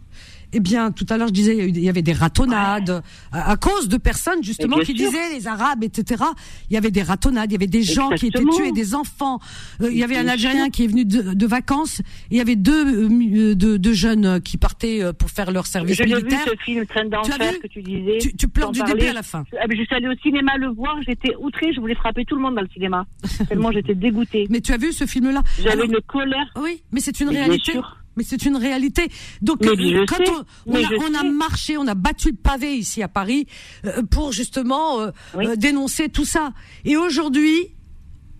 eh 0.52 0.60
bien, 0.60 0.90
tout 0.90 1.06
à 1.10 1.16
l'heure, 1.16 1.28
je 1.28 1.32
disais, 1.32 1.68
il 1.68 1.78
y 1.80 1.88
avait 1.88 2.02
des 2.02 2.12
ratonnades 2.12 3.02
à, 3.32 3.56
cause 3.56 3.88
de 3.88 3.96
personnes 3.96 4.42
justement 4.42 4.78
qui 4.78 4.94
disaient 4.94 5.30
les 5.32 5.46
Arabes, 5.46 5.84
etc. 5.84 6.24
Il 6.70 6.74
y 6.74 6.76
avait 6.76 6.90
des 6.90 7.02
ratonnades, 7.02 7.50
il 7.50 7.54
y 7.54 7.56
avait 7.56 7.66
des 7.66 7.82
gens 7.82 8.10
qui 8.10 8.28
étaient 8.28 8.44
tués, 8.56 8.72
des 8.72 8.94
enfants. 8.94 9.40
Euh, 9.82 9.90
il 9.90 9.98
y 9.98 10.04
avait 10.04 10.16
un 10.16 10.28
Algérien 10.28 10.70
qui 10.70 10.84
est 10.84 10.86
venu 10.86 11.04
de, 11.04 11.46
vacances. 11.46 12.02
il 12.30 12.36
y 12.36 12.40
avait 12.40 12.56
deux, 12.56 13.08
euh, 13.08 13.54
deux, 13.54 13.92
jeunes 13.92 14.40
qui 14.40 14.58
partaient 14.58 15.02
euh, 15.02 15.12
pour 15.12 15.30
faire 15.30 15.50
leur 15.50 15.66
service 15.66 16.00
militaire. 16.00 16.44
Vu 16.44 16.50
ce 16.50 16.64
film 16.64 16.86
Train 16.86 17.04
d'enfer 17.06 17.60
que 17.60 17.66
tu 17.66 17.82
disais. 17.82 18.18
Tu, 18.36 18.48
pleures 18.48 18.72
du 18.72 18.82
début 18.82 19.06
à 19.06 19.12
la 19.12 19.22
fin. 19.22 19.44
Ah, 19.60 19.64
je 19.70 19.76
suis 19.76 19.94
allée 19.94 20.08
au 20.08 20.16
cinéma 20.22 20.56
le 20.56 20.68
voir. 20.68 20.96
J'étais 21.06 21.34
outrée. 21.36 21.72
Je 21.74 21.80
voulais 21.80 21.94
frapper 21.94 22.24
tout 22.24 22.36
le 22.36 22.42
monde 22.42 22.54
dans 22.54 22.62
le 22.62 22.68
cinéma. 22.68 23.06
tellement 23.48 23.72
j'étais 23.72 23.94
dégoûtée. 23.94 24.46
Mais 24.50 24.60
tu 24.60 24.72
as 24.72 24.78
vu 24.78 24.92
ce 24.92 25.06
film-là? 25.06 25.42
J'avais 25.62 25.86
une 25.86 26.00
colère. 26.06 26.46
Oui, 26.56 26.82
mais 26.92 27.00
c'est 27.00 27.20
une 27.20 27.30
réalité 27.30 27.72
mais 28.18 28.24
c'est 28.24 28.44
une 28.44 28.56
réalité. 28.56 29.08
Donc 29.40 29.64
quand 29.64 30.18
on, 30.66 31.14
a, 31.14 31.22
marché, 31.22 31.78
on 31.78 31.86
a 31.86 31.94
battu 31.94 32.30
le 32.30 32.36
pavé 32.36 32.76
ici 32.76 33.02
à 33.02 33.08
Paris 33.08 33.46
euh, 33.86 34.02
pour 34.02 34.32
justement 34.32 35.00
euh, 35.00 35.10
euh, 35.36 35.56
dénoncer 35.56 36.08
tout 36.08 36.24
ça. 36.24 36.52
Et 36.84 36.96
aujourd'hui, 36.96 37.68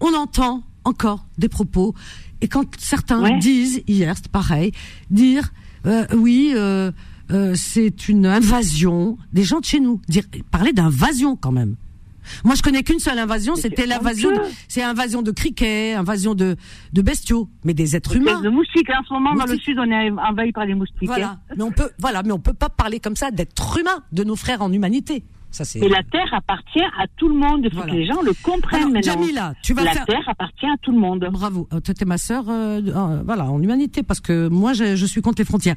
on 0.01 0.13
entend 0.15 0.65
encore 0.85 1.25
des 1.39 1.49
propos. 1.49 1.95
Et 2.41 2.49
quand 2.49 2.67
certains 2.79 3.39
disent, 3.39 3.83
hier 3.87 4.15
c'est 4.17 4.31
pareil, 4.31 4.73
dire 5.11 5.53
oui, 6.15 6.55
c'est 7.55 8.09
une 8.09 8.27
invasion 8.27 9.17
des 9.33 9.45
gens 9.45 9.61
de 9.61 9.65
chez 9.65 9.81
nous, 9.81 10.01
dire 10.09 10.25
parler 10.51 10.73
d'invasion 10.73 11.37
quand 11.37 11.53
même. 11.53 11.77
Moi, 12.45 12.55
je 12.55 12.63
connais 12.63 12.83
qu'une 12.83 12.99
seule 12.99 13.19
invasion, 13.19 13.55
c'était 13.57 13.87
l'invasion, 13.87 14.31
c'est 14.69 14.83
invasion 14.83 15.23
de 15.23 15.31
criquets, 15.31 15.95
invasion 15.95 16.35
de, 16.35 16.57
de 16.93 17.03
bestiaux, 17.03 17.49
mais 17.65 17.75
des 17.75 17.97
êtres 17.97 18.17
humains. 18.17 18.41
De 18.41 18.49
moustiques. 18.49 18.91
En 18.91 19.05
ce 19.07 19.13
moment, 19.13 19.35
dans 19.35 19.47
le 19.47 19.59
sud, 19.59 19.79
on 19.79 19.91
est 19.91 20.11
envahi 20.11 20.53
par 20.53 20.65
les 20.65 20.75
moustiques. 20.75 21.07
Voilà. 21.07 21.31
Hein. 21.51 21.55
Mais 21.57 21.63
on 21.63 21.73
peut, 21.73 21.91
voilà, 21.99 22.23
mais 22.23 22.33
on 22.33 22.39
peut 22.39 22.55
pas 22.55 22.69
parler 22.69 23.01
comme 23.01 23.17
ça 23.17 23.31
d'êtres 23.31 23.79
humains, 23.79 24.03
de 24.13 24.25
nos 24.25 24.37
frères 24.37 24.63
en 24.63 24.73
humanité. 24.73 25.25
Ça, 25.51 25.65
et 25.79 25.89
la 25.89 26.03
terre 26.03 26.29
appartient 26.33 26.85
à 27.01 27.07
tout 27.17 27.27
le 27.27 27.35
monde. 27.35 27.63
Il 27.65 27.75
faut 27.75 27.81
que 27.81 27.91
les 27.91 28.07
gens 28.07 28.21
le 28.21 28.33
comprennent 28.43 28.93
maintenant. 28.93 29.15
Jamila, 29.15 29.55
tu 29.63 29.73
vas 29.73 29.83
la 29.83 29.95
terre 29.95 30.23
appartient 30.27 30.67
à 30.67 30.77
tout 30.83 30.93
le 30.93 30.99
monde. 30.99 31.27
Bravo. 31.33 31.67
Euh, 31.73 31.81
tu 31.81 31.91
es 31.99 32.05
ma 32.05 32.19
sœur, 32.19 32.45
euh, 32.51 32.83
euh, 32.87 33.23
voilà, 33.25 33.47
en 33.47 33.61
humanité, 33.63 34.03
parce 34.03 34.21
que 34.21 34.49
moi, 34.49 34.75
je, 34.75 34.95
je 34.95 35.07
suis 35.07 35.23
contre 35.23 35.41
les 35.41 35.47
frontières. 35.47 35.77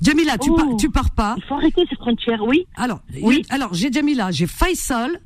Jamila, 0.00 0.38
tu, 0.38 0.50
oh. 0.52 0.76
tu 0.78 0.88
pars 0.88 1.10
pas. 1.10 1.34
Il 1.36 1.42
faut 1.42 1.56
arrêter 1.56 1.82
ces 1.90 1.96
frontières, 1.96 2.42
oui. 2.46 2.66
Alors, 2.76 3.00
oui. 3.20 3.42
alors 3.50 3.74
j'ai 3.74 3.90
Jamila, 3.90 4.30
j'ai 4.30 4.46
Faisal, 4.46 5.18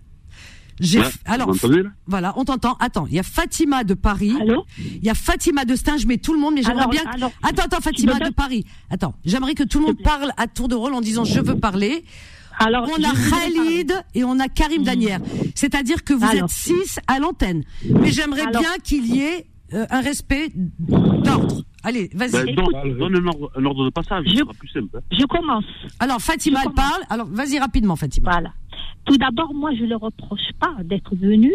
alors, 1.25 1.55
voilà, 2.07 2.35
on 2.37 2.45
t'entend. 2.45 2.77
Attends, 2.81 3.07
il 3.07 3.15
y 3.15 3.19
a 3.19 3.23
Fatima 3.23 3.85
de 3.85 3.95
Paris. 3.95 4.35
Il 4.79 5.05
y 5.05 5.11
a 5.11 5.15
Fatima 5.15 5.65
de 5.65 5.75
Stinge, 5.75 6.07
mais 6.07 6.19
tout 6.19 6.33
le 6.33 6.41
monde, 6.41 6.55
mais 6.55 6.63
j'aimerais 6.63 6.89
bien. 6.89 7.03
attends, 7.43 7.65
attends, 7.65 7.81
Fatima 7.81 8.19
de 8.19 8.31
Paris. 8.31 8.65
Attends, 8.91 9.15
j'aimerais 9.25 9.55
que 9.55 9.65
tout 9.65 9.79
le 9.81 9.87
monde 9.87 10.03
parle 10.03 10.33
à 10.37 10.47
tour 10.47 10.69
de 10.69 10.75
rôle 10.75 10.95
en 10.95 11.01
disant 11.01 11.25
je 11.25 11.41
veux 11.41 11.59
parler. 11.59 12.05
Alors, 12.59 12.87
on 12.87 13.03
a 13.03 13.13
Khalid 13.31 13.93
et 14.15 14.25
on 14.25 14.39
a 14.39 14.49
Karim 14.49 14.83
Danière. 14.83 15.21
C'est-à-dire 15.55 16.05
que 16.05 16.13
vous 16.13 16.27
êtes 16.27 16.49
six 16.49 16.99
à 17.07 17.19
l'antenne. 17.19 17.65
Mais 17.89 18.13
j'aimerais 18.13 18.47
bien 18.47 18.77
qu'il 18.85 19.07
y 19.07 19.21
ait 19.23 19.47
euh, 19.75 19.87
un 19.91 20.01
respect 20.03 20.51
d'ordre. 20.55 21.63
Allez, 21.83 22.11
vas-y. 22.15 22.31
Ben, 22.31 22.55
donne, 22.55 23.17
un, 23.17 23.65
ordre, 23.65 23.87
de 23.87 23.91
passage, 23.91 24.25
je, 24.27 24.37
sera 24.37 24.53
plus 24.53 24.69
simple. 24.69 24.97
Hein. 24.97 25.01
Je 25.11 25.25
commence. 25.25 25.65
Alors, 25.99 26.21
Fatima, 26.21 26.61
elle 26.65 26.73
parle. 26.73 27.03
Alors, 27.09 27.27
vas-y 27.27 27.59
rapidement, 27.59 27.97
Fatima. 27.97 28.31
Voilà. 28.31 28.53
Tout 29.05 29.17
d'abord, 29.17 29.53
moi, 29.55 29.75
je 29.75 29.83
ne 29.83 29.89
le 29.89 29.97
reproche 29.97 30.53
pas 30.61 30.75
d'être 30.85 31.15
venu. 31.17 31.53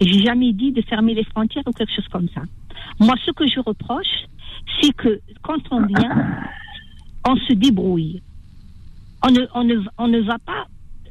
Et 0.00 0.06
j'ai 0.06 0.24
jamais 0.24 0.52
dit 0.52 0.72
de 0.72 0.82
fermer 0.82 1.14
les 1.14 1.24
frontières 1.24 1.64
ou 1.66 1.72
quelque 1.72 1.94
chose 1.94 2.08
comme 2.08 2.28
ça. 2.34 2.42
Moi, 3.00 3.14
ce 3.24 3.30
que 3.30 3.46
je 3.46 3.60
reproche, 3.60 4.26
c'est 4.80 4.92
que 4.92 5.20
quand 5.42 5.60
on 5.70 5.86
vient, 5.86 6.40
on 7.26 7.36
se 7.36 7.52
débrouille. 7.54 8.22
On 9.22 9.30
ne, 9.30 9.46
on 9.54 9.64
ne, 9.64 9.76
on 9.98 10.08
ne 10.08 10.20
va 10.20 10.36
pas 10.38 10.66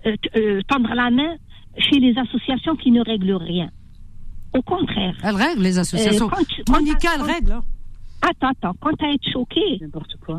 euh, 0.06 0.16
euh, 0.36 0.62
tendre 0.68 0.94
la 0.94 1.10
main 1.10 1.36
chez 1.78 2.00
les 2.00 2.16
associations 2.18 2.76
qui 2.76 2.92
ne 2.92 3.02
règlent 3.02 3.34
rien. 3.34 3.70
Au 4.54 4.62
contraire. 4.62 5.16
Elles 5.24 5.36
règlent 5.36 5.64
les 5.64 5.80
associations. 5.80 6.30
Euh, 6.32 6.72
Monica, 6.72 7.10
elle 7.16 7.24
règle. 7.24 7.52
Hein. 7.54 7.64
Attends, 8.22 8.50
attends. 8.50 8.76
Quand 8.80 8.96
tu 8.98 9.06
été 9.06 9.32
choqué, 9.32 9.80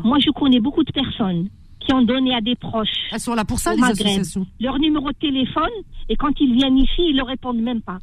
moi 0.03 0.17
je 0.19 0.31
connais 0.31 0.59
beaucoup 0.59 0.83
de 0.83 0.91
personnes 0.91 1.49
qui 1.87 1.93
ont 1.93 2.01
donné 2.01 2.35
à 2.35 2.41
des 2.41 2.55
proches. 2.55 2.89
Elles 3.11 3.19
sont 3.19 3.33
là 3.33 3.45
pour 3.45 3.59
ça, 3.59 3.73
les 3.73 3.81
associations. 3.81 4.45
Leur 4.59 4.77
numéro 4.77 5.09
de 5.09 5.17
téléphone, 5.17 5.71
et 6.09 6.15
quand 6.15 6.33
ils 6.39 6.53
viennent 6.53 6.77
ici, 6.77 7.01
ils 7.09 7.15
ne 7.15 7.23
répondent 7.23 7.61
même 7.61 7.81
pas. 7.81 7.99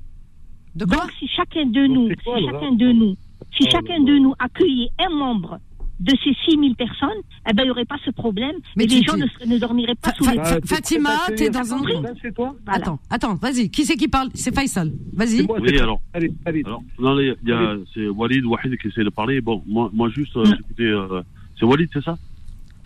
Donc, 0.75 0.91
si 1.19 1.29
chacun 1.29 1.67
de 1.67 1.87
nous, 1.87 2.09
si 2.09 2.47
chacun 2.47 2.73
de 2.73 2.93
nous, 2.93 3.15
si 3.57 3.71
chacun 3.71 4.01
de 4.01 4.19
nous 4.19 4.35
accueillait 4.39 4.89
un 4.99 5.15
membre 5.15 5.59
de 6.01 6.13
ces 6.25 6.35
6000 6.51 6.75
personnes, 6.75 7.09
eh 7.49 7.53
ben, 7.53 7.63
il 7.63 7.67
n'y 7.67 7.71
aurait 7.71 7.85
pas 7.85 7.99
ce 8.05 8.11
problème 8.11 8.57
mais 8.75 8.85
et 8.85 8.87
les 8.89 9.03
gens 9.03 9.17
ne, 9.17 9.59
dormiraient 9.59 9.95
pas 9.95 10.13
sous 10.15 10.29
les 10.29 10.37
Fa 10.37 10.59
Fatima, 10.67 11.11
tu 11.37 11.45
es 11.45 11.51
dans 11.51 11.73
un... 11.73 11.81
Attends, 12.67 12.99
attends, 13.11 13.35
vas-y. 13.37 13.71
Qui 13.71 13.85
c'est 13.85 13.95
qui 13.95 14.09
parle? 14.09 14.29
C'est 14.35 14.53
Faisal. 14.53 14.93
Vas-y. 15.13 15.43
Oui, 15.43 15.79
alors. 15.79 16.01
alors 16.13 16.83
non, 16.99 17.21
il 17.21 17.37
y 17.45 17.53
a, 17.53 17.77
c'est 17.95 18.09
Walid 18.09 18.45
Wahid 18.45 18.77
qui 18.79 18.89
essaie 18.89 19.05
de 19.05 19.11
parler. 19.11 19.41
Bon, 19.41 19.63
moi, 19.67 19.89
moi 19.93 20.09
juste, 20.09 20.37
euh, 20.37 20.45
écoutez, 20.59 20.83
euh, 20.83 21.23
c'est 21.59 21.65
Walid, 21.65 21.89
c'est 21.93 22.03
ça? 22.03 22.19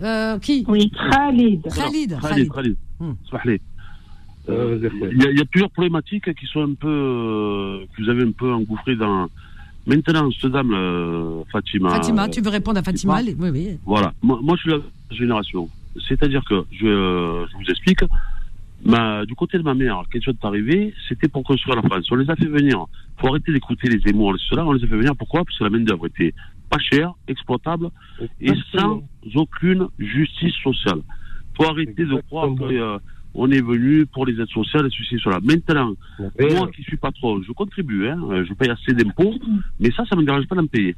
Euh, 0.02 0.38
qui 0.38 0.64
Oui, 0.68 0.90
Khalid. 0.90 1.62
Khalid. 1.74 2.18
Khalid, 2.20 2.52
Khalid. 2.52 2.76
Hmm. 3.00 3.12
Euh, 4.48 4.78
il 5.12 5.38
y, 5.38 5.40
a 5.40 5.44
plusieurs 5.44 5.70
problématiques 5.70 6.34
qui 6.34 6.46
sont 6.46 6.62
un 6.62 6.74
peu, 6.74 6.88
euh, 6.88 7.84
que 7.94 8.02
vous 8.02 8.08
avez 8.08 8.22
un 8.22 8.32
peu 8.32 8.52
engouffré 8.52 8.96
dans. 8.96 9.28
Maintenant, 9.86 10.30
cette 10.30 10.52
dame, 10.52 10.72
euh, 10.74 11.42
Fatima. 11.50 11.90
Fatima, 11.90 12.28
tu 12.28 12.40
veux 12.40 12.50
répondre 12.50 12.78
à 12.78 12.82
Fatima 12.82 13.20
Oui, 13.22 13.50
oui. 13.50 13.78
Voilà. 13.84 14.12
Moi, 14.22 14.38
moi, 14.42 14.56
je 14.56 14.62
suis 14.62 14.70
la 14.70 15.16
génération. 15.16 15.68
C'est-à-dire 16.06 16.42
que, 16.48 16.64
je, 16.72 16.86
je, 17.50 17.56
vous 17.56 17.70
explique, 17.70 18.00
ma, 18.84 19.24
du 19.24 19.34
côté 19.34 19.58
de 19.58 19.62
ma 19.62 19.74
mère, 19.74 20.02
question 20.10 20.32
est 20.32 20.46
arrivée, 20.46 20.94
c'était 21.08 21.28
pour 21.28 21.42
construire 21.42 21.76
la 21.76 21.82
France. 21.82 22.06
On 22.10 22.16
les 22.16 22.30
a 22.30 22.36
fait 22.36 22.46
venir. 22.46 22.84
Il 23.16 23.20
faut 23.20 23.28
arrêter 23.28 23.52
d'écouter 23.52 23.88
les 23.88 24.10
émois, 24.10 24.34
cela. 24.48 24.66
On 24.66 24.72
les 24.72 24.84
a 24.84 24.86
fait 24.86 24.96
venir. 24.96 25.14
Pourquoi? 25.16 25.44
Parce 25.44 25.58
que 25.58 25.64
la 25.64 25.70
main-d'œuvre 25.70 26.06
était 26.06 26.34
pas 26.68 26.78
cher, 26.78 27.12
exploitable 27.26 27.88
et 28.40 28.52
sans 28.74 29.02
aucune 29.34 29.88
justice 29.98 30.54
sociale. 30.62 31.00
faut 31.56 31.64
arrêter 31.64 32.04
de 32.04 32.20
croire 32.28 32.48
qu'on 32.54 32.70
euh, 32.70 33.52
est 33.52 33.62
venu 33.62 34.06
pour 34.06 34.26
les 34.26 34.40
aides 34.40 34.48
sociales 34.48 34.86
et 34.86 34.90
ceci, 34.90 35.18
cela. 35.22 35.38
Maintenant, 35.42 35.94
moi 36.18 36.70
qui 36.74 36.82
suis 36.82 36.96
patron, 36.96 37.42
je 37.42 37.52
contribue, 37.52 38.08
hein, 38.08 38.44
je 38.48 38.52
paye 38.54 38.70
assez 38.70 38.92
d'impôts, 38.92 39.34
mais 39.80 39.90
ça, 39.92 40.04
ça 40.06 40.16
ne 40.16 40.20
me 40.20 40.26
dérange 40.26 40.46
pas 40.46 40.56
d'en 40.56 40.66
payer. 40.66 40.96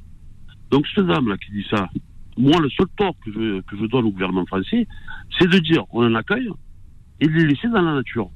Donc, 0.71 0.87
cette 0.95 1.07
dame-là 1.07 1.37
qui 1.39 1.53
dit 1.53 1.67
ça, 1.69 1.89
moi, 2.37 2.61
le 2.61 2.71
seul 2.71 2.87
tort 2.97 3.15
que 3.25 3.33
je, 3.33 3.61
que 3.63 3.77
je 3.77 3.87
donne 3.87 4.07
au 4.07 4.11
gouvernement 4.11 4.47
français, 4.47 4.87
c'est 5.39 5.49
de 5.49 5.59
dire 5.59 5.85
on 5.91 6.05
en 6.05 6.15
accueille 6.15 6.49
et 7.21 7.27
de 7.27 7.33
les 7.33 7.47
laisser 7.49 7.69
dans 7.69 7.83
la 7.83 7.95
nature. 7.95 8.31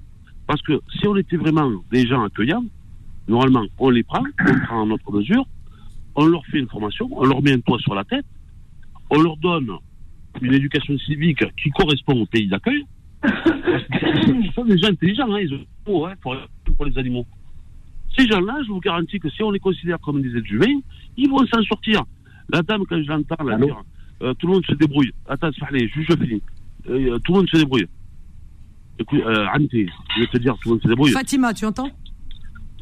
Parce 0.46 0.60
que 0.62 0.80
si 0.98 1.08
on 1.08 1.16
était 1.16 1.36
vraiment 1.36 1.70
des 1.90 2.06
gens 2.06 2.22
accueillants, 2.22 2.64
normalement, 3.28 3.64
on 3.78 3.90
les 3.90 4.02
prend, 4.02 4.24
on 4.46 4.66
prend 4.66 4.86
notre 4.86 5.10
mesure, 5.12 5.46
on 6.16 6.26
leur 6.26 6.44
fait 6.46 6.58
une 6.58 6.68
formation, 6.68 7.08
on 7.12 7.24
leur 7.24 7.42
met 7.42 7.52
un 7.52 7.60
toit 7.60 7.78
sur 7.78 7.94
la 7.94 8.04
tête, 8.04 8.26
on 9.10 9.20
leur 9.20 9.36
donne 9.36 9.70
une 10.40 10.52
éducation 10.52 10.96
civique 10.98 11.44
qui 11.62 11.70
correspond 11.70 12.20
au 12.20 12.26
pays 12.26 12.48
d'accueil. 12.48 12.84
Ce 13.24 14.52
sont 14.54 14.64
des 14.64 14.78
gens 14.78 14.88
intelligents, 14.88 15.32
hein, 15.32 15.40
ils 15.40 15.54
ont 15.86 16.06
hein, 16.06 16.14
pour, 16.20 16.36
pour, 16.76 16.84
les 16.84 16.98
animaux. 16.98 17.26
Ces 18.16 18.26
gens-là, 18.26 18.58
je 18.64 18.68
vous 18.68 18.80
garantis 18.80 19.18
que 19.18 19.30
si 19.30 19.42
on 19.42 19.50
les 19.50 19.58
considère 19.58 19.98
comme 20.00 20.22
des 20.22 20.36
êtres 20.36 20.52
humains, 20.52 20.80
ils 21.16 21.28
vont 21.28 21.44
s'en 21.46 21.62
sortir. 21.62 22.02
La 22.52 22.62
dame, 22.62 22.84
quand 22.88 23.02
je 23.02 23.08
l'entends, 23.08 23.58
dire 23.58 23.82
euh, 24.22 24.34
tout 24.34 24.46
le 24.46 24.54
monde 24.54 24.66
se 24.66 24.74
débrouille. 24.74 25.12
Attends, 25.26 25.50
je, 25.50 25.86
je 25.86 26.16
finis. 26.16 26.42
Euh, 26.88 27.18
tout 27.24 27.32
le 27.32 27.38
monde 27.38 27.48
se 27.48 27.56
débrouille. 27.56 27.86
Écoute, 28.98 29.20
euh, 29.26 29.46
je 29.72 30.20
vais 30.20 30.26
te 30.26 30.38
dire, 30.38 30.54
tout 30.62 30.68
le 30.68 30.70
monde 30.74 30.82
se 30.82 30.88
débrouille. 30.88 31.10
Fatima, 31.10 31.52
tu 31.52 31.64
entends? 31.64 31.90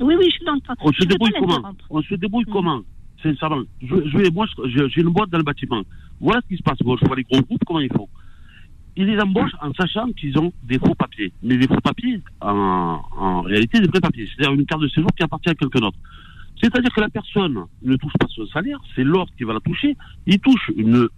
Oui, 0.01 0.15
oui, 0.19 0.31
je 0.39 0.45
t'entends. 0.45 0.75
On 0.81 0.93
se 0.93 1.05
débrouille 1.05 1.33
comment 1.39 1.75
On 1.91 2.03
se 2.03 2.15
débrouille 2.15 2.45
comment 2.51 2.83
sincèrement. 3.23 3.63
Je, 3.81 3.95
je 4.09 4.31
moi, 4.33 4.47
j'ai 4.67 5.01
une 5.01 5.11
boîte 5.11 5.31
dans 5.31 5.39
le 5.39 5.45
bâtiment. 5.45 5.83
Voilà 6.21 6.41
ce 6.43 6.49
qui 6.49 6.57
se 6.57 6.63
passe. 6.63 6.81
Moi, 6.85 6.97
je 7.01 7.07
vois 7.07 7.17
les 7.17 7.25
gros 7.25 7.41
groupes, 7.43 7.63
comment 7.67 7.81
ils 7.81 7.93
font. 7.93 8.09
Ils 8.97 9.07
les 9.07 9.19
embauchent 9.19 9.55
en 9.63 9.73
sachant 9.73 10.13
qu'ils 10.13 10.39
ont 10.39 10.53
des 10.65 10.79
faux 10.79 10.95
papiers. 10.95 11.33
Mais 11.43 11.57
les 11.57 11.67
faux 11.67 11.81
papiers, 11.81 12.21
en, 12.41 13.01
en 13.17 13.41
réalité, 13.43 13.81
des 13.81 13.89
vrais 13.89 14.01
papiers. 14.01 14.29
C'est-à-dire 14.29 14.53
une 14.55 14.67
carte 14.67 14.83
de 14.83 14.89
séjour 14.89 15.11
qui 15.17 15.23
appartient 15.23 15.49
à 15.49 15.55
quelqu'un 15.55 15.81
d'autre. 15.81 15.99
C'est-à-dire 16.61 16.93
que 16.93 17.01
la 17.01 17.09
personne 17.09 17.59
ne 17.83 17.97
touche 17.97 18.13
pas 18.21 18.27
son 18.29 18.47
salaire, 18.47 18.79
c'est 18.95 19.03
l'autre 19.03 19.33
qui 19.37 19.45
va 19.45 19.55
la 19.55 19.61
toucher. 19.61 19.97
Il 20.27 20.39
touche 20.39 20.71
une 20.77 21.09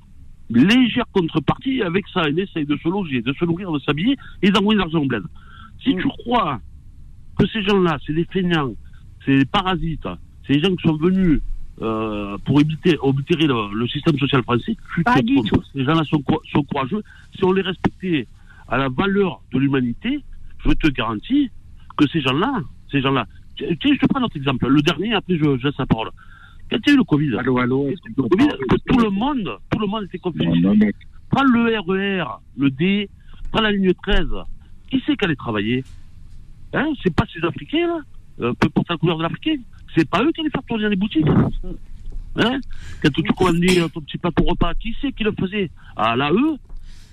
légère 0.50 1.04
contrepartie. 1.12 1.82
Avec 1.82 2.06
ça, 2.14 2.28
il 2.28 2.38
essaye 2.38 2.64
de 2.64 2.76
se 2.76 2.88
loger, 2.88 3.20
de 3.22 3.32
se 3.32 3.44
nourrir, 3.44 3.72
de 3.72 3.80
s'habiller 3.80 4.16
et 4.40 4.50
d'envoyer 4.50 4.76
de 4.76 4.82
l'argent 4.82 5.00
au 5.00 5.06
bled. 5.06 5.24
Si 5.82 5.96
tu 5.96 6.08
crois 6.08 6.60
que 7.38 7.46
ces 7.48 7.62
gens-là, 7.62 7.98
c'est 8.06 8.14
des 8.14 8.24
feignants, 8.26 8.72
c'est 9.24 9.36
des 9.36 9.44
parasites, 9.44 10.06
c'est 10.46 10.54
des 10.54 10.60
gens 10.60 10.74
qui 10.76 10.86
sont 10.86 10.96
venus 10.96 11.40
euh, 11.82 12.38
pour 12.44 12.60
éviter, 12.60 12.96
oblitérer 13.00 13.46
le, 13.46 13.86
système 13.88 14.16
social 14.18 14.42
français, 14.42 14.76
pas 15.04 15.20
du 15.20 15.36
tout. 15.42 15.60
Les 15.74 15.84
gens-là 15.84 16.04
sont, 16.04 16.22
sont, 16.52 16.62
courageux. 16.62 17.02
Si 17.34 17.44
on 17.44 17.52
les 17.52 17.62
respectait 17.62 18.26
à 18.68 18.78
la 18.78 18.88
valeur 18.88 19.40
de 19.52 19.58
l'humanité, 19.58 20.20
je 20.64 20.70
te 20.70 20.88
garantis 20.88 21.50
que 21.96 22.06
ces 22.08 22.20
gens-là, 22.20 22.62
ces 22.90 23.00
gens-là, 23.00 23.26
sais, 23.58 23.76
je 23.82 23.98
te 23.98 24.06
prends 24.06 24.20
notre 24.20 24.36
exemple. 24.36 24.68
Le 24.68 24.82
dernier, 24.82 25.14
après 25.14 25.36
je, 25.36 25.58
je 25.58 25.66
laisse 25.66 25.78
la 25.78 25.86
parole. 25.86 26.10
Quand 26.70 26.78
il 26.78 26.88
y 26.88 26.90
a 26.90 26.94
eu 26.94 26.96
le 26.96 27.04
Covid, 27.04 27.36
allô, 27.38 27.58
allô, 27.58 27.88
le 27.88 28.22
COVID 28.22 28.48
tout 28.86 28.98
le 28.98 29.10
monde, 29.10 29.58
tout 29.70 29.78
le 29.78 29.86
monde 29.86 30.04
était 30.04 30.18
confiné. 30.18 30.92
Prends 31.30 31.44
le 31.44 31.78
RER, 31.80 32.24
le 32.56 32.70
D, 32.70 33.08
prends 33.52 33.62
la 33.62 33.72
ligne 33.72 33.92
13. 34.02 34.28
Qui 34.90 35.02
c'est 35.04 35.16
qui 35.16 35.24
allait 35.24 35.34
travailler? 35.34 35.84
Hein? 36.72 36.92
C'est 37.02 37.14
pas 37.14 37.24
ces 37.32 37.44
Africains, 37.44 37.86
là? 37.86 38.00
Euh, 38.40 38.52
Peu 38.58 38.66
importe 38.66 38.90
la 38.90 38.96
couleur 38.96 39.18
de 39.18 39.22
l'Africain. 39.22 39.56
C'est 39.96 40.08
pas 40.08 40.22
eux 40.22 40.32
qui 40.32 40.40
allaient 40.40 40.50
faire 40.50 40.62
tourner 40.64 40.88
les 40.88 40.96
boutiques. 40.96 41.26
Hein 42.36 42.60
Quand 43.02 43.10
tu 43.10 43.22
commandais 43.32 43.88
ton 43.92 44.00
petit 44.00 44.18
plateau 44.18 44.44
repas, 44.44 44.74
qui 44.74 44.94
c'est 45.00 45.12
qui 45.12 45.22
le 45.22 45.32
faisait? 45.38 45.70
Ah 45.96 46.16
là, 46.16 46.32
eux, 46.32 46.56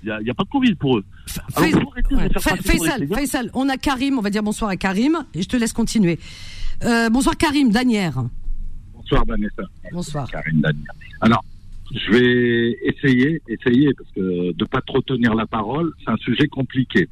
il 0.04 0.20
n'y 0.24 0.30
a, 0.30 0.34
pas 0.34 0.44
de 0.44 0.50
Covid 0.50 0.74
pour 0.76 0.98
eux. 0.98 1.06
Faisal, 1.28 3.52
on 3.54 3.70
a 3.70 3.78
Karim, 3.78 4.18
on 4.18 4.22
va 4.22 4.32
dire 4.32 4.42
bonsoir 4.42 4.72
à 4.72 4.78
Karim, 4.78 5.26
et 5.36 5.44
je 5.44 5.48
te 5.48 5.58
laisse 5.58 5.74
continuer. 5.74 6.18
Euh, 6.84 7.10
bonsoir 7.10 7.38
Karim, 7.38 7.70
Danière. 7.70 8.24
Bonsoir 8.96 9.24
Vanessa. 9.28 9.64
Bonsoir. 9.92 10.32
Karim 10.32 10.62
Danière. 10.62 10.94
Alors, 11.22 11.46
je 11.94 12.12
vais 12.12 12.78
essayer, 12.84 13.42
essayer, 13.48 13.94
parce 13.94 14.10
que 14.12 14.54
de 14.54 14.66
pas 14.66 14.82
trop 14.82 15.02
tenir 15.02 15.36
la 15.36 15.46
parole, 15.46 15.94
c'est 16.04 16.12
un 16.12 16.18
sujet 16.18 16.48
compliqué, 16.48 17.08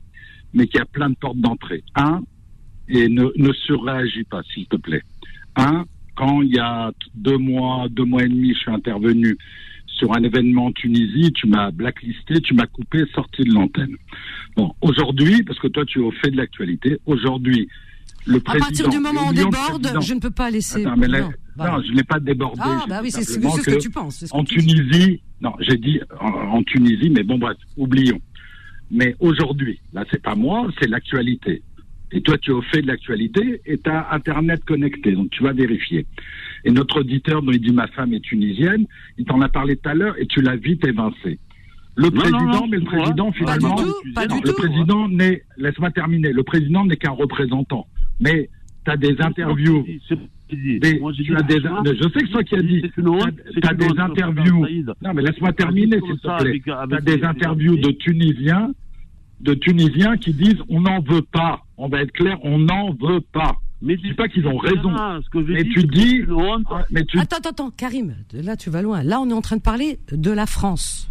mais 0.54 0.66
qui 0.66 0.80
a 0.80 0.86
plein 0.86 1.12
de 1.12 1.16
portes 1.16 1.38
d'entrée. 1.38 1.84
Un, 1.96 2.24
et 2.88 3.08
ne, 3.08 3.26
ne 3.36 3.54
surréagis 3.54 4.24
pas, 4.24 4.42
s'il 4.52 4.66
te 4.66 4.78
plaît. 4.78 5.04
Un, 5.56 5.86
quand 6.16 6.42
il 6.42 6.54
y 6.54 6.60
a 6.60 6.92
deux 7.16 7.38
mois, 7.38 7.88
deux 7.90 8.06
mois 8.06 8.24
et 8.24 8.30
demi, 8.30 8.54
je 8.54 8.60
suis 8.60 8.72
intervenu 8.72 9.38
sur 10.00 10.14
un 10.16 10.24
événement 10.24 10.68
en 10.68 10.72
Tunisie, 10.72 11.32
tu 11.34 11.48
m'as 11.48 11.72
blacklisté, 11.72 12.40
tu 12.42 12.54
m'as 12.54 12.68
coupé, 12.68 13.04
sorti 13.14 13.44
de 13.44 13.54
l'antenne. 13.54 13.96
Bon, 14.56 14.74
aujourd'hui, 14.82 15.44
parce 15.44 15.60
que 15.60 15.68
toi 15.68 15.84
tu 15.86 16.00
es 16.00 16.04
au 16.04 16.12
fait 16.12 16.32
de 16.32 16.38
l'actualité, 16.38 17.00
aujourd'hui, 17.06 17.68
le 18.26 18.40
président... 18.40 18.66
À 18.66 18.68
partir 18.68 18.90
du 18.90 19.00
moment 19.00 19.26
où 19.26 19.30
on 19.30 19.34
déborde, 19.34 19.92
je 20.02 20.14
ne 20.14 20.20
peux 20.20 20.32
pas 20.32 20.50
laisser... 20.50 20.84
non, 20.84 21.82
je 21.82 21.92
n'ai 21.94 22.04
pas 22.04 22.20
débordé. 22.20 22.62
Ah, 22.64 22.86
bah 22.88 23.00
oui, 23.04 23.12
c'est 23.12 23.24
ce 23.24 23.38
que, 23.38 23.80
tu 23.80 23.90
penses. 23.90 24.26
en 24.32 24.44
Tunisie, 24.44 25.22
non, 25.42 25.54
j'ai 25.60 25.78
dit 25.78 26.00
en, 26.20 26.64
Tunisie, 26.64 27.10
mais 27.10 27.24
bon, 27.24 27.38
bref, 27.38 27.58
oublions. 27.76 28.20
Mais 28.92 29.16
aujourd'hui, 29.20 29.80
là, 29.94 30.04
c'est 30.10 30.22
pas 30.22 30.36
moi, 30.36 30.68
c'est 30.80 30.88
l'actualité. 30.88 31.62
Et 32.12 32.22
toi, 32.22 32.38
tu 32.38 32.52
es 32.52 32.54
au 32.54 32.62
fait 32.62 32.82
de 32.82 32.88
l'actualité 32.88 33.62
et 33.66 33.78
tu 33.78 33.90
as 33.90 34.12
Internet 34.12 34.64
connecté, 34.66 35.12
donc 35.12 35.30
tu 35.30 35.44
vas 35.44 35.54
vérifier. 35.54 36.06
Et 36.66 36.72
notre 36.72 37.02
auditeur, 37.02 37.42
dont 37.42 37.52
il 37.52 37.62
dit 37.62 37.72
ma 37.72 37.88
femme 37.88 38.14
est 38.14 38.20
tunisienne, 38.20 38.86
il 39.18 39.26
t'en 39.26 39.42
a 39.42 39.50
parlé 39.50 39.76
tout 39.76 39.90
à 39.90 39.94
l'heure 39.94 40.16
et 40.18 40.26
tu 40.26 40.42
l'as 40.42 40.56
vite 40.56 40.86
évincé. 40.86 41.40
Le 41.96 42.10
président, 42.12 42.66
mais 42.68 42.78
le 42.78 42.86
président 42.86 43.32
finalement, 43.32 43.76
le 43.82 44.54
président 44.54 45.10
n'est, 45.10 45.44
laisse-moi 45.58 45.92
terminer, 45.92 46.32
le 46.32 46.44
président 46.44 46.86
n'est 46.86 46.96
qu'un 46.96 47.12
représentant. 47.12 47.88
Mais 48.20 48.50
tu 48.86 48.92
as 48.92 48.98
des 48.98 49.16
interviews. 49.20 49.84
Des, 49.84 50.00
tu 50.80 51.36
as 51.36 51.44
des, 51.44 51.60
je 51.60 52.04
sais 52.04 52.10
que 52.10 52.26
c'est 52.26 52.32
toi 52.32 52.44
qui 52.44 52.56
as 52.56 52.62
dit. 52.62 52.82
Tu 52.82 53.68
as 53.68 53.74
des 53.74 54.00
interviews. 54.00 54.66
Non, 55.04 55.14
mais 55.14 55.22
laisse-moi 55.22 55.54
terminer, 55.54 56.00
s'il 56.00 56.18
te 56.18 56.42
plaît. 56.42 56.62
Tu 56.64 56.72
as 56.72 57.02
des 57.02 57.24
interviews 57.24 57.78
de 57.78 57.92
Tunisiens, 57.92 58.72
de 59.42 59.54
Tunisiens 59.54 60.18
qui 60.18 60.34
disent 60.34 60.62
on 60.70 60.82
n'en 60.82 61.02
veut 61.02 61.22
pas. 61.22 61.62
On 61.78 61.88
va 61.88 62.02
être 62.02 62.12
clair, 62.12 62.38
on 62.44 62.60
n'en 62.60 62.92
veut 62.94 63.22
pas. 63.22 63.56
Mais 63.82 63.96
je 63.96 64.02
dis 64.02 64.14
pas 64.14 64.28
qu'ils 64.28 64.46
ont 64.46 64.58
raison. 64.58 64.92
mais 65.48 65.64
tu 65.64 65.84
dis. 65.84 66.24
Mais 66.92 67.06
tu... 67.06 67.18
Attends, 67.18 67.38
attends, 67.38 67.50
attends, 67.50 67.72
Karim, 67.72 68.16
là 68.34 68.58
tu 68.58 68.70
vas 68.70 68.82
loin. 68.82 69.04
Là 69.04 69.20
on 69.22 69.30
est 69.30 69.34
en 69.34 69.42
train 69.42 69.58
de 69.58 69.62
parler 69.62 70.00
de 70.12 70.32
la 70.32 70.46
France. 70.46 71.10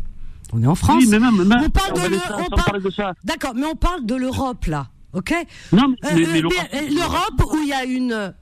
On 0.52 0.62
est 0.62 0.66
en 0.66 0.74
France. 0.74 1.04
Oui, 1.04 1.08
mais 1.10 1.18
même, 1.18 1.40
on 1.40 1.70
parle 1.70 2.82
de, 2.82 2.90
ça. 2.90 3.12
D'accord, 3.24 3.52
mais 3.54 3.66
on 3.66 3.76
parle 3.76 4.06
de 4.06 4.14
l'Europe 4.14 4.64
là, 4.66 4.88
ok? 5.12 5.34
Non, 5.72 5.94
mais, 6.02 6.26
euh, 6.26 6.42
euh, 6.74 6.88
l'Europe 6.90 7.52
où 7.52 7.58
il 7.62 7.68
y 7.68 7.72
a 7.74 7.84
une, 7.84 8.34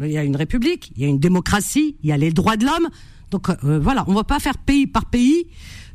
il 0.00 0.12
y 0.12 0.18
a 0.18 0.22
une 0.22 0.36
république, 0.36 0.92
il 0.96 1.02
y 1.02 1.06
a 1.06 1.08
une 1.08 1.18
démocratie, 1.18 1.96
il 2.02 2.08
y 2.08 2.12
a 2.12 2.16
les 2.16 2.30
droits 2.30 2.56
de 2.56 2.64
l'homme. 2.64 2.88
Donc 3.32 3.48
euh, 3.50 3.80
voilà, 3.80 4.04
on 4.06 4.14
va 4.14 4.22
pas 4.22 4.38
faire 4.38 4.58
pays 4.58 4.86
par 4.86 5.06
pays 5.06 5.46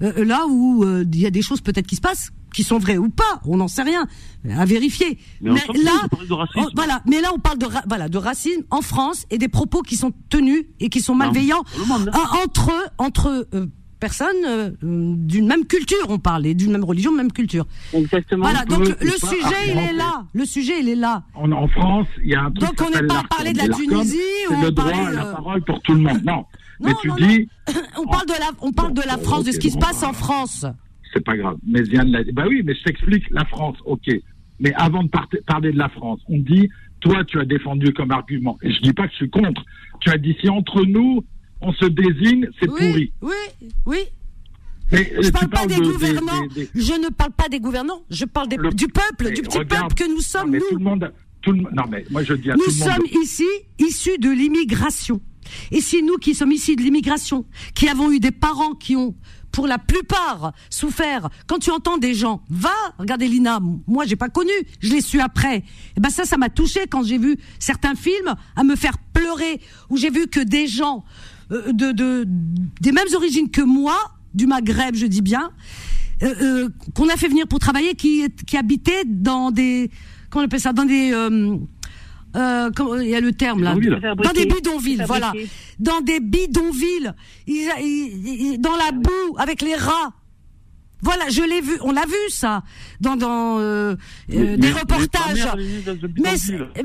là 0.01 0.45
où 0.49 0.85
il 0.85 1.19
y 1.19 1.25
a 1.25 1.31
des 1.31 1.41
choses 1.41 1.61
peut-être 1.61 1.87
qui 1.87 1.95
se 1.95 2.01
passent 2.01 2.31
qui 2.53 2.63
sont 2.63 2.77
vrais 2.77 2.97
ou 2.97 3.09
pas, 3.09 3.41
on 3.45 3.57
n'en 3.57 3.67
sait 3.67 3.83
rien, 3.83 4.07
à 4.57 4.65
vérifier. 4.65 5.17
Mais, 5.41 5.51
là, 5.51 6.07
voilà, 6.75 7.01
mais 7.05 7.21
là 7.21 7.31
on 7.33 7.39
parle 7.39 7.57
de 7.57 7.67
voilà 7.87 8.09
de 8.09 8.17
racisme 8.17 8.63
en 8.69 8.81
France 8.81 9.25
et 9.29 9.37
des 9.37 9.47
propos 9.47 9.81
qui 9.81 9.95
sont 9.95 10.11
tenus 10.29 10.65
et 10.79 10.89
qui 10.89 11.01
sont 11.01 11.15
malveillants 11.15 11.63
entre 12.43 12.71
entre 12.97 13.47
euh, 13.53 13.67
personnes 13.99 14.45
euh, 14.45 14.71
d'une 14.81 15.47
même 15.47 15.65
culture, 15.65 16.05
on 16.07 16.19
parle, 16.19 16.45
et 16.45 16.53
d'une 16.53 16.71
même 16.71 16.83
religion, 16.83 17.11
même 17.11 17.31
culture. 17.31 17.65
Exactement. 17.93 18.43
Voilà, 18.43 18.65
donc 18.65 18.87
le, 18.87 19.11
sujet 19.11 19.67
il 19.67 19.77
est 19.77 19.93
là, 19.93 20.25
le 20.33 20.45
sujet 20.45 20.79
il 20.79 20.89
est 20.89 20.95
là. 20.95 21.23
En, 21.35 21.51
en 21.51 21.67
France, 21.67 22.07
il 22.23 22.29
y 22.29 22.35
a 22.35 22.43
un 22.43 22.51
truc 22.51 22.69
Donc 22.69 22.87
on 22.87 22.89
n'est 22.89 23.07
pas 23.07 23.23
parlé 23.29 23.53
de 23.53 23.57
la 23.57 23.69
Tunisie, 23.69 24.17
c'est 24.47 24.61
le 24.61 24.71
droit 24.71 24.91
à 24.91 25.11
la 25.11 25.25
parole 25.25 25.61
pour 25.63 25.81
tout 25.81 25.93
le 25.93 25.99
monde. 25.99 26.21
Non, 26.23 26.45
mais 26.79 26.93
tu 27.01 27.11
dis, 27.17 27.49
on 27.97 28.07
parle 28.07 28.25
de 28.25 28.33
la, 28.33 28.51
on 28.61 28.71
parle 28.71 28.93
de 28.93 29.01
la 29.01 29.17
France, 29.17 29.43
de 29.43 29.51
ce 29.51 29.59
qui 29.59 29.71
se 29.71 29.77
passe 29.77 30.03
en 30.03 30.13
France 30.13 30.65
c'est 31.13 31.23
pas 31.23 31.37
grave. 31.37 31.57
Mais. 31.65 31.81
Bah 32.33 32.45
oui, 32.47 32.61
mais 32.63 32.75
je 32.75 32.83
t'explique 32.83 33.29
la 33.31 33.45
France, 33.45 33.77
ok. 33.85 34.09
Mais 34.59 34.73
avant 34.75 35.03
de 35.03 35.09
parler 35.45 35.71
de 35.71 35.77
la 35.77 35.89
France, 35.89 36.19
on 36.27 36.37
dit, 36.39 36.69
toi, 36.99 37.23
tu 37.23 37.39
as 37.39 37.45
défendu 37.45 37.93
comme 37.93 38.11
argument. 38.11 38.57
Et 38.61 38.71
je 38.71 38.81
dis 38.81 38.93
pas 38.93 39.07
que 39.07 39.11
je 39.11 39.17
suis 39.17 39.29
contre. 39.29 39.63
Tu 40.01 40.09
as 40.09 40.17
dit, 40.17 40.35
si 40.41 40.49
entre 40.49 40.83
nous, 40.85 41.23
on 41.61 41.71
se 41.73 41.85
désigne, 41.85 42.47
c'est 42.59 42.67
pourri. 42.67 43.13
Oui, 43.21 43.69
oui. 43.85 43.99
Mais, 44.91 45.13
je 45.21 45.29
parle 45.29 45.49
pas 45.49 45.67
des 45.67 45.77
gouvernants. 45.77 46.47
Je 46.75 46.99
ne 46.99 47.09
parle 47.09 47.31
pas 47.31 47.47
des 47.47 47.59
gouvernants. 47.59 48.01
Je 48.09 48.25
parle 48.25 48.49
du 48.49 48.87
peuple, 48.87 49.33
du 49.33 49.41
petit 49.43 49.59
peuple 49.59 49.93
que 49.95 50.09
nous 50.09 50.21
sommes, 50.21 50.51
nous. 50.51 50.59
Tout 50.59 50.77
le 50.77 50.83
monde, 50.83 51.13
tout 51.41 51.51
le, 51.51 51.61
non, 51.61 51.83
mais 51.89 52.03
moi 52.09 52.23
je 52.23 52.33
dis 52.33 52.49
à 52.49 52.55
nous 52.55 52.63
tout 52.63 52.71
le 52.71 52.79
monde. 52.79 52.89
Nous 52.99 53.07
sommes 53.07 53.21
ici 53.21 53.45
issus 53.77 54.17
de 54.17 54.29
l'immigration. 54.31 55.21
Et 55.71 55.81
c'est 55.81 56.01
nous 56.01 56.17
qui 56.17 56.33
sommes 56.33 56.51
ici 56.51 56.75
de 56.75 56.81
l'immigration, 56.81 57.45
qui 57.75 57.87
avons 57.87 58.11
eu 58.11 58.19
des 58.19 58.31
parents 58.31 58.73
qui 58.73 58.95
ont 58.95 59.15
pour 59.51 59.67
la 59.67 59.77
plupart 59.77 60.53
souffert. 60.69 61.29
Quand 61.47 61.59
tu 61.59 61.71
entends 61.71 61.97
des 61.97 62.13
gens, 62.13 62.41
va, 62.49 62.73
regardez 62.97 63.27
Lina, 63.27 63.59
moi 63.87 64.05
j'ai 64.05 64.15
pas 64.15 64.29
connu, 64.29 64.51
je 64.79 64.91
l'ai 64.91 65.01
su 65.01 65.19
après. 65.19 65.57
Et 65.57 65.63
eh 65.97 65.99
ben 65.99 66.09
ça, 66.09 66.25
ça 66.25 66.37
m'a 66.37 66.49
touché 66.49 66.81
quand 66.89 67.03
j'ai 67.03 67.17
vu 67.17 67.37
certains 67.59 67.95
films 67.95 68.35
à 68.55 68.63
me 68.63 68.75
faire 68.75 68.97
pleurer, 69.13 69.61
où 69.89 69.97
j'ai 69.97 70.09
vu 70.09 70.27
que 70.27 70.39
des 70.39 70.67
gens 70.67 71.03
euh, 71.51 71.71
de, 71.71 71.91
de, 71.91 72.25
des 72.27 72.91
mêmes 72.91 73.13
origines 73.15 73.49
que 73.49 73.61
moi, 73.61 73.97
du 74.33 74.45
Maghreb, 74.45 74.95
je 74.95 75.07
dis 75.07 75.21
bien, 75.21 75.51
euh, 76.21 76.33
euh, 76.41 76.69
qu'on 76.93 77.09
a 77.09 77.15
fait 77.15 77.27
venir 77.27 77.47
pour 77.47 77.59
travailler, 77.59 77.95
qui, 77.95 78.25
qui 78.45 78.57
habitaient 78.57 79.03
dans 79.05 79.51
des, 79.51 79.89
comment 80.29 80.43
on 80.43 80.45
appelle 80.45 80.59
ça, 80.59 80.73
dans 80.73 80.85
des 80.85 81.11
euh, 82.35 82.69
il 83.01 83.09
y 83.09 83.15
a 83.15 83.21
le 83.21 83.31
terme 83.31 83.63
là, 83.63 83.75
dans 83.75 84.31
des 84.33 84.45
bidonvilles, 84.45 85.03
voilà, 85.07 85.33
dans 85.79 86.01
des 86.01 86.19
bidonvilles, 86.19 87.11
dans 88.59 88.75
la 88.75 88.91
boue 88.91 89.37
avec 89.37 89.61
les 89.61 89.75
rats. 89.75 90.13
Voilà, 91.01 91.29
je 91.29 91.41
l'ai 91.41 91.61
vu, 91.61 91.77
on 91.81 91.93
l'a 91.93 92.05
vu 92.05 92.29
ça. 92.29 92.61
Dans 92.99 93.15
dans 93.15 93.57
euh, 93.57 93.95
euh, 94.33 94.57
des 94.57 94.71
reportages. 94.71 95.47
Mais, 96.19 96.35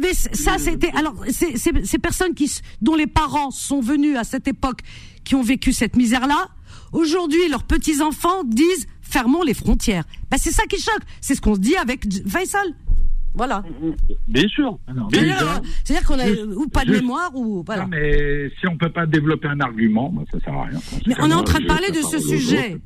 mais 0.00 0.14
ça 0.14 0.56
c'était 0.58 0.92
alors 0.94 1.16
c'est 1.30 1.56
ces 1.56 1.98
personnes 1.98 2.32
qui 2.34 2.50
dont 2.80 2.94
les 2.94 3.08
parents 3.08 3.50
sont 3.50 3.80
venus 3.80 4.16
à 4.16 4.22
cette 4.22 4.46
époque 4.46 4.80
qui 5.24 5.34
ont 5.34 5.42
vécu 5.42 5.72
cette 5.72 5.96
misère 5.96 6.28
là, 6.28 6.46
aujourd'hui 6.92 7.48
leurs 7.50 7.64
petits 7.64 8.00
enfants 8.02 8.44
disent 8.44 8.86
fermons 9.02 9.42
les 9.42 9.54
frontières. 9.54 10.04
Ben, 10.30 10.38
c'est 10.38 10.52
ça 10.52 10.64
qui 10.66 10.80
choque, 10.80 11.02
c'est 11.20 11.34
ce 11.34 11.40
qu'on 11.40 11.54
se 11.54 11.60
dit 11.60 11.76
avec 11.76 12.04
Faisal. 12.28 12.74
Voilà. 13.34 13.64
Bien 14.28 14.46
sûr. 14.48 14.78
C'est-à-dire 15.12 16.06
qu'on 16.06 16.18
a 16.18 16.28
ou 16.56 16.68
pas 16.68 16.84
de 16.84 16.92
mémoire 16.92 17.34
ou 17.34 17.64
voilà. 17.66 17.82
Non, 17.82 17.88
mais 17.88 18.50
si 18.60 18.68
on 18.68 18.76
peut 18.76 18.90
pas 18.90 19.06
développer 19.06 19.48
un 19.48 19.60
argument, 19.60 20.08
bah, 20.10 20.22
ça 20.30 20.38
sert 20.40 20.54
à 20.54 20.66
rien. 20.66 20.78
Mais 21.06 21.14
on 21.20 21.30
est 21.30 21.34
en 21.34 21.42
train 21.42 21.58
de 21.58 21.66
parler 21.66 21.90
de 21.90 22.02
ce 22.02 22.18
sujet. 22.18 22.80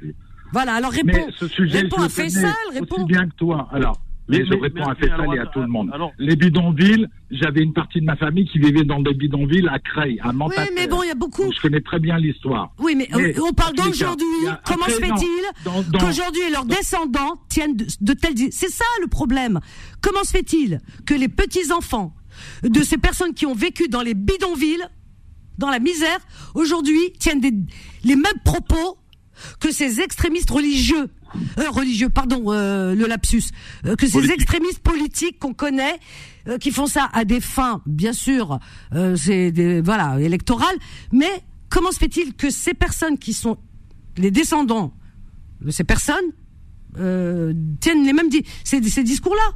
Voilà, 0.52 0.72
alors 0.74 0.90
réponds. 0.90 1.06
Mais 1.12 1.26
ce 1.36 1.46
sujet, 1.46 1.80
réponds 1.80 2.00
à 2.00 2.08
Faisal, 2.08 2.54
réponds. 2.72 2.96
Aussi 2.96 3.04
bien 3.04 3.28
que 3.28 3.34
toi. 3.34 3.68
Alors, 3.70 4.00
mais, 4.28 4.44
je 4.44 4.54
réponds 4.54 4.86
à 4.86 4.94
Faisal 4.94 5.34
et 5.34 5.38
à 5.38 5.46
tout 5.46 5.60
le 5.60 5.68
monde. 5.68 5.90
les 6.18 6.36
bidonvilles, 6.36 7.08
j'avais 7.30 7.62
une 7.62 7.72
partie 7.72 8.00
de 8.00 8.04
ma 8.04 8.16
famille 8.16 8.46
qui 8.46 8.58
vivait 8.58 8.84
dans 8.84 9.00
des 9.00 9.14
bidonvilles 9.14 9.68
à 9.68 9.78
Creil, 9.78 10.18
à 10.22 10.32
Mantes. 10.32 10.52
Oui, 10.56 10.64
mais 10.74 10.86
bon, 10.86 11.02
il 11.02 11.08
y 11.08 11.10
a 11.10 11.14
beaucoup. 11.14 11.50
je 11.52 11.60
connais 11.60 11.80
très 11.80 11.98
bien 11.98 12.18
l'histoire. 12.18 12.72
Oui, 12.78 12.94
mais, 12.94 13.08
on 13.40 13.52
parle 13.52 13.74
d'aujourd'hui. 13.74 14.26
Comment 14.64 14.86
se 14.86 15.00
fait-il 15.00 15.98
qu'aujourd'hui 15.98 16.50
leurs 16.52 16.64
descendants 16.64 17.36
tiennent 17.48 17.76
de, 17.76 17.86
de 18.00 18.12
tels. 18.12 18.52
C'est 18.52 18.70
ça 18.70 18.84
le 19.00 19.08
problème. 19.08 19.60
Comment 20.00 20.24
se 20.24 20.30
fait-il 20.30 20.80
que 21.06 21.14
les 21.14 21.28
petits 21.28 21.72
enfants 21.72 22.14
de 22.62 22.82
ces 22.82 22.98
personnes 22.98 23.34
qui 23.34 23.46
ont 23.46 23.54
vécu 23.54 23.88
dans 23.88 24.02
les 24.02 24.14
bidonvilles, 24.14 24.84
dans 25.58 25.70
la 25.70 25.80
misère, 25.80 26.18
aujourd'hui 26.54 27.12
tiennent 27.18 27.40
des, 27.40 27.52
les 28.04 28.16
mêmes 28.16 28.40
propos 28.44 28.98
que 29.60 29.72
ces 29.72 30.00
extrémistes 30.00 30.50
religieux? 30.50 31.08
Euh, 31.58 31.70
religieux, 31.70 32.08
pardon, 32.08 32.44
euh, 32.48 32.94
le 32.94 33.06
lapsus, 33.06 33.44
euh, 33.86 33.96
que 33.96 34.06
ces 34.06 34.30
extrémistes 34.30 34.80
politiques 34.80 35.38
qu'on 35.38 35.54
connaît, 35.54 35.98
qui 36.60 36.70
font 36.70 36.86
ça 36.86 37.10
à 37.12 37.26
des 37.26 37.42
fins, 37.42 37.82
bien 37.84 38.14
sûr, 38.14 38.58
c'est 39.16 39.82
voilà 39.84 40.18
électorales, 40.18 40.76
mais 41.12 41.28
comment 41.68 41.92
se 41.92 41.98
fait-il 41.98 42.32
que 42.34 42.48
ces 42.48 42.72
personnes 42.72 43.18
qui 43.18 43.34
sont 43.34 43.58
les 44.16 44.30
descendants 44.30 44.94
de 45.60 45.70
ces 45.70 45.84
personnes 45.84 46.32
tiennent 46.94 48.04
les 48.06 48.14
mêmes 48.14 48.30
ces, 48.64 48.82
ces 48.82 49.04
discours-là? 49.04 49.52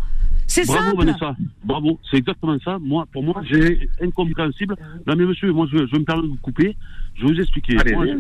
C'est 0.55 0.67
Bravo, 0.67 0.83
simple. 0.91 0.97
Vanessa. 1.07 1.37
Bravo. 1.65 1.99
C'est 2.11 2.19
exactement 2.19 2.59
ça. 2.63 2.79
Moi, 2.79 3.07
pour 3.11 3.23
moi, 3.23 3.43
j'ai 3.51 3.89
incompréhensible. 4.03 4.77
Non, 5.07 5.15
mais 5.17 5.25
monsieur, 5.25 5.51
moi, 5.51 5.67
je, 5.73 5.79
je 5.87 5.97
me 5.99 6.05
permets 6.05 6.23
de 6.25 6.29
vous 6.29 6.37
couper. 6.37 6.77
Je 7.15 7.27
vais 7.27 7.33
vous 7.33 7.41
expliquer. 7.41 7.79
Allez, 7.79 7.95
Moi, 7.95 8.05
mais 8.05 8.11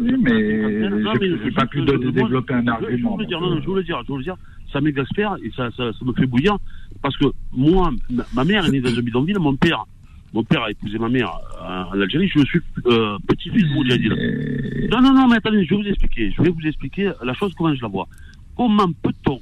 je 1.28 1.44
n'ai 1.44 1.50
pas 1.50 1.66
pu 1.66 1.80
je- 1.80 2.10
développer 2.10 2.54
un 2.54 2.64
je- 2.64 2.70
argument. 2.70 2.88
Je, 2.90 2.96
je, 2.96 3.20
veux 3.22 3.26
dire, 3.26 3.40
non, 3.40 3.50
non, 3.54 3.60
je 3.60 3.68
veux 3.68 3.76
le 3.76 3.82
dire, 3.84 4.00
je 4.06 4.12
veux 4.12 4.18
le 4.18 4.24
dire. 4.24 4.36
Ça 4.72 4.80
m'exaspère 4.80 5.36
et 5.44 5.50
ça, 5.54 5.70
ça, 5.76 5.92
ça 5.92 6.04
me 6.06 6.14
fait 6.14 6.24
bouillir 6.26 6.56
parce 7.02 7.14
que 7.18 7.26
moi, 7.52 7.90
ma, 8.10 8.24
ma 8.34 8.44
mère 8.44 8.64
est 8.64 8.70
née 8.70 8.80
dans 8.80 8.96
un 8.98 9.02
bidonville, 9.02 9.38
mon 9.38 9.54
père, 9.56 9.84
mon 10.32 10.42
père 10.44 10.62
a 10.62 10.70
épousé 10.70 10.98
ma 10.98 11.10
mère 11.10 11.30
en, 11.60 11.94
en 11.94 12.00
Algérie. 12.00 12.28
Je 12.34 12.42
suis 12.46 12.60
euh, 12.86 13.18
petit-fils 13.28 13.64
de 13.68 13.74
Moudjahidine. 13.74 14.88
Non, 14.90 15.02
non, 15.02 15.12
non, 15.12 15.28
mais 15.28 15.36
attendez, 15.36 15.64
je 15.66 15.74
vais 15.74 15.82
vous 15.82 15.88
expliquer. 15.88 16.32
Je 16.34 16.42
vais 16.42 16.48
vous 16.50 16.66
expliquer 16.66 17.12
la 17.22 17.34
chose 17.34 17.52
comment 17.58 17.74
je 17.74 17.82
la 17.82 17.88
vois. 17.88 18.08
Comment 18.56 18.90
peut-on, 19.02 19.40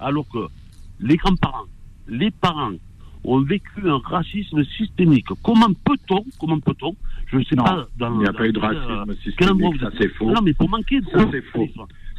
alors 0.00 0.26
que 0.28 0.38
les 1.00 1.16
grands-parents, 1.16 1.64
les 2.08 2.30
parents 2.30 2.72
ont 3.24 3.40
vécu 3.40 3.88
un 3.88 3.98
racisme 3.98 4.64
systémique, 4.64 5.26
comment 5.42 5.66
peut-on, 5.84 6.24
comment 6.38 6.58
peut-on, 6.60 6.94
je 7.26 7.36
ne 7.38 7.44
sais 7.44 7.56
Non, 7.56 7.64
pas 7.64 7.88
dans 7.98 8.14
il 8.14 8.18
n'y 8.20 8.24
a 8.24 8.32
dans 8.32 8.38
pas 8.38 8.46
eu 8.46 8.52
de 8.52 8.58
racisme 8.58 9.10
euh, 9.10 9.14
systémique, 9.22 9.80
ça, 9.80 9.90
c'est 10.00 10.08
faux. 10.08 10.30
Non, 10.30 10.40
mais 10.42 10.54
pour 10.54 10.68
manquer 10.70 11.00
de 11.00 11.06
Ça, 11.06 11.26
c'est 11.30 11.42
faux. 11.42 11.68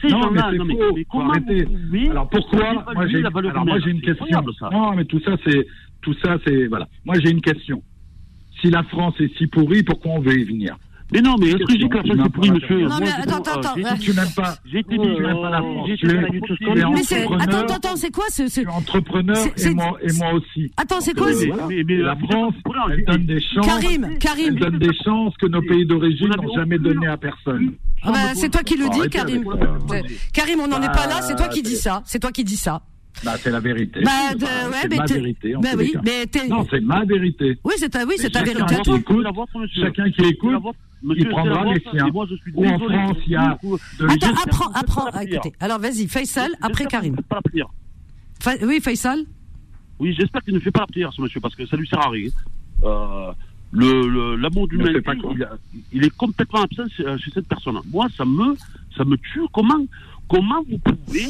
Non, 0.04 0.32
mais 0.32 0.40
c'est 0.52 0.64
mais, 0.64 0.76
faux. 0.76 0.94
mais 0.96 1.06
comment 1.06 1.34
vous 1.34 2.12
Alors 2.12 2.30
pourquoi 2.30 2.86
Moi 2.94 3.08
j'ai 3.08 3.92
une 3.92 4.02
question. 4.02 4.44
Non, 4.72 4.96
mais 4.96 5.06
tout 5.06 5.20
ça 5.22 5.36
c'est 5.46 5.68
tout 6.02 6.14
ça 6.24 6.38
c'est 6.46 6.68
voilà. 6.68 6.88
Moi 7.06 7.16
j'ai 7.20 7.32
une 7.32 7.42
question. 7.42 7.82
Si 8.62 8.70
la 8.70 8.84
France 8.84 9.16
est 9.20 9.34
si 9.38 9.48
pourrie, 9.48 9.84
pourquoi 9.84 10.12
on 10.14 10.20
veut 10.20 10.38
y 10.38 10.44
venir? 10.44 10.78
Mais 11.12 11.22
non, 11.22 11.36
mais 11.40 11.48
est-ce 11.48 11.58
que 11.58 11.72
je 11.74 11.78
dis 11.78 11.90
que 11.90 11.98
la 11.98 12.04
France 12.04 12.18
est 12.26 12.30
pourrie, 12.30 12.48
tu 12.50 12.54
monsieur 12.54 12.88
Non, 12.88 12.98
mais 13.00 13.10
attends, 13.10 13.38
attends, 13.38 13.60
attends. 13.60 13.98
Tu 14.00 14.12
n'aimes 14.14 14.28
pas. 14.36 14.56
J'ai 14.72 14.80
été 14.80 14.90
tu 14.96 15.00
mis, 15.00 15.08
n'aimes 15.20 15.42
pas 15.42 15.50
la 15.50 15.58
France. 15.60 15.88
j'ai 15.90 15.98
Tu 15.98 16.06
es- 16.06 16.10
tu 16.10 17.04
c'est, 17.04 17.26
entrepreneur. 17.26 17.42
attends, 17.42 17.58
attends, 17.58 17.76
attends, 17.76 17.96
c'est 17.96 18.12
quoi 18.12 18.26
ce, 18.30 18.44
Tu 18.54 18.62
es 18.62 18.68
entrepreneur 18.68 19.36
C'est- 19.36 19.54
c'est- 19.56 19.72
et 19.72 19.74
moi 19.74 19.98
et 20.04 20.14
moi 20.14 20.34
aussi. 20.34 20.72
Attends, 20.78 21.02
c'est 21.02 21.14
quoi 21.18 21.28
mais- 21.68 21.84
La 21.98 22.16
France, 22.16 22.54
elle 22.92 23.06
donne 23.06 23.26
des 23.26 23.42
chances. 23.42 23.66
Karim, 23.66 24.18
Karim. 24.20 24.48
Elle 24.54 24.60
donne 24.60 24.78
des 24.80 24.94
chances 25.04 25.36
que 25.38 25.48
nos 25.48 25.62
pays 25.64 25.86
d'origine 25.86 26.30
n'ont 26.30 26.54
jamais 26.56 26.78
données 26.78 27.08
à 27.08 27.18
personne. 27.18 27.74
Ah 28.04 28.12
bah, 28.12 28.18
c'est 28.36 28.50
toi 28.50 28.62
qui 28.62 28.78
le 28.78 28.88
dis, 28.90 29.10
Karim. 29.10 29.44
C'est- 29.90 30.32
Karim, 30.32 30.60
on 30.62 30.68
n'en 30.68 30.82
est 30.82 30.88
pas 30.94 31.08
là, 31.08 31.22
c'est 31.22 31.36
toi 31.36 31.48
qui 31.48 31.62
dis 31.64 31.72
c'est- 31.72 31.90
ça. 31.90 32.04
C'est 32.06 32.20
toi 32.20 32.32
qui 32.32 32.44
dis 32.44 32.56
ça. 32.58 32.82
Bah, 33.26 33.34
c'est 33.38 33.50
la 33.52 33.60
vérité. 33.60 34.02
Bah, 34.04 34.12
Enfin, 34.28 34.36
de- 34.36 34.44
ouais, 34.72 34.78
c'est 34.84 34.96
ma 34.96 35.06
vérité. 35.06 35.56
en 35.56 35.60
bah 35.60 35.70
oui, 35.78 35.94
mais 36.06 36.48
Non, 36.48 36.66
c'est 36.70 36.80
ma 36.80 37.04
vérité. 37.04 37.58
Oui, 37.66 37.74
c'est 37.78 37.90
ta, 37.90 38.06
oui, 38.06 38.14
c'est 38.18 38.30
ta 38.30 38.40
chacun 38.40 38.54
vérité 38.54 38.76
à 38.76 38.80
toi. 38.80 39.00
chacun 39.74 40.10
qui 40.12 40.16
C'est 40.20 40.30
écoute. 40.30 40.54
Monsieur, 41.02 41.24
il 41.24 41.30
prendra 41.30 41.64
les 41.66 41.80
siens. 41.82 42.08
moi, 42.14 42.26
je 42.30 42.36
suis 42.36 42.52
Ou 42.54 42.66
en. 42.66 42.78
France, 42.80 43.18
il 43.26 43.32
y 43.32 43.36
a 43.36 43.58
de 43.64 44.06
Attends, 44.06 44.42
apprends, 44.44 44.72
apprends. 44.74 45.20
Écoutez, 45.22 45.40
pire. 45.52 45.52
alors 45.60 45.80
vas-y, 45.80 46.08
Faisal, 46.08 46.52
après 46.62 46.86
Karim. 46.86 47.16
pas 47.16 47.36
la 47.36 47.42
prière. 47.42 47.68
Fa- 48.42 48.66
oui, 48.66 48.80
Faisal 48.82 49.20
Oui, 50.00 50.14
j'espère 50.18 50.44
qu'il 50.44 50.54
ne 50.54 50.60
fait 50.60 50.72
pas 50.72 50.82
la 50.82 50.88
prière, 50.88 51.14
ce 51.14 51.22
monsieur, 51.22 51.40
parce 51.40 51.56
que 51.56 51.66
ça 51.66 51.78
lui 51.78 51.88
sert 51.88 52.00
à 52.06 52.10
rien. 52.10 52.30
Euh, 52.84 53.32
l'amour 53.74 54.68
pas 55.06 55.16
quoi 55.16 55.34
il, 55.94 56.04
est 56.04 56.16
complètement 56.16 56.62
absent 56.62 56.84
chez, 56.96 57.04
chez 57.20 57.32
cette 57.32 57.48
personne. 57.48 57.80
Moi, 57.92 58.08
ça 58.18 58.26
me, 58.26 58.56
ça 58.98 59.04
me 59.06 59.16
tue. 59.18 59.42
Comment, 59.54 59.86
comment 60.28 60.64
vous 60.70 60.80
pouvez, 60.80 61.28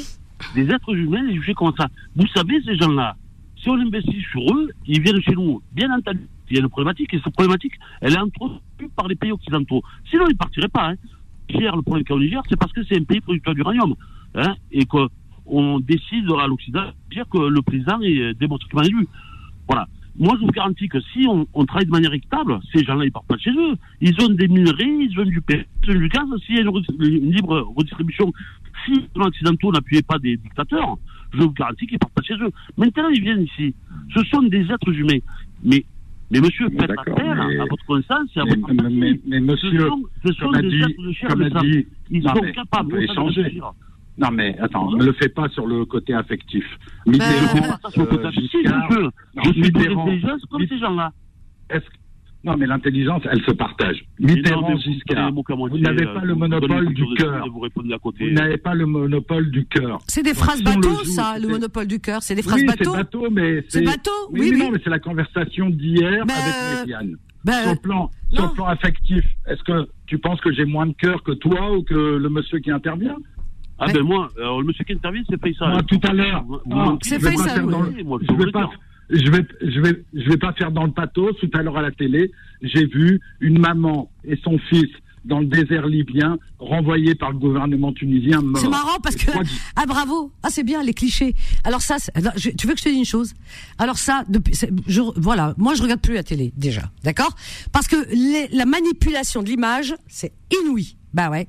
des 0.55 0.69
êtres 0.73 0.95
humains, 0.95 1.23
les 1.23 1.35
juger 1.35 1.53
comme 1.53 1.73
ça? 1.77 1.87
Vous 2.15 2.27
savez, 2.27 2.61
ces 2.63 2.75
gens-là, 2.77 3.15
si 3.61 3.69
on 3.69 3.75
investit 3.75 4.21
sur 4.31 4.41
eux, 4.55 4.69
ils 4.87 5.01
viennent 5.01 5.21
chez 5.21 5.33
nous. 5.33 5.61
Bien 5.73 5.93
entendu, 5.95 6.27
il 6.49 6.57
y 6.57 6.59
a 6.59 6.63
une 6.63 6.69
problématique, 6.69 7.13
et 7.13 7.19
cette 7.23 7.33
problématique, 7.33 7.73
elle 8.01 8.13
est 8.13 8.17
entretenue 8.19 8.89
par 8.95 9.07
les 9.07 9.15
pays 9.15 9.31
occidentaux. 9.31 9.81
Sinon, 10.09 10.25
ils 10.27 10.33
ne 10.33 10.37
partiraient 10.37 10.67
pas. 10.67 10.91
Hein. 10.91 10.95
Le 11.51 11.81
problème 11.81 12.05
au 12.09 12.19
Niger, 12.19 12.41
c'est 12.47 12.57
parce 12.57 12.71
que 12.71 12.83
c'est 12.83 12.97
un 12.97 13.03
pays 13.03 13.21
producteur 13.21 13.55
d'uranium. 13.55 13.95
Hein, 14.35 14.55
et 14.71 14.85
qu'on 14.85 15.79
décide 15.79 16.25
à 16.39 16.45
l'Occident 16.45 16.85
de 16.85 17.15
dire 17.15 17.25
que 17.27 17.39
le 17.39 17.61
président 17.63 17.99
est 18.01 18.37
démocratiquement 18.39 18.83
élu. 18.83 19.07
Voilà. 19.67 19.87
Moi, 20.17 20.35
je 20.39 20.45
vous 20.45 20.51
garantis 20.51 20.87
que 20.89 20.99
si 20.99 21.25
on, 21.27 21.65
travaille 21.65 21.85
de 21.85 21.91
manière 21.91 22.13
équitable, 22.13 22.59
ces 22.73 22.83
gens-là, 22.83 23.05
ils 23.05 23.11
partent 23.11 23.27
pas 23.27 23.37
chez 23.37 23.51
eux. 23.51 23.73
Ils 24.01 24.13
ont 24.21 24.29
des 24.29 24.47
minerais, 24.47 24.83
ils 24.83 25.17
ont 25.17 25.23
du 25.23 25.41
pétrole, 25.41 25.97
du 25.97 26.09
gaz. 26.09 26.25
S'il 26.45 26.55
y 26.55 26.57
a 26.59 26.61
une, 26.61 26.67
re- 26.67 26.83
une 26.99 27.31
libre 27.31 27.61
redistribution, 27.75 28.31
si 28.85 28.93
les 28.93 29.21
Occidentaux 29.21 29.71
n'appuyaient 29.71 30.01
pas 30.01 30.19
des 30.19 30.37
dictateurs, 30.37 30.97
je 31.33 31.39
vous 31.39 31.51
garantis 31.51 31.87
qu'ils 31.87 31.99
partent 31.99 32.13
pas 32.13 32.21
chez 32.21 32.33
eux. 32.33 32.51
Maintenant, 32.77 33.09
ils 33.09 33.21
viennent 33.21 33.43
ici. 33.43 33.73
Ce 34.13 34.23
sont 34.25 34.43
des 34.43 34.69
êtres 34.71 34.91
humains. 34.91 35.19
Mais, 35.63 35.85
mais 36.31 36.39
monsieur, 36.41 36.69
faites 36.69 36.89
mais- 36.89 37.59
à 37.59 37.65
votre 37.65 37.85
conscience 37.85 38.29
et 38.35 38.39
à 38.39 38.43
Mais, 38.45 38.55
votre 38.55 38.73
mais, 38.73 38.79
empathie. 38.81 38.95
mais- 38.95 39.19
mais 39.27 39.39
monsieur, 39.39 39.71
ce 39.71 39.87
sont, 39.87 40.03
ce 40.25 40.33
sont 40.33 40.45
comme 40.45 40.55
a 40.55 40.61
des 40.61 40.69
dit, 40.69 40.81
êtres 40.81 41.01
de 41.03 41.11
chair 41.11 41.35
de 41.35 41.49
sang. 41.49 41.59
dit, 41.61 41.87
Ils 42.11 42.23
non, 42.23 42.35
sont 42.35 42.41
mais 42.43 42.51
capables 42.53 42.87
on 42.87 42.89
peut 42.91 42.97
de 42.97 43.03
échanger. 43.03 43.41
réfléchir. 43.41 43.71
Non, 44.17 44.31
mais 44.31 44.57
attends, 44.59 44.91
ne 44.91 45.05
le 45.05 45.13
fais 45.13 45.29
pas 45.29 45.47
sur 45.49 45.65
le 45.65 45.85
côté 45.85 46.13
affectif. 46.13 46.65
Je 47.05 47.11
Mitterrand, 47.11 47.57
euh, 47.57 48.27
affectif, 48.27 48.51
Giscard, 48.51 48.89
monsieur. 48.89 49.01
non, 49.03 49.11
Je 49.45 49.49
suis 49.51 49.61
Mitterrand, 49.61 50.09
comme 50.51 50.67
ces 50.67 50.77
gens-là. 50.79 51.11
est-ce 51.69 51.85
Non, 52.43 52.55
mais 52.55 52.67
l'intelligence, 52.67 53.21
elle 53.29 53.41
se 53.43 53.51
partage. 53.51 54.01
Mitterrand, 54.17 54.77
Giscard, 54.77 55.31
vous 55.33 55.77
n'avez 55.79 56.07
euh, 56.07 56.13
pas 56.13 56.23
le 56.23 56.35
monopole 56.35 56.93
du 56.93 57.05
cœur. 57.17 57.45
Vous 57.49 58.29
n'avez 58.31 58.57
pas 58.57 58.73
le 58.73 58.85
monopole 58.85 59.51
du 59.51 59.65
cœur. 59.65 59.99
C'est 60.07 60.23
des 60.23 60.33
phrases 60.33 60.59
si 60.59 60.63
on 60.65 60.69
le 60.69 60.75
bateau, 60.77 60.89
joue, 61.03 61.03
ça, 61.03 61.37
le 61.37 61.47
monopole 61.49 61.87
du 61.87 61.99
cœur. 61.99 62.23
C'est 62.23 62.35
des 62.35 62.41
phrases 62.41 62.61
oui, 62.61 62.65
bateau. 62.65 62.91
c'est 62.91 62.97
bateau, 62.97 63.27
mais 63.29 63.65
C'est 63.67 63.81
bateau, 63.81 64.11
oui, 64.31 64.51
non, 64.51 64.65
oui. 64.65 64.69
mais 64.73 64.79
c'est 64.83 64.89
la 64.89 64.99
conversation 64.99 65.69
d'hier 65.69 66.25
Ben, 66.25 66.33
avec 66.33 66.87
Méziane. 66.87 67.17
ben, 67.43 67.53
sur 67.61 67.71
le 67.71 67.75
plan, 67.77 68.11
sur 68.31 68.53
plan 68.53 68.65
affectif, 68.67 69.25
est-ce 69.45 69.63
que 69.63 69.89
tu 70.07 70.17
penses 70.17 70.39
que 70.39 70.53
j'ai 70.53 70.65
moins 70.65 70.87
de 70.87 70.93
cœur 70.93 71.21
que 71.23 71.33
toi 71.33 71.75
ou 71.75 71.83
que 71.83 71.93
le 71.93 72.29
monsieur 72.29 72.59
qui 72.59 72.71
intervient? 72.71 73.17
Ah 73.79 73.87
ben 73.93 74.03
moi, 74.03 74.29
euh, 74.37 74.59
le 74.59 74.65
monsieur 74.65 74.83
qui 74.83 74.93
intervient, 74.93 75.23
c'est 75.29 75.41
Faisal. 75.41 75.71
Moi, 75.71 75.83
tout 75.83 75.99
à 76.03 76.13
l'heure. 76.13 76.43
Ah. 76.71 76.95
C'est 77.01 77.19
Faisal, 77.19 77.65
je 77.65 78.45
vais 78.45 78.51
pas. 78.51 78.69
Je 79.09 79.29
vais, 79.31 79.45
je 79.61 79.79
vais, 79.81 80.03
je 80.13 80.29
vais 80.29 80.37
pas 80.37 80.53
faire 80.53 80.71
dans 80.71 80.85
le 80.85 80.91
pathos. 80.91 81.35
Tout 81.39 81.49
à 81.53 81.61
l'heure 81.63 81.77
à 81.77 81.81
la 81.81 81.91
télé, 81.91 82.31
j'ai 82.61 82.85
vu 82.85 83.19
une 83.39 83.59
maman 83.59 84.11
et 84.23 84.37
son 84.43 84.57
fils 84.69 84.89
dans 85.25 85.39
le 85.39 85.47
désert 85.47 85.85
libyen 85.85 86.37
renvoyés 86.59 87.13
par 87.13 87.31
le 87.31 87.37
gouvernement 87.37 87.91
tunisien. 87.91 88.39
C'est 88.55 88.69
marrant 88.69 88.99
parce 89.03 89.17
que 89.17 89.29
ah 89.75 89.85
bravo. 89.85 90.31
Ah 90.43 90.47
c'est 90.49 90.63
bien 90.63 90.81
les 90.81 90.93
clichés. 90.93 91.35
Alors 91.65 91.81
ça 91.81 91.97
c'est- 91.99 92.15
alors, 92.15 92.31
je- 92.37 92.51
tu 92.51 92.67
veux 92.67 92.73
que 92.73 92.79
je 92.79 92.85
te 92.85 92.89
dise 92.89 92.99
une 92.99 93.05
chose? 93.05 93.33
Alors 93.77 93.97
ça 93.97 94.23
depuis 94.29 94.53
je, 94.87 95.01
voilà. 95.17 95.53
Moi 95.57 95.73
je 95.75 95.81
regarde 95.83 95.99
plus 96.01 96.13
la 96.13 96.23
télé 96.23 96.53
déjà. 96.55 96.89
D'accord? 97.03 97.35
Parce 97.73 97.87
que 97.87 97.97
les- 98.11 98.47
la 98.55 98.65
manipulation 98.65 99.43
de 99.43 99.49
l'image 99.49 99.93
c'est 100.07 100.31
inouï. 100.63 100.95
Bah 101.13 101.29
ouais. 101.29 101.47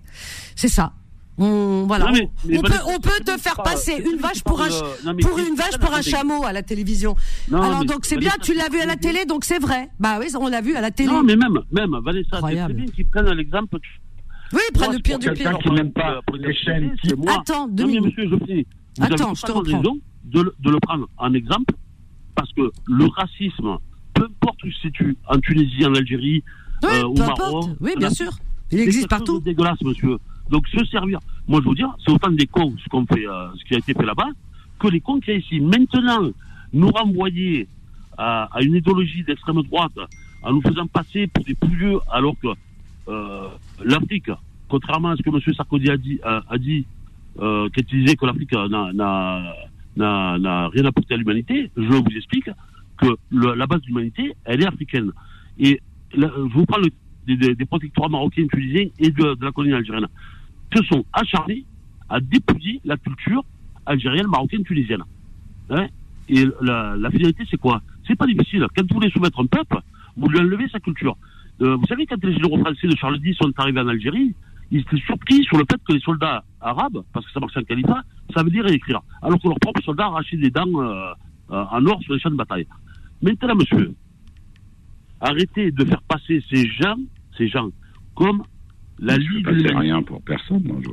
C'est 0.56 0.68
ça 0.68 0.92
on 1.40 1.86
voilà 1.86 2.04
Non, 2.06 2.12
mais- 2.12 2.30
on, 2.44 2.48
mais 2.48 2.58
on 2.58 2.62
peut 2.62 2.68
Vanessa, 2.68 2.84
on 2.96 3.00
peut 3.00 3.10
c'est 3.18 3.24
te 3.24 3.40
faire 3.40 3.54
qui 3.54 3.62
passer 3.62 3.92
c'est 3.96 4.02
une 4.10 4.16
qui 4.16 4.22
vache 4.22 4.42
pour 4.44 4.60
un 4.60 4.68
non, 4.68 5.16
pour 5.20 5.38
c'est 5.38 5.48
une 5.48 5.54
vache 5.56 5.78
pour 5.78 5.92
un 5.94 6.02
chameau 6.02 6.44
à 6.44 6.52
la 6.52 6.62
télévision 6.62 7.16
Non, 7.50 7.62
alors 7.62 7.80
mais 7.80 7.86
donc 7.86 8.04
c'est 8.04 8.18
bien 8.18 8.32
tu 8.42 8.54
l'as 8.54 8.68
vu 8.68 8.78
à 8.80 8.86
la 8.86 8.96
télé 8.96 9.24
donc 9.24 9.44
c'est 9.44 9.58
vrai 9.58 9.88
bah 9.98 10.18
oui 10.20 10.26
on 10.38 10.48
l'a 10.48 10.60
vu 10.60 10.74
à 10.76 10.80
la 10.80 10.90
télé 10.90 11.08
Non, 11.10 11.22
mais 11.22 11.36
même, 11.36 11.58
même, 11.72 11.96
Vanessa, 12.04 12.40
c'est 12.46 12.74
bien 12.74 12.86
qu'ils 12.94 13.06
prennent 13.06 13.30
l'exemple. 13.32 13.78
oui 14.52 14.60
prends 14.74 14.84
Moi, 14.86 14.94
le 14.94 15.00
pire 15.00 15.18
du 15.18 15.26
quelqu'un 15.26 15.50
pire 15.54 15.58
qui 15.58 15.70
n'aime 15.70 15.92
pas 15.92 16.20
Pour 16.26 16.36
les 16.36 16.54
chaînes 16.54 16.94
c'est 17.02 17.16
moi. 17.16 17.38
Attends, 17.40 17.66
Non, 17.66 17.72
deux 17.74 17.86
mais 17.86 17.92
minutes. 17.94 18.16
monsieur, 18.18 18.30
je 18.30 18.44
finis. 18.44 18.66
Vous 18.98 19.04
Attends, 19.04 19.26
avez 19.28 19.34
je 19.36 19.42
te 19.42 19.52
reprends. 19.52 19.78
raison 19.78 19.98
de, 20.24 20.40
le- 20.42 20.54
de 20.60 20.70
le 20.70 20.80
prendre 20.80 21.08
en 21.16 21.32
exemple, 21.32 21.74
parce 22.34 22.52
que 22.52 22.70
le 22.86 23.06
racisme, 23.06 23.78
peu 24.14 24.24
importe 24.24 24.62
où 24.64 24.70
se 24.70 24.80
situe, 24.80 25.16
en 25.28 25.38
Tunisie, 25.38 25.86
en 25.86 25.94
Algérie, 25.94 26.42
oui 26.82 26.88
euh, 26.92 27.04
au 27.04 27.14
peu 27.14 27.20
Maroc, 27.22 27.38
importe 27.40 27.70
oui 27.80 27.92
en 27.96 27.98
bien 27.98 28.10
sûr 28.10 28.30
il 28.72 28.78
c'est 28.78 28.84
existe 28.84 29.08
partout 29.08 29.38
de 29.40 29.44
dégueulasse, 29.44 29.80
monsieur. 29.82 30.16
Donc 30.50 30.66
se 30.68 30.84
servir, 30.86 31.20
moi 31.48 31.60
je 31.62 31.68
veux 31.68 31.74
dire, 31.74 31.94
c'est 32.04 32.10
autant 32.12 32.30
des 32.30 32.46
cons 32.46 32.74
ce 32.82 32.88
qu'on 32.88 33.06
fait, 33.06 33.26
euh, 33.26 33.48
ce 33.56 33.64
qui 33.64 33.74
a 33.74 33.78
été 33.78 33.94
fait 33.94 34.04
là-bas, 34.04 34.28
que 34.78 34.88
les 34.88 35.00
cons 35.00 35.20
a 35.26 35.32
ici. 35.32 35.60
Maintenant, 35.60 36.30
nous 36.72 36.88
renvoyer 36.88 37.68
à, 38.18 38.48
une 38.60 38.74
idéologie 38.74 39.22
d'extrême 39.24 39.62
droite, 39.62 39.92
en 40.42 40.52
nous 40.52 40.62
faisant 40.62 40.86
passer 40.86 41.26
pour 41.28 41.44
des 41.44 41.54
pouilleux, 41.54 41.98
alors 42.10 42.34
que 42.42 42.48
euh, 43.08 43.48
l'Afrique, 43.84 44.30
contrairement 44.68 45.10
à 45.10 45.16
ce 45.16 45.22
que 45.22 45.30
M. 45.30 45.40
Sarkozy 45.54 45.90
a 45.90 45.96
dit, 45.96 46.18
a, 46.22 46.42
a 46.48 46.58
dit 46.58 46.84
euh, 47.38 47.68
disait 47.88 48.16
que 48.16 48.26
l'Afrique 48.26 48.52
n'a- 48.52 49.52
rien 49.96 50.84
apporté 50.84 51.14
à 51.14 51.16
l'humanité, 51.16 51.70
je 51.76 51.82
vous 51.82 52.16
explique 52.16 52.50
que 52.98 53.06
la 53.30 53.66
base 53.66 53.80
de 53.82 53.86
l'humanité, 53.86 54.34
elle 54.44 54.62
est 54.62 54.66
africaine. 54.66 55.12
Et 55.58 55.80
je 56.12 56.26
vous 56.52 56.66
parle 56.66 56.86
des, 57.26 57.54
des, 57.54 57.64
protectorats 57.64 58.08
marocains, 58.08 58.46
tunisiens 58.50 58.88
et 58.98 59.10
de 59.10 59.36
la 59.40 59.52
colonie 59.52 59.74
algérienne, 59.74 60.08
se 60.74 60.82
sont 60.84 61.04
acharnés 61.12 61.64
à 62.08 62.20
dépouiller 62.20 62.80
la 62.84 62.96
culture 62.96 63.44
algérienne, 63.86 64.26
marocaine, 64.26 64.64
tunisienne. 64.64 65.02
Hein? 65.70 65.86
Et 66.28 66.44
la, 66.60 67.10
finalité, 67.10 67.44
c'est 67.50 67.56
quoi? 67.56 67.82
C'est 68.06 68.16
pas 68.16 68.26
difficile. 68.26 68.66
Quand 68.76 68.82
vous 68.88 68.94
voulez 68.94 69.10
soumettre 69.10 69.40
un 69.40 69.46
peuple, 69.46 69.80
vous 70.16 70.28
lui 70.28 70.38
enlevez 70.38 70.68
sa 70.68 70.80
culture. 70.80 71.16
Euh, 71.60 71.76
vous 71.76 71.86
savez, 71.86 72.06
quand 72.06 72.22
les 72.22 72.32
généraux 72.32 72.58
français 72.58 72.86
de 72.86 72.96
Charles 72.96 73.18
X 73.22 73.38
sont 73.38 73.52
arrivés 73.58 73.80
en 73.80 73.88
Algérie, 73.88 74.34
ils 74.70 74.80
étaient 74.80 74.96
surpris 74.98 75.42
sur 75.44 75.58
le 75.58 75.64
fait 75.70 75.80
que 75.86 75.92
les 75.92 76.00
soldats 76.00 76.44
arabes, 76.60 77.02
parce 77.12 77.26
que 77.26 77.32
ça 77.32 77.40
marchait 77.40 77.58
en 77.58 77.64
califat, 77.64 78.02
savaient 78.34 78.50
lire 78.50 78.66
et 78.68 78.74
écrire. 78.74 79.00
Alors 79.22 79.40
que 79.40 79.48
leurs 79.48 79.58
propres 79.58 79.82
soldats 79.82 80.06
arrachaient 80.06 80.36
des 80.36 80.50
dents 80.50 80.66
euh, 80.76 81.12
euh, 81.50 81.64
en 81.70 81.84
or 81.86 82.00
sur 82.02 82.14
les 82.14 82.20
champs 82.20 82.30
de 82.30 82.36
bataille. 82.36 82.66
Maintenant, 83.22 83.56
monsieur, 83.56 83.94
arrêtez 85.20 85.72
de 85.72 85.84
faire 85.84 86.02
passer 86.02 86.42
ces 86.48 86.68
gens, 86.68 86.96
ces 87.36 87.48
gens, 87.48 87.70
comme 88.14 88.42
la 89.00 89.14
Je 89.14 89.20
ne 89.20 89.52
Ligue 89.52 89.76
rien 89.76 90.02
pour 90.02 90.22
personne. 90.22 90.62
moi, 90.64 90.76
je- 90.82 90.90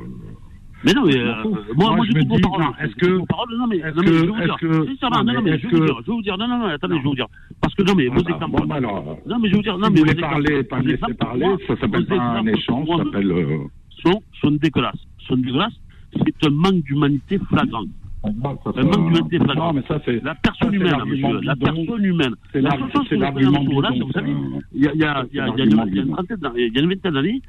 Mais 0.84 0.92
non, 0.92 1.04
mais 1.06 1.18
euh, 1.18 1.34
moi, 1.76 1.96
moi, 1.96 2.06
je 2.06 2.16
me 2.16 2.22
dis, 2.22 2.28
non, 2.40 2.72
est-ce 2.80 2.94
que, 2.94 3.06
non, 3.08 3.24
mais, 3.26 3.56
non, 3.56 3.66
mais 3.66 3.80
je 3.80 4.12
vais 4.12 4.26
vous 4.28 4.36
dire, 4.36 5.10
non, 5.10 5.24
non, 5.24 5.42
mais 5.42 5.58
je 5.58 5.66
vais 5.66 5.76
vous 5.76 5.84
dire, 5.86 5.96
je 6.02 6.06
vais 6.06 6.12
vous 6.12 6.22
dire, 6.22 6.38
non, 6.38 6.46
non, 6.48 6.58
non, 6.58 6.66
attendez, 6.66 6.94
je 6.98 7.02
vais 7.02 7.08
vous 7.08 7.14
dire, 7.16 7.26
parce 7.60 7.74
que 7.74 7.82
non, 7.82 7.94
mais 7.96 8.06
vos 8.06 8.20
exemples. 8.20 8.64
Bon, 8.64 8.70
alors, 8.74 9.18
non, 9.26 9.38
mais 9.40 9.48
je 9.48 9.52
vais 9.52 9.56
vous 9.58 9.62
dire, 9.62 9.76
non, 9.78 9.88
mais. 9.90 9.98
Vous 10.00 10.06
voulez 10.06 10.20
parler, 10.20 10.62
pas 10.62 10.78
me 10.78 10.84
laisser 10.88 11.14
parler, 11.14 11.46
ça 11.66 11.76
s'appelle 11.80 12.06
pas 12.06 12.14
un 12.38 12.46
échange, 12.46 12.86
ça 12.88 12.96
s'appelle. 12.98 13.32
Euh, 13.32 13.58
sont, 14.04 14.22
sont 14.40 14.50
dégueulasses. 14.52 15.04
Sont 15.26 15.36
dégueulasses, 15.36 15.74
c'est 16.12 16.46
un 16.46 16.50
manque 16.50 16.82
d'humanité 16.84 17.38
flagrant. 17.48 17.84
Un 18.24 18.32
manque 18.32 18.60
d'humanité 18.72 19.38
flagrant. 19.38 19.72
Non, 19.72 19.80
mais 19.80 19.82
ça, 19.88 20.00
c'est. 20.04 20.22
La 20.22 20.36
personne 20.36 20.74
humaine, 20.74 20.94
monsieur, 21.06 21.40
la 21.42 21.56
personne 21.56 22.04
humaine. 22.04 22.34
C'est 22.52 22.60
l'argument 22.60 23.64
Vous 23.64 24.12
savez, 24.12 24.32
il 24.74 24.84
y 24.94 25.02
a 25.04 25.24
une 25.32 26.88
vingtaine 26.88 27.12
d'années, 27.14 27.42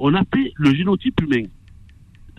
on 0.00 0.12
a 0.14 0.24
fait 0.34 0.52
le 0.56 0.74
génotype 0.74 1.20
humain 1.20 1.44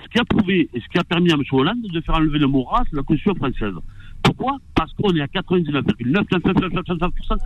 ce 0.03 0.09
qui 0.09 0.19
a 0.19 0.25
prouvé 0.25 0.69
et 0.73 0.81
ce 0.81 0.87
qui 0.87 0.97
a 0.97 1.03
permis 1.03 1.31
à 1.31 1.35
M. 1.35 1.43
Hollande 1.51 1.83
de 1.83 2.01
faire 2.01 2.15
enlever 2.15 2.39
le 2.39 2.47
mot 2.47 2.63
race 2.63 2.89
de 2.91 2.97
la 2.97 3.03
Constitution 3.03 3.35
française. 3.35 3.75
Pourquoi 4.23 4.57
Parce 4.75 4.91
qu'on 4.93 5.15
est 5.15 5.21
à 5.21 5.27
99,999%. 5.27 7.37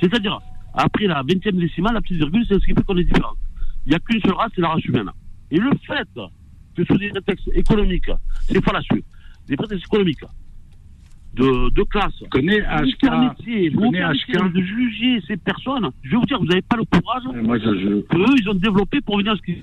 C'est-à-dire, 0.00 0.40
après 0.74 1.06
la 1.06 1.22
20e 1.22 1.58
décimale, 1.58 1.94
la 1.94 2.00
petite 2.00 2.16
virgule, 2.16 2.44
c'est 2.48 2.54
ce 2.54 2.66
qui 2.66 2.74
fait 2.74 2.82
qu'on 2.82 2.96
est 2.96 3.04
différent. 3.04 3.34
Il 3.86 3.90
n'y 3.90 3.96
a 3.96 4.00
qu'une 4.00 4.20
seule 4.20 4.34
race, 4.34 4.50
c'est 4.54 4.60
la 4.60 4.70
race 4.70 4.84
humaine. 4.84 5.10
Et 5.50 5.58
le 5.58 5.70
fait 5.86 6.08
que 6.74 6.84
sous 6.84 6.98
des 6.98 7.10
prétextes 7.10 7.48
économiques, 7.54 8.10
c'est 8.48 8.64
fallacieux, 8.64 9.04
des 9.46 9.56
prétextes 9.56 9.86
économiques, 9.86 10.24
de, 11.34 11.70
de 11.70 11.82
classe, 11.84 12.12
connais 12.30 12.60
HK, 12.60 13.74
vous 13.74 13.90
HK. 13.90 14.52
de 14.52 14.60
juger 14.60 15.20
ces 15.28 15.36
personnes, 15.36 15.90
je 16.02 16.10
vais 16.10 16.16
vous 16.16 16.26
dire, 16.26 16.38
vous 16.38 16.46
n'avez 16.46 16.62
pas 16.62 16.76
le 16.76 16.84
courage 16.84 17.22
moi, 17.42 17.58
je, 17.58 17.78
je... 17.78 18.00
que 18.02 18.16
eux, 18.16 18.34
ils 18.40 18.48
ont 18.48 18.54
développé 18.54 19.00
pour 19.00 19.18
venir 19.18 19.32
à 19.32 19.36
ce 19.36 19.42
qu'ils 19.42 19.62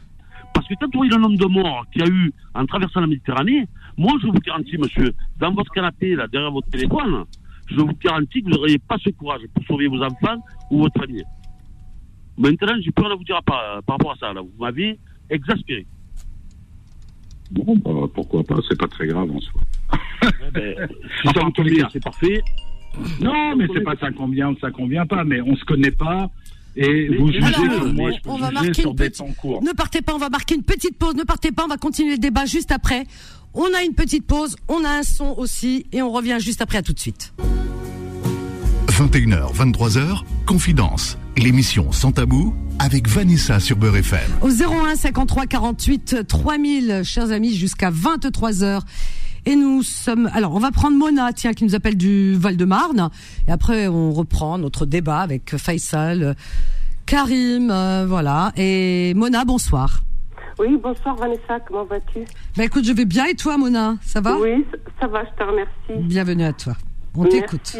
parce 0.53 0.67
que 0.67 0.73
quand 0.79 0.87
vous 0.87 0.99
voyez 0.99 1.11
le 1.11 1.21
nombre 1.21 1.37
de 1.37 1.45
morts 1.45 1.85
qu'il 1.91 2.01
y 2.01 2.05
a 2.05 2.11
eu 2.11 2.33
en 2.55 2.65
traversant 2.65 3.01
la 3.01 3.05
Méditerranée, 3.07 3.67
moi, 3.95 4.13
je 4.19 4.25
vous 4.25 4.33
garantis, 4.33 4.77
monsieur, 4.77 5.13
dans 5.39 5.53
votre 5.53 5.71
canapé, 5.71 6.15
là, 6.15 6.27
derrière 6.27 6.51
votre 6.51 6.67
téléphone, 6.69 7.25
je 7.67 7.75
vous 7.75 7.93
garantis 8.03 8.41
que 8.41 8.45
vous 8.45 8.55
n'auriez 8.55 8.79
pas 8.79 8.97
ce 8.97 9.11
courage 9.11 9.41
pour 9.53 9.63
sauver 9.65 9.87
vos 9.87 10.01
enfants 10.01 10.43
ou 10.71 10.79
votre 10.79 10.99
famille. 10.99 11.23
Maintenant, 12.39 12.73
j'ai 12.81 12.91
peur 12.91 13.09
de 13.09 13.15
vous 13.15 13.23
dire 13.23 13.41
par, 13.43 13.83
par 13.83 13.97
rapport 13.97 14.13
à 14.13 14.15
ça. 14.15 14.33
Là. 14.33 14.41
Vous 14.41 14.51
m'avez 14.59 14.99
exaspéré. 15.29 15.85
Bon, 17.51 17.75
bah, 17.77 18.07
pourquoi 18.13 18.43
pas, 18.43 18.57
c'est 18.67 18.79
pas 18.79 18.87
très 18.87 19.05
grave 19.07 19.29
en 19.31 19.39
soi. 19.39 19.61
Ben, 20.53 20.87
si 21.21 21.27
ça 21.27 21.33
convient, 21.55 21.87
c'est 21.91 22.03
parfait. 22.03 22.41
Non, 23.21 23.55
mais 23.55 23.67
c'est 23.73 23.83
pas 23.83 23.95
ça 23.99 24.11
convient 24.11 24.49
ou 24.49 24.57
ça 24.59 24.71
convient 24.71 25.05
pas, 25.05 25.23
mais 25.23 25.41
on 25.41 25.55
se 25.55 25.65
connaît 25.65 25.91
pas. 25.91 26.29
Et 26.75 27.07
vous 27.17 27.31
jugez 27.31 27.39
moi, 27.93 28.11
je 28.11 28.21
peux 28.21 28.29
on 28.29 28.37
va 28.37 28.51
marquer 28.51 28.81
sur 28.81 28.93
des 28.93 29.09
temps 29.09 29.33
courts. 29.39 29.63
Ne 29.63 29.71
partez 29.71 30.01
pas, 30.01 30.13
on 30.13 30.19
va 30.19 30.29
marquer 30.29 30.55
une 30.55 30.63
petite 30.63 30.97
pause. 30.97 31.15
Ne 31.15 31.23
partez 31.23 31.51
pas, 31.51 31.63
on 31.65 31.67
va 31.67 31.77
continuer 31.77 32.11
le 32.11 32.19
débat 32.19 32.45
juste 32.45 32.71
après. 32.71 33.05
On 33.53 33.65
a 33.73 33.83
une 33.83 33.95
petite 33.95 34.27
pause, 34.27 34.55
on 34.67 34.83
a 34.83 34.89
un 34.89 35.03
son 35.03 35.33
aussi, 35.37 35.87
et 35.91 36.03
on 36.03 36.11
revient 36.11 36.37
juste 36.39 36.61
après. 36.61 36.77
À 36.77 36.83
tout 36.83 36.93
de 36.93 36.99
suite. 36.99 37.33
21h, 38.87 39.53
23h, 39.55 40.21
Confidence, 40.45 41.17
l'émission 41.37 41.91
sans 41.91 42.11
tabou 42.11 42.55
avec 42.79 43.07
Vanessa 43.07 43.59
sur 43.59 43.77
Beurre 43.77 43.97
FM. 43.97 44.19
Au 44.41 44.49
01 44.49 44.95
53 44.95 45.47
48 45.47 46.27
3000, 46.27 47.01
chers 47.03 47.31
amis, 47.31 47.55
jusqu'à 47.55 47.89
23h. 47.89 48.81
Et 49.47 49.55
nous 49.55 49.81
sommes. 49.81 50.29
Alors, 50.33 50.53
on 50.55 50.59
va 50.59 50.71
prendre 50.71 50.97
Mona, 50.97 51.31
tiens, 51.31 51.53
qui 51.53 51.63
nous 51.63 51.73
appelle 51.73 51.95
du 51.95 52.35
Val-de-Marne. 52.35 53.09
Et 53.47 53.51
après, 53.51 53.87
on 53.87 54.11
reprend 54.11 54.57
notre 54.57 54.85
débat 54.85 55.19
avec 55.19 55.55
Faisal, 55.55 56.35
Karim, 57.05 57.71
euh, 57.71 58.05
voilà. 58.05 58.51
Et 58.57 59.13
Mona, 59.15 59.45
bonsoir. 59.45 60.01
Oui, 60.59 60.77
bonsoir 60.83 61.15
Vanessa, 61.15 61.61
comment 61.65 61.85
vas-tu? 61.85 62.25
Bah 62.57 62.65
écoute, 62.65 62.83
je 62.83 62.91
vais 62.91 63.05
bien 63.05 63.25
et 63.27 63.35
toi 63.35 63.57
Mona, 63.57 63.95
ça 64.01 64.19
va? 64.19 64.35
Oui, 64.37 64.65
ça 64.99 65.07
va, 65.07 65.23
je 65.23 65.29
te 65.41 65.49
remercie. 65.49 66.07
Bienvenue 66.09 66.43
à 66.43 66.51
toi. 66.51 66.73
On 67.15 67.23
t'écoute. 67.23 67.77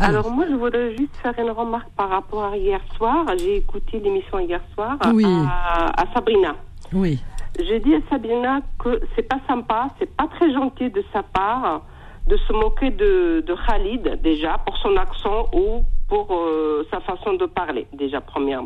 Alors. 0.00 0.32
moi, 0.32 0.46
je 0.50 0.56
voudrais 0.56 0.96
juste 0.96 1.14
faire 1.22 1.38
une 1.38 1.52
remarque 1.52 1.90
par 1.96 2.08
rapport 2.08 2.46
à 2.46 2.56
hier 2.56 2.80
soir. 2.96 3.24
J'ai 3.38 3.58
écouté 3.58 4.00
l'émission 4.00 4.40
hier 4.40 4.60
soir 4.74 4.98
à, 5.00 6.02
à 6.02 6.12
Sabrina. 6.12 6.56
Oui. 6.92 7.20
J'ai 7.60 7.80
dit 7.80 7.94
à 7.94 8.00
Sabina 8.10 8.60
que 8.78 9.00
c'est 9.14 9.28
pas 9.28 9.40
sympa, 9.48 9.88
c'est 9.98 10.14
pas 10.16 10.26
très 10.26 10.52
gentil 10.52 10.90
de 10.90 11.04
sa 11.12 11.22
part 11.22 11.82
de 12.26 12.36
se 12.36 12.52
moquer 12.52 12.90
de, 12.90 13.44
de 13.46 13.54
Khalid 13.66 14.20
déjà 14.22 14.58
pour 14.58 14.76
son 14.78 14.96
accent 14.96 15.46
ou 15.52 15.82
pour 16.08 16.28
euh, 16.32 16.86
sa 16.90 17.00
façon 17.00 17.34
de 17.34 17.46
parler. 17.46 17.86
Déjà 17.92 18.20
première, 18.20 18.62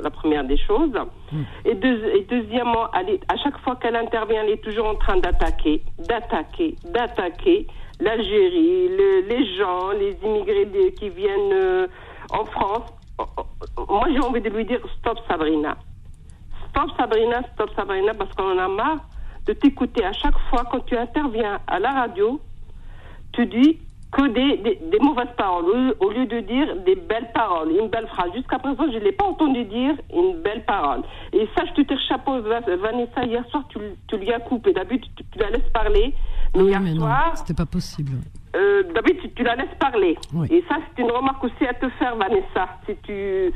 la 0.00 0.10
première 0.10 0.44
des 0.44 0.56
choses. 0.56 0.94
Hmm. 1.32 1.42
Et, 1.64 1.72
et, 1.72 2.26
deuxièmement, 2.28 2.88
elle 2.94 3.18
à 3.28 3.36
chaque 3.36 3.58
fois 3.58 3.76
qu'elle 3.76 3.96
intervient, 3.96 4.42
elle 4.44 4.52
est 4.52 4.64
toujours 4.64 4.86
en 4.86 4.94
train 4.94 5.18
d'attaquer, 5.18 5.82
d'attaquer, 5.98 6.76
d'attaquer 6.84 7.66
l'Algérie, 8.00 8.88
les 9.28 9.56
gens, 9.56 9.90
les 9.90 10.16
immigrés 10.24 10.94
qui 10.98 11.10
viennent 11.10 11.52
euh, 11.52 11.86
en 12.30 12.44
France. 12.46 12.92
Moi, 13.88 14.08
j'ai 14.12 14.20
envie 14.20 14.40
de 14.40 14.50
lui 14.50 14.64
dire 14.64 14.80
stop, 14.98 15.18
Sabrina. 15.28 15.76
Stop 16.74 16.90
Sabrina, 16.96 17.40
stop 17.54 17.70
Sabrina, 17.76 18.14
parce 18.14 18.34
qu'on 18.34 18.50
en 18.50 18.58
a 18.58 18.66
marre 18.66 18.98
de 19.46 19.52
t'écouter 19.52 20.04
à 20.04 20.12
chaque 20.12 20.36
fois 20.50 20.64
quand 20.68 20.84
tu 20.84 20.96
interviens 20.96 21.60
à 21.68 21.78
la 21.78 21.92
radio. 21.92 22.40
Tu 23.32 23.46
dis 23.46 23.78
que 24.10 24.26
des, 24.26 24.78
des, 24.90 24.98
mauvaises 24.98 25.34
paroles 25.36 25.94
au 26.00 26.10
lieu 26.10 26.26
de 26.26 26.40
dire 26.40 26.76
des 26.84 26.96
belles 26.96 27.30
paroles, 27.32 27.70
une 27.70 27.88
belle 27.88 28.08
phrase. 28.08 28.32
Jusqu'à 28.34 28.58
présent, 28.58 28.84
je 28.92 28.98
ne 28.98 29.04
l'ai 29.04 29.12
pas 29.12 29.24
entendu 29.24 29.64
dire 29.64 29.94
une 30.12 30.42
belle 30.42 30.64
parole. 30.64 31.02
Et 31.32 31.48
ça, 31.56 31.64
je 31.64 31.80
te 31.80 31.86
tire 31.86 32.00
chapeau, 32.08 32.40
Vanessa, 32.42 33.24
hier 33.24 33.44
soir, 33.50 33.62
tu, 33.68 33.78
tu 34.08 34.16
lui 34.16 34.32
as 34.32 34.40
coupé. 34.40 34.72
D'habitude, 34.72 35.12
tu, 35.16 35.24
tu, 35.30 35.38
la 35.38 35.50
laisses 35.50 35.70
parler. 35.72 36.12
Mais 36.56 36.64
hier 36.64 36.82
soir. 36.96 37.32
C'était 37.36 37.54
pas 37.54 37.66
possible. 37.66 38.18
Euh, 38.56 38.63
D'habitude, 38.94 39.32
tu, 39.34 39.42
la 39.42 39.56
laisses 39.56 39.74
parler. 39.78 40.16
Et 40.50 40.64
ça, 40.68 40.76
c'est 40.96 41.02
une 41.02 41.10
remarque 41.10 41.42
aussi 41.44 41.66
à 41.66 41.74
te 41.74 41.88
faire, 41.90 42.14
Vanessa, 42.16 42.68
si 42.86 42.96
tu, 43.02 43.52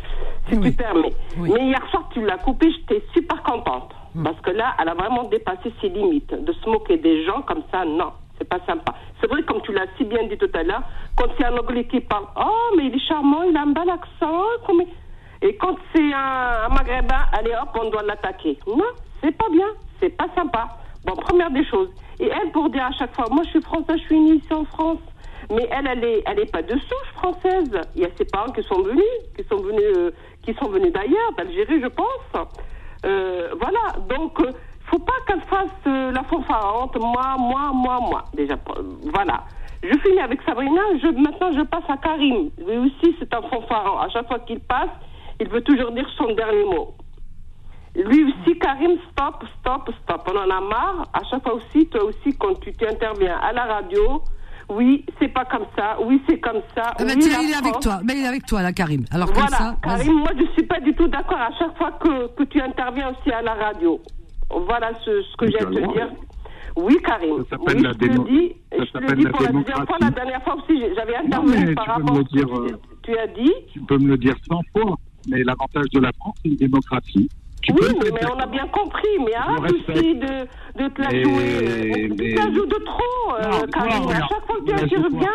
si 0.49 0.61
tu 0.61 0.72
permets. 0.72 1.12
Mais 1.36 1.66
hier 1.66 1.82
soir, 1.91 2.09
tu 2.12 2.24
l'as 2.24 2.39
coupé, 2.39 2.70
j'étais 2.72 3.05
super 3.14 3.43
contente. 3.43 3.95
Hmm. 4.14 4.24
Parce 4.24 4.41
que 4.41 4.51
là, 4.51 4.74
elle 4.80 4.89
a 4.89 4.95
vraiment 4.95 5.24
dépassé 5.24 5.72
ses 5.80 5.89
limites. 5.89 6.32
De 6.32 6.53
se 6.53 6.68
moquer 6.68 6.97
des 6.97 7.24
gens 7.24 7.43
comme 7.43 7.62
ça, 7.70 7.84
non 7.84 8.12
c'est 8.39 8.49
pas 8.49 8.61
sympa. 8.66 8.95
C'est 9.20 9.26
vrai, 9.28 9.43
comme 9.43 9.61
tu 9.62 9.72
l'as 9.72 9.86
si 9.97 10.05
bien 10.05 10.22
dit 10.28 10.39
tout 10.39 10.51
à 10.55 10.62
l'heure, 10.62 10.82
quand 11.16 11.26
c'est 11.36 11.45
un 11.45 11.57
anglais 11.57 11.84
qui 11.86 12.01
parle, 12.01 12.26
oh, 12.36 12.74
mais 12.76 12.86
il 12.86 12.95
est 12.95 13.09
charmant, 13.09 13.43
il 13.43 13.57
a 13.57 13.62
un 13.62 13.72
bel 13.72 13.91
accent. 13.91 14.45
Et 15.43 15.57
quand 15.57 15.76
c'est 15.95 16.12
un, 16.12 16.68
maghrébin, 16.68 17.22
allez 17.32 17.53
hop, 17.53 17.78
on 17.80 17.91
doit 17.91 18.03
l'attaquer. 18.03 18.59
Non, 18.66 18.84
c'est 19.22 19.36
pas 19.36 19.49
bien, 19.51 19.66
c'est 20.01 20.11
pas 20.11 20.26
sympa. 20.34 20.68
Bon, 21.05 21.14
première 21.14 21.51
des 21.51 21.64
choses. 21.64 21.91
Et 22.18 22.26
elle, 22.26 22.51
pour 22.53 22.70
dire 22.70 22.84
à 22.84 22.93
chaque 22.93 23.14
fois, 23.14 23.26
moi 23.30 23.43
je 23.45 23.51
suis 23.51 23.62
française, 23.62 23.99
je 23.99 24.07
suis 24.07 24.20
née 24.20 24.34
ici 24.34 24.53
en 24.53 24.64
France. 24.64 24.99
Mais 25.51 25.66
elle, 25.70 25.86
elle 25.86 26.05
est, 26.05 26.22
elle 26.26 26.40
est 26.40 26.53
pas 26.53 26.62
de 26.62 26.74
souche 26.78 27.12
française. 27.14 27.80
Il 27.94 28.03
y 28.03 28.05
a 28.05 28.11
ses 28.16 28.26
parents 28.26 28.53
qui 28.53 28.62
sont 28.62 28.82
venus, 28.82 29.05
qui 29.36 29.44
sont 29.44 29.57
venus, 29.57 29.96
euh, 29.96 30.11
qui 30.42 30.55
sont 30.55 30.68
venus 30.68 30.92
d'ailleurs, 30.92 31.32
d'Algérie, 31.36 31.80
je 31.80 31.88
pense. 31.88 32.49
Euh, 33.07 33.55
voilà. 33.61 34.05
Donc, 34.09 34.38
euh, 34.40 34.53
faut 34.90 34.99
pas 34.99 35.14
qu'elle 35.26 35.42
fasse 35.42 35.70
euh, 35.86 36.12
la 36.12 36.22
fanfarante, 36.24 36.96
moi, 36.99 37.36
moi, 37.38 37.70
moi, 37.72 37.99
moi. 38.01 38.24
Déjà, 38.34 38.57
voilà. 39.12 39.44
Je 39.82 39.96
finis 40.01 40.20
avec 40.20 40.42
Sabrina, 40.42 40.80
je, 41.01 41.09
maintenant 41.09 41.53
je 41.53 41.62
passe 41.62 41.84
à 41.88 41.96
Karim. 41.96 42.51
Lui 42.59 42.78
aussi, 42.78 43.16
c'est 43.18 43.32
un 43.32 43.42
fanfaron. 43.42 43.99
À 43.99 44.09
chaque 44.09 44.26
fois 44.26 44.40
qu'il 44.40 44.61
passe, 44.61 44.90
il 45.40 45.49
veut 45.49 45.61
toujours 45.62 45.92
dire 45.92 46.09
son 46.16 46.32
dernier 46.32 46.64
mot. 46.64 46.94
Lui 47.94 48.24
aussi, 48.24 48.59
Karim, 48.59 48.99
stop, 49.11 49.44
stop, 49.61 49.90
stop. 50.03 50.22
On 50.32 50.36
en 50.36 50.51
a 50.51 50.61
marre. 50.61 51.09
À 51.12 51.22
chaque 51.30 51.42
fois 51.42 51.55
aussi, 51.55 51.86
toi 51.86 52.05
aussi, 52.05 52.36
quand 52.38 52.59
tu 52.61 52.72
t'interviens 52.72 53.38
à 53.38 53.53
la 53.53 53.64
radio, 53.64 54.22
oui, 54.70 55.04
c'est 55.18 55.28
pas 55.28 55.44
comme 55.46 55.66
ça, 55.76 55.96
oui, 56.04 56.20
c'est 56.28 56.38
comme 56.40 56.60
ça. 56.74 56.92
Ah 56.98 57.02
oui, 57.06 57.14
il 57.16 57.50
est 57.50 57.54
avec 57.54 57.80
toi, 57.80 58.00
mais 58.04 58.14
il 58.18 58.24
est 58.24 58.28
avec 58.28 58.44
toi, 58.44 58.62
là, 58.62 58.72
Karim. 58.72 59.04
Alors, 59.10 59.28
voilà, 59.32 59.46
comme 59.46 59.56
ça, 59.56 59.76
Karim, 59.82 60.18
moi, 60.18 60.30
je 60.38 60.44
suis 60.52 60.64
pas 60.64 60.80
du 60.80 60.94
tout 60.94 61.08
d'accord 61.08 61.38
à 61.38 61.50
chaque 61.58 61.76
fois 61.78 61.92
que, 61.92 62.34
que 62.34 62.44
tu 62.44 62.60
interviens 62.60 63.10
aussi 63.10 63.30
à 63.30 63.40
la 63.40 63.54
radio. 63.54 64.00
Voilà 64.50 64.90
ce, 65.04 65.22
ce 65.22 65.36
que 65.36 65.50
j'ai 65.50 65.60
à 65.60 65.64
te 65.64 65.92
dire. 65.92 66.10
Oui, 66.76 66.96
Karim. 67.04 67.44
Ça 67.44 67.56
s'appelle 67.56 67.82
la, 67.82 67.94
démo 67.94 68.24
dis, 68.24 68.52
ça 68.70 68.84
je 68.84 69.06
te 69.06 69.14
dis 69.14 69.26
pour 69.26 69.42
la 69.42 69.52
deuxième 69.52 69.86
fois. 69.86 69.97
La 70.01 70.10
dernière 70.10 70.43
fois 70.43 70.56
aussi, 70.56 70.80
j'avais 70.94 71.16
intervenu 71.16 71.74
par 71.74 71.86
rapport 71.86 72.12
à 72.12 72.14
ce 72.16 72.22
que 72.22 72.28
tu, 72.28 72.38
euh, 72.38 72.76
tu, 73.02 73.18
as 73.18 73.26
dit. 73.26 73.52
Tu 73.72 73.80
peux 73.80 73.98
me 73.98 74.09
le 74.09 74.18
dire 74.18 74.34
100 74.48 74.60
fois, 74.76 74.97
mais 75.28 75.43
l'avantage 75.43 75.86
de 75.93 76.01
la 76.01 76.12
France, 76.12 76.34
c'est 76.43 76.51
une 76.51 76.56
démocratie. 76.56 77.28
Tu 77.62 77.72
oui, 77.72 78.10
mais 78.12 78.30
on 78.30 78.39
a 78.39 78.47
bien 78.47 78.66
compris. 78.68 79.18
Mais 79.24 79.35
arrête 79.35 79.72
aussi 79.72 80.14
de, 80.14 80.82
de 80.82 80.89
te 80.89 81.02
la 81.02 81.10
jouer. 81.10 82.09
Tu 82.10 82.35
te 82.35 82.39
la 82.39 82.55
joues 82.55 82.66
de 82.66 82.85
trop, 82.85 83.35
euh, 83.35 83.66
Karim. 83.72 84.09
à 84.09 84.28
chaque 84.28 84.47
fois 84.47 84.56
que 84.60 84.64
tu 84.64 84.72
interviens, 84.72 85.30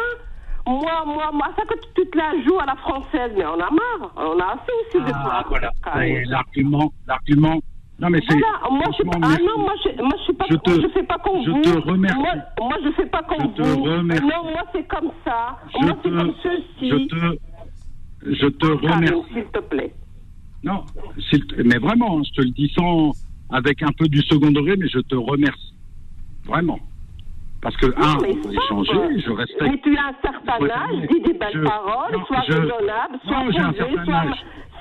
moi, 0.65 1.03
moi, 1.05 1.29
moi, 1.33 1.49
ça 1.57 1.63
que 1.65 1.75
tu 1.95 2.09
te 2.09 2.17
la 2.17 2.31
joues 2.43 2.59
à 2.59 2.65
la 2.65 2.75
française, 2.75 3.31
mais 3.37 3.45
on 3.45 3.53
a 3.53 3.69
marre. 3.69 4.13
On 4.15 4.39
a 4.39 4.45
assez 4.45 4.71
aussi 4.87 5.05
de 5.05 5.11
ah, 5.13 5.43
toi. 5.47 5.59
Voilà. 5.83 6.23
L'argument, 6.25 6.91
l'argument 7.07 7.59
non, 7.99 8.09
mais 8.09 8.19
c'est. 8.27 8.33
Voilà, 8.33 8.69
moi, 8.69 8.85
je, 8.97 9.03
ah 9.05 9.37
non, 9.39 9.59
moi, 9.59 9.73
je, 9.83 10.01
moi, 10.01 10.13
je 10.17 10.23
suis 10.23 10.33
pas, 10.33 10.45
je 10.49 10.55
te, 10.55 10.81
je 10.81 10.87
fais 10.89 11.03
pas 11.03 11.17
comme 11.23 11.43
je 11.45 11.51
vous. 11.51 11.61
te 11.61 11.89
remercie. 11.89 12.17
Moi, 12.17 12.31
moi, 12.59 12.77
je 12.83 12.91
fais 12.91 13.05
pas 13.05 13.21
comme 13.23 13.53
je 13.55 13.61
vous. 13.61 13.83
Te 13.83 13.89
remercie. 13.89 14.23
Non, 14.23 14.43
moi, 14.43 14.63
c'est 14.73 14.87
comme 14.87 15.11
ça. 15.23 15.57
Je 15.71 15.85
moi, 15.85 15.97
c'est 16.03 16.09
comme 16.09 16.33
ceci. 16.41 16.89
Je 16.89 17.07
te, 17.07 18.33
je 18.33 18.47
te 18.47 18.65
remercie. 18.65 19.33
S'il 19.33 19.45
te 19.45 19.59
plaît. 19.59 19.93
Non, 20.63 20.85
mais 21.65 21.77
vraiment, 21.77 22.23
je 22.23 22.31
te 22.31 22.41
le 22.41 22.51
dis 22.51 22.71
sans, 22.75 23.11
avec 23.51 23.83
un 23.83 23.91
peu 23.97 24.07
du 24.07 24.21
second 24.21 24.51
degré, 24.51 24.75
mais 24.77 24.87
je 24.87 24.99
te 24.99 25.15
remercie. 25.15 25.73
Vraiment. 26.45 26.79
Parce 27.61 27.75
que, 27.77 27.85
un, 27.85 28.15
on 28.15 28.17
peut 28.19 28.51
échanger, 28.51 29.21
je 29.25 29.31
respecte. 29.31 29.61
Mais 29.61 29.79
tu 29.81 29.97
as 29.97 30.07
un 30.07 30.15
certain 30.21 30.65
âge, 30.65 31.07
dis 31.09 31.21
des 31.21 31.33
belles 31.33 31.63
paroles, 31.63 32.17
sois 32.27 32.39
raisonnable, 32.41 33.19
sois 33.25 33.43
posé, 33.45 34.05
sois 34.05 34.25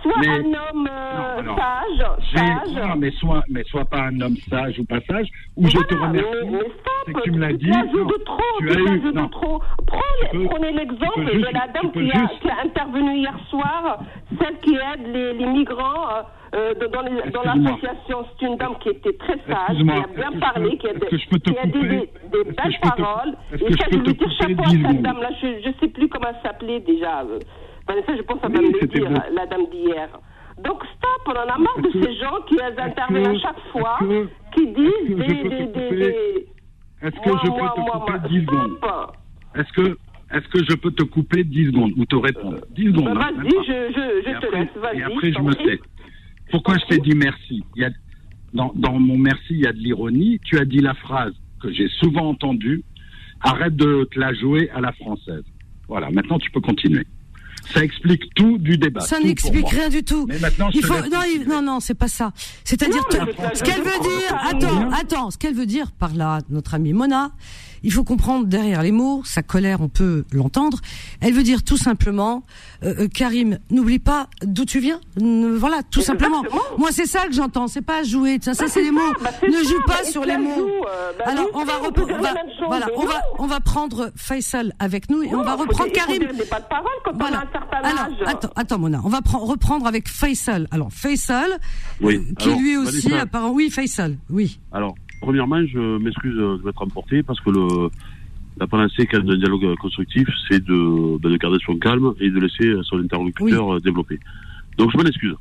soit 0.03 0.29
un 0.29 0.45
homme 0.45 0.89
euh, 0.91 1.43
sage, 1.57 2.07
sage. 2.35 2.75
Non, 2.75 2.97
mais 2.97 3.11
sois, 3.13 3.43
mais 3.49 3.63
sois 3.65 3.85
pas 3.85 4.03
un 4.03 4.21
homme 4.21 4.37
sage 4.49 4.79
ou 4.79 4.85
pas 4.85 5.01
sage, 5.09 5.29
ou 5.57 5.69
je 5.69 5.79
te 5.79 5.95
remercie. 5.95 6.29
Mais, 6.51 6.59
mais 7.07 7.15
que 7.15 7.21
tu 7.21 7.31
me 7.31 7.39
l'as 7.39 7.53
dit. 7.53 7.71
Tu 7.71 7.73
ajoutes 7.73 8.09
de 8.09 8.25
trop, 8.25 8.43
tu, 8.59 8.67
tu 8.67 8.89
ajoutes 8.89 9.15
de 9.15 9.31
trop. 9.31 9.63
Prenez, 9.87 10.47
prenez 10.47 10.73
l'exemple 10.73 11.25
de 11.25 11.45
la 11.53 11.67
dame 11.69 11.93
qui 11.93 12.11
a, 12.11 12.29
qui 12.41 12.49
a, 12.49 12.65
intervenu 12.65 13.17
hier 13.17 13.39
soir, 13.49 13.99
celle 14.41 14.59
qui 14.59 14.75
aide 14.75 15.07
les, 15.07 15.35
les 15.35 15.47
migrants. 15.47 16.09
Euh, 16.09 16.23
euh 16.55 16.89
dans, 16.89 17.01
les, 17.03 17.31
dans 17.31 17.43
l'association, 17.43 18.27
c'est 18.39 18.47
une 18.47 18.57
dame 18.57 18.75
qui 18.81 18.91
était 18.91 19.17
très 19.17 19.39
sage, 19.49 19.77
qui 19.77 19.91
a 19.91 20.07
bien 20.15 20.39
parlé, 20.39 20.77
qui 20.77 20.89
a, 20.89 20.93
des, 20.93 22.11
belles 22.33 22.79
paroles. 22.83 23.37
Et 23.55 23.73
ça, 23.73 23.87
je 23.91 23.97
veux 23.99 24.03
dire 24.03 24.31
chapeau 24.39 24.63
à 24.63 24.71
cette 24.71 25.03
dame-là. 25.03 25.31
Je 25.41 25.69
ne 25.69 25.75
sais 25.81 25.89
plus 25.89 26.09
comment 26.09 26.29
elle 26.29 26.43
s'appelait 26.43 26.81
déjà. 26.81 27.25
Ça, 27.87 28.17
je 28.17 28.23
pense 28.23 28.43
à 28.43 28.49
Mme 28.49 28.73
le 28.81 28.87
dire, 28.87 29.11
la 29.11 29.47
dame 29.47 29.67
d'hier. 29.71 30.09
Donc 30.59 30.85
stop, 30.85 31.23
on 31.27 31.31
en 31.31 31.55
a 31.55 31.59
marre 31.59 31.81
de 31.83 31.91
ces 31.93 32.15
gens 32.17 32.41
qui 32.49 32.61
interviennent 32.63 33.37
à 33.37 33.39
chaque 33.39 33.61
fois, 33.73 33.99
qui 34.55 34.67
disent 34.69 35.17
des, 35.17 35.43
des, 35.43 35.67
des, 35.67 36.47
Est-ce 37.03 37.17
que 37.17 37.31
je 37.31 37.51
peux 37.51 37.69
te 37.75 37.91
couper 37.91 38.29
10 38.29 38.41
secondes 38.45 38.79
Est-ce 39.55 39.73
que 39.73 39.97
est-ce 40.33 40.49
que 40.49 40.65
je 40.65 40.75
peux 40.77 40.91
te 40.93 41.03
couper 41.03 41.45
10 41.45 41.67
secondes 41.67 41.93
ou 41.97 42.07
te 42.07 42.17
répondre 42.17 42.61
10 42.71 42.87
secondes. 42.87 43.05
Bah, 43.15 43.31
vas-y, 43.37 43.51
je, 43.51 43.93
je, 43.93 44.31
je 44.31 44.41
te 44.41 44.57
laisse, 44.57 44.69
vas-y. 44.77 44.99
Et 44.99 45.03
après, 45.03 45.31
je 45.31 45.39
me 45.41 45.53
tais. 45.55 45.79
Pourquoi 46.51 46.77
je 46.79 46.87
t'ai 46.87 46.99
dit 46.99 47.15
merci 47.15 47.63
il 47.77 47.83
y 47.83 47.85
a, 47.85 47.91
dans, 48.55 48.73
dans 48.75 48.99
mon 48.99 49.19
merci, 49.19 49.51
il 49.51 49.61
y 49.61 49.67
a 49.67 49.73
de 49.73 49.79
l'ironie. 49.79 50.41
Tu 50.45 50.59
as 50.59 50.65
dit 50.65 50.79
la 50.79 50.95
phrase 50.95 51.35
que 51.61 51.71
j'ai 51.71 51.89
souvent 52.01 52.31
entendue 52.31 52.83
arrête 53.43 53.77
de 53.77 54.05
te 54.05 54.19
la 54.19 54.33
jouer 54.33 54.71
à 54.71 54.81
la 54.81 54.93
française. 54.93 55.45
Voilà, 55.89 56.11
maintenant 56.11 56.39
tu 56.39 56.51
peux 56.51 56.61
continuer. 56.61 57.05
Ça 57.73 57.83
explique 57.85 58.35
tout 58.35 58.59
du 58.59 58.77
débat. 58.79 59.01
Ça 59.01 59.21
n'explique 59.21 59.69
rien 59.69 59.89
du 59.89 60.03
tout. 60.05 60.27
Mais 60.29 60.39
maintenant, 60.39 60.69
il 60.73 60.85
faut 60.85 60.95
non, 60.95 61.21
non, 61.47 61.63
non, 61.63 61.81
c'est 61.81 61.95
pas 61.95 62.09
ça. 62.09 62.33
C'est-à-dire 62.65 63.03
ce 63.55 63.63
qu'elle 63.63 63.83
veut 63.83 64.01
dire. 64.01 64.37
Attends, 64.51 64.91
attends, 64.91 65.31
ce 65.31 65.39
qu'elle 65.39 65.55
veut 65.55 65.67
dire 65.67 65.93
par 65.93 66.15
là, 66.15 66.41
notre 66.49 66.75
amie 66.75 66.93
Mona, 66.93 67.33
il 67.83 67.93
faut 67.93 68.05
comprendre 68.05 68.47
derrière 68.47 68.83
les 68.83 68.93
mots, 68.93 69.23
sa 69.25 69.43
colère, 69.43 69.81
on 69.81 69.89
peut 69.89 70.25
l'entendre. 70.33 70.79
Elle 71.21 71.33
veut 71.33 71.43
dire 71.43 71.65
tout 71.65 71.77
simplement, 71.77 72.45
euh, 72.85 72.95
euh 73.01 73.09
Karim, 73.09 73.59
n'oublie 73.71 73.99
pas 73.99 74.29
d'où 74.43 74.65
tu 74.65 74.79
viens. 74.79 75.01
voilà, 75.17 75.83
tout 75.91 76.01
simplement. 76.01 76.43
Moi, 76.79 76.91
c'est 76.93 77.07
ça 77.07 77.27
que 77.27 77.33
j'entends. 77.33 77.67
C'est 77.69 77.83
pas 77.83 78.03
jouer. 78.05 78.39
Ça, 78.41 78.55
ça 78.55 78.65
bah, 78.65 78.71
c'est 78.73 78.83
les 78.83 78.91
mots. 78.91 79.01
Bah, 79.23 79.31
ne 79.43 79.65
joue 79.65 79.83
pas 79.87 80.05
sur 80.05 80.25
les 80.25 80.37
mots. 80.37 80.69
Euh, 80.69 81.13
bah, 81.19 81.25
Alors, 81.27 81.49
on 81.55 81.65
va, 81.65 81.81
voilà, 82.69 82.87
on 82.97 83.05
va, 83.05 83.23
on 83.39 83.47
va 83.47 83.61
prendre 83.61 84.13
Faisal 84.17 84.73
avec 84.79 85.11
nous 85.11 85.23
et 85.23 85.35
on 85.35 85.43
va 85.43 85.55
reprendre 85.55 85.91
Karim. 85.93 86.23
Pas 86.51 86.61
de 86.61 86.67
parole 86.67 86.93
quand 87.05 87.13
voilà. 87.19 87.45
Certain 87.53 87.79
Alors, 87.79 88.29
attends, 88.29 88.53
attends, 88.57 88.79
Mona, 88.79 89.01
on 89.05 89.09
va 89.09 89.21
reprendre 89.33 89.87
avec 89.87 90.09
Faisal. 90.09 90.67
Alors, 90.71 90.93
Faisal, 90.93 91.51
oui. 92.01 92.17
Euh, 92.17 92.35
qui 92.39 92.55
lui 92.55 92.77
aussi, 92.77 93.13
apparemment, 93.15 93.53
oui, 93.53 93.71
Faisal, 93.71 94.17
oui. 94.31 94.59
Alors, 94.73 94.95
premièrement, 95.21 95.65
je 95.67 95.99
m'excuse 95.99 96.35
de 96.35 96.61
m'être 96.65 96.83
emporté 96.83 97.23
parce 97.23 97.41
que 97.41 97.51
le, 97.51 97.91
la 98.59 98.67
panacée 98.67 99.07
d'un 99.07 99.37
dialogue 99.37 99.77
constructif, 99.77 100.29
c'est 100.49 100.65
de, 100.65 101.19
ben, 101.19 101.31
de, 101.31 101.37
garder 101.37 101.59
son 101.65 101.77
calme 101.77 102.15
et 102.21 102.31
de 102.31 102.41
laisser 102.41 102.75
son 102.85 102.99
interlocuteur 102.99 103.81
développer. 103.81 104.19
Donc 104.79 104.91
je 104.93 104.97
m'en 104.97 105.05
excuse. 105.05 105.35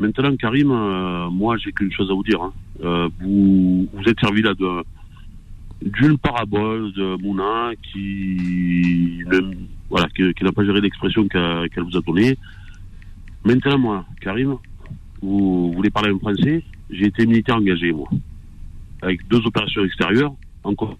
Maintenant, 0.00 0.36
Karim, 0.36 0.70
euh, 0.70 1.30
moi, 1.30 1.56
j'ai 1.56 1.72
qu'une 1.72 1.92
chose 1.92 2.10
à 2.10 2.14
vous 2.14 2.24
dire. 2.24 2.42
Hein. 2.42 2.52
Euh, 2.82 3.08
vous 3.20 3.88
vous 3.92 4.02
êtes 4.06 4.18
servi 4.18 4.42
là 4.42 4.52
d'une 5.82 6.18
parabole 6.18 6.92
de 6.92 7.16
Mouna 7.22 7.72
qui 7.92 9.22
voilà 9.90 10.08
qui, 10.08 10.22
n'a 10.22 10.52
pas 10.52 10.64
géré 10.64 10.80
l'expression 10.80 11.28
qu'elle 11.28 11.84
vous 11.84 11.96
a 11.96 12.00
donnée. 12.00 12.36
Maintenant, 13.44 13.78
moi, 13.78 14.06
Karim, 14.20 14.56
vous, 15.22 15.72
voulez 15.72 15.90
parler 15.90 16.10
en 16.10 16.18
français 16.18 16.62
J'ai 16.90 17.06
été 17.06 17.26
militaire 17.26 17.56
engagé, 17.56 17.92
moi 17.92 18.08
avec 19.04 19.26
deux 19.28 19.44
opérations 19.46 19.84
extérieures. 19.84 20.34
Encore, 20.64 20.96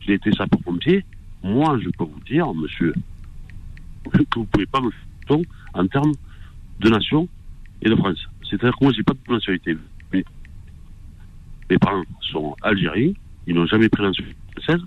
j'ai 0.00 0.14
été 0.14 0.32
sapeur-pompier. 0.32 1.04
Moi, 1.42 1.78
je 1.82 1.88
peux 1.90 2.04
vous 2.04 2.20
dire, 2.26 2.52
monsieur, 2.52 2.92
que 4.10 4.18
vous 4.34 4.40
ne 4.40 4.46
pouvez 4.46 4.66
pas 4.66 4.80
me 4.80 4.90
faire 4.90 5.38
en 5.74 5.86
termes 5.86 6.12
de 6.80 6.88
nation 6.88 7.28
et 7.82 7.88
de 7.88 7.96
France. 7.96 8.18
C'est-à-dire 8.48 8.76
que 8.76 8.84
moi, 8.84 8.92
je 8.92 8.98
n'ai 8.98 9.04
pas 9.04 9.14
de 9.14 9.32
nationalité. 9.32 9.76
Mes 10.12 11.78
parents 11.78 12.02
sont 12.20 12.54
algériens, 12.62 13.12
ils 13.46 13.54
n'ont 13.54 13.66
jamais 13.66 13.88
pris 13.88 14.02
la 14.02 14.12
française. 14.12 14.84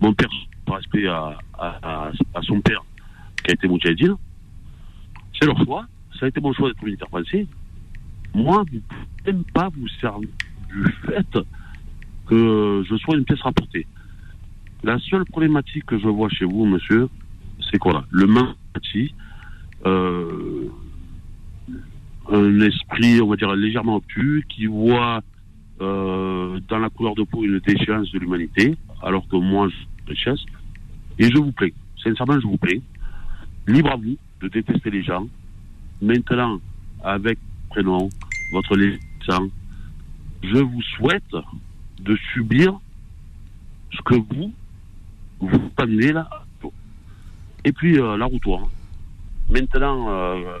Mon 0.00 0.12
père, 0.12 0.28
par 0.66 0.76
respect 0.76 1.06
à, 1.06 1.38
son 2.42 2.60
père, 2.60 2.84
qui 3.42 3.50
a 3.50 3.54
été 3.54 3.68
moudjahidine, 3.68 4.16
c'est 5.38 5.46
leur 5.46 5.58
choix. 5.64 5.86
Ça 6.18 6.26
a 6.26 6.28
été 6.28 6.40
mon 6.40 6.52
choix 6.52 6.68
d'être 6.68 6.82
militaire 6.82 7.08
français. 7.08 7.46
Moi, 8.34 8.64
vous 8.70 8.76
ne 8.76 8.80
pouvez 8.80 9.32
même 9.32 9.44
pas 9.44 9.68
vous 9.68 9.88
servir 10.00 10.28
du 10.68 10.92
fait 11.06 11.38
que 12.26 12.84
je 12.88 12.96
sois 12.96 13.16
une 13.16 13.24
pièce 13.24 13.40
rapportée. 13.40 13.86
La 14.82 14.98
seule 14.98 15.24
problématique 15.24 15.86
que 15.86 15.98
je 15.98 16.08
vois 16.08 16.28
chez 16.28 16.44
vous, 16.44 16.64
monsieur, 16.66 17.08
c'est 17.70 17.78
quoi 17.78 17.92
là? 17.92 18.04
Le 18.10 18.26
manque 18.26 18.56
euh, 19.84 20.68
un 22.30 22.60
esprit, 22.60 23.20
on 23.20 23.28
va 23.28 23.36
dire, 23.36 23.54
légèrement 23.54 23.96
obtus, 23.96 24.44
qui 24.48 24.66
voit 24.66 25.22
euh, 25.80 26.58
dans 26.68 26.78
la 26.78 26.90
couleur 26.90 27.14
de 27.14 27.22
peau 27.22 27.44
une 27.44 27.60
déchéance 27.60 28.10
de 28.10 28.18
l'humanité, 28.18 28.76
alors 29.02 29.28
que 29.28 29.36
moi, 29.36 29.68
je 29.68 29.76
richesse. 30.08 30.40
Et 31.18 31.30
je 31.30 31.38
vous 31.38 31.52
plains, 31.52 31.70
sincèrement, 32.02 32.38
je 32.40 32.46
vous 32.46 32.56
plains. 32.56 32.80
Libre 33.66 33.92
à 33.92 33.96
vous 33.96 34.16
de 34.40 34.48
détester 34.48 34.90
les 34.90 35.02
gens. 35.02 35.26
Maintenant, 36.00 36.60
avec 37.02 37.38
prénom, 37.70 38.08
votre 38.52 38.76
sang, 39.26 39.48
je 40.42 40.58
vous 40.58 40.82
souhaite 40.82 41.34
de 42.00 42.16
subir 42.32 42.78
ce 43.92 44.02
que 44.02 44.14
vous, 44.14 44.52
vous 45.40 45.70
prenez 45.76 46.12
là. 46.12 46.28
Et 47.64 47.72
puis, 47.72 47.98
euh, 47.98 48.16
la 48.16 48.26
route 48.26 48.44
Maintenant, 49.50 50.08
euh, 50.08 50.58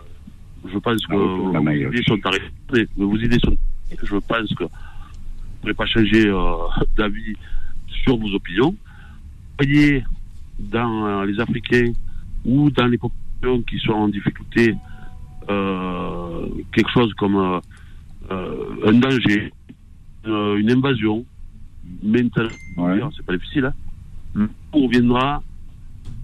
je 0.72 0.78
pense 0.78 1.06
que 1.06 1.14
vos 1.14 1.58
idées 1.60 2.02
sont 2.02 2.18
arrêtées. 2.24 2.88
Vos 2.96 3.16
idées 3.16 3.38
sont 3.38 3.56
Je 4.02 4.16
pense 4.16 4.54
que 4.54 4.64
vous 4.64 4.70
ne 4.70 5.60
pourrez 5.60 5.74
pas 5.74 5.86
changer 5.86 6.26
euh, 6.26 6.56
d'avis 6.96 7.36
sur 8.04 8.16
vos 8.16 8.32
opinions. 8.34 8.74
Dans 10.58 11.22
les 11.24 11.40
Africains 11.40 11.92
ou 12.44 12.70
dans 12.70 12.86
les 12.86 12.98
populations 12.98 13.62
qui 13.62 13.78
sont 13.78 13.92
en 13.92 14.08
difficulté 14.08 14.74
quelque 15.48 16.90
chose 16.92 17.12
comme 17.14 17.60
un 18.30 18.92
danger, 18.92 19.52
une 20.24 20.70
invasion, 20.70 21.24
maintenant, 22.02 23.10
c'est 23.16 23.24
pas 23.24 23.36
difficile, 23.36 23.66
hein, 24.34 24.48
on 24.72 24.88
viendra 24.88 25.42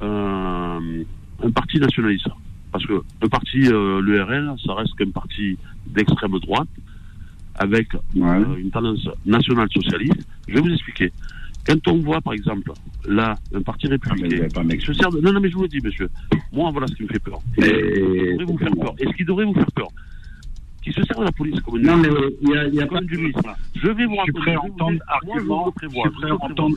euh, 0.03 1.05
un 1.43 1.51
parti 1.51 1.79
nationaliste. 1.79 2.29
Parce 2.71 2.87
que 2.87 3.03
le 3.21 3.29
parti, 3.29 3.67
euh, 3.67 4.01
l'URL, 4.01 4.55
ça 4.65 4.75
reste 4.75 4.95
qu'un 4.97 5.11
parti 5.11 5.59
d'extrême 5.87 6.39
droite, 6.41 6.69
avec 7.57 7.95
euh, 7.95 8.57
une 8.57 8.71
tendance 8.71 9.07
nationale 9.27 9.69
socialiste. 9.73 10.27
Je 10.49 10.55
vais 10.55 10.61
vous 10.61 10.73
expliquer. 10.73 11.13
Quand 11.67 11.89
on 11.89 11.99
voit, 11.99 12.21
par 12.21 12.33
exemple, 12.33 12.73
là, 13.07 13.37
un 13.55 13.63
parti 13.63 13.87
républicain 13.87 14.49
ah, 14.57 14.63
se 14.85 14.93
sert 14.93 15.11
de... 15.11 15.21
Non, 15.21 15.33
non, 15.33 15.41
mais 15.41 15.49
je 15.49 15.55
vous 15.55 15.63
le 15.63 15.69
dis, 15.69 15.81
monsieur. 15.83 16.09
Moi, 16.53 16.71
voilà 16.73 16.87
ce 16.89 16.95
qui 16.95 17.05
me 17.05 17.09
fait 17.09 17.21
peur. 17.21 17.41
Et... 17.59 17.63
ce 17.63 17.65
qui 17.65 18.35
devrait 18.35 18.45
vous 18.47 18.59
faire 18.59 18.77
peur? 18.81 18.95
Et 18.99 19.07
ce 19.07 19.13
qui 19.13 19.25
devrait 19.25 19.45
vous 19.45 19.55
faire 19.55 19.73
peur, 19.73 19.89
qui 20.83 20.93
se 20.93 21.03
sert 21.05 21.19
de 21.21 21.25
la 21.25 21.33
police 21.33 21.61
comme 21.61 21.77
une 21.79 21.87
Non, 21.87 21.97
mais 21.97 22.09
il 22.43 22.51
y 22.51 22.57
a, 22.57 22.67
y 22.67 22.81
a 22.81 22.87
pas 22.87 23.01
du 23.01 23.17
ministre. 23.17 23.55
Je 23.77 23.89
vais 23.89 24.05
vous 24.05 24.17
rappeler. 24.17 24.33
Je 24.35 24.41
suis 24.41 24.43
prêt 24.43 24.55
à 24.55 24.63
entendre 24.63 24.99
argument. 25.07 25.73
Je 25.81 25.89
suis 25.89 26.11
prêt 26.11 26.31
à 26.31 26.35
entendre 26.35 26.77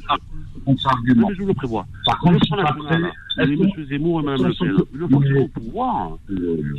argument. 0.86 1.30
Je 1.34 1.44
le 1.44 1.54
prévois. 1.54 1.88
Par 2.06 2.20
contre, 2.20 2.46
si 2.46 2.54
après, 2.54 3.02
M. 3.40 3.70
Zemmour 3.90 4.22
et 4.22 4.24
Mme 4.24 4.48
Le 4.48 4.54
Pen, 4.54 4.86
le 4.94 5.08
faut 5.08 5.42
au 5.42 5.48
pouvoir, 5.48 6.18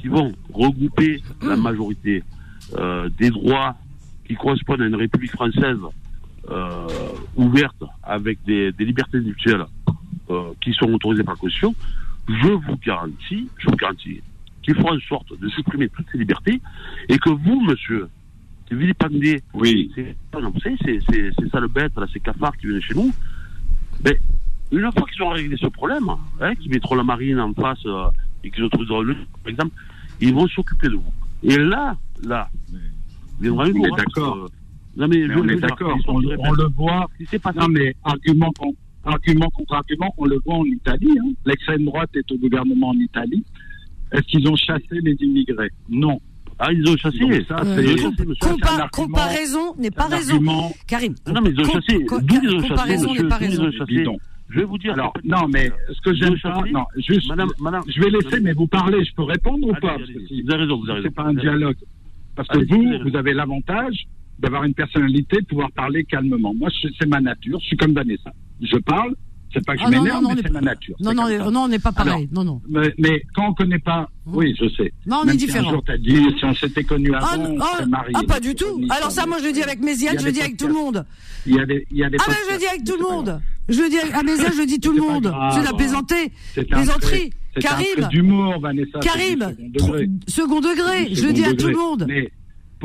qui 0.01 0.09
vont 0.09 0.33
regrouper 0.53 1.20
la 1.43 1.57
majorité 1.57 2.23
euh, 2.78 3.09
des 3.19 3.31
droits 3.31 3.77
qui 4.27 4.35
correspondent 4.35 4.83
à 4.83 4.87
une 4.87 4.97
République 4.97 5.33
française 5.33 5.78
euh, 6.51 6.87
ouverte 7.37 7.85
avec 8.03 8.43
des, 8.45 8.73
des 8.73 8.85
libertés 8.85 9.19
individuelles 9.19 9.67
euh, 10.31 10.53
qui 10.61 10.73
sont 10.73 10.93
autorisées 10.93 11.23
par 11.23 11.35
la 11.35 11.41
Constitution, 11.41 11.75
je 12.29 12.49
vous 12.49 12.77
garantis, 12.85 13.49
je 13.59 13.71
vous 13.71 13.77
garantis 13.77 14.21
qu'il 14.63 14.75
faut 14.75 14.89
en 14.89 14.99
sorte 15.09 15.39
de 15.39 15.49
supprimer 15.49 15.89
toutes 15.89 16.07
ces 16.11 16.19
libertés 16.19 16.61
et 17.09 17.19
que 17.19 17.31
vous, 17.31 17.61
monsieur, 17.61 18.09
qui 18.67 18.75
vilipendez, 18.75 19.43
oui. 19.55 19.93
c'est 19.95 20.17
ça 21.53 21.61
le 21.61 21.69
bête, 21.69 21.93
là, 21.97 22.07
ces 22.13 22.21
cafards 22.21 22.57
qui 22.57 22.67
viennent 22.67 22.83
chez 22.83 22.95
nous, 22.95 23.13
ben, 24.01 24.15
une 24.73 24.91
fois 24.93 25.07
qu'ils 25.07 25.23
ont 25.23 25.29
réglé 25.29 25.57
ce 25.57 25.69
problème, 25.69 26.09
hein, 26.41 26.55
qu'ils 26.57 26.73
mettront 26.73 26.97
la 26.97 27.05
marine 27.05 27.39
en 27.39 27.55
face 27.55 27.79
euh, 27.87 28.09
et 28.43 28.51
qu'ils 28.51 28.65
autoriseront 28.65 29.03
le 29.03 29.15
par 29.15 29.51
exemple, 29.51 29.75
ils 30.21 30.35
vont 30.35 30.49
s'occuper 30.49 30.89
de 30.89 30.97
vous. 30.97 31.13
Et 31.45 31.57
là, 31.57 31.97
là, 32.25 32.51
viendra 33.41 33.69
une 33.69 33.83
d'accord. 33.97 34.49
Non, 34.97 35.09
mais, 35.09 35.24
on 35.36 35.47
est 35.48 35.56
d'accord, 35.56 35.98
on, 36.09 36.20
le 36.20 36.68
voit. 36.74 37.06
non, 37.55 37.68
mais 37.68 37.94
argument, 38.02 38.51
argument 39.05 39.48
contre 39.51 39.74
argument, 39.74 40.14
on 40.16 40.24
le 40.24 40.39
voit 40.44 40.56
en 40.56 40.64
Italie. 40.64 41.18
Hein. 41.20 41.32
L'extrême 41.44 41.85
droite 41.85 42.10
est 42.14 42.31
au 42.32 42.39
gouvernement 42.39 42.90
enItalie. 42.90 43.44
Est-ce 44.12 44.23
qu'ils 44.23 44.48
ont 44.48 44.56
chassé 44.56 45.01
les 45.02 45.16
immigrés? 45.20 45.70
Non. 45.89 46.18
Ah, 46.59 46.73
ils 46.73 46.89
ont 46.89 46.97
chassé. 46.97 47.18
Ça, 47.47 47.56
euh, 47.62 48.86
comparaison 48.90 49.74
n'est 49.77 49.90
pas 49.90 50.06
raison. 50.06 50.40
Karim. 50.86 51.14
Non, 51.27 51.43
mais 51.43 51.51
ils 51.51 51.60
ont 51.60 51.64
chassé. 51.64 51.98
D'où 52.09 52.40
ils 52.43 52.55
ont 52.55 52.60
chassé 52.60 52.68
Comparaison 52.68 53.14
n'est 53.14 53.28
pas 53.28 53.36
raison. 53.36 53.70
Je 54.48 54.60
vais 54.60 54.64
vous 54.64 54.78
dire. 54.78 54.94
Alors, 54.94 55.12
non, 55.24 55.48
mais 55.48 55.70
ce 55.93 56.01
que 56.01 56.14
j'aime 56.14 56.39
pas, 56.40 56.62
non, 56.73 56.85
juste, 56.97 57.28
madame, 57.28 57.51
madame, 57.60 57.82
je 57.89 58.01
vais 58.01 58.10
laisser, 58.10 58.40
mais 58.40 58.52
vous 58.52 58.68
parlez, 58.68 59.05
je 59.05 59.12
peux 59.14 59.24
répondre 59.24 59.68
ou 59.68 59.74
pas? 59.74 59.97
Vous 59.98 60.52
avez 60.52 60.62
raison, 60.62 60.78
vous 60.78 60.89
avez 60.89 61.01
raison. 61.01 61.09
C'est 61.09 61.14
pas 61.14 61.24
un 61.24 61.35
dialogue. 61.35 61.77
Parce 62.35 62.48
que 62.48 62.59
vous, 62.59 63.10
vous 63.10 63.16
avez 63.16 63.35
l'avantage 63.35 64.06
d'avoir 64.39 64.65
une 64.65 64.75
personnalité, 64.75 65.41
de 65.41 65.47
pouvoir 65.47 65.71
parler 65.73 66.05
calmement. 66.05 66.55
Moi, 66.55 66.69
c'est 66.99 67.07
ma 67.07 67.21
nature, 67.21 67.59
je 67.61 67.67
suis 67.67 67.77
comme 67.77 67.93
Vanessa. 67.93 68.33
Je 68.61 68.77
parle, 68.79 69.15
c'est 69.53 69.65
pas 69.65 69.75
que 69.75 69.81
je 69.81 69.85
ah, 69.87 69.91
m'énerve, 69.91 70.23
mais 70.23 70.43
c'est 70.43 70.53
ma 70.53 70.61
nature. 70.61 70.97
Non, 71.01 71.15
non, 71.15 71.51
non, 71.51 71.61
on 71.65 71.69
n'est 71.69 71.79
pas 71.79 71.93
pareil. 71.93 72.29
non, 72.33 72.45
non. 72.45 72.61
Mais, 72.69 73.23
quand 73.35 73.49
on 73.49 73.55
connaît 73.55 73.79
pas, 73.79 74.11
oui, 74.27 74.55
je 74.61 74.69
sais. 74.71 74.93
Non, 75.07 75.23
on 75.25 75.29
est 75.29 75.37
différent. 75.37 75.83
Si 75.87 75.93
un 75.93 75.99
dit, 75.99 76.39
si 76.39 76.45
on 76.45 76.55
s'était 76.55 76.85
connu 76.85 77.11
ah, 77.15 77.33
avant, 77.33 77.51
on 77.51 77.61
serait 77.61 77.87
mariés. 77.87 78.15
Ah, 78.15 78.23
pas 78.27 78.41
du 78.41 78.55
tout. 78.55 78.81
Alors 78.91 79.11
ça, 79.11 79.27
moi, 79.27 79.39
je 79.41 79.47
le 79.47 79.53
dis 79.53 79.63
avec 79.63 79.81
Méziane, 79.81 80.19
je 80.19 80.27
le 80.27 80.33
dis 80.33 80.41
avec 80.41 80.57
tout 80.57 80.69
le 80.69 80.75
monde. 80.75 81.05
Il 81.47 81.55
y 81.55 81.61
a 81.61 81.67
des, 81.67 81.87
il 81.91 81.97
y 81.99 82.05
a 82.05 82.11
des 82.11 82.19
ah, 82.21 82.25
ben, 82.27 82.35
je 82.49 82.53
le 82.53 82.59
dis 82.59 82.67
avec 82.67 82.85
tout 82.85 82.97
le 82.97 83.03
monde. 83.03 83.41
Je 83.69 83.83
le 83.83 83.89
dis 83.89 83.99
à 83.99 84.23
Méziane, 84.23 84.53
je 84.53 84.61
le 84.61 84.67
dis 84.67 84.81
tout 84.81 84.93
le 84.93 85.01
monde. 85.03 85.33
C'est 85.53 85.63
la 85.63 85.73
plaisanterie. 85.73 86.31
Plaisanterie. 86.55 87.31
Karim. 87.61 88.09
d'humour, 88.11 88.61
Vanessa. 88.61 88.99
Karim. 89.01 89.55
Second 90.29 90.61
degré. 90.61 91.15
Je 91.15 91.27
le 91.27 91.33
dis 91.33 91.45
à 91.45 91.55
tout 91.55 91.69
le 91.69 91.77
monde. 91.77 92.07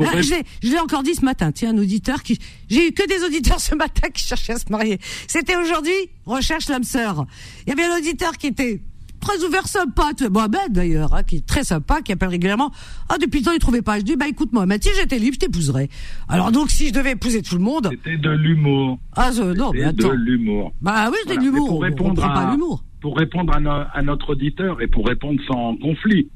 Ah, 0.00 0.20
je 0.20 0.70
l'ai 0.70 0.78
encore 0.78 1.02
dit 1.02 1.14
ce 1.14 1.24
matin. 1.24 1.52
Tiens, 1.52 1.74
un 1.74 1.78
auditeur 1.78 2.22
qui, 2.22 2.38
j'ai 2.68 2.88
eu 2.88 2.92
que 2.92 3.06
des 3.06 3.24
auditeurs 3.24 3.60
ce 3.60 3.74
matin 3.74 4.08
qui 4.08 4.24
cherchaient 4.24 4.54
à 4.54 4.58
se 4.58 4.70
marier. 4.70 4.98
C'était 5.26 5.56
aujourd'hui, 5.56 5.92
recherche 6.24 6.68
l'âme 6.68 6.84
sœur. 6.84 7.26
Il 7.66 7.70
y 7.70 7.72
avait 7.72 7.84
un 7.84 7.98
auditeur 7.98 8.36
qui 8.38 8.46
était 8.48 8.80
très 9.20 9.44
ouvert, 9.44 9.66
sympa, 9.68 10.10
Mohamed 10.30 10.72
d'ailleurs, 10.72 11.14
hein, 11.14 11.22
qui 11.22 11.36
est 11.36 11.46
très 11.46 11.64
sympa, 11.64 12.02
qui 12.02 12.12
appelle 12.12 12.28
régulièrement. 12.28 12.72
Ah, 13.08 13.16
depuis 13.20 13.40
le 13.40 13.44
temps, 13.44 13.52
il 13.52 13.58
trouvait 13.58 13.82
pas. 13.82 13.98
Je 13.98 14.04
dis, 14.04 14.16
bah 14.16 14.28
écoute, 14.28 14.52
Mohamed, 14.52 14.82
si 14.82 14.90
j'étais 14.98 15.18
libre, 15.18 15.34
je 15.34 15.46
t'épouserais. 15.46 15.88
Alors 16.28 16.52
donc, 16.52 16.70
si 16.70 16.88
je 16.88 16.92
devais 16.92 17.12
épouser 17.12 17.42
tout 17.42 17.56
le 17.56 17.62
monde. 17.62 17.88
C'était 17.90 18.16
de 18.16 18.30
l'humour. 18.30 18.98
Ah, 19.14 19.30
non, 19.56 19.70
mais 19.72 19.84
attends. 19.84 20.08
de 20.08 20.14
l'humour. 20.14 20.72
Bah 20.80 21.08
oui, 21.10 21.16
c'était 21.22 21.36
de 21.36 21.42
l'humour. 21.42 21.68
Pour 21.68 21.82
répondre 21.82 22.24
à, 22.24 22.50
l'humour. 22.50 22.84
Pour 23.00 23.16
répondre 23.16 23.52
à, 23.54 23.82
à 23.82 24.02
notre 24.02 24.30
auditeur 24.30 24.80
et 24.82 24.86
pour 24.86 25.06
répondre 25.06 25.40
sans 25.46 25.76
conflit. 25.76 26.28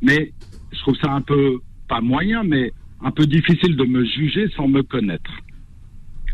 Mais 0.00 0.32
je 0.72 0.78
trouve 0.80 0.96
ça 0.96 1.12
un 1.12 1.20
peu, 1.20 1.60
pas 1.88 2.00
moyen, 2.00 2.42
mais 2.42 2.72
un 3.04 3.10
peu 3.10 3.26
difficile 3.26 3.76
de 3.76 3.84
me 3.84 4.04
juger 4.04 4.48
sans 4.56 4.68
me 4.68 4.82
connaître. 4.82 5.30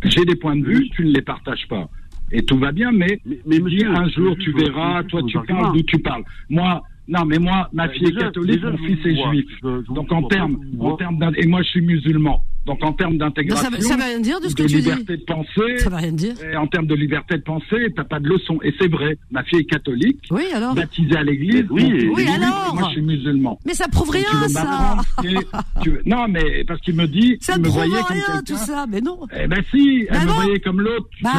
J'ai 0.04 0.24
des 0.24 0.36
points 0.36 0.56
de 0.56 0.64
vue, 0.64 0.88
tu 0.90 1.04
ne 1.04 1.12
les 1.12 1.22
partages 1.22 1.66
pas. 1.68 1.88
Et 2.30 2.42
tout 2.42 2.58
va 2.58 2.72
bien, 2.72 2.92
mais, 2.92 3.20
mais, 3.46 3.58
un 3.84 4.08
jour 4.10 4.36
tu 4.38 4.52
verras, 4.52 5.02
toi 5.04 5.22
tu 5.26 5.38
parles 5.46 5.72
d'où 5.72 5.82
tu 5.82 5.98
parles. 5.98 6.24
Moi, 6.50 6.82
non, 7.08 7.24
mais 7.24 7.38
moi, 7.38 7.68
ma 7.72 7.88
fille 7.88 8.08
est 8.08 8.18
catholique, 8.18 8.62
mon 8.62 8.76
fils 8.76 9.06
est 9.06 9.16
juif. 9.16 9.46
Donc 9.88 10.12
en 10.12 10.22
termes, 10.24 10.58
en 10.78 10.96
termes 10.96 11.18
et 11.36 11.46
moi 11.46 11.62
je 11.62 11.68
suis 11.68 11.80
musulman. 11.80 12.42
Donc 12.68 12.84
en 12.84 12.92
termes 12.92 13.16
d'intégration, 13.16 13.70
ça, 13.80 13.96
va 13.96 14.04
rien 14.04 14.20
dire 14.20 14.40
de 14.42 14.48
ce 14.48 14.54
que 14.54 14.64
tu 14.64 14.76
liberté 14.76 15.16
de 15.16 15.24
penser, 15.24 15.78
ça 15.78 15.88
va 15.88 15.96
rien 15.96 16.12
dire. 16.12 16.34
Et 16.44 16.54
en 16.54 16.66
termes 16.66 16.86
de 16.86 16.94
liberté 16.94 17.38
de 17.38 17.42
penser, 17.42 17.90
t'as 17.96 18.04
pas 18.04 18.20
de 18.20 18.28
leçon. 18.28 18.58
Et 18.62 18.74
c'est 18.78 18.88
vrai, 18.88 19.16
ma 19.30 19.42
fille 19.42 19.60
est 19.60 19.64
catholique, 19.64 20.18
oui, 20.30 20.42
alors 20.54 20.74
baptisée 20.74 21.16
à 21.16 21.22
l'église. 21.22 21.64
Oui, 21.70 22.10
oui, 22.14 22.26
alors. 22.28 22.74
Moi 22.74 22.88
je 22.88 22.92
suis 22.92 23.00
musulman. 23.00 23.58
Mais 23.64 23.72
ça 23.72 23.88
prouve 23.88 24.10
rien, 24.10 24.48
ça. 24.48 24.96
Non, 26.04 26.28
mais 26.28 26.62
parce 26.64 26.82
qu'il 26.82 26.94
me 26.94 27.06
dit, 27.06 27.38
ça 27.40 27.54
il 27.56 27.62
me 27.62 27.68
voyait 27.68 28.02
rien, 28.02 28.22
comme 28.26 28.44
tout 28.44 28.56
ça, 28.58 28.84
mais 28.86 29.00
non. 29.00 29.20
Eh 29.34 29.46
ben 29.46 29.62
si, 29.70 30.06
elle 30.10 30.26
me 30.26 30.32
voyait 30.32 30.60
comme 30.60 30.82
l'autre. 30.82 31.08
Bah, 31.22 31.30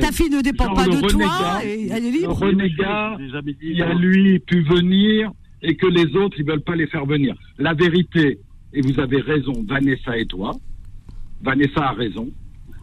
ta 0.00 0.12
fille 0.12 0.30
ne 0.30 0.40
dépend 0.40 0.72
pas 0.72 0.86
de 0.86 1.00
toi, 1.00 1.60
elle 1.64 2.06
est 2.06 2.10
libre. 2.12 2.38
Le 2.40 2.46
renégat, 2.46 3.16
il 3.60 3.82
a 3.82 3.92
lui 3.92 4.38
pu 4.38 4.62
venir 4.62 5.32
et 5.62 5.74
que 5.74 5.86
les 5.86 6.14
autres, 6.16 6.36
ils 6.38 6.46
veulent 6.46 6.62
pas 6.62 6.76
les 6.76 6.86
faire 6.86 7.06
venir. 7.06 7.34
La 7.58 7.74
vérité, 7.74 8.38
et 8.72 8.80
vous 8.82 9.00
avez 9.00 9.20
raison, 9.20 9.52
Vanessa 9.66 10.16
et 10.16 10.26
toi, 10.26 10.52
Vanessa 11.42 11.88
a 11.88 11.92
raison. 11.92 12.28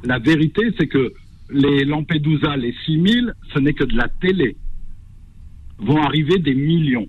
La 0.04 0.20
vérité, 0.20 0.62
c'est 0.78 0.88
que 0.88 1.14
les 1.50 1.86
Lampedusa, 1.86 2.56
les 2.58 2.74
6000, 2.86 3.34
ce 3.54 3.60
n'est 3.60 3.74
que 3.74 3.84
de 3.84 3.96
la 3.96 4.08
télé. 4.08 4.56
Vont 5.78 6.02
arriver 6.02 6.40
des 6.40 6.56
millions. 6.56 7.08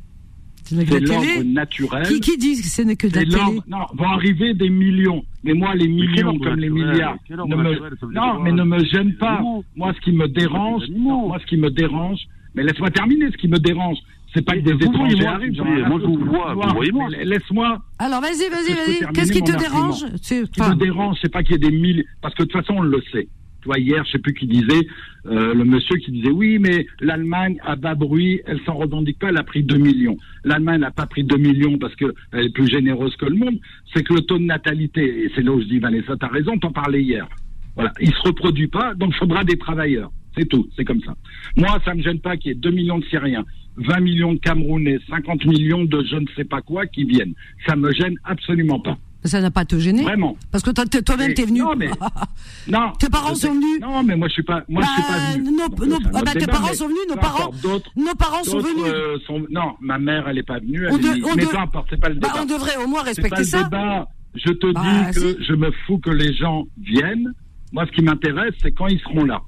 C'est 0.64 1.00
l'ordre 1.00 1.44
naturel. 1.44 2.06
Qui, 2.08 2.20
qui 2.20 2.36
dit 2.36 2.60
que 2.60 2.66
ce 2.66 2.82
n'est 2.82 2.96
que 2.96 3.06
de 3.06 3.14
la 3.14 3.20
télé 3.22 3.60
Non, 3.68 3.86
vont 3.94 4.08
arriver 4.08 4.52
des 4.54 4.68
millions. 4.68 5.24
Mais 5.44 5.54
moi, 5.54 5.74
les 5.74 5.86
millions 5.86 6.36
comme 6.38 6.58
les 6.58 6.68
milliards, 6.70 7.16
ne 7.30 7.54
me, 7.54 8.12
non, 8.12 8.42
mais 8.42 8.52
ne 8.52 8.64
me 8.64 8.84
gêne 8.84 9.14
pas. 9.14 9.40
Moi, 9.76 9.92
ce 9.94 10.00
qui 10.00 10.12
me 10.12 10.26
dérange, 10.26 10.82
moi, 10.90 11.38
ce 11.40 11.46
qui 11.46 11.56
me 11.56 11.70
dérange, 11.70 12.18
mais 12.54 12.64
laisse-moi 12.64 12.90
terminer. 12.90 13.30
Ce 13.30 13.36
qui 13.36 13.48
me 13.48 13.58
dérange, 13.58 13.98
c'est 14.34 14.44
pas 14.44 14.54
que 14.54 14.60
des 14.60 14.84
étrangers 14.84 15.26
arrivent. 15.26 15.62
Moi, 15.62 15.98
je 16.00 16.06
vous 16.06 16.24
vois, 16.24 16.54
vous. 16.54 17.08
Laisse-moi. 17.24 17.78
Alors, 17.98 18.20
vas-y, 18.20 18.50
vas-y, 18.50 18.74
vas-y. 18.74 19.12
Qu'est-ce 19.12 19.32
qui 19.32 19.42
te 19.42 19.56
dérange 19.56 20.04
Ce 20.20 20.44
qui 20.44 20.60
me 20.60 20.74
dérange, 20.74 21.16
c'est 21.22 21.32
pas 21.32 21.42
qu'il 21.42 21.52
y 21.52 21.54
ait 21.54 21.70
des 21.70 21.76
mille. 21.76 22.04
Parce 22.20 22.34
que 22.34 22.42
de 22.42 22.48
toute 22.48 22.60
façon, 22.60 22.78
on 22.78 22.82
le 22.82 23.02
sait. 23.12 23.28
Tu 23.62 23.68
vois, 23.68 23.78
hier, 23.78 24.04
je 24.04 24.12
sais 24.12 24.18
plus 24.18 24.34
qui 24.34 24.46
disait, 24.46 24.86
euh, 25.26 25.54
le 25.54 25.64
monsieur 25.64 25.96
qui 25.96 26.12
disait, 26.12 26.30
oui, 26.30 26.58
mais 26.60 26.86
l'Allemagne, 27.00 27.58
à 27.64 27.74
bas 27.74 27.94
bruit, 27.94 28.40
elle 28.46 28.60
s'en 28.64 28.74
revendique 28.74 29.18
pas, 29.18 29.30
elle 29.30 29.38
a 29.38 29.42
pris 29.42 29.64
2 29.64 29.76
millions. 29.76 30.16
L'Allemagne 30.44 30.80
n'a 30.80 30.92
pas 30.92 31.06
pris 31.06 31.24
2 31.24 31.36
millions 31.36 31.78
parce 31.78 31.94
qu'elle 31.96 32.12
est 32.34 32.52
plus 32.52 32.68
généreuse 32.68 33.16
que 33.16 33.26
le 33.26 33.36
monde. 33.36 33.58
C'est 33.92 34.04
que 34.04 34.14
le 34.14 34.20
taux 34.20 34.38
de 34.38 34.44
natalité, 34.44 35.24
et 35.24 35.32
c'est 35.34 35.42
là 35.42 35.52
où 35.52 35.60
je 35.60 35.66
dis, 35.66 35.78
Vanessa, 35.78 36.14
t'as 36.16 36.28
raison, 36.28 36.56
t'en 36.58 36.70
parlais 36.70 37.02
hier. 37.02 37.26
Voilà. 37.74 37.92
Il 38.00 38.12
se 38.12 38.20
reproduit 38.22 38.68
pas, 38.68 38.94
donc 38.94 39.10
il 39.14 39.18
faudra 39.18 39.42
des 39.42 39.58
travailleurs. 39.58 40.10
C'est 40.36 40.48
tout, 40.48 40.68
c'est 40.76 40.84
comme 40.84 41.00
ça. 41.00 41.16
Moi, 41.56 41.78
ça 41.84 41.94
me 41.94 42.02
gêne 42.02 42.20
pas 42.20 42.36
qu'il 42.36 42.50
y 42.50 42.52
ait 42.52 42.58
2 42.58 42.70
millions 42.70 42.98
de 42.98 43.04
Syriens, 43.06 43.44
20 43.76 44.00
millions 44.00 44.32
de 44.34 44.38
Camerounais, 44.38 44.98
50 45.08 45.44
millions 45.46 45.84
de 45.84 46.04
je 46.10 46.16
ne 46.16 46.26
sais 46.36 46.44
pas 46.44 46.62
quoi 46.62 46.86
qui 46.86 47.04
viennent. 47.04 47.34
Ça 47.66 47.76
me 47.76 47.92
gêne 47.92 48.16
absolument 48.24 48.80
pas. 48.80 48.96
Ça 49.24 49.40
n'a 49.40 49.50
pas 49.50 49.64
te 49.64 49.78
gêner 49.78 50.02
Vraiment. 50.02 50.36
Parce 50.52 50.62
que 50.62 50.70
toi-même, 50.70 51.34
t'es 51.34 51.44
venu. 51.44 51.60
Non, 51.60 51.74
mais. 51.76 51.90
non. 52.68 52.92
Tes 52.98 53.08
parents 53.08 53.34
sont 53.34 53.52
venus. 53.52 53.80
Non, 53.80 54.02
mais 54.02 54.16
moi, 54.16 54.28
je 54.28 54.34
suis 54.34 54.42
pas, 54.42 54.62
moi, 54.68 54.82
je 54.82 54.88
suis 54.88 55.02
pas 55.02 55.18
bah, 55.18 55.32
venu. 55.34 55.88
Nos, 55.88 55.96
ah 56.14 56.22
bah, 56.24 56.32
tes 56.32 56.46
parents 56.46 56.72
sont 56.72 56.86
venus, 56.86 57.00
nos 57.08 57.16
parents. 57.16 57.50
Nos 57.96 58.14
parents 58.14 58.44
sont 58.44 58.58
venus. 58.58 58.84
Euh, 58.86 59.18
sont, 59.26 59.44
non, 59.50 59.74
ma 59.80 59.98
mère, 59.98 60.28
elle 60.28 60.38
est 60.38 60.44
pas 60.44 60.60
venue. 60.60 60.86
Elle 60.86 61.04
est 61.04 61.36
mais 61.36 61.46
peu 61.46 61.58
importe, 61.58 61.88
c'est 61.90 62.00
pas 62.00 62.08
le 62.08 62.16
bah, 62.16 62.28
débat. 62.28 62.42
on 62.42 62.46
devrait 62.46 62.76
au 62.84 62.86
moins 62.86 63.02
respecter 63.02 63.44
ça. 63.44 63.58
Le 63.58 63.64
débat. 63.64 64.08
Je 64.34 64.52
te 64.52 64.72
bah, 64.72 64.82
dis 64.84 65.18
que 65.18 65.42
je 65.42 65.54
me 65.54 65.70
fous 65.86 65.98
que 65.98 66.10
les 66.10 66.32
gens 66.34 66.66
viennent. 66.80 67.32
Moi, 67.72 67.86
ce 67.86 67.92
qui 67.92 68.02
m'intéresse, 68.02 68.54
c'est 68.62 68.72
quand 68.72 68.86
ils 68.86 69.00
seront 69.00 69.24
là. 69.24 69.42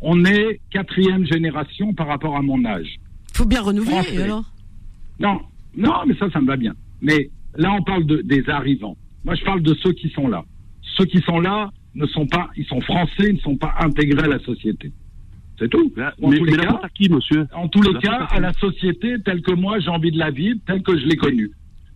On 0.00 0.24
est 0.24 0.60
quatrième 0.70 1.26
génération 1.26 1.94
par 1.94 2.08
rapport 2.08 2.36
à 2.36 2.42
mon 2.42 2.64
âge. 2.64 2.98
Faut 3.34 3.46
bien 3.46 3.62
renouveler, 3.62 4.22
alors? 4.22 4.44
Non, 5.18 5.40
non, 5.76 5.94
mais 6.06 6.14
ça, 6.16 6.30
ça 6.30 6.40
me 6.40 6.46
va 6.46 6.56
bien. 6.56 6.74
Mais 7.00 7.30
là, 7.56 7.72
on 7.72 7.82
parle 7.82 8.04
de, 8.04 8.22
des 8.22 8.48
arrivants. 8.48 8.96
Moi, 9.24 9.34
je 9.34 9.44
parle 9.44 9.62
de 9.62 9.74
ceux 9.74 9.92
qui 9.92 10.10
sont 10.10 10.28
là. 10.28 10.44
Ceux 10.96 11.04
qui 11.04 11.20
sont 11.20 11.40
là 11.40 11.70
ne 11.94 12.06
sont 12.06 12.26
pas, 12.26 12.50
ils 12.56 12.66
sont 12.66 12.80
français, 12.80 13.28
ils 13.28 13.34
ne 13.34 13.40
sont 13.40 13.56
pas 13.56 13.74
intégrés 13.80 14.24
à 14.24 14.28
la 14.28 14.38
société. 14.40 14.92
C'est 15.58 15.68
tout. 15.68 15.92
En 16.22 16.30
mais, 16.30 16.38
tous 16.38 16.44
les 16.44 16.56
cas, 16.56 16.80
à 16.82 16.88
qui, 16.88 17.08
monsieur 17.08 17.46
En 17.54 17.68
tous 17.68 17.82
les 17.82 17.98
cas, 18.00 18.26
à 18.30 18.40
la 18.40 18.52
société 18.54 19.16
telle 19.24 19.42
que 19.42 19.52
moi, 19.52 19.78
j'ai 19.78 19.90
envie 19.90 20.10
de 20.10 20.18
la 20.18 20.30
vivre, 20.30 20.58
telle 20.66 20.82
que 20.82 20.98
je 20.98 21.06
l'ai 21.06 21.16
connue. 21.16 21.50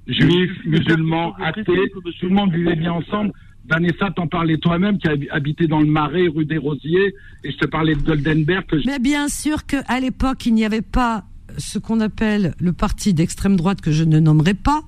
Juifs, 0.07 0.65
musulmans, 0.65 1.35
athées, 1.37 1.65
tout 1.65 2.29
le 2.29 2.35
monde 2.35 2.53
vivait 2.53 2.77
bien 2.77 2.93
ensemble. 2.93 3.33
Vanessa, 3.69 4.11
t'en 4.15 4.27
parlais 4.27 4.59
toi-même, 4.59 4.99
qui 4.99 5.09
a 5.09 5.15
habité 5.31 5.67
dans 5.67 5.81
le 5.81 5.87
Marais, 5.87 6.29
rue 6.29 6.45
des 6.45 6.59
Rosiers, 6.59 7.15
et 7.45 7.51
je 7.51 7.57
te 7.57 7.67
parlais 7.67 7.95
de 7.95 8.03
Goldenberg. 8.03 8.65
Mais 8.87 8.99
bien 8.99 9.29
sûr 9.29 9.67
qu'à 9.67 10.01
l'époque, 10.01 10.47
il 10.47 10.55
n'y 10.55 10.65
avait 10.65 10.83
pas 10.83 11.25
ce 11.59 11.79
qu'on 11.79 12.01
appelle 12.01 12.55
le 12.61 12.73
parti 12.73 13.15
d'extrême 13.15 13.57
droite 13.57 13.81
que 13.81 13.93
je 13.93 14.05
ne 14.05 14.21
nommerai 14.21 14.55
pas. 14.55 14.83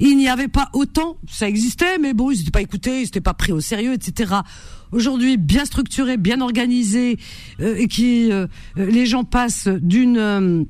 Il 0.00 0.16
n'y 0.16 0.28
avait 0.28 0.48
pas 0.48 0.68
autant, 0.72 1.16
ça 1.28 1.48
existait, 1.48 1.98
mais 1.98 2.14
bon, 2.14 2.30
ils 2.30 2.38
n'étaient 2.38 2.50
pas 2.50 2.62
écoutés, 2.62 2.98
ils 2.98 3.04
n'étaient 3.04 3.20
pas 3.20 3.34
pris 3.34 3.52
au 3.52 3.60
sérieux, 3.60 3.94
etc. 3.94 4.34
Aujourd'hui, 4.90 5.36
bien 5.36 5.64
structuré, 5.64 6.16
bien 6.16 6.40
organisé, 6.40 7.18
euh, 7.60 7.76
et 7.76 7.88
qui 7.88 8.30
euh, 8.30 8.46
les 8.76 9.06
gens 9.06 9.24
passent 9.24 9.68
d'une 9.68 10.18
euh, 10.18 10.64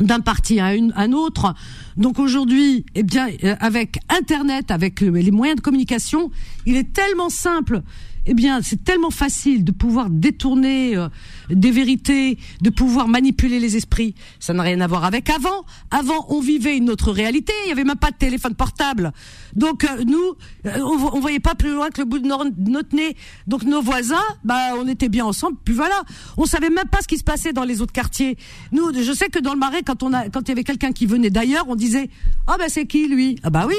d'un 0.00 0.20
parti 0.20 0.60
à, 0.60 0.66
un 0.66 1.12
autre. 1.12 1.54
Donc 1.96 2.18
aujourd'hui, 2.18 2.84
eh 2.94 3.02
bien, 3.02 3.28
avec 3.60 3.98
Internet, 4.08 4.70
avec 4.70 5.00
les 5.00 5.30
moyens 5.30 5.56
de 5.56 5.62
communication, 5.62 6.30
il 6.66 6.76
est 6.76 6.92
tellement 6.92 7.30
simple 7.30 7.82
eh 8.26 8.34
bien, 8.34 8.60
c'est 8.62 8.82
tellement 8.82 9.10
facile 9.10 9.64
de 9.64 9.72
pouvoir 9.72 10.10
détourner 10.10 10.96
euh, 10.96 11.08
des 11.48 11.70
vérités, 11.70 12.38
de 12.60 12.70
pouvoir 12.70 13.06
manipuler 13.06 13.60
les 13.60 13.76
esprits. 13.76 14.14
Ça 14.40 14.52
n'a 14.52 14.64
rien 14.64 14.80
à 14.80 14.86
voir 14.86 15.04
avec 15.04 15.30
avant. 15.30 15.64
Avant, 15.92 16.26
on 16.28 16.40
vivait 16.40 16.76
une 16.76 16.90
autre 16.90 17.12
réalité. 17.12 17.52
Il 17.64 17.68
y 17.68 17.72
avait 17.72 17.84
même 17.84 17.96
pas 17.96 18.10
de 18.10 18.16
téléphone 18.16 18.54
portable. 18.54 19.12
Donc 19.54 19.84
euh, 19.84 20.04
nous, 20.04 20.34
euh, 20.66 20.80
on, 20.80 21.20
voyait 21.20 21.40
pas 21.40 21.54
plus 21.54 21.72
loin 21.72 21.90
que 21.90 22.00
le 22.00 22.06
bout 22.06 22.18
de 22.18 22.26
notre 22.26 22.94
nez. 22.96 23.16
Donc 23.46 23.62
nos 23.62 23.80
voisins, 23.80 24.24
bah, 24.44 24.72
on 24.76 24.88
était 24.88 25.08
bien 25.08 25.24
ensemble. 25.24 25.56
Puis 25.64 25.74
voilà, 25.74 26.02
on 26.36 26.46
savait 26.46 26.70
même 26.70 26.88
pas 26.88 27.02
ce 27.02 27.08
qui 27.08 27.18
se 27.18 27.24
passait 27.24 27.52
dans 27.52 27.64
les 27.64 27.80
autres 27.80 27.92
quartiers. 27.92 28.36
Nous, 28.72 28.92
je 28.92 29.12
sais 29.12 29.28
que 29.28 29.38
dans 29.38 29.52
le 29.52 29.58
Marais, 29.60 29.82
quand 29.82 30.02
on 30.02 30.12
a, 30.12 30.28
quand 30.28 30.40
il 30.42 30.48
y 30.48 30.52
avait 30.52 30.64
quelqu'un 30.64 30.90
qui 30.90 31.06
venait 31.06 31.30
d'ailleurs, 31.30 31.66
on 31.68 31.76
disait, 31.76 32.10
ah 32.48 32.56
ben 32.58 32.68
c'est 32.68 32.86
qui 32.86 33.06
lui? 33.06 33.38
Ah 33.44 33.50
bah 33.50 33.66
oui. 33.68 33.76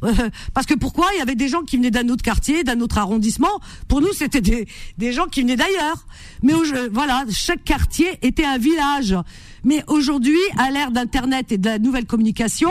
Parce 0.54 0.66
que 0.66 0.74
pourquoi? 0.74 1.06
Il 1.14 1.18
y 1.18 1.22
avait 1.22 1.34
des 1.34 1.48
gens 1.48 1.62
qui 1.62 1.76
venaient 1.76 1.90
d'un 1.90 2.08
autre 2.08 2.22
quartier, 2.22 2.64
d'un 2.64 2.80
autre 2.80 2.98
arrondissement. 2.98 3.60
Pour 3.88 4.00
nous, 4.00 4.12
c'était 4.12 4.40
des, 4.40 4.66
des 4.96 5.12
gens 5.12 5.26
qui 5.26 5.42
venaient 5.42 5.56
d'ailleurs. 5.56 6.06
Mais 6.42 6.52
voilà, 6.92 7.24
chaque 7.30 7.64
quartier 7.64 8.06
était 8.22 8.44
un 8.44 8.58
village. 8.58 9.16
Mais 9.64 9.82
aujourd'hui, 9.88 10.38
à 10.56 10.70
l'ère 10.70 10.90
d'Internet 10.90 11.50
et 11.52 11.58
de 11.58 11.66
la 11.66 11.78
nouvelle 11.78 12.06
communication, 12.06 12.70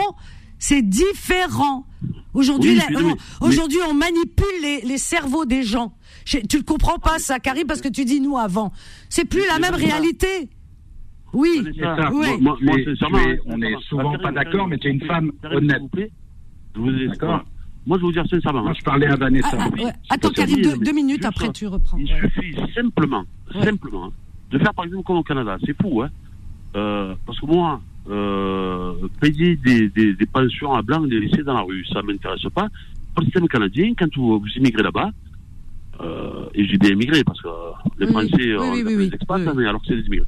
c'est 0.58 0.82
différent. 0.82 1.86
Aujourd'hui, 2.34 2.80
aujourd'hui, 3.40 3.78
on 3.88 3.94
manipule 3.94 4.46
les, 4.62 4.80
les, 4.82 4.98
cerveaux 4.98 5.44
des 5.44 5.62
gens. 5.62 5.92
tu 6.24 6.56
le 6.56 6.62
comprends 6.62 6.98
pas, 6.98 7.18
ça, 7.18 7.38
Karim, 7.38 7.66
parce 7.66 7.80
que 7.80 7.88
tu 7.88 8.04
dis 8.04 8.20
nous 8.20 8.36
avant. 8.36 8.72
C'est 9.08 9.24
plus 9.24 9.46
la 9.46 9.58
même 9.58 9.74
réalité. 9.74 10.48
Oui, 11.34 11.62
oui. 12.12 12.28
Moi, 12.40 12.56
moi, 12.62 12.76
on 13.46 13.60
est 13.62 13.76
souvent 13.88 14.18
pas 14.18 14.32
d'accord, 14.32 14.66
mais 14.66 14.78
tu 14.78 14.88
es 14.88 14.90
une 14.90 15.04
femme 15.04 15.30
honnête. 15.44 15.82
Je 16.78 16.82
vous 16.82 16.96
ai 16.96 17.08
d'accord. 17.08 17.44
Moi, 17.86 17.96
je 17.96 18.02
vais 18.02 18.06
vous 18.06 18.12
dire 18.12 18.26
sincèrement. 18.28 18.62
Moi, 18.62 18.74
je 18.78 18.84
parlais 18.84 19.06
à 19.06 19.16
Vanessa. 19.16 19.56
Ah, 19.58 19.68
ah, 19.82 19.92
Attends, 20.10 20.30
Karim, 20.30 20.60
deux, 20.60 20.92
minutes, 20.92 21.24
après 21.24 21.50
tu 21.52 21.66
reprends. 21.66 21.98
Il 21.98 22.08
suffit 22.08 22.54
simplement, 22.74 23.24
simplement, 23.62 24.12
de 24.50 24.58
faire 24.58 24.74
par 24.74 24.84
exemple 24.84 25.04
comme 25.04 25.16
au 25.16 25.22
Canada. 25.22 25.56
C'est 25.64 25.76
fou, 25.80 26.02
hein. 26.02 26.10
Euh, 26.76 27.14
parce 27.24 27.40
que 27.40 27.46
moi, 27.46 27.80
euh, 28.10 28.92
payer 29.20 29.56
des, 29.56 29.88
des, 29.88 30.12
des, 30.12 30.26
pensions 30.26 30.74
à 30.74 30.82
blanc 30.82 31.04
et 31.06 31.08
les 31.08 31.20
laisser 31.20 31.42
dans 31.42 31.54
la 31.54 31.62
rue, 31.62 31.84
ça 31.86 32.02
m'intéresse 32.02 32.42
pas. 32.54 32.68
Pour 33.14 33.20
le 33.20 33.24
système 33.24 33.48
canadien, 33.48 33.94
quand 33.98 34.14
vous, 34.16 34.38
vous 34.38 34.48
immigrez 34.56 34.82
là-bas, 34.82 35.10
euh, 36.00 36.44
et 36.54 36.66
j'ai 36.66 36.76
des 36.76 36.90
immigrés 36.90 37.24
parce 37.24 37.40
que 37.40 37.48
les 37.98 38.06
Français, 38.06 38.28
oui, 38.36 38.82
oui, 38.84 38.94
oui, 38.96 39.08
des 39.08 39.14
expats, 39.14 39.40
mais 39.56 39.66
alors 39.66 39.80
que 39.80 39.88
c'est 39.88 39.96
des 39.96 40.06
immigrés. 40.06 40.26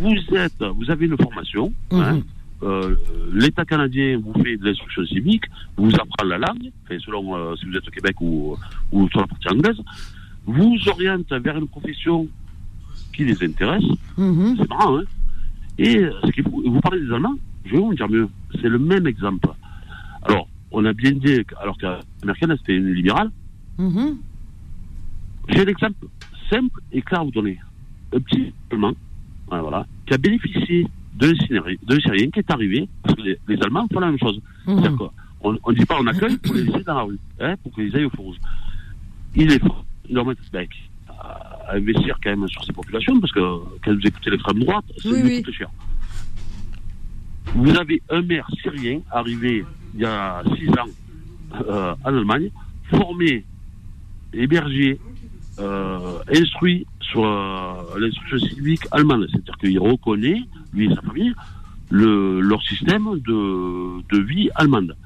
Vous 0.00 0.36
êtes, 0.36 0.62
vous 0.62 0.90
avez 0.90 1.06
une 1.06 1.16
formation. 1.16 1.72
Hein, 1.92 2.14
mhm. 2.14 2.22
Euh, 2.62 2.96
L'État 3.32 3.64
canadien 3.64 4.20
vous 4.22 4.34
fait 4.42 4.56
de 4.56 4.64
l'instruction 4.64 5.04
civique, 5.06 5.44
vous 5.76 5.94
apprend 5.94 6.24
la 6.24 6.38
langue, 6.38 6.70
selon 7.04 7.36
euh, 7.36 7.54
si 7.56 7.66
vous 7.66 7.76
êtes 7.76 7.86
au 7.86 7.90
Québec 7.90 8.20
ou, 8.20 8.56
ou 8.92 9.08
sur 9.10 9.20
la 9.20 9.26
partie 9.26 9.48
anglaise, 9.48 9.80
vous 10.46 10.76
oriente 10.88 11.30
vers 11.30 11.56
une 11.56 11.68
profession 11.68 12.26
qui 13.14 13.24
les 13.24 13.42
intéresse. 13.44 13.84
Mhm. 14.16 14.56
C'est 14.58 14.68
marrant, 14.68 14.98
hein 14.98 15.04
Et 15.78 15.98
ce 15.98 16.42
vous, 16.42 16.62
vous 16.66 16.80
parlez 16.80 17.00
des 17.00 17.12
Allemands, 17.12 17.36
je 17.64 17.72
vais 17.72 17.78
vous 17.78 17.94
dire 17.94 18.08
mieux. 18.08 18.28
C'est 18.60 18.68
le 18.68 18.78
même 18.78 19.06
exemple. 19.06 19.48
Alors, 20.22 20.48
on 20.70 20.84
a 20.84 20.92
bien 20.92 21.12
dit, 21.12 21.42
alors 21.60 21.78
qu'américaine, 21.78 22.56
c'était 22.58 22.76
une 22.76 22.92
libérale. 22.92 23.30
Mhm. 23.78 24.18
J'ai 25.48 25.60
un 25.60 25.66
exemple 25.66 26.06
simple 26.50 26.80
et 26.92 27.02
clair 27.02 27.20
à 27.20 27.24
vous 27.24 27.30
donner. 27.30 27.58
Un 28.12 28.20
petit 28.20 28.52
Allemand, 28.70 28.94
voilà, 29.48 29.86
qui 30.06 30.14
a 30.14 30.18
bénéficié 30.18 30.86
d'un 31.18 32.00
Syrien 32.00 32.30
qui 32.30 32.38
est 32.38 32.50
arrivé, 32.50 32.88
parce 33.02 33.14
que 33.16 33.22
les, 33.22 33.62
Allemands 33.62 33.86
font 33.92 34.00
la 34.00 34.08
même 34.08 34.18
chose. 34.18 34.40
Mhm. 34.66 34.98
On 35.40 35.52
ne 35.52 35.74
dit 35.74 35.84
pas 35.84 35.98
on 36.00 36.06
accueille 36.06 36.36
pour 36.38 36.54
les 36.54 36.64
laisser 36.64 36.82
dans 36.84 36.94
la 36.94 37.02
rue, 37.02 37.18
hein, 37.40 37.54
pour 37.62 37.72
qu'ils 37.72 37.94
aillent 37.96 38.06
au 38.06 38.10
feu 38.10 38.22
rouge. 38.22 38.36
Il 39.36 39.52
est 39.52 39.60
fort, 39.60 39.84
mettre 40.08 40.42
à 41.08 41.74
investir 41.74 42.18
quand 42.22 42.30
même 42.30 42.48
sur 42.48 42.64
ces 42.64 42.72
populations, 42.72 43.20
parce 43.20 43.32
que 43.32 43.40
quand 43.84 43.94
vous 43.94 44.06
écoutez 44.06 44.30
l'extrême 44.30 44.58
droite, 44.60 44.84
c'est 44.98 45.08
oui, 45.10 45.38
beaucoup 45.38 45.52
cher. 45.52 45.68
Vous 47.54 47.76
avez 47.76 48.02
un 48.10 48.22
maire 48.22 48.46
syrien 48.62 49.00
arrivé 49.10 49.64
il 49.94 50.00
y 50.00 50.04
a 50.04 50.42
six 50.56 50.68
ans 50.70 50.88
euh, 51.66 51.94
en 52.04 52.08
Allemagne, 52.08 52.50
formé, 52.90 53.44
hébergé, 54.32 54.98
euh, 55.60 56.18
instruit 56.32 56.86
sur 57.00 57.24
euh, 57.24 57.98
l'instruction 57.98 58.38
civique 58.38 58.82
allemande. 58.90 59.26
C'est-à-dire 59.30 59.56
qu'il 59.58 59.78
reconnaît, 59.78 60.42
lui 60.72 60.90
et 60.90 60.94
sa 60.94 61.02
famille, 61.02 61.34
le, 61.90 62.40
leur 62.40 62.62
système 62.62 63.18
de, 63.18 64.02
de 64.12 64.22
vie 64.22 64.50
allemande, 64.54 64.96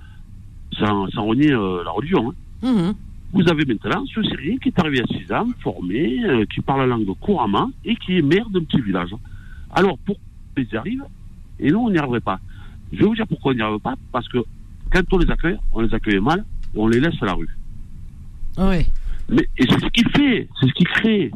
sans, 0.79 1.09
sans 1.09 1.25
renier 1.25 1.53
euh, 1.53 1.83
la 1.85 1.91
religion. 1.91 2.33
Hein. 2.63 2.73
Mhm. 2.73 2.95
Vous 3.33 3.49
avez 3.49 3.65
maintenant 3.65 4.05
ce 4.15 4.23
Syrien 4.23 4.59
qui 4.59 4.69
est 4.69 4.79
arrivé 4.79 5.01
à 5.01 5.07
6 5.07 5.33
ans, 5.33 5.47
formé, 5.63 6.21
qui 6.53 6.61
parle 6.61 6.81
la 6.81 6.87
langue 6.87 7.07
couramment 7.19 7.71
et 7.83 7.97
qui 7.97 8.19
est 8.19 8.23
maire 8.23 8.49
d'un 8.51 8.63
petit 8.63 8.83
village. 8.83 9.15
Alors, 9.71 9.97
pourquoi 10.05 10.23
ils 10.59 10.69
y 10.71 10.77
arrivent 10.77 11.05
et 11.59 11.71
nous, 11.71 11.79
on 11.79 11.91
n'y 11.91 11.97
arriverait 11.97 12.21
pas 12.21 12.41
Je 12.93 12.99
vais 12.99 13.07
vous 13.07 13.15
dire 13.15 13.27
pourquoi 13.27 13.53
on 13.53 13.55
n'y 13.55 13.63
arrive 13.63 13.79
pas. 13.79 13.95
Parce 14.11 14.29
que 14.29 14.39
quand 14.91 15.03
on 15.13 15.19
les 15.19 15.31
accueille, 15.31 15.57
on 15.73 15.81
les 15.81 15.95
accueille 15.95 16.21
mal 16.21 16.45
et 16.75 16.79
on 16.79 16.89
les 16.89 17.01
laisse 17.01 17.15
à 17.23 17.27
la 17.27 17.35
rue. 17.35 17.49
Oui. 18.59 18.87
Mais 19.29 19.49
et 19.59 19.67
c'est 19.67 19.81
ce 19.81 19.87
qui 19.87 20.05
fait, 20.05 20.49
c'est 20.61 20.67
ce 20.67 20.73
qui 20.73 20.85
crée 20.85 21.31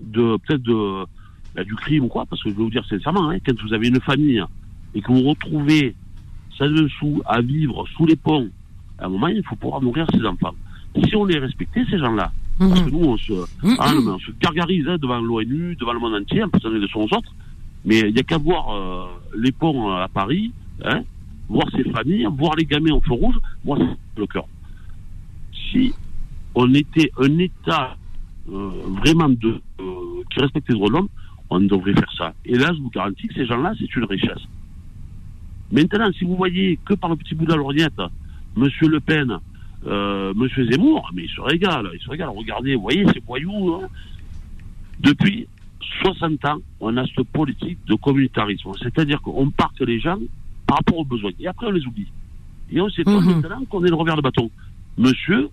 de 0.00 0.36
peut-être 0.38 0.62
de 0.62 1.04
bah, 1.54 1.64
du 1.64 1.74
crime 1.74 2.04
ou 2.04 2.08
quoi, 2.08 2.24
parce 2.26 2.42
que 2.42 2.50
je 2.50 2.54
vais 2.54 2.62
vous 2.62 2.70
dire 2.70 2.84
sincèrement, 2.86 3.30
hein, 3.30 3.38
quand 3.44 3.60
vous 3.62 3.74
avez 3.74 3.88
une 3.88 4.00
famille 4.00 4.42
et 4.94 5.02
que 5.02 5.12
vous 5.12 5.22
retrouvez 5.22 5.94
ça 6.58 6.68
dessous 6.68 7.22
à 7.26 7.40
vivre 7.40 7.86
sous 7.96 8.06
les 8.06 8.16
ponts, 8.16 8.48
à 8.98 9.06
un 9.06 9.08
moment 9.08 9.28
il 9.28 9.44
faut 9.44 9.56
pouvoir 9.56 9.80
nourrir 9.82 10.06
ses 10.12 10.24
enfants. 10.24 10.54
Si 11.04 11.14
on 11.16 11.24
les 11.24 11.38
respectait 11.38 11.84
ces 11.90 11.98
gens-là, 11.98 12.32
parce 12.58 12.82
que 12.82 12.90
nous 12.90 13.04
on 13.04 13.16
se, 13.16 13.32
mmh. 13.32 13.76
ah, 13.78 13.92
on 13.94 14.18
se 14.18 14.30
gargarise 14.40 14.86
hein, 14.88 14.96
devant 15.00 15.20
l'ONU, 15.20 15.76
devant 15.76 15.92
le 15.92 16.00
monde 16.00 16.14
entier, 16.14 16.42
en 16.42 16.48
plus 16.48 16.66
on 16.66 16.74
est 16.74 16.80
de 16.80 16.86
son 16.86 17.00
autres, 17.00 17.34
mais 17.84 18.00
il 18.00 18.14
n'y 18.14 18.20
a 18.20 18.22
qu'à 18.22 18.38
voir 18.38 18.70
euh, 18.70 19.06
les 19.38 19.52
ponts 19.52 19.90
à 19.90 20.08
Paris, 20.08 20.52
hein, 20.84 21.02
voir 21.48 21.66
ces 21.74 21.84
familles, 21.90 22.26
voir 22.36 22.54
les 22.56 22.64
gamins 22.64 22.92
au 22.92 23.00
feu 23.00 23.14
rouge, 23.14 23.38
moi 23.64 23.78
c'est 23.78 24.20
le 24.20 24.26
cœur. 24.26 24.46
Si 25.70 25.94
on 26.54 26.72
était 26.74 27.10
un 27.18 27.38
État 27.38 27.96
euh, 28.48 28.70
vraiment 29.04 29.28
de, 29.28 29.60
euh, 29.80 30.22
qui 30.30 30.40
respecte 30.40 30.68
les 30.68 30.74
droits 30.74 30.88
de 30.88 30.94
l'homme, 30.94 31.08
on 31.50 31.60
devrait 31.60 31.94
faire 31.94 32.12
ça. 32.16 32.34
Et 32.44 32.56
là, 32.56 32.72
je 32.74 32.80
vous 32.80 32.90
garantis 32.90 33.28
que 33.28 33.34
ces 33.34 33.46
gens-là, 33.46 33.72
c'est 33.78 33.94
une 33.94 34.04
richesse. 34.04 34.42
Maintenant, 35.70 36.10
si 36.18 36.24
vous 36.24 36.36
voyez 36.36 36.78
que 36.84 36.94
par 36.94 37.10
le 37.10 37.16
petit 37.16 37.34
bout 37.34 37.44
de 37.44 37.50
la 37.50 37.56
lorgnette, 37.56 38.00
M. 38.56 38.68
Le 38.82 39.00
Pen, 39.00 39.38
euh, 39.86 40.32
M. 40.34 40.70
Zemmour, 40.70 41.10
mais 41.14 41.24
il 41.24 41.30
se 41.30 41.40
régale, 41.40 41.90
il 41.94 42.00
se 42.00 42.10
régale. 42.10 42.28
Regardez, 42.28 42.74
vous 42.74 42.82
voyez, 42.82 43.06
ces 43.12 43.20
voyous, 43.20 43.74
hein. 43.74 43.88
depuis 45.00 45.46
60 46.02 46.44
ans, 46.44 46.58
on 46.80 46.96
a 46.96 47.06
cette 47.06 47.26
politique 47.28 47.78
de 47.86 47.94
communautarisme. 47.94 48.70
C'est-à-dire 48.82 49.20
qu'on 49.22 49.50
parte 49.50 49.80
les 49.80 50.00
gens 50.00 50.18
par 50.66 50.78
rapport 50.78 50.98
aux 50.98 51.04
besoins. 51.04 51.32
Et 51.40 51.46
après, 51.46 51.66
on 51.66 51.70
les 51.70 51.86
oublie. 51.86 52.08
Et 52.70 52.80
on 52.80 52.88
sait 52.90 53.04
pas 53.04 53.20
mmh. 53.20 53.40
maintenant 53.40 53.64
qu'on 53.68 53.84
est 53.84 53.88
le 53.88 53.94
revers 53.94 54.16
de 54.16 54.22
bâton. 54.22 54.50
Monsieur, 54.98 55.48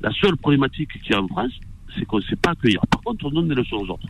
la 0.00 0.12
seule 0.12 0.36
problématique 0.36 1.00
qu'il 1.02 1.12
y 1.12 1.14
a 1.14 1.22
en 1.22 1.28
France, 1.28 1.52
c'est 1.96 2.04
qu'on 2.04 2.18
ne 2.18 2.22
sait 2.22 2.36
pas 2.36 2.50
accueillir. 2.50 2.80
Par 2.90 3.00
contre, 3.02 3.24
on 3.26 3.30
donne 3.30 3.48
des 3.48 3.54
leçons 3.54 3.76
aux 3.76 3.90
autres. 3.90 4.08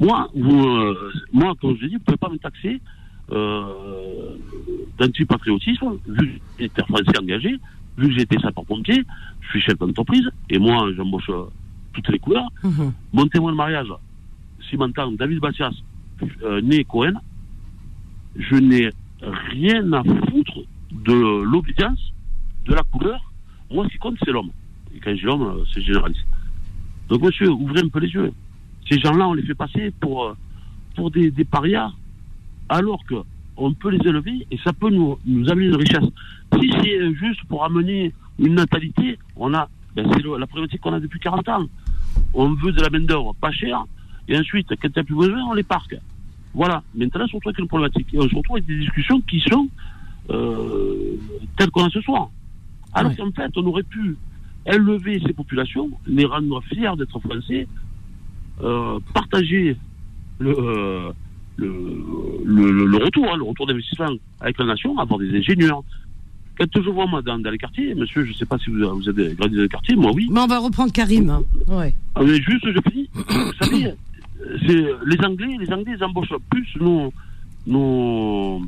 Moi, 0.00 0.28
vous, 0.34 0.66
euh, 0.66 1.12
moi 1.32 1.54
comme 1.60 1.76
je 1.76 1.82
l'ai 1.82 1.88
dit, 1.88 1.94
vous 1.94 2.00
ne 2.00 2.04
pouvez 2.04 2.16
pas 2.16 2.28
me 2.28 2.38
taxer 2.38 2.80
euh, 3.32 4.36
d'antipatriotisme, 4.98 5.98
vu 6.06 6.26
que 6.28 6.40
j'étais 6.58 6.82
français 6.82 7.18
engagé, 7.18 7.58
vu 7.96 8.08
que 8.08 8.14
j'étais 8.14 8.38
sapeur-pompier, 8.38 9.02
je 9.40 9.48
suis 9.48 9.60
chef 9.60 9.78
d'entreprise, 9.78 10.28
et 10.50 10.58
moi, 10.58 10.88
j'embauche 10.96 11.30
euh, 11.30 11.44
toutes 11.92 12.08
les 12.10 12.18
couleurs. 12.18 12.48
Mhm. 12.62 12.92
Mon 13.12 13.26
témoin 13.28 13.52
de 13.52 13.56
mariage, 13.56 13.88
si 14.68 14.76
m'entend 14.76 15.10
David 15.12 15.38
Bassias, 15.38 15.72
euh, 16.42 16.60
né 16.60 16.84
Cohen, 16.84 17.14
je 18.36 18.56
n'ai 18.56 18.90
rien 19.22 19.92
à 19.92 20.02
foutre 20.04 20.60
de 20.92 21.42
l'obédience, 21.44 22.12
de 22.66 22.74
la 22.74 22.82
couleur, 22.82 23.32
moi, 23.70 23.84
ce 23.86 23.92
qui 23.92 23.98
compte, 23.98 24.16
c'est 24.24 24.30
l'homme. 24.30 24.50
Et 24.94 25.00
quand 25.00 25.14
je 25.14 25.26
l'homme, 25.26 25.42
euh, 25.42 25.64
c'est 25.72 25.82
généraliste. 25.82 26.26
Donc, 27.08 27.22
monsieur, 27.22 27.50
ouvrez 27.50 27.80
un 27.80 27.88
peu 27.88 28.00
les 28.00 28.08
yeux. 28.08 28.32
Ces 28.88 28.98
gens-là, 29.00 29.28
on 29.28 29.34
les 29.34 29.42
fait 29.42 29.54
passer 29.54 29.92
pour, 30.00 30.24
euh, 30.24 30.36
pour 30.94 31.10
des, 31.10 31.32
parias, 31.44 31.90
alors 32.68 33.02
qu'on 33.06 33.74
peut 33.74 33.90
les 33.90 34.08
élever 34.08 34.46
et 34.50 34.58
ça 34.58 34.72
peut 34.72 34.90
nous, 34.90 35.18
nous 35.26 35.50
amener 35.50 35.66
une 35.66 35.76
richesse. 35.76 36.08
Si 36.60 36.70
c'est 36.82 37.14
juste 37.14 37.42
pour 37.44 37.64
amener 37.64 38.12
une 38.38 38.54
natalité, 38.54 39.18
on 39.36 39.54
a, 39.54 39.68
ben 39.94 40.06
c'est 40.12 40.22
la 40.24 40.46
problématique 40.46 40.80
qu'on 40.80 40.92
a 40.92 41.00
depuis 41.00 41.20
40 41.20 41.48
ans. 41.48 41.66
On 42.32 42.54
veut 42.54 42.72
de 42.72 42.80
la 42.80 42.90
main-d'œuvre 42.90 43.34
pas 43.40 43.52
chère, 43.52 43.84
et 44.28 44.38
ensuite, 44.38 44.68
quand 44.80 44.94
n'y 44.94 45.00
a 45.00 45.04
plus 45.04 45.14
besoin, 45.14 45.42
on 45.44 45.54
les 45.54 45.62
parque. 45.62 45.96
Voilà. 46.54 46.82
Maintenant, 46.94 47.24
on 47.24 47.28
se 47.28 47.34
retrouve 47.34 47.50
avec 47.50 47.58
une 47.58 47.68
problématique. 47.68 48.14
Et 48.14 48.18
on 48.18 48.28
se 48.28 48.34
retrouve 48.34 48.56
avec 48.56 48.66
des 48.66 48.78
discussions 48.78 49.20
qui 49.22 49.40
sont 49.40 49.68
euh, 50.30 51.16
telles 51.56 51.70
qu'on 51.70 51.84
a 51.84 51.90
ce 51.90 52.00
soir. 52.00 52.30
Alors 52.94 53.16
qu'en 53.16 53.32
fait, 53.32 53.50
on 53.56 53.66
aurait 53.66 53.82
pu 53.82 54.16
élever 54.66 55.20
ces 55.26 55.32
populations, 55.32 55.90
les 56.06 56.24
rendre 56.24 56.62
fiers 56.62 56.96
d'être 56.96 57.18
français, 57.20 57.66
euh, 58.62 58.98
partager 59.12 59.76
euh, 60.40 61.12
le, 61.56 61.70
le, 62.44 62.86
le, 62.86 62.96
retour, 63.04 63.26
hein, 63.32 63.36
le 63.36 63.44
retour 63.44 63.66
d'investissement 63.66 64.10
avec 64.40 64.58
la 64.58 64.66
nation, 64.66 64.98
avoir 64.98 65.18
des 65.18 65.36
ingénieurs. 65.36 65.82
Quand 66.56 66.66
je 66.82 66.88
vois 66.88 67.06
moi 67.06 67.20
dans, 67.20 67.36
les 67.36 67.58
quartiers, 67.58 67.94
monsieur, 67.94 68.24
je 68.24 68.30
ne 68.30 68.34
sais 68.34 68.46
pas 68.46 68.58
si 68.58 68.70
vous, 68.70 68.78
vous 68.78 69.08
avez 69.08 69.34
grandi 69.34 69.56
dans 69.56 69.62
les 69.62 69.68
quartiers, 69.68 69.96
moi 69.96 70.12
oui. 70.14 70.28
Mais 70.30 70.40
on 70.40 70.46
va 70.46 70.60
reprendre 70.60 70.92
Karim. 70.92 71.28
Hein. 71.30 71.42
Ouais. 71.66 71.94
Ah, 72.14 72.22
mais 72.22 72.40
juste, 72.40 72.64
je 72.70 72.78
finis. 72.90 73.10
vous 73.12 73.52
savez, 73.60 73.92
c'est 74.66 74.86
les 75.06 75.24
Anglais, 75.24 75.56
les 75.58 75.72
Anglais 75.72 75.94
ils 75.98 76.04
embauchent 76.04 76.34
plus 76.50 76.68
nos, 76.80 77.12
nos, 77.66 78.60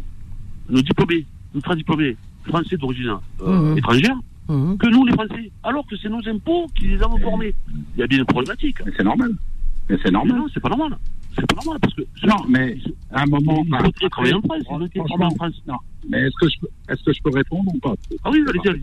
nos 0.68 0.82
diplômés, 0.82 1.24
nos 1.54 1.74
diplômés 1.74 2.16
français 2.46 2.76
d'origine 2.76 3.16
euh, 3.42 3.70
mhm. 3.72 3.78
étrangère 3.78 4.16
mhm. 4.48 4.78
que 4.78 4.88
nous, 4.88 5.04
les 5.06 5.12
Français. 5.12 5.50
Alors 5.62 5.86
que 5.86 5.96
c'est 5.96 6.08
nos 6.08 6.26
impôts 6.28 6.66
qui 6.74 6.88
les 6.88 7.02
avons 7.02 7.18
formés. 7.18 7.54
Il 7.94 8.00
y 8.00 8.02
a 8.02 8.06
bien 8.06 8.18
une 8.18 8.24
problématique. 8.24 8.76
Mais 8.84 8.92
c'est 8.96 9.04
normal. 9.04 9.32
Mais 9.88 9.96
c'est 10.02 10.10
normal. 10.10 10.38
non, 10.38 10.46
c'est 10.52 10.60
pas 10.60 10.68
normal. 10.68 10.98
c'est 11.34 11.46
pas 11.46 11.54
normal 11.56 11.78
parce 11.80 11.94
que. 11.94 12.02
Non, 12.26 12.36
mais 12.48 12.78
à 13.12 13.22
un 13.22 13.26
moment. 13.26 13.64
Il 13.64 13.92
faut 14.00 14.08
travailler 14.08 14.34
en 14.34 14.42
France. 14.42 14.62
Franchement, 14.66 15.28
non. 15.66 15.76
Mais 16.08 16.20
est-ce 16.22 16.36
que, 16.40 16.48
je 16.48 16.60
peux, 16.60 16.68
est-ce 16.88 17.02
que 17.02 17.12
je 17.12 17.22
peux 17.22 17.30
répondre 17.30 17.70
ou 17.74 17.78
pas? 17.78 17.94
Ah 18.24 18.30
oui, 18.30 18.44
allez-y, 18.48 18.68
allez 18.68 18.82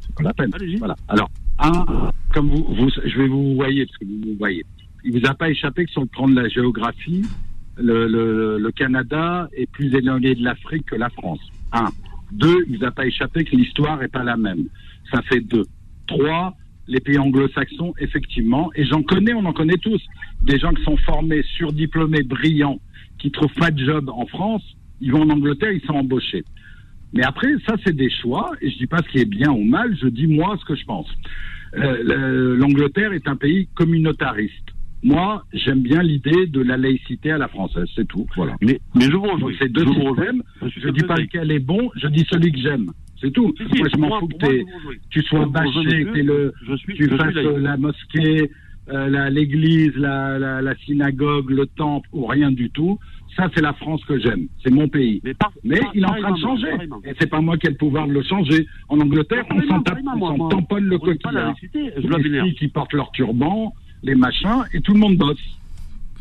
C'est 0.00 0.14
pas 0.14 0.22
la 0.22 0.34
peine. 0.34 0.50
Voilà. 0.78 0.96
Alors, 1.08 1.30
un, 1.58 2.10
comme 2.32 2.48
vous, 2.48 2.64
vous, 2.74 2.88
je 2.90 3.18
vais 3.18 3.28
vous 3.28 3.54
voyez, 3.54 3.86
parce 3.86 3.98
que 3.98 4.04
vous 4.04 4.32
vous 4.32 4.36
voyez. 4.38 4.64
Il 5.04 5.18
vous 5.18 5.26
a 5.26 5.34
pas 5.34 5.50
échappé 5.50 5.84
que 5.84 5.90
sur 5.90 6.00
le 6.00 6.06
plan 6.06 6.26
de 6.26 6.34
la 6.34 6.48
géographie, 6.48 7.26
le, 7.76 8.06
le, 8.06 8.58
le 8.58 8.72
Canada 8.72 9.48
est 9.52 9.70
plus 9.70 9.94
éloigné 9.94 10.34
de 10.34 10.42
l'Afrique 10.42 10.86
que 10.86 10.96
la 10.96 11.10
France. 11.10 11.40
Un. 11.72 11.88
Deux, 12.34 12.64
il 12.68 12.78
vous 12.78 12.84
a 12.84 12.90
pas 12.90 13.06
échappé 13.06 13.44
que 13.44 13.54
l'histoire 13.54 14.02
est 14.02 14.08
pas 14.08 14.24
la 14.24 14.36
même. 14.36 14.64
Ça 15.12 15.22
fait 15.22 15.40
deux. 15.40 15.64
Trois, 16.08 16.54
les 16.88 17.00
pays 17.00 17.18
anglo-saxons, 17.18 17.94
effectivement, 17.98 18.70
et 18.74 18.84
j'en 18.84 19.02
connais, 19.02 19.32
on 19.32 19.44
en 19.44 19.52
connaît 19.52 19.78
tous, 19.78 20.02
des 20.42 20.58
gens 20.58 20.72
qui 20.72 20.82
sont 20.82 20.96
formés, 20.98 21.42
surdiplômés, 21.56 22.22
brillants, 22.22 22.80
qui 23.18 23.30
trouvent 23.30 23.54
pas 23.54 23.70
de 23.70 23.84
job 23.84 24.10
en 24.10 24.26
France, 24.26 24.62
ils 25.00 25.12
vont 25.12 25.22
en 25.22 25.30
Angleterre, 25.30 25.72
ils 25.72 25.80
sont 25.82 25.94
embauchés. 25.94 26.44
Mais 27.12 27.24
après, 27.24 27.48
ça, 27.66 27.76
c'est 27.84 27.94
des 27.94 28.10
choix, 28.10 28.50
et 28.60 28.68
je 28.70 28.78
dis 28.78 28.86
pas 28.86 28.98
ce 28.98 29.08
qui 29.08 29.18
est 29.18 29.24
bien 29.24 29.50
ou 29.50 29.62
mal, 29.62 29.96
je 30.00 30.08
dis 30.08 30.26
moi 30.26 30.56
ce 30.60 30.64
que 30.64 30.74
je 30.74 30.84
pense. 30.84 31.08
Euh, 31.76 32.56
L'Angleterre 32.56 33.12
est 33.12 33.28
un 33.28 33.36
pays 33.36 33.68
communautariste. 33.74 34.73
Moi, 35.04 35.44
j'aime 35.52 35.82
bien 35.82 36.02
l'idée 36.02 36.46
de 36.46 36.62
la 36.62 36.78
laïcité 36.78 37.30
à 37.30 37.36
la 37.36 37.48
française, 37.48 37.86
c'est 37.94 38.08
tout. 38.08 38.26
Voilà. 38.36 38.56
Mais, 38.62 38.80
mais 38.94 39.04
je 39.04 39.16
vous 39.16 39.22
rejoins. 39.22 39.52
C'est 39.60 39.70
deux 39.70 39.84
systèmes. 39.86 40.42
Je, 40.62 40.88
dis 40.88 41.02
pas 41.02 41.16
lequel 41.16 41.52
est 41.52 41.58
bon, 41.58 41.90
je 41.94 42.08
dis 42.08 42.26
celui 42.30 42.50
que 42.52 42.58
j'aime. 42.58 42.90
C'est 43.20 43.30
tout. 43.30 43.54
moi, 43.76 43.88
je 43.92 43.98
m'en 43.98 44.18
fous 44.18 44.28
que 44.28 44.64
tu 45.10 45.22
sois 45.24 45.44
bâché, 45.44 46.04
que 46.06 46.20
le, 46.20 46.54
tu 46.96 47.08
fasses 47.10 47.34
la 47.34 47.76
mosquée, 47.76 48.50
euh, 48.88 49.28
l'église, 49.28 49.94
la, 49.96 50.38
la, 50.38 50.62
la, 50.62 50.74
synagogue, 50.76 51.50
le 51.50 51.66
temple 51.66 52.08
ou 52.14 52.24
rien 52.24 52.50
du 52.50 52.70
tout. 52.70 52.98
Ça, 53.36 53.50
c'est 53.54 53.62
la 53.62 53.74
France 53.74 54.02
que 54.06 54.18
j'aime. 54.18 54.46
C'est 54.62 54.72
mon 54.72 54.88
pays. 54.88 55.20
Mais, 55.22 55.34
Mais 55.64 55.80
il 55.94 56.02
est 56.02 56.06
en 56.06 56.14
train 56.14 56.32
de 56.32 56.38
changer. 56.40 56.68
Et 57.04 57.12
c'est 57.20 57.28
pas 57.28 57.42
moi 57.42 57.58
qui 57.58 57.66
ai 57.66 57.70
le 57.70 57.76
pouvoir 57.76 58.06
de 58.06 58.12
le 58.12 58.22
changer. 58.22 58.66
En 58.88 58.98
Angleterre, 59.00 59.44
on 59.50 59.60
s'en 59.68 60.48
tamponne 60.48 60.84
le 60.84 60.98
coquillard. 60.98 61.54
Les 61.74 62.40
filles 62.40 62.54
qui 62.54 62.68
portent 62.68 62.94
leur 62.94 63.10
turban, 63.12 63.74
les 64.04 64.14
machins, 64.14 64.64
et 64.72 64.80
tout 64.80 64.92
le 64.92 65.00
monde 65.00 65.16
bosse. 65.16 65.38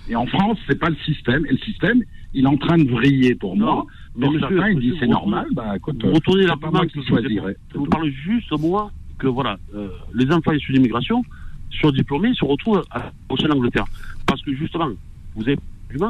Et 0.10 0.15
en 0.15 0.26
France, 0.26 0.57
c'est 0.68 0.80
pas 0.80 0.89
le 0.89 0.95
système. 1.05 1.45
Et 1.45 1.51
le 1.51 1.57
système, 1.60 2.01
il 2.34 2.45
est 2.45 2.47
en 2.47 2.57
train 2.57 2.77
de 2.77 2.89
vriller 2.89 3.35
pour 3.35 3.55
moi. 3.55 3.85
Pour 4.19 4.31
monsieur, 4.31 4.47
certains, 4.47 4.69
il 4.69 4.80
dit 4.80 4.93
c'est 4.99 5.07
normal. 5.07 5.47
Bah, 5.53 5.76
écoute, 5.76 6.01
retournez 6.03 6.45
la 6.45 6.57
pas 6.57 6.72
moi 6.72 6.85
qui 6.88 7.03
choisirais. 7.03 7.55
Je 7.73 7.77
vous 7.77 7.85
parle 7.85 8.10
juste, 8.10 8.51
moi, 8.60 8.91
que 9.19 9.27
voilà, 9.27 9.57
euh, 9.76 9.89
les 10.14 10.31
enfants 10.31 10.51
issus 10.51 10.73
d'immigration, 10.73 11.23
surdiplômés, 11.69 12.34
se 12.34 12.45
retrouvent 12.45 12.84
à, 12.91 13.11
au 13.30 13.38
sein 13.38 13.47
d'Angleterre. 13.47 13.85
Parce 14.26 14.41
que 14.41 14.53
justement, 14.53 14.89
vous 15.35 15.43
avez 15.43 15.57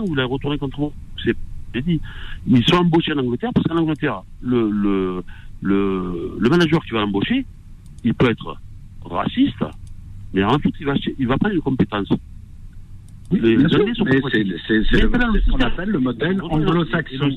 vous 0.05 0.15
l'avez 0.15 0.29
retourné 0.29 0.57
contre 0.57 0.79
vous. 0.79 0.93
C'est 1.23 1.35
dit. 1.81 1.99
Ils 2.47 2.63
sont 2.65 2.77
embauchés 2.77 3.13
en 3.13 3.17
Angleterre 3.17 3.51
parce 3.53 3.65
qu'en 3.67 3.77
Angleterre, 3.77 4.21
le, 4.41 4.69
le, 4.69 5.23
le, 5.61 6.37
le 6.39 6.49
manager 6.49 6.83
qui 6.85 6.91
va 6.91 7.01
l'embaucher, 7.01 7.45
il 8.03 8.13
peut 8.13 8.29
être 8.29 8.57
raciste, 9.03 9.63
mais 10.33 10.43
en 10.43 10.59
fait, 10.59 10.69
il 10.79 10.85
va, 10.85 10.93
il 11.19 11.27
va 11.27 11.37
prendre 11.37 11.55
une 11.55 11.61
compétence. 11.61 12.09
Les 13.31 13.57
c'est 13.57 14.83
ce 14.83 15.49
qu'on 15.49 15.59
appelle 15.59 15.89
le 15.89 15.99
modèle 15.99 16.41
anglo-saxon. 16.41 17.29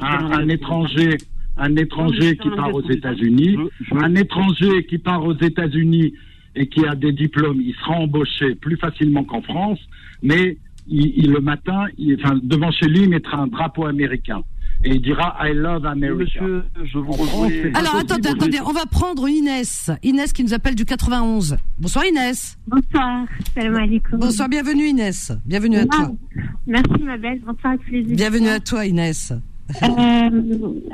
Un, 0.00 0.32
un 0.32 0.48
étranger, 0.48 1.16
un 1.56 1.76
étranger 1.76 2.36
qui 2.36 2.50
part 2.50 2.74
aux 2.74 2.82
États-Unis, 2.82 3.56
un 3.92 4.14
étranger 4.14 4.84
qui 4.84 4.98
part 4.98 5.24
aux 5.24 5.36
États-Unis 5.36 6.12
et 6.56 6.66
qui 6.66 6.84
a 6.86 6.94
des 6.94 7.12
diplômes, 7.12 7.60
il 7.60 7.74
sera 7.74 7.92
embauché 7.92 8.54
plus 8.54 8.76
facilement 8.76 9.24
qu'en 9.24 9.42
France, 9.42 9.78
mais 10.22 10.58
il, 10.88 11.30
le 11.30 11.40
matin, 11.40 11.86
il, 11.96 12.14
enfin, 12.14 12.38
devant 12.42 12.70
chez 12.70 12.86
lui, 12.86 13.02
il 13.02 13.10
mettra 13.10 13.38
un 13.38 13.46
drapeau 13.46 13.86
américain. 13.86 14.42
Et 14.84 14.90
il 14.94 15.02
dira 15.02 15.36
I 15.40 15.52
love 15.54 15.84
America. 15.86 16.40
Monsieur, 16.40 16.62
je 16.84 16.98
vous 16.98 17.12
Alors 17.74 17.96
attendez, 17.96 18.28
attendez, 18.28 18.58
on 18.64 18.72
va 18.72 18.86
prendre 18.86 19.28
Inès. 19.28 19.90
Inès 20.04 20.32
qui 20.32 20.44
nous 20.44 20.54
appelle 20.54 20.76
du 20.76 20.84
91. 20.84 21.56
Bonsoir 21.78 22.04
Inès. 22.06 22.56
Bonsoir, 22.66 23.26
salam 23.54 23.74
alaikum. 23.74 24.20
Bonsoir, 24.20 24.48
bienvenue 24.48 24.86
Inès. 24.86 25.32
Bienvenue 25.44 25.78
à 25.78 25.86
toi. 25.86 26.12
Merci 26.66 27.02
ma 27.02 27.16
belle, 27.16 27.40
bonsoir 27.44 27.72
à 27.74 27.78
tous 27.78 27.90
les 27.90 28.02
Bienvenue 28.02 28.48
à 28.48 28.60
toi 28.60 28.86
Inès. 28.86 29.32
Euh, 29.82 30.30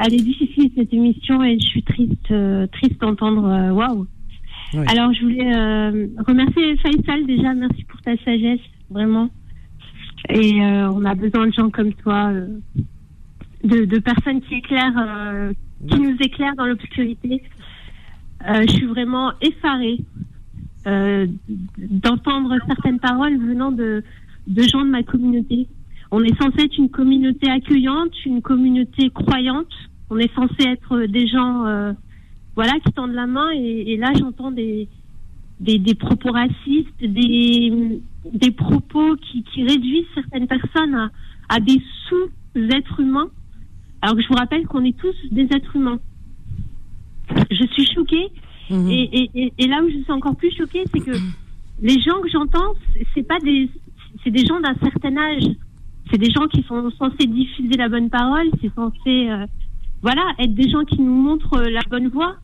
elle 0.01 0.15
est 0.15 0.23
difficile 0.23 0.71
cette 0.77 0.93
émission 0.93 1.43
et 1.45 1.59
je 1.61 1.67
suis 1.67 1.83
triste, 1.83 2.31
euh, 2.31 2.67
triste 2.69 3.01
d'entendre 3.01 3.47
euh, 3.47 3.71
waouh. 3.71 4.07
Alors 4.89 5.13
je 5.13 5.21
voulais 5.23 5.55
euh, 5.55 6.07
remercier 6.27 6.77
Faisal 6.79 7.27
déjà, 7.27 7.55
merci 7.55 7.85
pour 7.85 8.01
ta 8.01 8.17
sagesse, 8.25 8.59
vraiment. 8.91 9.31
Et 10.31 10.61
euh, 10.63 10.91
on 10.91 11.05
a 11.05 11.15
besoin 11.15 11.47
de 11.47 11.53
gens 11.53 11.71
comme 11.71 11.93
toi, 11.95 12.31
euh, 12.33 12.47
de, 13.65 13.85
de, 13.85 13.99
personnes 13.99 14.41
qui 14.43 14.55
éclairent, 14.55 14.99
euh, 14.99 15.53
qui 15.89 15.99
nous 15.99 16.17
éclairent 16.21 16.57
dans 16.57 16.67
l'obscurité. 16.67 17.43
je 18.47 18.73
suis 18.73 18.87
vraiment 18.87 19.33
effarée 19.41 19.99
d'entendre 21.79 22.57
certaines 22.67 23.01
paroles 23.01 23.39
venant 23.39 23.73
de, 23.73 24.05
de 24.47 24.63
gens 24.63 24.85
de 24.85 24.91
ma 24.91 25.03
communauté. 25.03 25.67
On 26.11 26.23
est 26.23 26.37
censé 26.41 26.65
être 26.65 26.77
une 26.77 26.91
communauté 26.91 27.51
accueillante, 27.51 28.13
une 28.27 28.43
communauté 28.43 29.09
croyante. 29.11 29.73
On 30.11 30.19
est 30.19 30.33
censé 30.35 30.69
être 30.69 31.07
des 31.07 31.27
gens, 31.27 31.95
voilà, 32.55 32.73
qui 32.85 32.93
tendent 32.93 33.15
la 33.15 33.27
main. 33.27 33.51
Et, 33.55 33.93
et 33.93 33.97
là, 33.97 34.13
j'entends 34.19 34.51
des, 34.51 34.89
des, 35.61 35.79
des, 35.79 35.95
propos 35.95 36.33
racistes, 36.33 37.01
des, 37.01 38.01
des 38.33 38.51
propos 38.51 39.17
qui, 39.17 39.43
qui 39.45 39.63
réduisent 39.65 40.07
certaines 40.15 40.47
personnes 40.47 40.95
à, 40.95 41.11
à 41.49 41.61
des 41.61 41.81
sous-êtres 42.09 43.01
humains, 43.01 43.29
alors 44.05 44.17
que 44.17 44.23
je 44.23 44.29
vous 44.29 44.35
rappelle 44.35 44.67
qu'on 44.67 44.85
est 44.85 44.97
tous 44.99 45.15
des 45.31 45.45
êtres 45.45 45.75
humains. 45.75 45.99
Je 47.51 47.65
suis 47.73 47.87
choquée, 47.87 48.29
mhm. 48.69 48.91
et, 48.91 49.31
et, 49.35 49.53
et, 49.59 49.67
là 49.67 49.83
où 49.83 49.89
je 49.89 49.97
suis 50.03 50.13
encore 50.13 50.37
plus 50.37 50.55
choquée, 50.55 50.85
c'est 50.93 51.01
que 51.01 51.13
les 51.83 51.99
gens 52.03 52.21
que 52.21 52.29
j'entends, 52.29 52.75
c'est 53.15 53.27
pas 53.27 53.39
des, 53.39 53.71
c'est 54.23 54.31
des 54.31 54.45
gens 54.45 54.61
d'un 54.61 54.75
certain 54.75 55.17
âge, 55.17 55.45
c'est 56.11 56.19
des 56.19 56.31
gens 56.31 56.47
qui 56.49 56.63
sont 56.65 56.91
censés 56.99 57.27
diffuser 57.27 57.79
la 57.79 57.89
bonne 57.89 58.11
parole, 58.11 58.47
c'est 58.61 58.75
censé, 58.75 59.31
euh, 59.31 59.47
voilà, 60.03 60.35
être 60.39 60.55
des 60.55 60.69
gens 60.69 60.85
qui 60.85 61.01
nous 61.01 61.15
montrent 61.15 61.63
la 61.63 61.81
bonne 61.89 62.09
voie. 62.09 62.37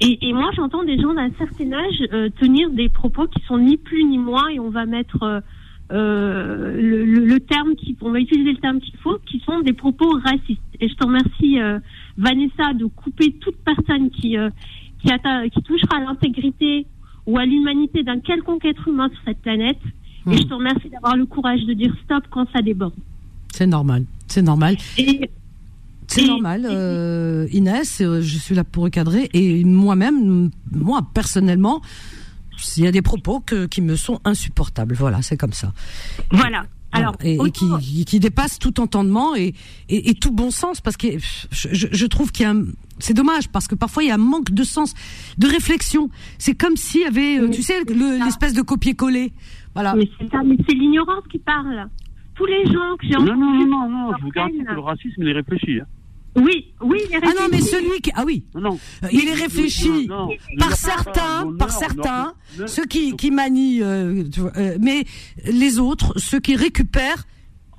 Et, 0.00 0.26
et 0.26 0.32
moi, 0.32 0.52
j'entends 0.56 0.84
des 0.84 0.98
gens 0.98 1.12
d'un 1.12 1.30
certain 1.36 1.70
âge 1.74 2.02
euh, 2.14 2.30
tenir 2.40 2.70
des 2.70 2.88
propos 2.88 3.26
qui 3.26 3.42
sont 3.44 3.58
ni 3.58 3.76
plus 3.76 4.04
ni 4.04 4.16
moins, 4.16 4.48
et 4.48 4.58
on 4.58 4.70
va 4.70 4.86
mettre 4.86 5.42
euh, 5.92 5.96
euh 5.96 6.80
le, 6.80 7.04
le, 7.04 7.40
terme 7.40 7.74
qui, 7.76 7.96
on 8.00 8.10
va 8.10 8.20
utiliser 8.20 8.52
le 8.52 8.58
terme 8.58 8.80
qu'il 8.80 8.96
faut, 8.98 9.18
qui 9.26 9.40
sont 9.40 9.60
des 9.60 9.72
propos 9.72 10.10
racistes. 10.24 10.60
Et 10.80 10.88
je 10.88 10.94
te 10.94 11.04
remercie, 11.04 11.60
euh, 11.60 11.78
Vanessa, 12.16 12.72
de 12.74 12.86
couper 12.86 13.32
toute 13.40 13.56
personne 13.64 14.10
qui 14.10 14.36
qui, 15.00 15.08
qui 15.08 15.62
touchera 15.62 15.96
à 15.96 16.00
l'intégrité 16.00 16.86
ou 17.26 17.38
à 17.38 17.44
l'humanité 17.44 18.02
d'un 18.02 18.20
quelconque 18.20 18.64
être 18.64 18.88
humain 18.88 19.08
sur 19.08 19.20
cette 19.24 19.38
planète. 19.38 19.78
Et 20.30 20.36
je 20.36 20.42
te 20.44 20.54
remercie 20.54 20.88
d'avoir 20.88 21.16
le 21.16 21.26
courage 21.26 21.64
de 21.64 21.72
dire 21.72 21.92
stop 22.04 22.24
quand 22.30 22.46
ça 22.52 22.62
déborde. 22.62 22.94
C'est 23.52 23.66
normal, 23.66 24.04
c'est 24.28 24.42
normal. 24.42 24.76
Et 24.96 25.28
c'est 26.06 26.26
normal, 26.26 26.66
euh, 26.68 27.46
Inès, 27.52 28.00
euh, 28.00 28.20
je 28.20 28.38
suis 28.38 28.54
là 28.54 28.64
pour 28.64 28.84
recadrer. 28.84 29.30
Et 29.32 29.64
moi-même, 29.64 30.50
moi 30.70 31.00
personnellement, 31.14 31.80
il 32.76 32.84
y 32.84 32.86
a 32.86 32.92
des 32.92 33.02
propos 33.02 33.40
que, 33.40 33.66
qui 33.66 33.80
me 33.80 33.96
sont 33.96 34.20
insupportables. 34.24 34.94
Voilà, 34.94 35.22
c'est 35.22 35.36
comme 35.36 35.52
ça. 35.52 35.72
Voilà. 36.30 36.66
Alors, 36.94 37.16
et, 37.24 37.38
qui, 37.52 38.04
qui, 38.04 38.20
dépassent 38.20 38.58
tout 38.58 38.78
entendement 38.78 39.34
et, 39.34 39.54
et, 39.88 40.12
tout 40.12 40.30
bon 40.30 40.50
sens 40.50 40.82
parce 40.82 40.98
que 40.98 41.06
je, 41.18 41.86
je 41.90 42.06
trouve 42.06 42.32
qu'il 42.32 42.44
y 42.44 42.48
a 42.50 42.54
c'est 43.02 43.14
dommage 43.14 43.48
parce 43.48 43.66
que 43.66 43.74
parfois 43.74 44.04
il 44.04 44.08
y 44.08 44.10
a 44.10 44.14
un 44.14 44.18
manque 44.18 44.52
de 44.52 44.62
sens, 44.62 44.94
de 45.38 45.46
réflexion. 45.46 46.08
C'est 46.38 46.54
comme 46.54 46.76
s'il 46.76 47.02
y 47.02 47.04
avait, 47.04 47.38
euh, 47.38 47.50
tu 47.50 47.62
sais, 47.62 47.82
l'espèce 47.84 48.54
de 48.54 48.62
copier-coller. 48.62 49.32
Voilà. 49.74 49.94
Mais 49.94 50.08
c'est 50.18 50.30
ça, 50.30 50.42
mais 50.44 50.56
c'est 50.68 50.74
l'ignorance 50.74 51.24
qui 51.30 51.38
parle. 51.38 51.88
Tous 52.34 52.46
les 52.46 52.64
gens 52.66 52.96
que 52.98 53.06
j'ai 53.06 53.16
entendus. 53.16 53.32
Non, 53.32 53.66
non, 53.66 53.66
non, 53.66 53.88
non, 53.88 54.12
je 54.18 54.24
vous 54.24 54.30
garantis 54.30 54.64
que 54.64 54.72
le 54.72 54.80
racisme, 54.80 55.22
il 55.22 55.28
est 55.28 55.32
réfléchi. 55.32 55.80
Hein. 55.80 55.86
Oui, 56.36 56.72
oui, 56.80 56.98
il 57.08 57.14
est 57.14 57.18
réfléchi. 57.18 57.36
Ah 57.38 57.42
non, 57.42 57.48
mais 57.50 57.60
celui 57.60 58.00
qui, 58.00 58.10
ah 58.14 58.22
oui, 58.24 58.44
non, 58.54 58.78
euh, 59.04 59.08
il 59.12 59.28
est 59.28 59.34
réfléchi 59.34 60.08
par 60.58 60.72
certains, 60.76 61.52
par 61.58 61.70
certains, 61.70 62.34
ceux 62.66 62.86
qui 62.86 63.16
qui 63.16 63.30
manient, 63.30 63.82
euh, 63.82 64.24
euh, 64.56 64.78
mais 64.80 65.04
les 65.44 65.78
autres, 65.78 66.18
ceux 66.18 66.40
qui 66.40 66.56
récupèrent, 66.56 67.24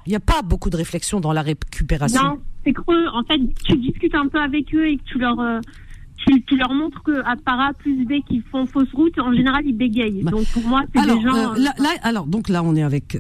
il 0.05 0.09
n'y 0.09 0.15
a 0.15 0.19
pas 0.19 0.41
beaucoup 0.43 0.69
de 0.69 0.77
réflexion 0.77 1.19
dans 1.19 1.33
la 1.33 1.41
récupération. 1.41 2.21
Non, 2.21 2.39
c'est 2.63 2.73
creux. 2.73 3.07
En 3.13 3.23
fait, 3.23 3.39
tu 3.65 3.75
discutes 3.77 4.13
un 4.13 4.27
peu 4.27 4.39
avec 4.39 4.73
eux 4.75 4.87
et 4.87 4.97
que 4.97 5.03
tu 5.03 5.17
leur 5.17 5.37
tu, 6.47 6.55
leur 6.55 6.73
montres 6.73 7.01
que 7.03 7.21
à 7.25 7.35
para 7.35 7.73
plus 7.73 8.05
B 8.05 8.23
qui 8.27 8.41
font 8.51 8.65
fausse 8.67 8.91
route, 8.93 9.17
en 9.19 9.33
général 9.33 9.63
ils 9.65 9.75
bégayent. 9.75 10.21
Bah, 10.23 10.31
donc 10.31 10.45
pour 10.53 10.63
moi, 10.63 10.83
c'est 10.93 11.01
des 11.01 11.21
gens. 11.21 11.53
là, 11.53 11.73
alors 12.03 12.27
donc 12.27 12.49
là, 12.49 12.61
on 12.63 12.75
est 12.75 12.83
avec 12.83 13.19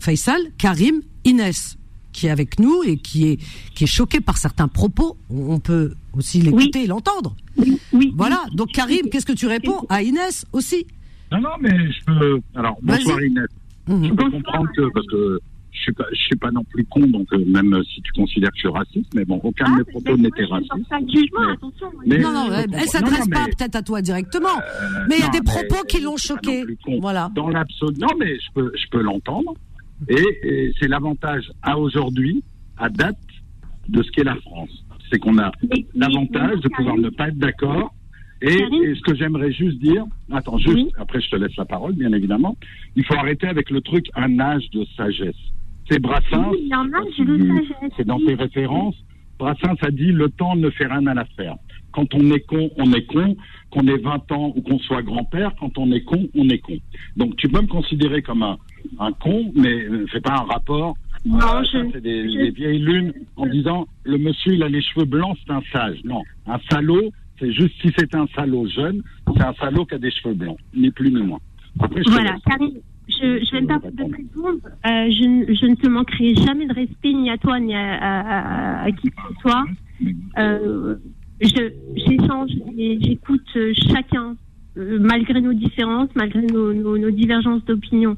Faisal, 0.00 0.40
Karim, 0.58 1.00
Inès 1.24 1.78
qui 2.12 2.26
est 2.26 2.30
avec 2.30 2.58
nous 2.58 2.82
et 2.84 2.96
qui 2.96 3.28
est 3.28 3.38
qui 3.74 3.84
est 3.84 3.88
choqué 3.88 4.20
par 4.20 4.36
certains 4.36 4.68
propos. 4.68 5.16
On 5.30 5.60
peut 5.60 5.94
aussi 6.12 6.40
l'écouter 6.40 6.84
et 6.84 6.86
l'entendre. 6.86 7.34
Oui, 7.92 8.12
voilà. 8.16 8.44
Donc 8.54 8.72
Karim, 8.72 9.08
qu'est-ce 9.10 9.26
que 9.26 9.32
tu 9.32 9.46
réponds 9.46 9.80
à 9.88 10.02
Inès 10.02 10.46
aussi? 10.52 10.86
Non, 11.30 11.40
non, 11.40 11.50
mais 11.60 11.70
je 11.70 12.04
peux. 12.04 12.40
Alors 12.54 12.78
bonsoir 12.82 13.22
Inès. 13.22 13.48
Je 13.88 14.14
peux 14.14 14.30
comprendre 14.30 14.68
que, 14.76 14.92
parce 14.92 15.06
que 15.06 15.40
je 15.72 15.80
suis 15.80 15.92
pas, 15.92 16.04
je 16.12 16.20
suis 16.20 16.36
pas 16.36 16.50
non 16.50 16.62
plus 16.64 16.84
con, 16.84 17.00
donc 17.00 17.26
euh, 17.32 17.44
même 17.46 17.76
si 17.92 18.00
tu 18.02 18.12
considères 18.12 18.50
que 18.50 18.56
je 18.56 18.60
suis 18.60 18.68
raciste, 18.68 19.12
mais 19.14 19.24
bon, 19.24 19.40
aucun 19.42 19.70
de 19.72 19.78
mes 19.78 19.84
propos 19.84 20.16
n'était 20.16 20.44
raciste. 20.44 20.70
Mais, 22.06 22.18
non, 22.18 22.32
non, 22.32 22.48
elle, 22.52 22.88
s'adresse 22.88 23.28
pas 23.28 23.46
peut-être 23.46 23.76
à 23.76 23.82
toi 23.82 24.02
directement, 24.02 24.56
mais 25.08 25.16
il 25.18 25.22
y 25.22 25.26
a 25.26 25.30
des 25.30 25.42
propos 25.42 25.82
qui 25.88 26.00
l'ont 26.00 26.16
choqué. 26.16 26.64
Voilà. 27.00 27.30
Dans 27.34 27.48
l'absolu, 27.48 27.98
non, 27.98 28.08
mais 28.18 28.38
je 28.38 28.52
peux, 28.54 28.72
je 28.76 28.88
peux 28.90 29.02
l'entendre. 29.02 29.54
Et, 30.08 30.72
c'est 30.80 30.88
l'avantage 30.88 31.50
à 31.62 31.78
aujourd'hui, 31.78 32.42
à 32.76 32.88
date, 32.88 33.16
de 33.88 34.02
ce 34.02 34.10
qu'est 34.12 34.24
la 34.24 34.36
France. 34.36 34.84
C'est 35.10 35.18
qu'on 35.18 35.38
a 35.38 35.52
l'avantage 35.94 36.60
de 36.60 36.68
pouvoir 36.68 36.96
ne 36.96 37.10
pas 37.10 37.28
être 37.28 37.38
d'accord. 37.38 37.94
Et, 38.40 38.58
ce 38.58 39.00
que 39.02 39.14
j'aimerais 39.14 39.52
juste 39.52 39.78
dire, 39.78 40.04
attends, 40.30 40.58
juste, 40.58 40.90
après 40.96 41.20
je 41.20 41.30
te 41.30 41.36
laisse 41.36 41.54
la 41.56 41.64
parole, 41.64 41.94
bien 41.94 42.12
évidemment, 42.12 42.56
il 42.96 43.04
faut 43.04 43.14
arrêter 43.14 43.46
avec 43.46 43.70
le 43.70 43.80
truc 43.80 44.06
un 44.14 44.40
âge 44.40 44.68
de 44.70 44.84
sagesse. 44.96 45.36
C'est 45.88 46.00
Brassens, 46.00 46.52
c'est 47.96 48.06
dans 48.06 48.18
tes 48.20 48.34
références, 48.34 48.96
Brassens 49.38 49.76
a 49.82 49.90
dit 49.90 50.12
le 50.12 50.28
temps 50.28 50.54
ne 50.54 50.70
fait 50.70 50.86
rien 50.86 51.06
à 51.06 51.14
l'affaire. 51.14 51.56
Quand 51.92 52.14
on 52.14 52.30
est 52.30 52.46
con, 52.46 52.70
on 52.76 52.92
est 52.92 53.06
con. 53.06 53.36
Qu'on 53.70 53.86
ait 53.88 53.98
20 53.98 54.32
ans 54.32 54.52
ou 54.54 54.60
qu'on 54.60 54.78
soit 54.78 55.02
grand-père, 55.02 55.52
quand 55.58 55.78
on 55.78 55.90
est 55.92 56.04
con, 56.04 56.28
on 56.34 56.48
est 56.48 56.58
con. 56.58 56.76
Donc 57.16 57.36
tu 57.36 57.48
peux 57.48 57.60
me 57.60 57.66
considérer 57.66 58.22
comme 58.22 58.42
un, 58.42 58.58
un 58.98 59.12
con, 59.12 59.52
mais 59.54 59.86
c'est 60.12 60.22
pas 60.22 60.34
un 60.34 60.44
rapport. 60.44 60.96
Non, 61.24 61.38
euh, 61.38 61.88
c'est 61.92 62.00
des, 62.00 62.50
vieilles 62.50 62.80
lunes 62.80 63.12
en 63.36 63.46
disant 63.46 63.86
le 64.04 64.18
monsieur 64.18 64.54
il 64.54 64.62
a 64.62 64.68
les 64.68 64.82
cheveux 64.82 65.04
blancs, 65.04 65.36
c'est 65.46 65.52
un 65.52 65.62
sage. 65.72 65.98
Non, 66.04 66.22
un 66.46 66.58
salaud, 66.70 67.12
c'est 67.38 67.52
juste 67.52 67.74
si 67.80 67.92
c'est 67.96 68.14
un 68.14 68.26
salaud 68.34 68.66
jeune, 68.66 69.02
c'est 69.36 69.44
un 69.44 69.54
salaud 69.54 69.84
qui 69.84 69.94
a 69.94 69.98
des 69.98 70.10
cheveux 70.10 70.34
blancs, 70.34 70.58
ni 70.74 70.90
plus 70.90 71.12
ni 71.12 71.22
moins. 71.22 71.38
voilà, 72.08 72.36
Karine, 72.44 72.80
je, 73.08 73.44
je 73.44 73.52
vais 73.52 73.60
me 73.60 73.66
permettre 73.68 73.96
de 73.96 74.02
répondre. 74.02 74.58
Euh, 74.64 75.10
je, 75.10 75.54
je, 75.54 75.66
ne 75.66 75.74
te 75.76 75.86
manquerai 75.86 76.34
jamais 76.34 76.66
de 76.66 76.74
respect 76.74 77.12
ni 77.12 77.30
à 77.30 77.38
toi 77.38 77.60
ni 77.60 77.74
à, 77.74 78.82
à, 78.82 78.90
qui 78.90 79.10
que 79.10 79.16
ce 79.28 79.40
soit. 79.42 79.64
Euh, 80.38 80.96
J'échange 81.40 82.50
et 82.78 82.98
j'écoute 83.00 83.58
chacun, 83.90 84.36
euh, 84.76 84.98
malgré 85.00 85.40
nos 85.40 85.52
différences, 85.52 86.08
malgré 86.14 86.42
nos, 86.42 86.72
nos, 86.72 86.96
nos 86.96 87.10
divergences 87.10 87.64
d'opinion. 87.64 88.16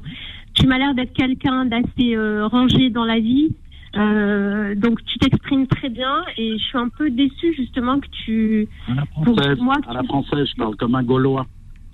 Tu 0.55 0.67
m'as 0.67 0.77
l'air 0.77 0.93
d'être 0.95 1.13
quelqu'un 1.13 1.65
d'assez 1.65 2.15
euh, 2.15 2.47
rangé 2.47 2.89
dans 2.89 3.05
la 3.05 3.19
vie. 3.19 3.53
Euh, 3.95 4.75
donc 4.75 5.03
tu 5.05 5.17
t'exprimes 5.19 5.67
très 5.67 5.89
bien 5.89 6.23
et 6.37 6.57
je 6.57 6.63
suis 6.63 6.77
un 6.77 6.89
peu 6.89 7.09
déçue 7.09 7.53
justement 7.55 7.99
que 7.99 8.07
tu. 8.25 8.67
À 8.89 8.95
la 8.95 9.05
française, 9.05 9.57
moi, 9.59 9.75
à 9.87 9.93
la 9.93 10.03
française 10.03 10.47
je 10.51 10.55
parle 10.55 10.75
comme 10.75 10.95
un 10.95 11.03
Gaulois. 11.03 11.45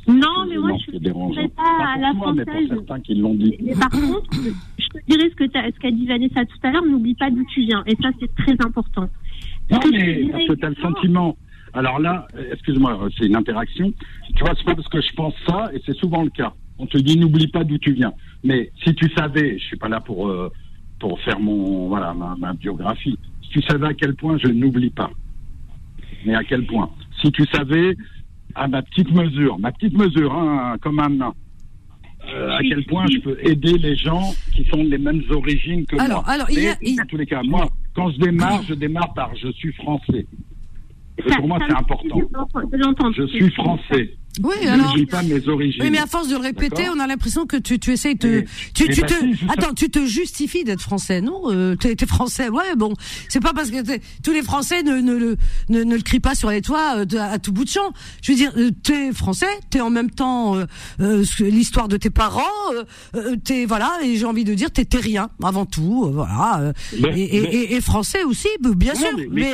Non, 0.08 0.46
mais 0.50 0.58
moi, 0.58 0.72
je 0.88 0.98
ne 0.98 1.48
pas 1.50 1.94
à 1.94 1.98
la 2.00 2.14
française. 2.14 2.46
Mais 2.48 2.66
pour 2.68 2.78
certains 2.78 3.00
qui 3.02 3.16
l'ont 3.16 3.36
dit. 3.36 3.56
Mais 3.62 3.76
par 3.76 3.92
contre, 3.92 4.32
je 4.80 4.88
te 4.88 4.98
dirais 5.08 5.30
ce 5.30 5.80
qu'a 5.80 5.92
dit 5.92 6.08
Vanessa 6.08 6.44
tout 6.46 6.58
à 6.64 6.72
l'heure, 6.72 6.86
n'oublie 6.86 7.14
pas 7.14 7.30
d'où 7.30 7.46
tu 7.54 7.62
viens. 7.62 7.84
Et 7.86 7.96
ça, 8.02 8.10
c'est 8.20 8.34
très 8.36 8.54
important. 8.66 9.08
Non, 9.70 9.80
mais 9.92 10.26
parce 10.32 10.46
que 10.48 10.54
tu 10.54 10.66
as 10.66 10.70
le 10.70 10.76
sentiment. 10.76 11.38
Alors 11.74 12.00
là, 12.00 12.28
excuse-moi, 12.52 13.10
c'est 13.18 13.28
une 13.28 13.36
interaction. 13.36 13.94
Tu 14.36 14.44
vois, 14.44 14.54
c'est 14.58 14.66
pas 14.66 14.76
parce 14.76 14.90
que 14.90 15.02
je 15.02 15.14
pense 15.14 15.36
ça, 15.48 15.70
et 15.74 15.82
c'est 15.86 15.96
souvent 15.96 16.24
le 16.24 16.30
cas. 16.30 16.54
On 16.80 16.88
te 16.88 16.98
dit, 16.98 17.18
n'oublie 17.18 17.48
pas 17.48 17.64
d'où 17.64 17.78
tu 17.78 17.94
viens. 17.94 18.12
Mais 18.44 18.72
si 18.84 18.94
tu 18.96 19.10
savais, 19.12 19.58
je 19.58 19.64
suis 19.64 19.78
pas 19.78 19.90
là 19.90 20.00
pour, 20.00 20.28
euh, 20.28 20.52
pour 21.00 21.20
faire 21.22 21.40
mon, 21.40 21.88
voilà, 21.88 22.14
ma, 22.14 22.36
ma 22.38 22.54
biographie. 22.54 23.18
Si 23.44 23.50
tu 23.50 23.62
savais 23.64 23.88
à 23.88 23.94
quel 23.94 24.16
point 24.16 24.38
je 24.38 24.48
n'oublie 24.48 24.90
pas. 24.90 25.12
Mais 26.26 26.36
à 26.36 26.44
quel 26.44 26.66
point. 26.66 26.90
Si 27.22 27.32
tu 27.32 27.46
savais, 27.46 27.96
à 28.56 28.68
ma 28.68 28.82
petite 28.82 29.12
mesure, 29.12 29.60
ma 29.60 29.72
petite 29.72 29.98
mesure, 29.98 30.34
hein, 30.34 30.78
comme 30.82 31.00
un 31.00 31.10
nain, 31.10 31.34
euh, 32.30 32.52
à 32.52 32.60
quel 32.62 32.84
point 32.86 33.06
je 33.12 33.20
peux 33.20 33.38
aider 33.42 33.78
les 33.78 33.96
gens 33.96 34.34
qui 34.54 34.64
sont 34.66 34.84
les 34.84 34.98
mêmes 34.98 35.24
origines 35.32 35.86
que 35.86 35.96
moi. 35.96 36.24
Alors, 36.28 36.48
il 36.50 36.60
y 36.60 36.68
a, 36.68 37.04
En 37.04 37.06
tous 37.08 37.18
les 37.18 37.26
cas, 37.26 37.42
moi, 37.44 37.68
quand 37.96 38.12
je 38.12 38.20
démarre, 38.20 38.62
je 38.64 38.74
démarre 38.74 39.14
par 39.14 39.36
je 39.36 39.52
suis 39.54 39.74
français. 39.74 40.26
pour 41.38 41.48
moi, 41.48 41.60
c'est 41.68 41.76
important. 41.76 42.20
Je 43.16 43.28
suis 43.28 43.52
français. 43.52 44.16
Oui, 44.44 44.68
alors. 44.68 44.96
pas 45.10 45.24
mes 45.24 45.48
origines. 45.48 45.82
Oui, 45.82 45.90
mais 45.90 45.98
à 45.98 46.08
force 46.08 46.28
de 46.30 46.36
le 46.36 46.42
répéter, 46.42 46.88
on 46.90 47.00
a 47.00 47.08
l'impression 47.08 47.46
que 47.46 47.58
tu, 47.58 47.80
tu 47.80 47.92
essayes 47.92 48.16
de, 48.16 48.46
tu, 48.74 48.88
tu 48.88 49.02
te, 49.02 49.14
attends, 49.52 49.74
tu 49.74 49.90
te 49.90 50.06
justifies 50.06 50.64
d'être 50.64 50.82
français, 50.82 51.22
non? 51.22 51.52
Euh, 51.52 51.76
t'es, 51.76 51.96
es 52.00 52.06
français, 52.06 52.50
ouais, 52.50 52.76
bon. 52.78 52.94
C'est 53.28 53.42
pas 53.42 53.54
parce 53.54 53.70
que 53.72 53.78
tous 54.24 54.32
les 54.32 54.42
Français 54.42 54.84
ne, 54.84 54.96
ne, 55.00 55.16
ne, 55.16 55.36
ne, 55.70 55.84
ne 55.84 55.96
le 55.96 56.02
crient 56.02 56.20
pas 56.20 56.36
sur 56.36 56.50
les 56.50 56.62
toits 56.62 56.98
euh, 56.98 57.20
à, 57.20 57.40
tout 57.40 57.52
bout 57.52 57.66
de 57.66 57.70
champ. 57.70 57.94
Je 58.22 58.32
veux 58.32 58.38
dire, 58.38 58.52
euh, 58.58 58.72
t'es 58.84 59.12
français, 59.12 59.60
t'es 59.70 59.82
en 59.82 59.90
même 59.90 60.10
temps 60.10 60.56
euh, 60.56 60.66
euh 61.00 61.24
l'histoire 61.40 61.88
de 61.88 61.98
tes 61.98 62.10
parents, 62.10 62.42
t'es 63.44 63.66
voilà, 63.66 63.98
et 64.04 64.16
j'ai 64.16 64.26
envie 64.26 64.44
de 64.44 64.54
dire, 64.54 64.72
t'es 64.72 64.86
rien 64.98 65.30
avant 65.44 65.66
tout, 65.66 66.10
voilà. 66.14 66.74
et, 66.94 67.22
et, 67.22 67.76
et, 67.76 67.82
français 67.82 68.24
aussi, 68.24 68.48
bien 68.60 68.96
sûr. 68.96 69.10
Mais 69.30 69.54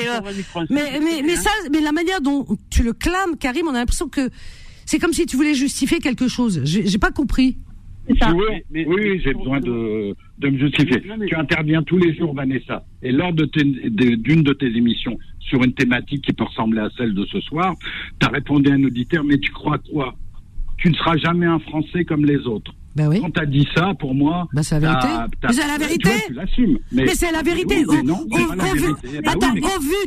mais, 0.70 0.99
mais, 0.99 1.22
mais, 1.24 1.36
ça, 1.36 1.49
mais 1.72 1.82
la 1.82 1.91
manière 1.91 2.22
dont 2.22 2.45
tu 2.70 2.84
le 2.84 2.94
clames, 2.94 3.38
Karim, 3.40 3.68
on 3.68 3.74
a 3.74 3.80
l'impression 3.80 4.08
que 4.08 4.30
c'est 4.88 4.99
comme 4.99 5.14
si 5.14 5.26
tu 5.26 5.35
voulais 5.35 5.53
justifier 5.53 5.99
quelque 5.99 6.27
chose. 6.27 6.61
J'ai 6.64 6.97
pas 6.97 7.11
compris. 7.11 7.57
Ça. 8.19 8.34
Oui, 8.34 8.85
oui, 8.88 9.22
j'ai 9.22 9.34
besoin 9.34 9.59
de, 9.59 10.15
de 10.39 10.49
me 10.49 10.57
justifier. 10.57 11.03
Tu 11.27 11.35
interviens 11.35 11.84
tous 11.84 11.97
les 11.97 12.15
jours, 12.15 12.34
Vanessa. 12.34 12.85
Et 13.03 13.11
lors 13.11 13.34
d'une 13.34 14.43
de, 14.43 14.53
tes 14.53 14.68
émissions 14.68 15.19
sur 15.41 15.61
une 15.61 15.73
thématique 15.73 16.23
qui 16.23 16.31
peut 16.31 16.45
ressembler 16.45 16.80
à 16.80 16.89
celle 16.97 17.14
de 17.14 17.26
ce 17.26 17.41
soir, 17.41 17.76
tu 18.19 18.26
as 18.26 18.30
répondu 18.30 18.72
à 18.72 18.76
un 18.76 18.84
auditeur, 18.85 19.26
mais 19.26 19.38
tu 19.38 19.51
crois 19.51 19.77
quoi? 19.91 20.15
Tu 20.77 20.89
ne 20.89 20.95
seras 20.95 21.18
jamais 21.18 21.47
un 21.47 21.59
Français 21.59 22.05
comme 22.05 22.23
les 22.23 22.47
autres. 22.47 22.73
Ben 22.95 23.09
oui. 23.09 23.19
Quand 23.22 23.31
tu 23.31 23.41
as 23.41 23.45
dit 23.45 23.68
ça, 23.76 23.93
pour 23.99 24.15
moi. 24.15 24.47
Ben 24.53 24.64
c'est 24.64 24.80
la 24.80 24.89
vérité. 24.89 25.07
Mais 25.43 25.53
c'est 25.53 25.68
la 25.68 25.77
vérité. 25.77 26.09
mais, 26.93 27.07
c'est 27.07 27.31
la 27.31 27.41
vérité. 27.41 27.85
au, 27.85 27.91
vu 27.91 28.03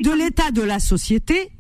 de 0.03 0.17
l'état 0.17 0.51
de 0.51 0.63
la 0.63 0.79
société, 0.79 1.51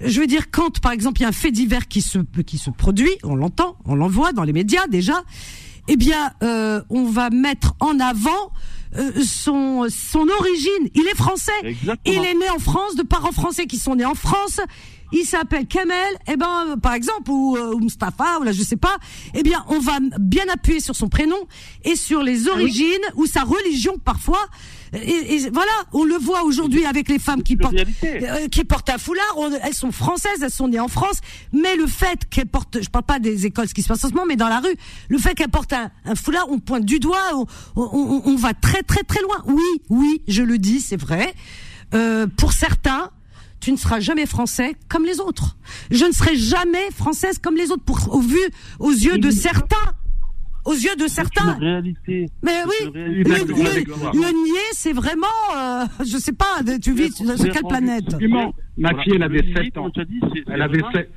je 0.00 0.20
veux 0.20 0.26
dire, 0.26 0.50
quand 0.50 0.80
par 0.80 0.92
exemple 0.92 1.20
il 1.20 1.22
y 1.22 1.26
a 1.26 1.28
un 1.28 1.32
fait 1.32 1.50
divers 1.50 1.88
qui 1.88 2.02
se 2.02 2.18
qui 2.46 2.58
se 2.58 2.70
produit, 2.70 3.16
on 3.24 3.36
l'entend, 3.36 3.76
on 3.84 3.94
l'envoie 3.94 4.32
dans 4.32 4.44
les 4.44 4.52
médias 4.52 4.86
déjà, 4.86 5.22
eh 5.88 5.96
bien, 5.96 6.32
euh, 6.42 6.82
on 6.90 7.04
va 7.04 7.30
mettre 7.30 7.74
en 7.80 7.98
avant 7.98 8.52
euh, 8.96 9.10
son 9.24 9.86
son 9.88 10.26
origine. 10.28 10.88
Il 10.94 11.06
est 11.06 11.16
français. 11.16 11.52
Il 12.04 12.24
est 12.24 12.34
né 12.34 12.50
en 12.50 12.58
France 12.58 12.94
de 12.96 13.02
parents 13.02 13.32
français 13.32 13.66
qui 13.66 13.78
sont 13.78 13.96
nés 13.96 14.04
en 14.04 14.14
France 14.14 14.60
il 15.12 15.24
s'appelle 15.24 15.66
Kamel, 15.66 15.96
eh 16.30 16.36
ben 16.36 16.76
par 16.82 16.92
exemple 16.92 17.30
ou, 17.30 17.56
euh, 17.56 17.74
ou 17.74 17.80
Mustafa 17.80 18.38
ou 18.40 18.42
là 18.42 18.52
je 18.52 18.62
sais 18.62 18.76
pas, 18.76 18.98
eh 19.34 19.42
bien 19.42 19.64
on 19.68 19.78
va 19.78 19.98
bien 20.20 20.44
appuyer 20.52 20.80
sur 20.80 20.94
son 20.94 21.08
prénom 21.08 21.38
et 21.84 21.96
sur 21.96 22.22
les 22.22 22.48
ah 22.48 22.52
origines 22.52 23.06
ou 23.14 23.26
sa 23.26 23.42
religion 23.42 23.98
parfois. 23.98 24.46
Et, 24.92 25.48
voilà, 25.52 25.72
on 25.92 26.04
le 26.04 26.16
voit 26.16 26.44
aujourd'hui 26.44 26.84
avec 26.84 27.08
les 27.08 27.18
femmes 27.18 27.42
qui 27.42 27.56
portent 27.56 27.74
euh, 28.04 28.48
qui 28.48 28.64
portent 28.64 28.90
un 28.90 28.98
foulard. 28.98 29.24
elles 29.62 29.74
sont 29.74 29.92
françaises, 29.92 30.42
elles 30.42 30.50
sont 30.50 30.68
nées 30.68 30.80
en 30.80 30.88
France, 30.88 31.20
mais 31.52 31.76
le 31.76 31.86
fait 31.86 32.28
qu'elles 32.28 32.46
portent, 32.46 32.82
je 32.82 32.88
parle 32.88 33.04
pas 33.04 33.18
des 33.18 33.46
écoles, 33.46 33.68
ce 33.68 33.74
qui 33.74 33.82
se 33.82 33.88
passe 33.88 34.04
en 34.04 34.08
ce 34.08 34.14
moment, 34.14 34.26
mais 34.26 34.36
dans 34.36 34.48
la 34.48 34.60
rue, 34.60 34.74
le 35.08 35.18
fait 35.18 35.34
qu'elles 35.34 35.48
portent 35.48 35.72
un, 35.72 35.90
foulard, 36.14 36.46
on 36.48 36.58
pointe 36.58 36.84
du 36.84 36.98
doigt, 36.98 37.18
on, 37.34 37.46
on, 37.76 38.22
on, 38.24 38.36
va 38.36 38.54
très 38.54 38.82
très 38.82 39.02
très 39.02 39.20
loin. 39.22 39.36
Oui, 39.46 39.82
oui, 39.88 40.22
je 40.28 40.42
le 40.42 40.58
dis, 40.58 40.80
c'est 40.80 41.00
vrai. 41.00 41.34
Euh, 41.94 42.26
pour 42.26 42.52
certains, 42.52 43.10
tu 43.60 43.72
ne 43.72 43.76
seras 43.76 44.00
jamais 44.00 44.26
français 44.26 44.76
comme 44.88 45.04
les 45.04 45.20
autres. 45.20 45.56
Je 45.90 46.04
ne 46.04 46.12
serai 46.12 46.36
jamais 46.36 46.90
française 46.92 47.38
comme 47.38 47.56
les 47.56 47.70
autres, 47.70 47.82
pour, 47.82 48.14
au 48.14 48.20
vu, 48.20 48.38
aux 48.78 48.92
yeux 48.92 49.18
de 49.18 49.30
certains. 49.30 49.76
Aux 50.68 50.74
yeux 50.74 50.96
de 50.96 51.08
certains. 51.08 51.54
réalité. 51.54 52.26
Mais 52.42 52.62
oui, 52.66 52.90
le, 52.92 54.44
nier, 54.44 54.60
c'est 54.72 54.92
vraiment, 54.92 55.26
euh, 55.56 55.84
je 56.04 56.18
sais 56.18 56.32
pas, 56.32 56.62
tu 56.82 56.92
vis 56.92 57.10
sur 57.16 57.50
quelle 57.50 57.62
planète? 57.66 58.14
Ma 58.76 58.90
fille, 59.02 59.14
elle 59.14 59.22
avait 59.22 59.44
7 59.54 59.78
ans. 59.78 59.90
Elle 60.46 60.62
avait 60.62 60.82
7 60.92 61.10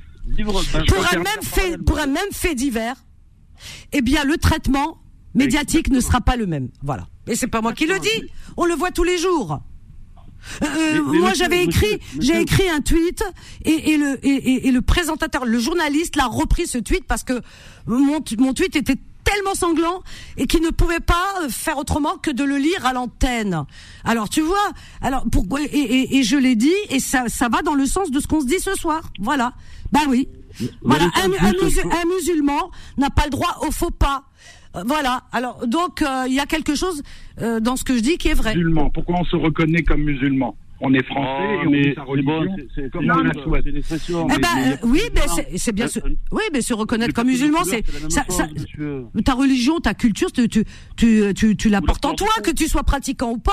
pour 0.88 1.06
un 1.14 1.18
même 1.18 1.42
fait, 1.42 1.78
pour 1.78 2.00
un 2.00 2.08
même 2.08 2.32
fait 2.32 2.56
divers, 2.56 2.96
eh 3.92 4.02
bien, 4.02 4.24
le 4.24 4.38
traitement 4.38 5.02
médiatique 5.34 5.90
ne 5.90 6.00
sera 6.00 6.22
pas 6.22 6.36
le 6.36 6.46
même. 6.46 6.70
Voilà. 6.82 7.08
Et 7.28 7.36
c'est 7.36 7.48
pas 7.48 7.62
moi 7.62 7.74
qui 7.74 7.86
le 7.86 8.00
dis. 8.00 8.30
On 8.58 8.66
le 8.66 8.74
voit 8.74 8.92
tous 8.92 9.04
les 9.04 9.18
jours. 9.18 9.60
Euh, 10.64 11.04
moi, 11.04 11.34
j'avais 11.34 11.64
écrit, 11.64 12.00
j'ai 12.20 12.42
écrit 12.42 12.68
un 12.68 12.82
tweet 12.82 13.24
et, 13.64 13.92
et 13.92 13.98
le 13.98 14.26
et, 14.26 14.68
et, 14.68 14.72
le 14.72 14.82
présentateur, 14.82 15.46
le 15.46 15.60
journaliste, 15.60 16.16
l'a 16.16 16.26
repris 16.26 16.66
ce 16.66 16.80
tweet 16.80 17.06
parce 17.06 17.24
que 17.24 17.42
mon, 17.86 18.24
mon 18.40 18.54
tweet 18.54 18.76
était 18.76 18.98
tellement 19.32 19.56
sanglant 19.56 20.02
et 20.38 20.48
qu'il 20.48 20.62
ne 20.62 20.70
pouvait 20.70 21.00
pas 21.00 21.48
faire 21.50 21.78
autrement 21.78 22.18
que 22.18 22.32
de 22.32 22.44
le 22.44 22.58
lire 22.58 22.86
à 22.86 22.94
l'antenne. 22.94 23.66
Alors 24.04 24.30
tu 24.30 24.42
vois, 24.42 24.72
alors 25.02 25.26
pourquoi 25.32 25.62
et, 25.62 26.18
et, 26.18 26.24
je 26.24 26.38
l'ai 26.38 26.56
dit 26.56 26.74
et 26.90 27.00
ça 27.00 27.26
ça 27.28 27.48
va 27.50 27.62
dans 27.62 27.76
le 27.76 27.86
sens 27.86 28.12
de 28.12 28.20
ce 28.20 28.28
qu'on 28.28 28.42
se 28.42 28.48
dit 28.48 28.60
ce 28.60 28.76
soir. 28.76 29.02
Voilà. 29.20 29.54
Bah 29.92 30.02
oui. 30.10 30.28
Voilà, 30.82 31.06
un, 31.16 31.32
un 31.32 32.06
musulman 32.14 32.72
n'a 32.98 33.10
pas 33.10 33.24
le 33.26 33.30
droit 33.30 33.58
au 33.66 33.72
faux 33.72 33.90
pas. 33.90 34.24
Euh, 34.76 34.84
voilà. 34.86 35.24
Alors 35.32 35.66
donc 35.68 36.02
euh, 36.02 36.26
il 36.28 36.34
y 36.34 36.40
a 36.40 36.46
quelque 36.46 36.76
chose 36.76 37.02
euh, 37.42 37.60
dans 37.60 37.76
ce 37.76 37.84
que 37.84 37.96
je 37.96 38.02
dis 38.02 38.18
qui 38.18 38.30
est 38.30 38.34
vrai. 38.34 38.56
Musulman. 38.56 38.90
Pourquoi 38.90 39.16
on 39.20 39.26
se 39.26 39.36
reconnaît 39.36 39.84
comme 39.84 40.02
musulman? 40.02 40.56
On 40.82 40.94
est 40.94 41.04
français 41.06 41.42
Oh, 41.42 41.64
et 41.64 41.68
on 41.68 41.72
mais 41.72 41.82
dit 41.82 41.94
sa 41.96 42.02
c'est 42.02 42.10
religion 42.10 42.42
bon, 42.42 42.90
comme 42.92 43.12
on 43.12 43.24
la 43.24 43.44
souhaite. 43.44 43.66
Eh 43.68 44.40
ben, 44.40 44.48
euh, 44.58 44.76
oui, 44.84 45.02
mais 45.14 45.22
c'est 45.36 45.58
c'est 45.58 45.72
bien, 45.72 45.88
se, 45.88 46.00
oui, 46.32 46.44
mais 46.54 46.62
se 46.62 46.74
reconnaître 46.74 47.14
comme 47.14 47.28
musulman, 47.28 47.64
c'est 47.64 47.84
ta 49.24 49.34
religion, 49.34 49.80
ta 49.80 49.94
culture, 49.94 50.32
tu, 50.32 50.48
tu, 50.50 50.66
tu, 50.98 51.34
tu, 51.36 51.56
tu 51.56 51.70
la 51.70 51.82
portes 51.82 52.06
en 52.06 52.14
toi, 52.14 52.30
que 52.44 52.52
tu 52.52 52.68
sois 52.68 52.84
pratiquant 52.84 53.32
ou 53.32 53.38
pas. 53.38 53.52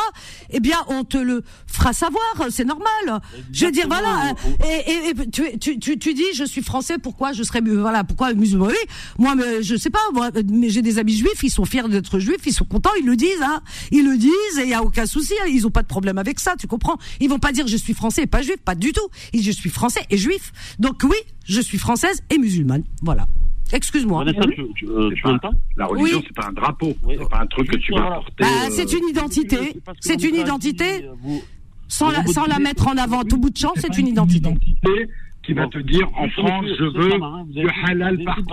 Eh 0.51 0.61
bien, 0.61 0.79
on 0.89 1.05
te 1.05 1.19
le 1.19 1.43
fera 1.67 1.93
savoir, 1.93 2.23
c'est 2.51 2.65
normal. 2.65 3.21
Je 3.53 3.67
veux 3.67 3.73
dire, 3.73 3.87
voilà. 3.87 4.33
Et, 4.67 4.91
et, 4.91 5.09
et 5.11 5.31
tu, 5.31 5.59
tu, 5.59 5.79
tu, 5.79 5.99
tu 5.99 6.15
dis, 6.15 6.25
je 6.35 6.45
suis 6.45 6.63
français, 6.63 6.99
pourquoi 6.99 7.33
je 7.33 7.43
serais, 7.43 7.61
voilà, 7.61 8.05
pourquoi 8.05 8.33
musulman? 8.35 8.67
Oui, 8.67 8.75
moi, 9.19 9.35
mais, 9.35 9.63
je 9.63 9.77
sais 9.77 9.91
pas, 9.91 10.01
moi, 10.13 10.31
mais 10.51 10.71
j'ai 10.71 10.83
des 10.83 10.99
amis 10.99 11.17
juifs, 11.17 11.43
ils 11.43 11.51
sont 11.51 11.65
fiers 11.65 11.89
d'être 11.89 12.19
juifs, 12.19 12.47
ils 12.47 12.53
sont 12.53 12.65
contents, 12.65 12.91
ils 12.99 13.07
le 13.07 13.17
disent, 13.17 13.43
hein. 13.43 13.61
Ils 13.91 14.05
le 14.05 14.17
disent 14.17 14.59
et 14.59 14.63
il 14.63 14.71
y 14.71 14.75
a 14.75 14.83
aucun 14.83 15.07
souci, 15.07 15.35
hein. 15.43 15.47
ils 15.49 15.67
ont 15.67 15.71
pas 15.71 15.83
de 15.83 15.89
problème 15.89 16.19
avec 16.19 16.41
ça, 16.41 16.55
tu 16.59 16.67
comprends? 16.67 16.99
Ils 17.21 17.29
vont 17.29 17.39
pas 17.39 17.53
dire 17.53 17.67
je 17.67 17.77
suis 17.77 17.95
français 17.95 18.23
et 18.23 18.27
pas 18.27 18.43
juif, 18.43 18.57
pas 18.65 18.75
du 18.75 18.93
tout. 18.93 19.09
Ils 19.33 19.39
disent 19.41 19.47
je 19.57 19.61
suis 19.61 19.71
français 19.71 20.01
et 20.11 20.17
juif. 20.17 20.53
Donc 20.79 21.03
oui, 21.05 21.17
je 21.45 21.61
suis 21.61 21.79
française 21.79 22.23
et 22.31 22.39
musulmane. 22.39 22.85
Voilà. 23.03 23.27
Excuse-moi. 23.73 24.25
Vanessa, 24.25 24.41
tu, 24.49 24.63
tu, 24.77 24.87
euh, 24.89 25.11
tu 25.15 25.21
pas- 25.23 25.33
m'entends 25.33 25.51
La 25.77 25.87
religion, 25.87 26.19
Oui. 26.19 26.25
c'est 26.27 26.35
pas 26.35 26.49
un 26.49 26.53
drapeau, 26.53 26.97
c'est 27.07 27.29
pas 27.29 27.41
un 27.43 27.47
truc 27.47 27.69
que 27.71 27.77
tu 27.77 27.93
vas 27.93 28.01
porter. 28.13 28.33
Bah, 28.41 28.47
euh, 28.67 28.71
c'est 28.71 28.93
une 28.93 29.09
identité. 29.11 29.59
C'est 30.01 30.23
une 30.25 30.35
identité. 30.37 31.05
euh, 31.05 31.13
vous- 31.23 31.43
Sans 31.87 32.11
la, 32.11 32.25
sans 32.27 32.47
mettre 32.61 32.87
en 32.89 32.97
avant 32.97 33.21
à 33.21 33.25
tout 33.25 33.37
bout 33.39 33.51
de 33.51 33.57
champ, 33.57 33.73
c'est 33.77 33.97
une 33.99 34.09
identité. 34.09 34.39
identité 34.49 35.09
qui 35.43 35.53
va 35.55 35.67
te 35.69 35.79
dire 35.79 36.07
en 36.17 36.29
France, 36.31 36.67
je 36.79 36.85
veux 36.99 37.13
avez- 37.13 37.45
du 37.53 37.67
halal 37.87 38.19
partout. 38.25 38.45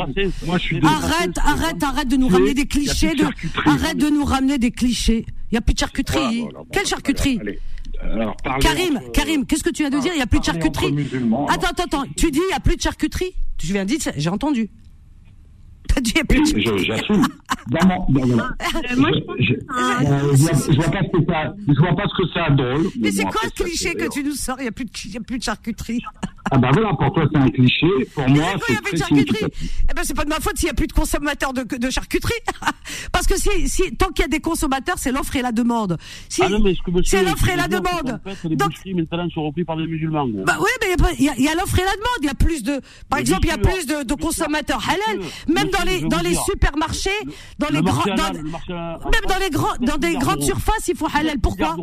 Moi, 0.46 0.58
je 0.58 0.64
suis 0.64 0.80
Arrête, 0.84 1.38
arrête, 1.44 1.84
arrête 1.84 2.08
de 2.08 2.16
nous 2.18 2.28
ramener 2.30 2.54
des 2.54 2.66
clichés. 2.66 3.14
De, 3.16 3.26
arrête 3.66 3.98
de 3.98 4.08
nous 4.10 4.24
ramener 4.24 4.58
des 4.58 4.72
clichés. 4.72 5.26
Il 5.52 5.56
y 5.56 5.58
a 5.58 5.62
plus 5.62 5.74
de 5.74 5.80
charcuterie. 5.80 6.46
Quelle 6.72 6.84
bah, 6.84 6.90
charcuterie 6.90 7.38
allez. 7.42 7.60
Alors, 8.14 8.36
parlez 8.38 8.61
Karim, 8.64 8.98
entre- 8.98 9.11
Karim, 9.11 9.45
qu'est-ce 9.45 9.64
que 9.64 9.69
tu 9.69 9.84
viens 9.84 9.90
de 9.90 9.99
dire? 9.99 10.11
Il 10.14 10.19
y 10.19 10.22
a 10.22 10.27
plus 10.27 10.40
de 10.40 10.45
charcuterie. 10.45 10.94
Attends, 11.49 11.68
attends, 11.69 11.84
attends. 11.84 12.03
Tu 12.18 12.32
dis 12.32 12.40
il 12.48 12.52
y 12.52 12.56
a 12.56 12.60
plus 12.60 12.76
de 12.76 12.82
charcuterie? 12.82 13.34
Tu 13.57 13.68
viens 13.68 13.84
de 13.86 13.90
dire, 13.90 14.02
ça, 14.02 14.11
j'ai 14.15 14.30
entendu. 14.30 14.69
T'as 15.88 16.02
dit 16.02 16.12
il 16.16 16.18
y 16.18 16.22
a 16.22 16.24
plus 16.26 16.38
de 16.38 16.56
Oui, 16.56 16.64
charcuterie. 16.66 16.80
je- 16.80 16.86
j'assume. 16.86 17.28
Voilà. 17.70 17.95
Euh, 17.95 18.95
moi, 18.98 19.10
je 19.12 19.24
vois- 19.26 19.36
je 19.40 20.76
vois 20.76 20.91
pas 20.91 21.02
ce 21.02 21.18
que 21.18 21.26
ça, 21.28 21.53
je 21.68 21.80
vois 21.80 21.95
pas 21.95 22.03
ce 22.07 22.24
que 22.24 22.30
ça 22.34 22.44
a 22.45 22.49
drôle. 22.52 22.88
Mais 22.99 23.12
c'est 23.12 23.24
bon, 23.24 23.30
quoi 23.32 23.41
ça, 23.44 23.49
cliché 23.64 23.94
que 23.95 24.10
tu 24.10 24.24
nous 24.24 24.36
sors? 24.36 24.57
Il 24.60 24.66
y 24.66 24.68
a 24.68 24.72
plus 24.72 24.86
de, 24.86 24.91
il 25.06 25.12
y 25.14 25.18
a 25.18 25.22
plus 25.22 25.38
de 25.40 25.44
charcuterie. 25.44 26.02
Ah 26.52 26.60
bah 26.60 26.70
voilà, 26.72 26.90
pour 26.94 27.12
toi 27.12 27.26
c'est 27.34 27.40
un 27.40 27.49
cliché, 27.49 27.88
pour 28.14 28.30
moi 28.30 28.44
Oui, 28.53 28.62
il 28.70 28.74
y 28.74 28.76
c'est 28.76 28.78
a 28.78 28.82
plus 28.82 28.84
très 28.84 28.91
de 28.91 28.98
charcuterie? 28.98 29.45
Eh 29.90 29.94
ben, 29.95 30.02
c'est 30.03 30.14
pas 30.16 30.26
de 30.26 30.30
ma 30.30 30.40
faute 30.40 30.57
s'il 30.60 30.68
y 30.68 30.70
a 30.70 30.76
plus 30.76 30.86
de 30.86 30.94
consommateurs 30.94 31.53
de, 31.53 31.64
de 31.64 31.90
charcuterie. 31.90 32.34
Parce 33.12 33.26
que 33.26 33.36
si, 33.36 33.68
si, 33.68 33.95
tant 33.98 34.10
qu'il 34.10 34.22
y 34.22 34.26
a 34.26 34.28
des 34.28 34.41
consommateurs, 34.41 34.98
c'est 34.99 35.12
l'offre 35.12 35.36
et 35.36 35.41
la 35.41 35.52
demande. 35.52 35.98
Si, 36.30 36.44
Ah 36.44 36.49
non, 36.49 36.60
mais 36.60 36.76
ce 36.76 36.82
que 36.84 36.91
monsieur- 36.91 37.18
c'est 37.18 37.24
l'offre 37.26 37.49
et 37.49 37.56
la 37.56 37.68
demande. 37.68 38.20
fait, 38.24 38.48
les 38.49 38.56
Donc, 38.57 38.70
maintenant 38.95 39.28
sont 39.34 39.44
reprises 39.44 39.66
par 39.66 39.78
des 39.78 39.88
musulmans. 39.88 40.28
gros. 40.28 40.44
bah 40.44 40.57
oui, 40.60 40.70
mais 40.82 41.14
il 41.18 41.26
y 41.26 41.30
a 41.30 41.34
y, 41.52 41.56
l'offre 41.56 41.80
et 41.80 41.84
la 41.84 41.94
demande. 41.94 42.20
Il 42.22 42.26
y 42.26 42.30
a 42.30 42.36
plus 42.36 42.62
de, 42.62 42.80
par 43.10 43.18
Mais 43.18 43.22
exemple, 43.22 43.48
il 43.48 43.49
y 43.49 43.52
a 43.53 43.57
plus 43.57 43.88
de, 43.88 44.14
consommateurs 44.14 44.84
halal, 44.88 45.26
même 45.48 45.70
dans 45.78 45.86
les, 45.86 46.02
dans 46.02 46.22
les 46.22 46.36
supermarchés, 46.36 47.10
dans 47.60 47.68
Le 47.70 47.76
les 47.76 47.82
grands, 47.82 48.06
même 48.06 49.26
dans 49.28 49.40
les 49.40 49.50
grands, 49.50 49.76
dans 49.82 49.98
des 49.98 50.16
grandes 50.16 50.42
surfaces, 50.44 50.88
il 50.88 50.96
faut 50.96 51.08
halal. 51.14 51.40
Pourquoi? 51.40 51.76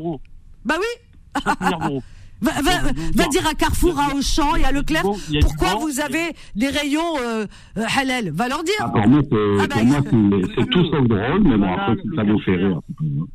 Bah 0.64 0.76
oui. 0.78 1.42
7 1.44 1.60
milliards 1.60 1.88
d'euros. 1.88 2.02
Va, 2.42 3.28
dire. 3.28 3.46
à 3.46 3.54
Carrefour, 3.54 3.96
à 4.00 4.16
Auchan 4.16 4.56
et 4.56 4.64
à 4.64 4.72
Leclerc, 4.72 5.04
bon, 5.04 5.16
il 5.28 5.34
y 5.34 5.38
a 5.38 5.40
du 5.40 5.46
pourquoi 5.46 5.76
vous 5.76 6.00
avez 6.00 6.32
des 6.56 6.66
rayons 6.68 7.16
euh, 7.20 7.46
euh, 7.78 7.84
halal? 7.96 8.30
Va 8.32 8.48
leur 8.48 8.64
dire. 8.64 8.74
Ah, 8.80 8.88
pour 8.90 9.06
moi 9.06 9.20
c'est 9.30 9.36
Ah 9.60 9.66
bah, 9.68 10.64
tout 10.72 10.84
sauf 10.86 11.06
drôle, 11.06 11.42
mais 11.44 11.56
bon 11.56 11.72
après 11.72 11.94
ça 12.16 12.24
vous 12.24 12.40
fait 12.40 12.56
rire. 12.56 12.80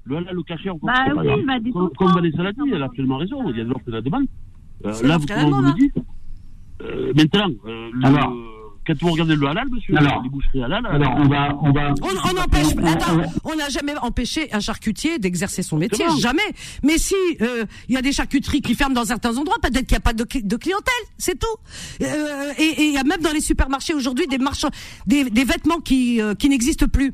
Le 0.03 0.17
halal, 0.17 0.35
le 0.35 0.43
cachet, 0.43 0.69
encore. 0.69 0.89
Bah 0.89 1.05
oui, 1.23 1.43
bah, 1.45 1.53
Comme, 1.71 1.89
comme 1.97 2.13
Vanessa 2.15 2.43
l'a 2.43 2.51
dit, 2.51 2.59
elle 2.73 2.81
a 2.83 2.85
absolument 2.87 3.17
raison. 3.17 3.49
Il 3.49 3.57
y 3.57 3.61
a 3.61 3.63
de 3.63 3.69
l'offre 3.69 3.83
et 3.87 3.91
de 3.91 3.95
la 3.95 4.01
demande. 4.01 4.25
Euh, 4.85 5.01
là, 5.03 5.17
vous, 5.17 5.25
vous 5.51 5.61
le 5.61 5.73
dites 5.73 5.95
euh, 6.81 7.13
Maintenant, 7.15 7.49
euh, 7.65 7.89
le- 7.93 8.05
Alors. 8.05 8.33
Quand 8.87 8.93
vous 9.01 9.11
regardez 9.11 9.35
le 9.35 9.47
halal, 9.47 9.67
monsieur, 9.69 9.95
Alors. 9.97 10.21
les 10.23 10.29
boucheries 10.29 10.63
halal, 10.63 10.85
Alors 10.85 11.13
on 11.17 11.27
va 11.27 11.57
on 11.61 11.71
va 11.71 11.93
On, 12.01 12.07
on 12.37 12.41
empêche, 12.41 12.67
on- 12.77 12.83
on- 12.83 12.85
attends, 12.87 13.21
on- 13.45 13.51
on 13.51 13.55
n'a 13.55 13.69
jamais 13.69 13.93
empêché 14.01 14.47
un 14.53 14.59
charcutier 14.59 15.19
d'exercer 15.19 15.61
son 15.61 15.77
métier, 15.77 16.05
Exactement. 16.05 16.21
jamais. 16.21 16.55
Mais 16.83 16.97
si 16.97 17.15
euh, 17.41 17.65
il 17.89 17.95
y 17.95 17.97
a 17.97 18.01
des 18.01 18.11
charcuteries 18.13 18.61
qui 18.61 18.73
ferment 18.75 18.95
dans 18.95 19.05
certains 19.05 19.37
endroits, 19.37 19.57
peut-être 19.61 19.85
qu'il 19.85 19.95
n'y 19.95 19.97
a 19.97 20.01
pas 20.01 20.13
de, 20.13 20.23
cli- 20.23 20.45
de 20.45 20.55
clientèle, 20.55 20.93
c'est 21.17 21.37
tout. 21.37 21.47
Euh, 22.01 22.53
et 22.57 22.63
et 22.63 22.85
il 22.87 22.93
y 22.93 22.97
a 22.97 23.03
même 23.03 23.21
dans 23.21 23.31
les 23.33 23.41
supermarchés 23.41 23.93
aujourd'hui 23.93 24.27
des 24.27 24.37
marchands, 24.37 24.69
des, 25.05 25.25
des 25.29 25.43
vêtements 25.43 25.79
qui 25.79 26.21
euh, 26.21 26.33
qui 26.35 26.47
n'existent 26.49 26.87
plus. 26.87 27.13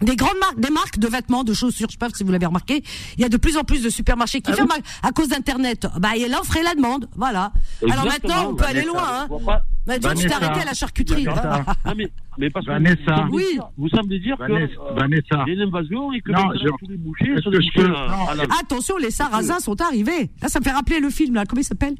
Des 0.00 0.16
grandes 0.16 0.38
marques, 0.38 0.58
des 0.58 0.70
marques 0.70 0.98
de 0.98 1.06
vêtements, 1.08 1.44
de 1.44 1.54
chaussures, 1.54 1.86
je 1.88 1.92
sais 1.92 1.98
pas 1.98 2.08
si 2.14 2.24
vous 2.24 2.32
l'avez 2.32 2.46
remarqué. 2.46 2.82
Il 3.16 3.22
y 3.22 3.24
a 3.24 3.28
de 3.28 3.36
plus 3.36 3.56
en 3.56 3.62
plus 3.62 3.82
de 3.82 3.88
supermarchés 3.88 4.40
qui 4.40 4.50
Ah 4.52 4.56
ferment 4.56 4.74
à, 5.02 5.08
à 5.08 5.12
cause 5.12 5.28
d'Internet. 5.28 5.86
Bah, 5.98 6.10
il 6.16 6.22
y 6.22 6.24
a 6.24 6.28
l'offre 6.28 6.56
et 6.56 6.62
la 6.62 6.74
demande, 6.74 7.08
voilà. 7.16 7.52
Alors 7.90 8.04
Exactement, 8.04 8.34
maintenant, 8.34 8.50
on 8.50 8.54
peut 8.56 8.64
aller 8.64 8.80
Vanessa, 8.80 8.92
loin. 8.92 9.02
Hein. 9.22 9.26
toi, 9.28 9.60
tu 9.86 10.00
t'es 10.00 10.08
Vanessa, 10.28 10.36
arrêté 10.36 10.60
à 10.60 10.64
la 10.64 10.74
charcuterie. 10.74 11.24
Vanessa. 11.24 11.64
Non, 11.86 11.92
mais, 11.96 12.10
mais 12.38 12.50
parce 12.50 12.66
que 12.66 12.70
Vanessa. 12.72 13.24
vous 13.30 13.36
Oui. 13.36 13.58
vous 13.78 13.88
semblez 13.88 14.18
dire 14.18 14.36
que 14.36 14.42
Vanessa, 14.52 14.72
euh, 14.80 14.94
Vanessa. 14.94 15.44
il 15.46 15.48
y 15.48 15.50
a 15.50 15.62
une 15.62 15.68
invasion 15.68 16.12
et 16.12 16.20
que 16.20 16.32
Non, 16.32 16.46
maintenant, 16.46 16.60
je- 16.62 16.68
tous 16.84 16.90
les 16.90 16.96
bouchers 16.98 17.34
sont 17.42 17.50
que 17.50 17.56
des 17.56 17.62
je 17.62 17.72
bouchers 17.78 17.88
peux- 17.88 18.42
euh. 18.42 18.46
Attention, 18.60 18.96
les 18.98 19.10
sarrasins 19.12 19.60
sont 19.60 19.80
arrivés. 19.80 20.30
Là, 20.42 20.48
ça 20.48 20.58
me 20.58 20.64
fait 20.64 20.72
rappeler 20.72 20.98
le 21.00 21.08
film, 21.10 21.34
là. 21.36 21.44
Comment 21.46 21.60
il 21.62 21.64
s'appelle? 21.64 21.94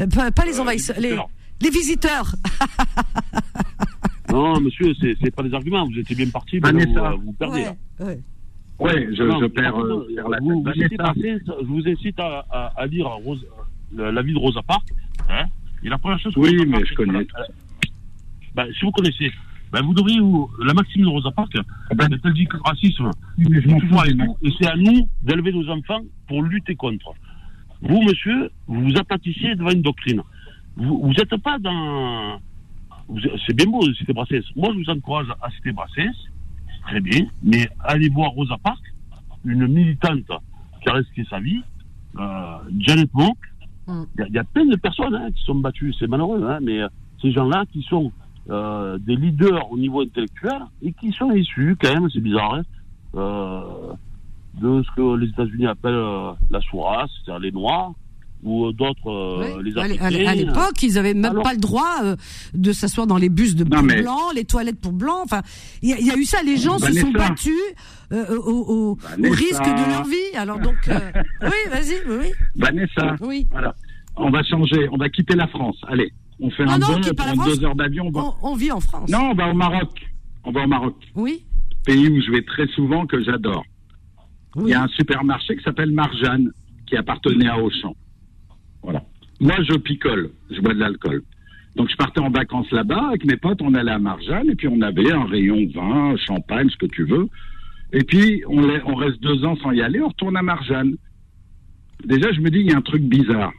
Euh, 0.00 0.06
pas, 0.06 0.30
pas 0.30 0.44
les 0.46 0.58
Euh, 0.58 0.62
envahisseurs, 0.62 0.96
les 0.98 1.18
les, 1.60 1.70
visiteurs. 1.70 2.34
Non, 4.32 4.60
monsieur, 4.60 4.92
c'est 5.00 5.14
c'est 5.22 5.34
pas 5.34 5.42
des 5.42 5.54
arguments. 5.54 5.86
Vous 5.86 5.98
étiez 5.98 6.16
bien 6.16 6.28
parti, 6.30 6.56
mais 6.56 6.72
Vanessa. 6.72 7.00
là, 7.02 7.10
vous, 7.10 7.16
euh, 7.16 7.20
vous 7.26 7.32
perdez. 7.34 7.64
là. 7.64 7.74
Ouais, 8.00 8.18
ouais. 8.80 9.08
Je, 9.14 9.22
Non, 9.22 9.40
je 9.40 9.46
perds, 9.46 9.76
euh, 9.76 10.06
perds 10.16 10.28
la 10.30 10.38
tête. 10.38 10.46
vous, 10.48 10.62
vous 10.62 10.72
je 11.60 11.66
vous 11.66 11.88
incite 11.88 12.18
à, 12.18 12.44
à, 12.50 12.66
à 12.80 12.86
lire 12.86 13.06
Rose, 13.08 13.44
la, 13.94 14.10
la 14.10 14.22
vie 14.22 14.32
de 14.32 14.38
Rosa 14.38 14.62
Parks. 14.62 14.88
Hein, 15.28 15.44
et 15.84 15.88
la 15.88 15.98
première 15.98 16.18
chose 16.18 16.34
que 16.34 16.40
Oui, 16.40 16.56
mais 16.66 16.80
je 16.80 16.86
c'est 16.88 16.94
connais. 16.94 17.12
la- 17.36 17.46
ben, 18.54 18.66
si 18.78 18.84
vous 18.84 18.90
connaissez, 18.92 19.30
ben, 19.72 19.82
vous 19.82 19.94
devriez, 19.94 20.20
vous, 20.20 20.50
la 20.64 20.74
maxime 20.74 21.02
de 21.02 21.08
Rosa 21.08 21.30
Parks, 21.30 21.52
ben, 21.54 22.08
ben, 22.08 22.18
elle 22.24 22.32
dit 22.32 22.46
que 22.46 22.56
le 22.56 22.62
racisme, 22.64 23.10
Oui, 23.38 23.46
c'est 23.62 23.66
m'en 23.66 23.80
toujours 23.80 23.98
fous 23.98 24.00
avec 24.04 24.16
des 24.16 24.24
nous, 24.24 24.36
et 24.42 24.50
c'est 24.60 24.66
à 24.68 24.76
nous 24.76 25.08
d'élever 25.22 25.52
nos 25.52 25.68
enfants 25.70 26.00
pour 26.26 26.42
lutter 26.42 26.74
contre. 26.74 27.12
Vous, 27.82 28.00
monsieur, 28.02 28.50
vous 28.66 28.82
vous 28.84 28.96
aplatissez 28.96 29.54
devant 29.56 29.70
une 29.70 29.82
doctrine. 29.82 30.22
Vous 30.76 31.12
n'êtes 31.18 31.36
pas 31.42 31.58
dans. 31.58 32.40
C'est 33.46 33.54
bien 33.56 33.66
beau 33.66 33.82
citer 33.94 34.12
Brassens. 34.12 34.44
Moi, 34.56 34.70
je 34.72 34.78
vous 34.78 34.90
encourage 34.90 35.26
à 35.42 35.50
citer 35.50 35.72
Brassens, 35.72 36.16
très 36.86 37.00
bien, 37.00 37.26
mais 37.42 37.68
allez 37.80 38.08
voir 38.08 38.30
Rosa 38.30 38.56
Parks, 38.62 38.78
une 39.44 39.66
militante 39.66 40.30
qui 40.82 40.88
a 40.88 40.94
risqué 40.94 41.24
sa 41.28 41.40
vie, 41.40 41.62
euh, 42.18 42.56
Janet 42.78 43.10
Monk. 43.14 43.36
Il 43.88 43.94
Mm. 43.94 44.06
y, 44.18 44.22
a- 44.22 44.26
il 44.28 44.34
y 44.34 44.38
a 44.38 44.44
plein 44.44 44.64
de 44.66 44.76
personnes 44.76 45.14
hein, 45.14 45.30
qui 45.32 45.42
sont 45.44 45.56
battues, 45.56 45.92
c'est 45.98 46.06
malheureux, 46.06 46.44
hein, 46.48 46.58
mais 46.62 46.80
euh, 46.80 46.88
ces 47.20 47.32
gens-là 47.32 47.64
qui 47.72 47.82
sont 47.82 48.12
euh, 48.50 48.98
des 48.98 49.14
leaders 49.14 49.70
au 49.70 49.78
niveau 49.78 50.00
intellectuel 50.02 50.62
et 50.82 50.92
qui 50.92 51.12
sont 51.12 51.30
issus, 51.32 51.76
quand 51.80 51.92
même, 51.94 52.10
c'est 52.10 52.20
bizarre, 52.20 52.54
hein, 52.54 52.62
euh, 53.14 53.92
de 54.60 54.82
ce 54.82 54.90
que 54.96 55.16
les 55.16 55.28
États-Unis 55.28 55.66
appellent 55.66 56.34
la 56.50 56.60
sourasse, 56.62 57.10
c'est-à-dire 57.24 57.40
les 57.40 57.52
Noirs, 57.52 57.92
ou 58.42 58.66
euh, 58.66 58.72
d'autres, 58.72 59.08
euh, 59.08 59.62
les 59.62 59.76
À 60.26 60.34
l'époque, 60.34 60.82
ils 60.82 60.98
avaient 60.98 61.14
même 61.14 61.32
Alors- 61.32 61.42
pas 61.44 61.52
le 61.52 61.60
droit 61.60 61.96
euh, 62.02 62.16
de 62.54 62.72
s'asseoir 62.72 63.06
dans 63.06 63.16
les 63.16 63.28
bus 63.28 63.54
de 63.54 63.64
Non, 63.64 63.82
mais- 63.82 64.02
blancs, 64.02 64.34
les 64.34 64.44
toilettes 64.44 64.80
pour 64.80 64.92
blancs. 64.92 65.20
Enfin, 65.24 65.42
il 65.82 65.90
y, 65.90 65.92
a- 65.92 65.98
il 66.00 66.06
y 66.06 66.10
a 66.10 66.16
eu 66.16 66.24
ça. 66.24 66.42
Les 66.42 66.56
gens 66.56 66.78
se 66.78 66.92
sont 66.92 67.10
battus 67.12 67.52
euh, 68.12 68.36
au, 68.36 68.50
au- 68.50 68.90
au 68.92 68.94
Vanessa. 68.96 69.34
risque 69.36 69.64
de 69.64 69.90
leur 69.90 70.04
vie. 70.04 70.36
Alors 70.36 70.58
donc, 70.58 70.76
euh, 70.88 70.98
oui, 71.42 71.70
vas-y, 71.70 71.94
oui, 72.08 72.32
Vanessa, 72.56 73.16
oui. 73.20 73.46
voilà. 73.50 73.74
On 74.16 74.30
va 74.30 74.42
changer, 74.42 74.88
on 74.90 74.96
va 74.98 75.08
quitter 75.08 75.34
la 75.36 75.46
France. 75.48 75.76
Allez, 75.88 76.12
on 76.40 76.50
fait 76.50 76.64
un 76.64 76.78
non, 76.78 77.00
quitte 77.00 77.12
on 77.20 77.34
prend 77.34 77.44
deux 77.46 77.64
heures 77.64 77.74
d'avion. 77.76 78.06
On 78.08 78.10
va... 78.10 78.24
On, 78.42 78.50
on 78.52 78.54
vit 78.56 78.70
en 78.72 78.80
France. 78.80 79.08
Non, 79.08 79.30
on 79.30 79.34
va 79.34 79.48
au 79.50 79.54
Maroc. 79.54 79.88
On 80.44 80.50
va 80.50 80.64
au 80.64 80.66
Maroc, 80.66 80.96
Oui, 81.14 81.44
pays 81.86 82.08
où 82.08 82.20
je 82.20 82.30
vais 82.32 82.42
très 82.42 82.66
souvent, 82.74 83.06
que 83.06 83.22
j'adore. 83.22 83.64
Il 84.60 84.68
y 84.68 84.74
a 84.74 84.82
un 84.82 84.88
supermarché 84.88 85.56
qui 85.56 85.62
s'appelle 85.62 85.92
Marjane, 85.92 86.50
qui 86.86 86.96
appartenait 86.96 87.48
à 87.48 87.58
Auchan. 87.58 87.94
Voilà. 88.82 89.02
Moi, 89.40 89.54
je 89.68 89.74
picole, 89.76 90.30
je 90.50 90.60
bois 90.60 90.74
de 90.74 90.78
l'alcool. 90.80 91.22
Donc, 91.76 91.88
je 91.90 91.96
partais 91.96 92.20
en 92.20 92.30
vacances 92.30 92.70
là-bas 92.70 93.08
avec 93.08 93.24
mes 93.24 93.36
potes, 93.36 93.62
on 93.62 93.74
allait 93.74 93.90
à 93.92 93.98
Marjane, 93.98 94.48
et 94.50 94.54
puis 94.54 94.68
on 94.68 94.80
avait 94.82 95.10
un 95.12 95.24
rayon 95.24 95.66
vin, 95.74 96.14
champagne, 96.26 96.68
ce 96.70 96.76
que 96.76 96.86
tu 96.86 97.04
veux. 97.04 97.28
Et 97.92 98.04
puis, 98.04 98.42
on, 98.48 98.62
on 98.86 98.94
reste 98.94 99.20
deux 99.22 99.44
ans 99.44 99.56
sans 99.62 99.72
y 99.72 99.80
aller, 99.82 100.00
on 100.00 100.08
retourne 100.08 100.36
à 100.36 100.42
Marjane. 100.42 100.96
Déjà, 102.04 102.30
je 102.32 102.40
me 102.40 102.50
dis, 102.50 102.58
il 102.60 102.70
y 102.70 102.72
a 102.72 102.76
un 102.76 102.82
truc 102.82 103.02
bizarre. 103.02 103.52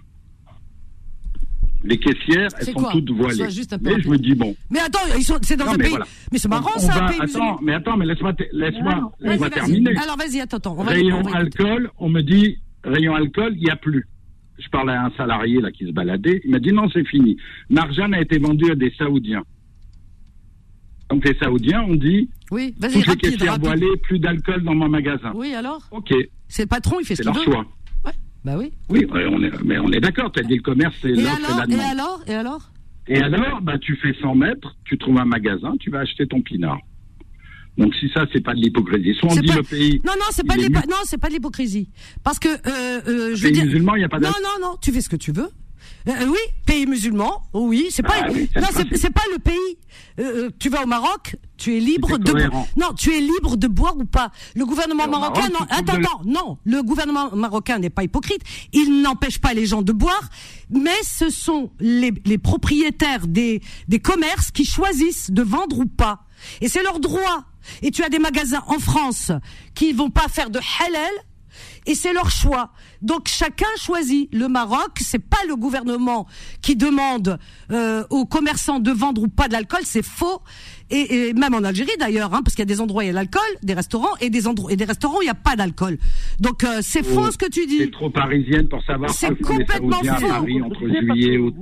Les 1.85 1.97
caissières, 1.97 2.47
elles 2.59 2.65
sont 2.67 2.83
toutes 2.91 3.09
voilées. 3.11 3.49
Juste 3.49 3.75
Mais 3.81 3.99
je 4.01 4.07
me 4.09 4.17
dis, 4.17 4.35
bon, 4.35 4.55
Mais 4.69 4.79
attends, 4.79 4.99
c'est 5.41 5.57
dans 5.57 5.65
Non, 5.65 5.71
un 5.71 5.77
mais 5.77 5.83
pays. 5.83 5.89
voilà. 5.91 6.05
Mais 6.31 6.37
c'est 6.37 6.47
marrant, 6.47 6.69
on 6.75 6.79
ça, 6.79 6.93
va- 6.93 7.03
un 7.03 7.07
pays 7.07 7.15
attends, 7.17 7.25
musulman. 7.25 7.59
mais 7.61 7.73
attends, 7.73 7.97
mais 7.97 8.05
laisse-moi, 8.05 8.33
laisse-moi 8.53 9.09
vas-y. 9.21 9.49
terminer. 9.49 9.97
Alors 9.97 10.15
vas-y, 10.17 10.39
attends, 10.39 10.57
attends. 10.57 10.75
On 10.77 10.83
va 10.83 10.91
Rayon 10.91 11.21
alcool, 11.33 11.89
on 11.97 12.07
me 12.09 12.21
dit, 12.21 12.57
rayon 12.85 13.15
alcool, 13.15 13.53
il 13.57 13.63
n'y 13.63 13.69
a 13.69 13.75
plus. 13.75 14.07
Je 14.63 14.69
parle 14.69 14.89
à 14.91 15.05
un 15.05 15.11
salarié 15.17 15.59
là 15.61 15.71
qui 15.71 15.85
se 15.85 15.91
baladait, 15.91 16.41
il 16.45 16.51
m'a 16.51 16.59
dit 16.59 16.71
non, 16.71 16.89
c'est 16.89 17.05
fini. 17.05 17.37
Marjane 17.69 18.13
a 18.13 18.21
été 18.21 18.37
vendu 18.39 18.71
à 18.71 18.75
des 18.75 18.91
Saoudiens. 18.97 19.43
Donc 21.09 21.27
les 21.27 21.35
Saoudiens 21.37 21.81
ont 21.83 21.95
dit, 21.95 22.29
Oui, 22.49 22.73
vas-y, 22.79 23.01
rapide, 23.03 23.41
rapide. 23.43 23.65
voilées, 23.65 23.97
plus 24.03 24.19
d'alcool 24.19 24.63
dans 24.63 24.73
mon 24.73 24.87
magasin. 24.89 25.31
Oui, 25.35 25.53
alors 25.53 25.81
Ok, 25.91 26.13
C'est 26.47 26.63
le 26.63 26.67
patron, 26.67 26.97
il 27.01 27.05
fait 27.05 27.15
ce 27.15 27.23
c'est 27.23 27.29
leur 27.29 27.43
choix. 27.43 27.65
Ouais. 28.05 28.11
Bah 28.45 28.55
oui. 28.57 28.71
Oui, 28.89 29.05
on 29.11 29.43
est, 29.43 29.51
mais 29.63 29.77
on 29.79 29.91
est 29.91 29.99
d'accord. 29.99 30.31
Tu 30.31 30.39
as 30.39 30.43
dit 30.43 30.55
le 30.55 30.61
commerce, 30.61 30.95
c'est 31.01 31.09
l'offre 31.09 31.53
et 31.53 31.59
la 31.59 31.65
demande. 31.65 31.81
Et 31.81 31.83
alors 31.83 32.21
Et 32.27 32.33
alors? 32.33 32.69
Et 33.07 33.17
alors, 33.21 33.61
bah, 33.61 33.77
tu 33.77 33.97
fais 33.97 34.13
100 34.21 34.33
mètres, 34.35 34.77
tu 34.85 34.97
trouves 34.97 35.19
un 35.19 35.25
magasin, 35.25 35.73
tu 35.79 35.89
vas 35.89 35.99
acheter 35.99 36.25
ton 36.25 36.41
pinard. 36.41 36.79
Donc 37.77 37.93
si 37.95 38.09
ça, 38.13 38.25
c'est 38.31 38.41
pas 38.43 38.53
de 38.53 38.59
l'hypocrisie. 38.59 39.15
Soit 39.19 39.31
on 39.31 39.35
dit 39.35 39.47
le 39.47 39.63
pays. 39.63 40.01
Non, 40.05 40.13
non, 40.19 40.25
c'est 40.31 40.45
pas, 40.45 40.55
non, 40.55 40.97
c'est 41.05 41.17
pas 41.17 41.29
de 41.29 41.33
l'hypocrisie. 41.33 41.89
Parce 42.23 42.39
que 42.39 42.49
euh, 42.49 43.01
euh, 43.07 43.35
je 43.35 43.47
pays 43.47 43.63
musulman, 43.63 43.95
il 43.95 43.99
n'y 43.99 44.05
a 44.05 44.09
pas. 44.09 44.19
Non, 44.19 44.29
non, 44.29 44.67
non. 44.67 44.75
Tu 44.81 44.91
fais 44.91 45.01
ce 45.01 45.09
que 45.09 45.15
tu 45.15 45.31
veux. 45.31 45.49
Euh, 46.07 46.11
oui, 46.27 46.37
pays 46.65 46.85
musulman, 46.85 47.43
oui, 47.53 47.87
c'est 47.89 48.03
pas, 48.03 48.15
ah 48.23 48.27
non, 48.27 48.67
c'est 48.93 49.09
pas 49.09 49.23
le 49.31 49.39
pays. 49.39 49.53
Euh, 50.19 50.47
euh, 50.47 50.49
tu 50.59 50.67
vas 50.67 50.83
au 50.83 50.85
Maroc, 50.85 51.37
tu 51.55 51.77
es 51.77 51.79
libre 51.79 52.17
de, 52.17 52.33
non, 52.77 52.93
tu 52.97 53.13
es 53.13 53.21
libre 53.21 53.55
de 53.55 53.67
boire 53.67 53.95
ou 53.97 54.03
pas. 54.03 54.29
Le 54.53 54.65
gouvernement 54.65 55.07
marocain, 55.07 55.47
non, 55.47 55.65
attends, 55.69 55.99
non, 55.99 56.25
non, 56.25 56.57
le 56.65 56.83
gouvernement 56.83 57.33
marocain 57.33 57.79
n'est 57.79 57.89
pas 57.89 58.03
hypocrite. 58.03 58.41
Il 58.73 59.01
n'empêche 59.01 59.39
pas 59.39 59.53
les 59.53 59.65
gens 59.65 59.81
de 59.81 59.93
boire, 59.93 60.29
mais 60.69 60.91
ce 61.03 61.29
sont 61.29 61.71
les, 61.79 62.11
les 62.25 62.37
propriétaires 62.37 63.25
des, 63.25 63.61
des 63.87 63.99
commerces 63.99 64.51
qui 64.51 64.65
choisissent 64.65 65.31
de 65.31 65.41
vendre 65.41 65.79
ou 65.79 65.85
pas. 65.85 66.25
Et 66.59 66.67
c'est 66.67 66.83
leur 66.83 66.99
droit. 66.99 67.45
Et 67.81 67.91
tu 67.91 68.03
as 68.03 68.09
des 68.09 68.19
magasins 68.19 68.63
en 68.67 68.79
France 68.79 69.31
qui 69.75 69.93
vont 69.93 70.09
pas 70.09 70.27
faire 70.27 70.49
de 70.49 70.59
halal 70.59 71.11
et 71.85 71.95
c'est 71.95 72.13
leur 72.13 72.29
choix. 72.29 72.71
Donc 73.01 73.27
chacun 73.27 73.67
choisit. 73.77 74.33
Le 74.33 74.47
Maroc, 74.47 74.99
c'est 74.99 75.19
pas 75.19 75.37
le 75.47 75.55
gouvernement 75.55 76.27
qui 76.61 76.75
demande 76.75 77.37
euh, 77.71 78.03
aux 78.09 78.25
commerçants 78.25 78.79
de 78.79 78.91
vendre 78.91 79.23
ou 79.23 79.27
pas 79.27 79.47
de 79.47 79.53
l'alcool, 79.53 79.81
c'est 79.83 80.05
faux. 80.05 80.41
Et, 80.89 81.33
même 81.33 81.55
en 81.55 81.63
Algérie 81.63 81.97
d'ailleurs, 81.99 82.33
hein, 82.35 82.41
parce 82.43 82.55
qu'il 82.55 82.61
y 82.61 82.63
a 82.63 82.73
des 82.73 82.79
endroits 82.79 83.01
où 83.01 83.05
il 83.05 83.07
y 83.07 83.09
a 83.09 83.13
l'alcool, 83.13 83.41
des 83.63 83.73
restaurants 83.73 84.15
et 84.21 84.29
des 84.29 84.47
endroits 84.47 84.71
et 84.71 84.75
des 84.75 84.85
restaurants 84.85 85.17
où 85.17 85.21
il 85.21 85.25
n'y 85.25 85.31
a 85.31 85.35
pas 85.35 85.55
d'alcool. 85.55 85.97
Donc 86.39 86.63
euh, 86.63 86.79
c'est 86.81 87.03
faux 87.03 87.31
ce 87.31 87.37
que 87.37 87.49
tu 87.49 87.65
dis. 87.65 87.79
C'est 87.79 87.91
trop 87.91 88.09
parisienne 88.09 88.67
pour 88.67 88.83
savoir. 88.83 89.09
C'est 89.09 89.35
complètement 89.41 90.01
faux. 90.03 90.45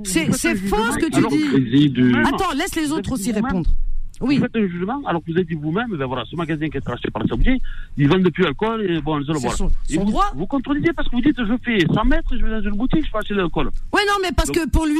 C'est 0.03 0.55
faux 0.55 0.91
ce 0.91 0.97
que 0.97 1.09
tu 1.09 1.27
dis. 1.29 2.15
Attends, 2.25 2.51
laisse 2.53 2.75
les 2.75 2.91
autres 2.91 3.13
aussi 3.13 3.31
répondre. 3.31 3.73
Oui. 4.21 4.37
Vous 4.37 4.43
faites 4.43 4.55
un 4.55 4.67
jugement, 4.67 5.01
alors 5.05 5.21
que 5.21 5.31
vous 5.31 5.37
avez 5.37 5.45
dit 5.45 5.55
vous-même, 5.55 5.89
ben 5.89 6.05
voilà, 6.05 6.23
ce 6.29 6.35
magasin 6.35 6.69
qui 6.69 6.77
est 6.77 6.89
acheté 6.89 7.09
par 7.09 7.23
les 7.23 7.29
Saoudiens, 7.29 7.57
ils 7.97 8.07
vendent 8.07 8.23
depuis 8.23 8.43
l'alcool 8.43 8.83
et 8.89 9.01
bon, 9.01 9.19
ils 9.19 9.27
le 9.27 9.33
voilà. 9.33 9.55
Son, 9.55 9.69
son 9.89 10.03
vous, 10.03 10.11
droit. 10.11 10.31
Vous 10.35 10.47
contredisez 10.47 10.93
parce 10.93 11.09
que 11.09 11.15
vous 11.15 11.21
dites, 11.21 11.37
je 11.37 11.53
fais 11.63 11.85
100 11.93 12.05
mètres, 12.05 12.35
je 12.37 12.45
vais 12.45 12.51
dans 12.51 12.61
une 12.61 12.77
boutique, 12.77 13.05
je 13.05 13.11
peux 13.11 13.17
acheter 13.17 13.33
de 13.33 13.39
l'alcool. 13.39 13.69
Oui, 13.93 14.01
non, 14.07 14.15
mais 14.21 14.31
parce 14.35 14.51
que 14.51 14.69
pour 14.69 14.85
lui, 14.85 14.95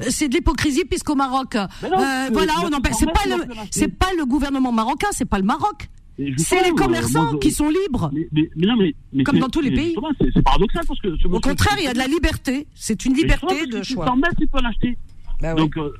euh, 0.00 0.06
c'est 0.08 0.28
de 0.28 0.34
l'hypocrisie 0.34 0.84
puisqu'au 0.84 1.14
Maroc, 1.14 1.54
euh, 1.56 1.66
voilà, 1.82 2.54
on 2.64 2.72
en 2.72 2.80
c'est 2.92 3.06
pas 3.06 3.26
le, 3.26 3.44
c'est 3.70 3.88
pas 3.88 4.10
le 4.16 4.24
gouvernement 4.26 4.72
marocain, 4.72 5.08
c'est 5.12 5.24
pas 5.28 5.38
le 5.38 5.44
Maroc. 5.44 5.88
C'est 6.36 6.62
les 6.62 6.70
commerçants 6.72 7.36
qui 7.38 7.50
sont 7.50 7.68
libres. 7.68 8.10
Mais, 8.12 8.48
non, 8.56 8.76
mais, 9.12 9.24
Comme 9.24 9.38
dans 9.38 9.48
tous 9.48 9.60
les 9.60 9.72
pays. 9.72 9.96
C'est 10.32 10.42
paradoxal 10.42 10.84
parce 10.86 11.00
que. 11.00 11.08
Au 11.28 11.40
contraire, 11.40 11.76
il 11.78 11.84
y 11.84 11.88
a 11.88 11.92
de 11.92 11.98
la 11.98 12.06
liberté. 12.06 12.66
C'est 12.74 13.04
une 13.04 13.14
liberté 13.14 13.66
de 13.66 13.82
choix. 13.82 14.06
100 14.06 14.16
mètres, 14.16 14.34
il 14.40 14.48
peut 14.48 14.58
en 14.58 14.68
acheter. 14.68 14.96
Bah 15.40 15.54
Donc, 15.54 15.76
euh, 15.76 15.92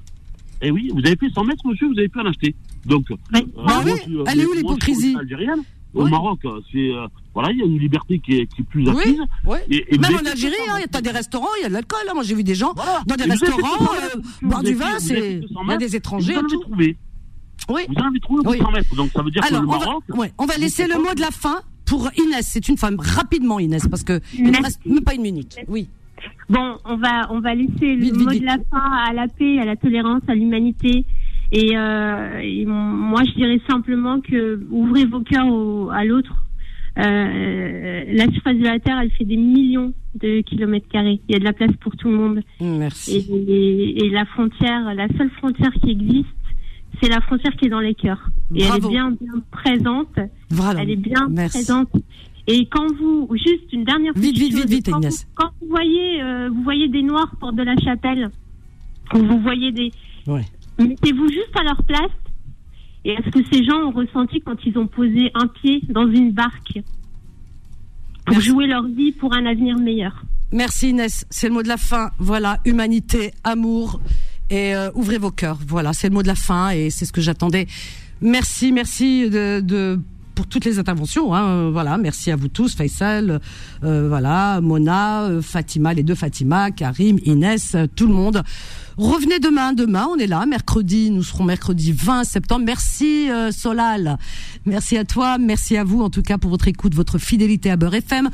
et 0.65 0.71
oui, 0.71 0.91
vous 0.93 1.01
avez 1.01 1.17
fait 1.17 1.29
100 1.29 1.45
mètres, 1.45 1.67
monsieur, 1.67 1.87
vous 1.89 1.99
avez 1.99 2.09
pu 2.09 2.21
en 2.21 2.27
acheter. 2.27 2.55
Donc, 2.87 3.11
euh, 3.11 3.17
bah 3.33 3.83
oui, 3.85 3.93
elle 4.27 4.41
est 4.41 4.47
où 4.47 4.53
l'hypocrisie 4.55 5.17
Au 5.95 6.07
Maroc, 6.07 6.41
c'est 6.73 6.91
euh, 6.91 7.07
voilà, 7.35 7.51
il 7.51 7.59
y 7.59 7.63
a 7.63 7.67
une 7.67 7.79
liberté 7.79 8.19
qui 8.19 8.39
est, 8.39 8.47
qui 8.47 8.63
est 8.63 8.65
plus 8.65 8.89
acquise. 8.89 9.21
Oui, 9.45 9.59
Et, 9.69 9.99
Même 9.99 10.15
en 10.15 10.31
Algérie, 10.31 10.55
il 10.67 10.71
hein, 10.71 10.79
y 10.81 10.97
a 10.97 11.01
des 11.01 11.11
restaurants, 11.11 11.49
il 11.59 11.63
y 11.63 11.67
a 11.67 11.69
de 11.69 11.75
l'alcool. 11.75 12.01
Hein. 12.09 12.13
Moi, 12.15 12.23
j'ai 12.23 12.35
vu 12.35 12.45
des 12.45 12.55
gens 12.55 12.75
dans 13.07 13.17
des 13.17 13.25
restaurants 13.25 13.85
euh, 13.95 14.21
boire 14.43 14.63
du 14.63 14.75
vin. 14.75 14.99
C'est 14.99 15.41
il 15.43 15.71
y 15.71 15.73
a 15.73 15.77
des 15.77 15.97
étrangers. 15.97 16.35
Vous 16.35 16.41
en 16.41 16.45
avez 16.45 16.61
trouvé. 16.61 16.97
Oui. 17.69 17.83
Vous 17.89 17.95
en 18.03 18.07
avez 18.07 18.21
trouvé 18.21 18.43
oui. 18.47 18.59
100 18.59 18.71
mètres. 18.71 18.95
Donc 18.97 19.11
ça 19.13 19.23
veut 19.23 19.31
dire 19.31 19.43
Alors, 19.45 19.61
que 19.61 19.67
le 19.67 19.71
Maroc. 19.71 20.05
On 20.09 20.13
va, 20.15 20.21
ouais, 20.21 20.33
on 20.39 20.47
va 20.47 20.57
laisser 20.57 20.87
le 20.87 20.97
mot 20.99 21.13
de 21.15 21.21
la 21.21 21.31
fin 21.31 21.61
pour 21.85 22.09
Inès. 22.17 22.47
C'est 22.49 22.69
une 22.69 22.79
femme 22.79 22.97
rapidement, 22.99 23.59
Inès, 23.59 23.87
parce 23.89 24.05
que 24.05 24.21
il 24.35 24.51
ne 24.51 24.63
reste 24.63 24.85
même 24.87 25.05
pas 25.05 25.15
une 25.15 25.23
minute. 25.23 25.57
Oui. 25.69 25.89
Bon, 26.49 26.77
on 26.85 26.97
va 26.97 27.31
on 27.31 27.41
va 27.41 27.55
laisser 27.55 27.97
le 27.97 28.13
mot 28.13 28.31
de 28.31 28.45
la 28.45 28.59
fin 28.71 28.91
à 29.09 29.13
la 29.13 29.29
paix, 29.29 29.59
à 29.59 29.65
la 29.65 29.77
tolérance, 29.77 30.23
à 30.29 30.35
l'humanité. 30.35 31.05
Et, 31.53 31.77
euh, 31.77 32.65
moi, 32.67 33.23
je 33.25 33.33
dirais 33.35 33.61
simplement 33.69 34.21
que 34.21 34.61
ouvrez 34.71 35.05
vos 35.05 35.21
cœurs 35.21 35.93
à 35.93 36.05
l'autre. 36.05 36.45
Euh, 36.97 38.05
la 38.09 38.31
surface 38.31 38.57
de 38.57 38.65
la 38.65 38.79
Terre, 38.79 38.99
elle 39.01 39.11
fait 39.11 39.25
des 39.25 39.37
millions 39.37 39.93
de 40.15 40.43
kilomètres 40.43 40.89
carrés. 40.89 41.21
Il 41.29 41.33
y 41.33 41.37
a 41.37 41.39
de 41.39 41.45
la 41.45 41.53
place 41.53 41.73
pour 41.81 41.97
tout 41.97 42.09
le 42.09 42.17
monde. 42.17 42.41
Merci. 42.61 43.27
Et, 43.49 44.11
la 44.11 44.25
frontière, 44.27 44.95
la 44.95 45.09
seule 45.17 45.31
frontière 45.39 45.73
qui 45.83 45.91
existe, 45.91 46.29
c'est 47.03 47.09
la 47.09 47.21
frontière 47.21 47.53
qui 47.57 47.67
est 47.67 47.71
dans 47.71 47.81
les 47.81 47.95
cœurs. 47.95 48.31
Et 48.55 48.63
elle 48.63 48.77
est 48.77 48.89
bien, 48.89 49.11
bien 49.11 49.43
présente. 49.51 50.17
Elle 50.79 50.91
est 50.91 50.97
bien 50.97 51.29
présente. 51.35 51.91
Et 52.47 52.67
quand 52.71 52.87
vous, 52.99 53.29
juste 53.33 53.73
une 53.73 53.85
dernière 53.85 54.13
vite, 54.15 54.37
vite, 54.37 54.55
vite, 54.55 54.69
vite, 54.69 54.91
quand, 54.91 55.01
Vous, 55.01 55.17
quand 55.35 55.51
vous 55.61 55.69
voyez, 55.69 56.23
euh, 56.23 56.51
vous 56.51 56.63
voyez 56.63 56.89
des 56.89 57.03
noirs 57.03 57.35
porte 57.41 57.57
de 57.57 57.63
la 57.63 57.77
chapelle, 57.77 58.31
vous 59.15 59.41
voyez 59.41 59.73
des, 59.73 59.91
ouais. 60.27 60.45
Mettez-vous 60.79 61.29
juste 61.29 61.57
à 61.59 61.63
leur 61.63 61.83
place. 61.85 62.11
Et 63.05 63.13
est-ce 63.13 63.31
que 63.31 63.41
ces 63.53 63.65
gens 63.65 63.83
ont 63.83 63.91
ressenti 63.91 64.41
quand 64.41 64.57
ils 64.65 64.77
ont 64.79 64.87
posé 64.87 65.31
un 65.35 65.47
pied 65.47 65.83
dans 65.89 66.09
une 66.09 66.33
barque 66.33 66.81
pour 68.27 68.41
jouer 68.41 68.67
leur 68.67 68.87
vie 68.87 69.13
pour 69.13 69.35
un 69.35 69.45
avenir 69.45 69.79
meilleur 69.79 70.25
Merci 70.53 70.91
Inès, 70.91 71.27
c'est 71.31 71.49
le 71.49 71.55
mot 71.55 71.63
de 71.63 71.69
la 71.69 71.77
fin. 71.77 72.11
Voilà, 72.19 72.61
humanité, 72.65 73.33
amour 73.45 74.01
et 74.51 74.75
euh, 74.75 74.91
ouvrez 74.95 75.19
vos 75.19 75.31
cœurs. 75.31 75.59
Voilà, 75.67 75.93
c'est 75.93 76.09
le 76.09 76.15
mot 76.15 76.23
de 76.23 76.29
la 76.29 76.35
fin 76.35 76.71
et 76.71 76.91
c'est 76.91 77.05
ce 77.05 77.13
que 77.13 77.21
j'attendais. 77.21 77.67
Merci, 78.23 78.73
merci 78.73 79.29
de, 79.29 79.61
de 79.61 80.01
pour 80.35 80.47
toutes 80.47 80.65
les 80.65 80.79
interventions. 80.79 81.35
Hein, 81.35 81.71
voilà, 81.71 81.97
merci 81.99 82.31
à 82.31 82.37
vous 82.37 82.49
tous, 82.49 82.75
Faisal, 82.75 83.41
euh, 83.83 84.09
voilà, 84.09 84.61
Mona, 84.61 85.25
euh, 85.25 85.43
Fatima, 85.43 85.95
les 85.95 86.03
deux 86.03 86.15
Fatima, 86.15 86.71
Karim, 86.71 87.19
Inès, 87.25 87.77
tout 87.95 88.07
le 88.07 88.15
monde. 88.15 88.43
Revenez 88.97 89.41
demain, 89.41 89.73
demain 89.73 90.07
on 90.09 90.17
est 90.19 90.29
là, 90.29 90.47
mercredi, 90.47 91.11
nous 91.11 91.25
serons 91.25 91.43
mercredi 91.43 91.91
20 91.91 92.23
septembre. 92.23 92.65
Merci 92.65 93.29
euh, 93.29 93.51
Solal, 93.51 94.19
merci 94.67 94.97
à 94.97 95.05
toi, 95.05 95.37
merci 95.37 95.77
à 95.77 95.83
vous 95.83 96.01
en 96.01 96.11
tout 96.11 96.23
cas 96.23 96.39
pour 96.39 96.51
votre 96.51 96.69
écoute, 96.69 96.95
votre 96.95 97.19
fidélité 97.19 97.73
à 97.73 97.77
Beurre 97.77 97.95
FM. 97.95 98.31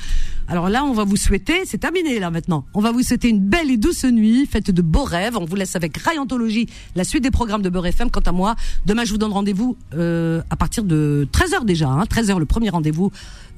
Alors 0.48 0.68
là, 0.68 0.84
on 0.84 0.92
va 0.92 1.04
vous 1.04 1.16
souhaiter, 1.16 1.62
c'est 1.64 1.78
terminé 1.78 2.18
là 2.18 2.30
maintenant, 2.30 2.66
on 2.74 2.82
va 2.82 2.92
vous 2.92 3.02
souhaiter 3.02 3.30
une 3.30 3.40
belle 3.40 3.70
et 3.70 3.78
douce 3.78 4.04
nuit, 4.04 4.44
faites 4.44 4.70
de 4.70 4.82
beaux 4.82 5.04
rêves. 5.04 5.38
On 5.38 5.46
vous 5.46 5.56
laisse 5.56 5.76
avec 5.76 5.96
Rayantologie, 5.96 6.66
la 6.94 7.04
suite 7.04 7.22
des 7.22 7.30
programmes 7.30 7.62
de 7.62 7.70
Beurre 7.70 7.86
FM. 7.86 8.10
Quant 8.10 8.20
à 8.20 8.32
moi, 8.32 8.54
demain 8.84 9.04
je 9.06 9.12
vous 9.12 9.18
donne 9.18 9.32
rendez-vous 9.32 9.78
euh, 9.94 10.42
à 10.50 10.56
partir 10.56 10.84
de 10.84 11.26
13h 11.32 11.64
déjà, 11.64 11.88
hein, 11.88 12.04
13h 12.04 12.38
le 12.38 12.44
premier 12.44 12.68
rendez-vous 12.68 13.10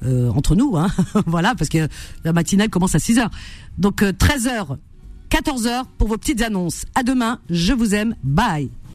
euh, 0.05 0.29
entre 0.29 0.55
nous, 0.55 0.77
hein, 0.77 0.87
voilà, 1.25 1.53
parce 1.55 1.69
que 1.69 1.89
la 2.23 2.31
matinale 2.31 2.69
commence 2.69 2.95
à 2.95 2.99
6h. 2.99 3.27
Donc 3.77 4.03
13h 4.03 4.77
14h 5.33 5.85
pour 5.97 6.09
vos 6.09 6.17
petites 6.17 6.43
annonces. 6.43 6.85
À 6.93 7.01
demain, 7.01 7.39
je 7.49 7.73
vous 7.73 7.95
aime. 7.95 8.15
Bye. 8.23 8.69